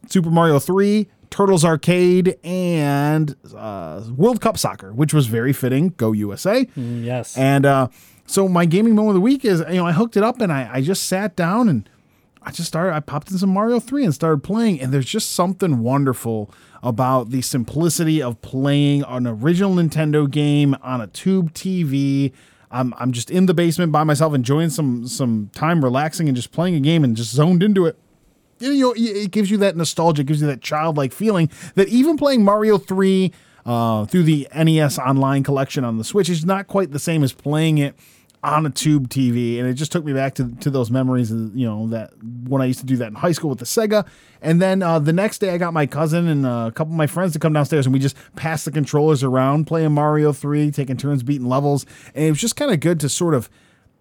Super 0.07 0.29
Mario 0.29 0.59
3, 0.59 1.07
Turtles 1.29 1.63
Arcade, 1.65 2.37
and 2.43 3.35
uh, 3.55 4.03
World 4.15 4.41
Cup 4.41 4.57
Soccer, 4.57 4.93
which 4.93 5.13
was 5.13 5.27
very 5.27 5.53
fitting. 5.53 5.89
Go 5.97 6.11
USA. 6.11 6.67
Yes, 6.75 7.37
And 7.37 7.65
uh, 7.65 7.87
so 8.25 8.47
my 8.47 8.65
gaming 8.65 8.95
moment 8.95 9.11
of 9.11 9.15
the 9.15 9.21
week 9.21 9.43
is, 9.45 9.59
you 9.67 9.75
know, 9.75 9.85
I 9.85 9.91
hooked 9.91 10.17
it 10.17 10.23
up 10.23 10.39
and 10.41 10.51
I, 10.51 10.69
I 10.73 10.81
just 10.81 11.03
sat 11.03 11.35
down 11.35 11.69
and 11.69 11.89
I 12.41 12.51
just 12.51 12.67
started, 12.67 12.93
I 12.93 12.99
popped 12.99 13.31
in 13.31 13.37
some 13.37 13.49
Mario 13.51 13.79
3 13.79 14.03
and 14.05 14.13
started 14.13 14.43
playing. 14.43 14.81
And 14.81 14.93
there's 14.93 15.05
just 15.05 15.31
something 15.31 15.79
wonderful 15.79 16.51
about 16.81 17.29
the 17.29 17.41
simplicity 17.41 18.21
of 18.21 18.41
playing 18.41 19.03
an 19.07 19.25
original 19.27 19.75
Nintendo 19.75 20.29
game 20.29 20.75
on 20.81 20.99
a 20.99 21.07
tube 21.07 21.53
TV. 21.53 22.33
I'm, 22.73 22.93
I'm 22.97 23.11
just 23.11 23.29
in 23.29 23.45
the 23.45 23.53
basement 23.53 23.91
by 23.91 24.03
myself, 24.03 24.33
enjoying 24.33 24.69
some 24.71 25.07
some 25.07 25.51
time 25.53 25.83
relaxing 25.83 26.27
and 26.27 26.35
just 26.35 26.51
playing 26.51 26.75
a 26.75 26.79
game 26.79 27.03
and 27.03 27.15
just 27.15 27.31
zoned 27.31 27.61
into 27.61 27.85
it. 27.85 27.97
You 28.59 28.73
know, 28.73 28.93
it 28.97 29.31
gives 29.31 29.51
you 29.51 29.57
that 29.57 29.75
nostalgia, 29.77 30.21
it 30.21 30.27
gives 30.27 30.41
you 30.41 30.47
that 30.47 30.61
childlike 30.61 31.13
feeling 31.13 31.49
that 31.75 31.87
even 31.89 32.17
playing 32.17 32.43
Mario 32.43 32.77
3 32.77 33.31
uh, 33.65 34.05
through 34.05 34.23
the 34.23 34.47
NES 34.55 34.97
Online 34.99 35.43
collection 35.43 35.83
on 35.83 35.97
the 35.97 36.03
Switch 36.03 36.29
is 36.29 36.45
not 36.45 36.67
quite 36.67 36.91
the 36.91 36.99
same 36.99 37.23
as 37.23 37.33
playing 37.33 37.77
it 37.77 37.95
on 38.43 38.65
a 38.65 38.69
tube 38.69 39.07
TV. 39.07 39.57
And 39.57 39.67
it 39.67 39.75
just 39.75 39.91
took 39.91 40.03
me 40.03 40.13
back 40.13 40.35
to, 40.35 40.53
to 40.55 40.69
those 40.69 40.91
memories 40.91 41.31
of, 41.31 41.55
you 41.55 41.65
know, 41.65 41.87
that 41.87 42.11
when 42.21 42.61
I 42.61 42.65
used 42.65 42.81
to 42.81 42.85
do 42.85 42.97
that 42.97 43.07
in 43.07 43.15
high 43.15 43.31
school 43.31 43.49
with 43.49 43.59
the 43.59 43.65
Sega. 43.65 44.05
And 44.41 44.61
then 44.61 44.83
uh, 44.83 44.99
the 44.99 45.13
next 45.13 45.39
day, 45.39 45.51
I 45.51 45.57
got 45.57 45.73
my 45.73 45.85
cousin 45.85 46.27
and 46.27 46.45
uh, 46.45 46.65
a 46.67 46.71
couple 46.71 46.93
of 46.93 46.97
my 46.97 47.07
friends 47.07 47.31
to 47.33 47.39
come 47.39 47.53
downstairs 47.53 47.85
and 47.85 47.93
we 47.93 47.99
just 47.99 48.17
passed 48.35 48.65
the 48.65 48.71
controllers 48.71 49.23
around 49.23 49.65
playing 49.65 49.93
Mario 49.93 50.33
3, 50.33 50.71
taking 50.71 50.97
turns 50.97 51.23
beating 51.23 51.47
levels. 51.47 51.85
And 52.13 52.25
it 52.25 52.29
was 52.31 52.41
just 52.41 52.57
kind 52.57 52.71
of 52.71 52.79
good 52.79 52.99
to 52.99 53.09
sort 53.09 53.33
of. 53.33 53.49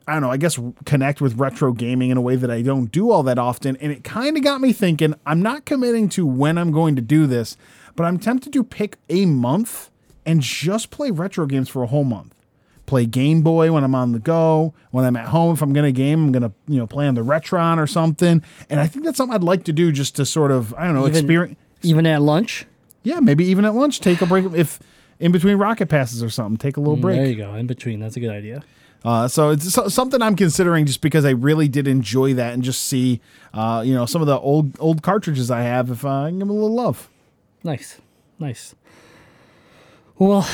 I 0.04 0.14
don't 0.14 0.22
know, 0.22 0.32
I 0.32 0.36
guess 0.36 0.58
connect 0.84 1.20
with 1.20 1.36
retro 1.36 1.72
gaming 1.72 2.10
in 2.10 2.16
a 2.16 2.20
way 2.20 2.34
that 2.34 2.50
I 2.50 2.60
don't 2.62 2.90
do 2.90 3.12
all 3.12 3.22
that 3.22 3.38
often. 3.38 3.76
And 3.76 3.92
it 3.92 4.02
kind 4.02 4.36
of 4.36 4.42
got 4.42 4.60
me 4.60 4.72
thinking 4.72 5.14
I'm 5.24 5.40
not 5.40 5.64
committing 5.64 6.08
to 6.10 6.26
when 6.26 6.58
I'm 6.58 6.72
going 6.72 6.96
to 6.96 7.00
do 7.00 7.28
this, 7.28 7.56
but 7.94 8.02
I'm 8.02 8.18
tempted 8.18 8.52
to 8.52 8.64
pick 8.64 8.96
a 9.08 9.26
month 9.26 9.92
and 10.26 10.40
just 10.40 10.90
play 10.90 11.12
retro 11.12 11.46
games 11.46 11.68
for 11.68 11.84
a 11.84 11.86
whole 11.86 12.02
month. 12.02 12.34
Play 12.86 13.06
Game 13.06 13.42
Boy 13.42 13.72
when 13.72 13.84
I'm 13.84 13.94
on 13.94 14.12
the 14.12 14.18
go. 14.18 14.74
When 14.90 15.04
I'm 15.04 15.16
at 15.16 15.28
home, 15.28 15.54
if 15.54 15.62
I'm 15.62 15.72
going 15.72 15.84
to 15.86 15.92
game, 15.92 16.24
I'm 16.24 16.32
going 16.32 16.42
to, 16.42 16.52
you 16.68 16.78
know, 16.78 16.86
play 16.86 17.06
on 17.06 17.14
the 17.14 17.22
Retron 17.24 17.78
or 17.78 17.86
something. 17.86 18.42
And 18.68 18.80
I 18.80 18.86
think 18.86 19.04
that's 19.04 19.16
something 19.16 19.34
I'd 19.34 19.44
like 19.44 19.64
to 19.64 19.72
do 19.72 19.92
just 19.92 20.16
to 20.16 20.26
sort 20.26 20.50
of, 20.50 20.74
I 20.74 20.84
don't 20.84 20.94
know, 20.94 21.06
Even- 21.06 21.16
experience. 21.16 21.58
even 21.82 22.06
at 22.06 22.20
lunch. 22.22 22.66
Yeah, 23.02 23.20
maybe 23.20 23.44
even 23.46 23.64
at 23.64 23.74
lunch, 23.74 24.00
take 24.00 24.20
a 24.20 24.26
break. 24.26 24.44
If 24.54 24.78
in 25.18 25.32
between 25.32 25.56
rocket 25.56 25.88
passes 25.88 26.22
or 26.22 26.30
something, 26.30 26.56
take 26.56 26.76
a 26.76 26.80
little 26.80 26.96
break. 26.96 27.16
There 27.16 27.26
you 27.26 27.36
go. 27.36 27.54
In 27.54 27.66
between, 27.66 27.98
that's 28.00 28.16
a 28.16 28.20
good 28.20 28.30
idea. 28.30 28.62
Uh, 29.04 29.26
so 29.26 29.50
it's 29.50 29.72
so, 29.72 29.88
something 29.88 30.22
I'm 30.22 30.36
considering 30.36 30.86
just 30.86 31.00
because 31.00 31.24
I 31.24 31.30
really 31.30 31.66
did 31.66 31.88
enjoy 31.88 32.34
that 32.34 32.54
and 32.54 32.62
just 32.62 32.84
see, 32.84 33.20
uh, 33.52 33.82
you 33.84 33.94
know, 33.94 34.06
some 34.06 34.20
of 34.22 34.28
the 34.28 34.38
old 34.38 34.78
old 34.78 35.02
cartridges 35.02 35.50
I 35.50 35.62
have. 35.62 35.90
If 35.90 36.04
I 36.04 36.28
can 36.28 36.38
give 36.38 36.46
them 36.46 36.50
a 36.50 36.52
little 36.60 36.76
love. 36.76 37.10
Nice, 37.64 38.00
nice. 38.38 38.76
Well, 40.18 40.46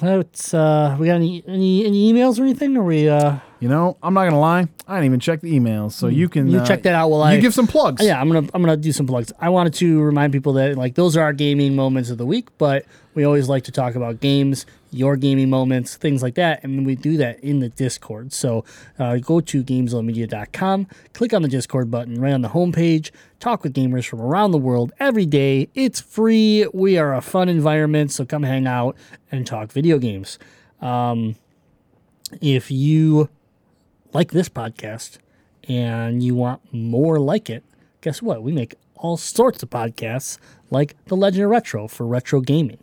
that's 0.00 0.52
uh, 0.52 0.96
we 0.98 1.06
got 1.06 1.14
any 1.16 1.44
any 1.46 1.86
any 1.86 2.12
emails 2.12 2.38
or 2.38 2.42
anything? 2.42 2.76
Or 2.76 2.82
we 2.84 3.08
uh, 3.08 3.36
You 3.60 3.68
know, 3.68 3.96
I'm 4.02 4.14
not 4.14 4.24
gonna 4.24 4.40
lie, 4.40 4.66
I 4.88 4.94
didn't 4.96 5.04
even 5.06 5.20
check 5.20 5.40
the 5.40 5.52
emails, 5.58 5.92
so 5.92 6.08
you 6.08 6.28
can 6.28 6.48
you 6.48 6.58
uh, 6.58 6.66
check 6.66 6.82
that 6.82 6.94
out 6.94 7.08
while 7.10 7.20
you 7.30 7.38
I 7.38 7.40
give 7.40 7.54
some 7.54 7.66
plugs. 7.68 8.04
Yeah, 8.04 8.20
I'm 8.20 8.28
gonna 8.28 8.48
I'm 8.52 8.62
gonna 8.62 8.76
do 8.76 8.90
some 8.92 9.06
plugs. 9.06 9.32
I 9.38 9.48
wanted 9.50 9.74
to 9.74 10.00
remind 10.00 10.32
people 10.32 10.54
that 10.54 10.76
like 10.76 10.96
those 10.96 11.16
are 11.16 11.22
our 11.22 11.32
gaming 11.32 11.76
moments 11.76 12.10
of 12.10 12.18
the 12.18 12.26
week, 12.26 12.48
but 12.58 12.84
we 13.14 13.24
always 13.24 13.48
like 13.48 13.64
to 13.64 13.70
talk 13.72 13.94
about 13.94 14.20
games, 14.20 14.66
your 14.92 15.16
gaming 15.16 15.48
moments, 15.48 15.96
things 15.96 16.22
like 16.22 16.34
that, 16.34 16.62
and 16.62 16.84
we 16.84 16.94
do 16.94 17.16
that 17.16 17.40
in 17.40 17.60
the 17.60 17.68
Discord. 17.70 18.32
So 18.32 18.64
uh, 18.98 19.16
go 19.16 19.40
to 19.40 19.64
gamezillamedia.com, 19.64 20.86
click 21.14 21.32
on 21.32 21.42
the 21.42 21.48
Discord 21.48 21.90
button 21.90 22.20
right 22.20 22.32
on 22.32 22.42
the 22.42 22.50
homepage. 22.50 23.10
Talk 23.40 23.64
with 23.64 23.74
gamers 23.74 24.06
from 24.06 24.20
around 24.20 24.52
the 24.52 24.58
world 24.58 24.92
every 25.00 25.26
day. 25.26 25.68
It's 25.74 26.00
free. 26.00 26.66
We 26.72 26.98
are 26.98 27.14
a 27.14 27.20
fun 27.20 27.48
environment, 27.48 28.12
so 28.12 28.24
come 28.24 28.42
hang 28.42 28.66
out 28.66 28.96
and 29.30 29.46
talk 29.46 29.72
video 29.72 29.98
games. 29.98 30.38
Um, 30.80 31.36
if 32.40 32.70
you 32.70 33.28
like 34.12 34.32
this 34.32 34.48
podcast 34.48 35.18
and 35.68 36.22
you 36.22 36.34
want 36.34 36.60
more 36.72 37.18
like 37.18 37.48
it, 37.48 37.64
guess 38.00 38.20
what? 38.20 38.42
We 38.42 38.52
make 38.52 38.74
all 38.96 39.16
sorts 39.16 39.62
of 39.62 39.70
podcasts 39.70 40.38
like 40.70 40.96
The 41.06 41.16
Legend 41.16 41.44
of 41.44 41.50
Retro 41.50 41.88
for 41.88 42.06
retro 42.06 42.40
gaming. 42.40 42.78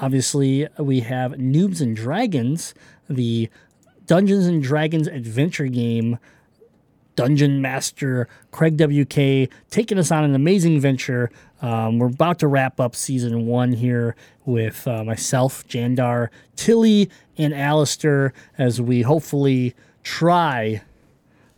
Obviously, 0.00 0.66
we 0.78 1.00
have 1.00 1.32
Noobs 1.32 1.80
and 1.80 1.94
Dragons, 1.94 2.74
the 3.08 3.48
Dungeons 4.06 4.46
and 4.46 4.62
Dragons 4.62 5.06
adventure 5.06 5.66
game. 5.66 6.18
Dungeon 7.14 7.60
Master 7.60 8.26
Craig 8.52 8.78
WK 8.78 9.50
taking 9.70 9.98
us 9.98 10.10
on 10.10 10.24
an 10.24 10.34
amazing 10.34 10.80
venture. 10.80 11.30
Um, 11.60 11.98
we're 11.98 12.06
about 12.06 12.38
to 12.38 12.46
wrap 12.46 12.80
up 12.80 12.96
season 12.96 13.46
one 13.46 13.72
here 13.72 14.16
with 14.46 14.88
uh, 14.88 15.04
myself, 15.04 15.66
Jandar, 15.68 16.28
Tilly, 16.56 17.10
and 17.36 17.52
Alistair 17.52 18.32
as 18.56 18.80
we 18.80 19.02
hopefully 19.02 19.74
try 20.02 20.80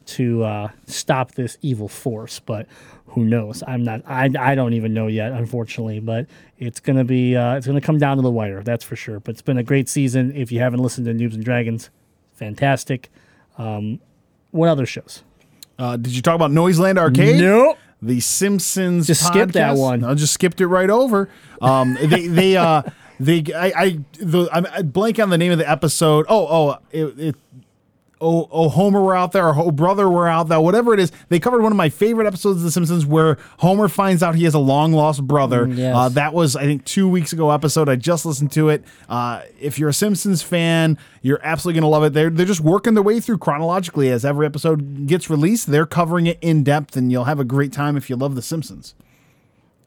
to 0.06 0.44
uh, 0.44 0.68
stop 0.86 1.32
this 1.32 1.59
evil 1.62 1.89
force. 1.89 2.40
But 2.40 2.66
who 3.09 3.24
knows? 3.24 3.62
I'm 3.66 3.82
not. 3.82 4.02
I, 4.06 4.31
I 4.39 4.55
don't 4.55 4.74
even 4.74 4.93
know 4.93 5.06
yet, 5.06 5.32
unfortunately. 5.32 6.01
But 6.01 6.26
it's 6.59 6.81
gonna 6.81 7.05
be. 7.05 7.36
Uh, 7.36 7.56
it's 7.56 7.66
gonna 7.66 7.81
come 7.81 7.98
down 7.98 8.16
to 8.16 8.22
the 8.22 8.31
wire. 8.31 8.62
That's 8.62 8.85
for 8.85 8.97
sure. 8.97 9.20
But 9.20 9.32
it's 9.32 9.43
been 9.43 9.59
a 9.59 9.62
great 9.62 9.89
season. 9.89 10.35
If 10.35 10.51
you 10.52 10.60
haven't 10.60 10.81
listened 10.81 11.06
to 11.06 11.12
Noobs 11.12 11.35
and 11.35 11.44
Dragons, 11.44 11.90
fantastic. 12.32 13.10
Um, 13.59 14.01
what 14.51 14.68
other 14.68 14.86
shows? 14.86 15.22
Uh, 15.78 15.97
did 15.97 16.14
you 16.14 16.22
talk 16.22 16.35
about 16.35 16.52
Noiseland 16.52 16.98
Arcade? 16.98 17.40
Nope. 17.40 17.78
The 18.01 18.20
Simpsons. 18.20 19.06
Just 19.06 19.26
skip 19.26 19.52
that 19.52 19.76
one. 19.76 20.05
I 20.05 20.14
just 20.14 20.35
skipped 20.35 20.60
it 20.60 20.66
right 20.66 20.90
over. 20.90 21.28
Um, 21.60 21.94
they 22.02 22.26
they 22.26 22.56
uh 22.56 22.82
they 23.18 23.44
I 23.55 23.72
I 23.76 23.98
the 24.18 24.48
I'm, 24.52 24.66
I 24.66 24.82
blank 24.82 25.18
on 25.18 25.31
the 25.31 25.39
name 25.39 25.52
of 25.52 25.59
the 25.59 25.68
episode. 25.68 26.26
Oh 26.28 26.47
oh 26.47 26.78
it. 26.90 27.18
it 27.18 27.36
Oh, 28.24 28.48
oh, 28.51 28.70
Homer 28.70 29.02
were 29.02 29.14
out 29.14 29.32
there, 29.32 29.48
or 29.48 29.55
oh, 29.55 29.70
brother 29.70 30.09
were 30.09 30.26
out 30.26 30.48
there, 30.48 30.59
whatever 30.59 30.94
it 30.94 31.01
is. 31.01 31.12
They 31.28 31.38
covered 31.38 31.60
one 31.60 31.72
of 31.72 31.76
my 31.76 31.90
favorite 31.90 32.26
episodes 32.26 32.56
of 32.59 32.62
The 32.62 32.70
Simpsons 32.70 33.05
where 33.05 33.36
Homer 33.59 33.86
finds 33.86 34.22
out 34.22 34.34
he 34.34 34.44
has 34.44 34.55
a 34.55 34.59
long 34.59 34.94
lost 34.94 35.26
brother. 35.26 35.66
Mm, 35.66 35.76
yes. 35.76 35.94
Uh, 35.94 36.09
that 36.09 36.32
was, 36.32 36.56
I 36.56 36.62
think, 36.62 36.86
two 36.86 37.06
weeks 37.06 37.34
ago 37.34 37.51
episode. 37.51 37.88
I 37.90 37.96
just 37.96 38.24
listened 38.24 38.51
to 38.52 38.70
it. 38.70 38.82
Uh, 39.10 39.42
if 39.60 39.78
you're 39.78 39.90
a 39.90 39.94
Simpsons 39.94 40.42
fan, 40.42 40.96
you're 41.20 41.40
absolutely 41.42 41.80
going 41.80 41.90
to 41.90 41.94
love 41.94 42.05
it. 42.05 42.14
They're, 42.14 42.30
they're 42.30 42.46
just 42.46 42.62
working 42.62 42.94
their 42.94 43.02
way 43.02 43.20
through 43.20 43.38
chronologically 43.38 44.10
as 44.10 44.24
every 44.24 44.46
episode 44.46 45.06
gets 45.06 45.28
released. 45.28 45.66
They're 45.66 45.84
covering 45.84 46.26
it 46.26 46.38
in 46.40 46.64
depth, 46.64 46.96
and 46.96 47.12
you'll 47.12 47.24
have 47.24 47.40
a 47.40 47.44
great 47.44 47.72
time 47.72 47.96
if 47.96 48.09
you 48.09 48.16
love 48.16 48.36
The 48.36 48.42
Simpsons. 48.42 48.94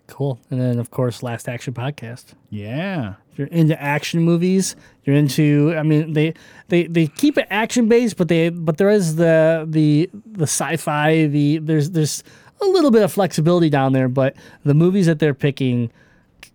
Cool. 0.06 0.40
And 0.50 0.62
then, 0.62 0.80
of 0.80 0.92
course, 0.92 1.24
Last 1.24 1.50
Action 1.50 1.74
Podcast. 1.74 2.34
Yeah. 2.50 3.16
You're 3.38 3.48
into 3.48 3.80
action 3.82 4.22
movies, 4.22 4.76
you're 5.04 5.16
into. 5.16 5.76
I 5.78 5.84
mean, 5.84 6.14
they 6.14 6.34
they 6.70 6.88
they 6.88 7.08
keep 7.08 7.38
it 7.38 7.48
action 7.50 7.88
based, 7.88 8.18
but 8.18 8.28
they 8.28 8.50
but 8.50 8.78
there 8.78 8.90
is 8.90 9.16
the 9.16 9.66
the 9.70 10.10
the 10.26 10.44
sci-fi. 10.44 11.28
The 11.28 11.60
there's 11.60 11.92
there's 11.92 12.24
a 12.62 12.66
little 12.66 12.92
bit 12.92 13.04
of 13.04 13.12
flexibility 13.12 13.70
down 13.70 13.94
there, 13.94 14.10
but 14.10 14.36
the 14.64 14.74
movies 14.74 15.06
that 15.06 15.20
they're 15.20 15.34
picking. 15.34 15.92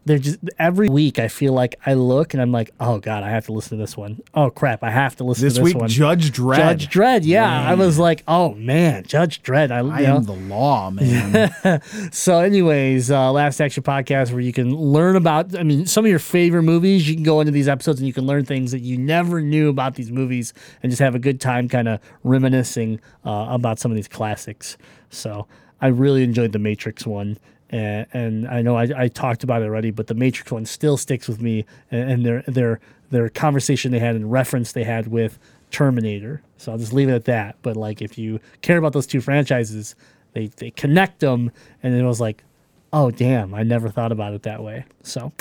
They're 0.05 0.19
just 0.19 0.39
every 0.59 0.89
week. 0.89 1.19
I 1.21 1.29
feel 1.29 1.53
like 1.53 1.77
I 1.87 1.95
look 1.95 2.35
and 2.35 2.43
I'm 2.43 2.51
like, 2.51 2.73
oh 2.81 2.99
god, 2.99 3.23
I 3.23 3.31
have 3.31 3.47
to 3.47 3.53
listen 3.53 3.79
to 3.79 3.83
this 3.83 3.97
one. 3.97 4.21
Oh 4.35 4.51
crap, 4.51 4.83
I 4.83 4.91
have 4.91 5.15
to 5.17 5.25
listen 5.25 5.45
This 5.45 5.55
to 5.55 5.61
this 5.61 5.65
week, 5.75 5.77
one. 5.81 5.89
Judge 5.89 6.33
Dredd. 6.33 6.57
Judge 6.57 6.89
Dredd, 6.89 7.21
yeah. 7.25 7.63
I 7.69 7.75
was 7.75 7.99
like, 7.99 8.25
oh 8.27 8.55
man, 8.55 9.05
Judge 9.05 9.43
Dredd. 9.43 9.71
I, 9.71 9.79
I 9.79 10.03
am 10.03 10.25
the 10.25 10.33
law, 10.35 10.91
man. 10.91 11.53
So, 12.13 12.41
anyways, 12.41 13.11
uh, 13.11 13.31
Last 13.33 13.61
Action 13.61 13.83
Podcast, 13.83 14.33
where 14.33 14.41
you 14.41 14.53
can 14.53 14.75
learn 14.75 15.17
about, 15.17 15.57
I 15.57 15.63
mean, 15.63 15.87
some 15.87 16.05
of 16.05 16.11
your 16.11 16.19
favorite 16.19 16.63
movies. 16.63 17.09
You 17.09 17.15
can 17.15 17.25
go 17.25 17.41
into 17.41 17.53
these 17.53 17.69
episodes 17.69 18.01
and 18.01 18.07
you 18.07 18.13
can 18.13 18.27
learn 18.27 18.45
things 18.45 18.73
that 18.73 18.81
you 18.81 18.99
never 18.99 19.41
knew 19.41 19.69
about 19.69 19.95
these 19.95 20.11
movies 20.11 20.53
and 20.83 20.91
just 20.91 21.01
have 21.01 21.15
a 21.15 21.19
good 21.19 21.41
time 21.41 21.69
kind 21.69 21.89
of 21.89 22.01
reminiscing 22.25 23.01
uh, 23.25 23.47
about 23.51 23.79
some 23.79 23.91
of 23.91 23.97
these 23.97 24.09
classics. 24.09 24.77
So, 25.11 25.47
I 25.81 25.89
really 25.89 26.23
enjoyed 26.23 26.53
the 26.53 26.59
Matrix 26.59 27.07
one. 27.07 27.39
And, 27.73 28.07
and 28.13 28.49
I 28.49 28.63
know 28.63 28.77
I, 28.77 28.89
I 28.95 29.09
talked 29.09 29.43
about 29.43 29.63
it 29.63 29.65
already, 29.65 29.91
but 29.91 30.07
the 30.07 30.15
Matrix 30.15 30.53
one 30.53 30.67
still 30.67 30.97
sticks 30.97 31.27
with 31.27 31.41
me. 31.41 31.65
And, 31.91 32.11
and 32.11 32.27
their 32.27 32.43
their 32.47 32.81
their 33.11 33.29
conversation 33.29 33.91
they 33.91 33.99
had 33.99 34.15
and 34.15 34.31
reference 34.31 34.73
they 34.73 34.85
had 34.85 35.09
with 35.09 35.39
Terminator. 35.71 36.43
So 36.59 36.71
I'll 36.71 36.79
just 36.79 36.93
leave 36.93 37.09
it 37.09 37.15
at 37.15 37.25
that. 37.25 37.57
But 37.63 37.77
like, 37.77 38.03
if 38.03 38.19
you 38.19 38.41
care 38.61 38.77
about 38.77 38.93
those 38.93 39.07
two 39.07 39.21
franchises, 39.21 39.95
they 40.35 40.49
they 40.49 40.71
connect 40.71 41.21
them, 41.21 41.51
and 41.83 41.95
it 41.95 42.05
was 42.05 42.21
like, 42.21 42.45
oh 42.93 43.11
damn, 43.11 43.55
I 43.55 43.63
never 43.63 43.89
thought 43.89 44.13
about 44.13 44.35
it 44.35 44.43
that 44.43 44.63
way. 44.63 44.85
So, 45.03 45.33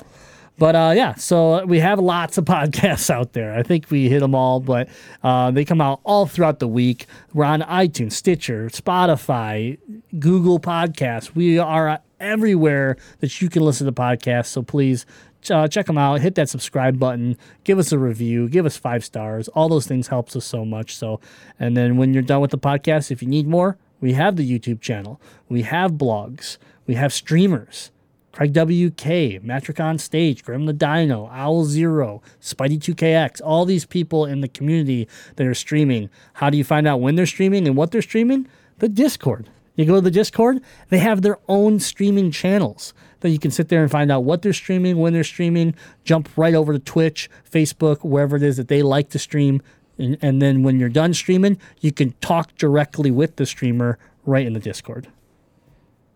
but 0.61 0.75
uh, 0.75 0.93
yeah, 0.95 1.15
so 1.15 1.65
we 1.65 1.79
have 1.79 1.97
lots 1.97 2.37
of 2.37 2.45
podcasts 2.57 3.09
out 3.09 3.33
there. 3.33 3.55
I 3.57 3.63
think 3.63 3.89
we 3.89 4.09
hit 4.09 4.19
them 4.19 4.35
all, 4.35 4.59
but 4.59 4.89
uh, 5.23 5.49
they 5.49 5.65
come 5.65 5.81
out 5.81 6.01
all 6.03 6.27
throughout 6.27 6.59
the 6.59 6.67
week. 6.67 7.07
We're 7.33 7.45
on 7.45 7.61
iTunes, 7.61 8.11
Stitcher, 8.11 8.67
Spotify, 8.67 9.79
Google 10.19 10.59
Podcasts. 10.59 11.33
We 11.33 11.57
are 11.57 11.99
everywhere 12.19 12.97
that 13.21 13.41
you 13.41 13.49
can 13.49 13.63
listen 13.63 13.87
to 13.87 13.91
podcasts. 13.91 14.49
So 14.49 14.61
please 14.61 15.07
uh, 15.49 15.67
check 15.67 15.87
them 15.87 15.97
out. 15.97 16.21
Hit 16.21 16.35
that 16.35 16.47
subscribe 16.47 16.99
button. 16.99 17.37
Give 17.63 17.79
us 17.79 17.91
a 17.91 17.97
review. 17.97 18.47
Give 18.47 18.67
us 18.67 18.77
five 18.77 19.03
stars. 19.03 19.47
All 19.47 19.67
those 19.67 19.87
things 19.87 20.09
helps 20.09 20.35
us 20.35 20.45
so 20.45 20.63
much. 20.63 20.95
So, 20.95 21.19
and 21.59 21.75
then 21.75 21.97
when 21.97 22.13
you're 22.13 22.21
done 22.21 22.39
with 22.39 22.51
the 22.51 22.59
podcast, 22.59 23.09
if 23.09 23.23
you 23.23 23.27
need 23.27 23.47
more, 23.47 23.79
we 23.99 24.13
have 24.13 24.35
the 24.35 24.47
YouTube 24.47 24.79
channel. 24.79 25.19
We 25.49 25.63
have 25.63 25.93
blogs. 25.93 26.59
We 26.85 26.93
have 26.93 27.11
streamers. 27.11 27.89
Craig 28.31 28.51
WK, 28.51 29.41
Matricon 29.43 29.99
Stage, 29.99 30.43
Grim 30.43 30.65
the 30.65 30.73
Dino, 30.73 31.29
Owl 31.31 31.65
Zero, 31.65 32.21
Spidey 32.41 32.79
2KX, 32.79 33.41
all 33.43 33.65
these 33.65 33.85
people 33.85 34.25
in 34.25 34.41
the 34.41 34.47
community 34.47 35.07
that 35.35 35.45
are 35.45 35.53
streaming. 35.53 36.09
How 36.33 36.49
do 36.49 36.57
you 36.57 36.63
find 36.63 36.87
out 36.87 37.01
when 37.01 37.15
they're 37.15 37.25
streaming 37.25 37.67
and 37.67 37.75
what 37.75 37.91
they're 37.91 38.01
streaming? 38.01 38.47
The 38.79 38.89
Discord. 38.89 39.49
You 39.75 39.85
go 39.85 39.95
to 39.95 40.01
the 40.01 40.11
Discord, 40.11 40.61
they 40.89 40.99
have 40.99 41.21
their 41.21 41.39
own 41.47 41.79
streaming 41.79 42.31
channels 42.31 42.93
that 43.21 43.29
you 43.29 43.39
can 43.39 43.51
sit 43.51 43.69
there 43.69 43.81
and 43.81 43.89
find 43.89 44.11
out 44.11 44.23
what 44.23 44.41
they're 44.41 44.53
streaming, 44.53 44.97
when 44.97 45.13
they're 45.13 45.23
streaming, 45.23 45.75
jump 46.03 46.29
right 46.35 46.53
over 46.53 46.73
to 46.73 46.79
Twitch, 46.79 47.29
Facebook, 47.49 48.03
wherever 48.03 48.35
it 48.35 48.43
is 48.43 48.57
that 48.57 48.67
they 48.67 48.83
like 48.83 49.09
to 49.09 49.19
stream. 49.19 49.61
And, 49.97 50.17
and 50.21 50.41
then 50.41 50.63
when 50.63 50.79
you're 50.79 50.89
done 50.89 51.13
streaming, 51.13 51.57
you 51.79 51.91
can 51.91 52.13
talk 52.21 52.55
directly 52.57 53.11
with 53.11 53.37
the 53.37 53.45
streamer 53.45 53.97
right 54.25 54.45
in 54.45 54.53
the 54.53 54.59
Discord. 54.59 55.07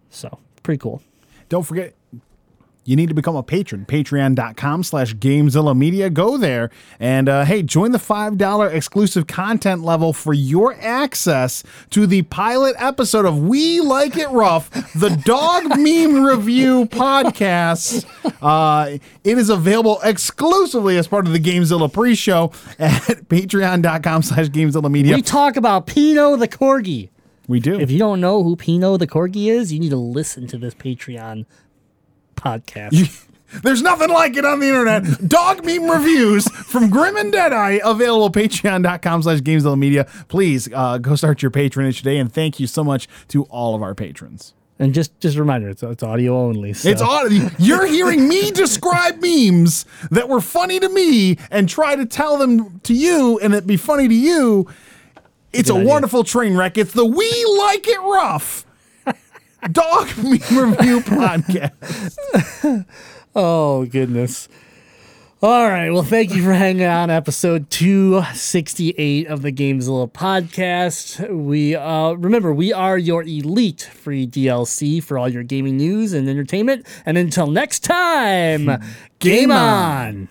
So, 0.10 0.40
pretty 0.64 0.80
cool. 0.80 1.02
Don't 1.50 1.64
forget, 1.64 1.95
you 2.86 2.96
need 2.96 3.10
to 3.10 3.16
become 3.16 3.36
a 3.36 3.44
patron. 3.44 3.86
Patreon.com 3.86 4.84
slash 4.84 5.16
Gamezilla 5.16 5.76
Media. 5.76 6.10
Go 6.10 6.38
there 6.38 6.70
and, 7.00 7.28
uh, 7.28 7.44
hey, 7.44 7.64
join 7.64 7.92
the 7.92 7.98
$5 7.98 8.72
exclusive 8.72 9.28
content 9.28 9.82
level 9.84 10.14
for 10.14 10.34
your 10.34 10.76
access 10.80 11.64
to 11.90 12.06
the 12.06 12.22
pilot 12.24 12.76
episode 12.78 13.26
of 13.26 13.40
We 13.40 13.82
Like 13.82 14.16
It 14.18 14.30
Rough, 14.30 14.70
the 14.94 15.10
dog 15.26 15.64
meme 15.80 16.24
review 16.24 16.86
podcast. 16.86 18.06
Uh, 18.42 19.00
it 19.24 19.38
is 19.38 19.50
available 19.50 20.00
exclusively 20.04 20.98
as 20.98 21.08
part 21.08 21.26
of 21.26 21.34
the 21.34 21.40
Gamezilla 21.40 21.92
pre 21.92 22.14
show 22.14 22.52
at 22.78 22.92
patreon.com 23.30 24.22
slash 24.22 24.48
Gamezilla 24.48 24.92
Media. 24.92 25.16
We 25.16 25.24
talk 25.24 25.56
about 25.56 25.88
Pino 25.88 26.36
the 26.36 26.48
Corgi. 26.48 27.10
We 27.48 27.60
do. 27.60 27.80
If 27.80 27.92
you 27.92 28.00
don't 28.00 28.20
know 28.22 28.44
who 28.44 28.56
Pino 28.56 28.98
the 28.98 29.08
Corgi 29.08 29.48
is, 29.52 29.72
you 29.72 29.80
need 29.80 29.90
to 29.90 29.98
listen 29.98 30.48
to 30.48 30.58
this 30.58 30.74
Patreon 30.74 31.46
podcast. 32.36 33.22
There's 33.64 33.82
nothing 33.82 34.10
like 34.10 34.36
it 34.36 34.44
on 34.44 34.60
the 34.60 34.68
internet. 34.68 35.04
Dog 35.30 35.64
meme 35.64 35.90
reviews 35.90 36.50
from 36.50 36.90
Grim 36.90 37.16
and 37.16 37.32
Deadeye 37.32 37.80
available 37.84 38.26
at 38.26 38.32
patreon.com 38.34 39.24
slash 39.24 39.40
gamezilla 39.40 39.78
media. 39.78 40.08
Please 40.28 40.68
uh, 40.74 40.98
go 40.98 41.16
start 41.16 41.42
your 41.42 41.52
patronage 41.52 42.00
today 42.00 42.18
and 42.18 42.34
thank 42.34 42.60
you 42.60 42.68
so 42.68 42.84
much 42.84 43.08
to 43.30 43.44
all 43.46 43.74
of 43.76 43.82
our 43.82 43.96
patrons. 43.96 44.54
and 44.78 44.94
just 44.94 45.18
just 45.22 45.38
a 45.38 45.40
reminder, 45.40 45.70
it's, 45.70 45.84
it's 45.84 46.04
audio 46.04 46.38
only. 46.38 46.74
So. 46.74 46.90
It's 46.90 47.02
odd. 47.02 47.32
You're 47.58 47.86
hearing 47.86 48.28
me 48.28 48.52
describe 48.64 49.22
memes 49.22 49.86
that 50.12 50.28
were 50.28 50.42
funny 50.42 50.80
to 50.82 50.90
me 50.90 51.38
and 51.50 51.70
try 51.70 51.96
to 51.96 52.06
tell 52.06 52.38
them 52.38 52.82
to 52.82 52.94
you 52.94 53.40
and 53.40 53.54
it 53.54 53.66
be 53.66 53.78
funny 53.78 54.10
to 54.10 54.16
you. 54.16 54.68
It's 55.54 55.70
a 55.70 55.76
idea. 55.76 55.88
wonderful 55.88 56.26
train 56.26 56.58
wreck. 56.58 56.78
It's 56.78 56.92
the 56.92 57.06
We 57.06 57.46
Like 57.60 57.88
It 57.88 58.02
Rough 58.02 58.65
dog 59.72 60.08
meme 60.18 60.32
review 60.72 61.00
podcast. 61.02 62.86
Oh 63.38 63.86
goodness. 63.86 64.48
All 65.42 65.68
right. 65.70 65.90
Well, 65.90 66.04
thank 66.04 66.34
you 66.34 66.42
for 66.42 66.54
hanging 66.54 66.86
on 66.88 67.10
episode 67.10 67.70
268 67.70 69.28
of 69.28 69.42
the 69.42 69.52
Gamezilla 69.52 70.10
podcast. 70.10 71.30
We 71.30 71.76
uh 71.76 72.14
remember 72.14 72.54
we 72.54 72.72
are 72.72 72.98
your 72.98 73.24
elite 73.24 73.82
free 73.94 74.26
DLC 74.26 75.04
for 75.04 75.18
all 75.20 75.28
your 75.28 75.44
gaming 75.44 75.76
news 75.76 76.14
and 76.14 76.30
entertainment. 76.30 76.88
And 77.06 77.18
until 77.18 77.48
next 77.48 77.82
time, 77.82 78.66
game, 78.68 78.80
Game 79.20 79.52
on. 79.52 79.58
on. 79.60 80.30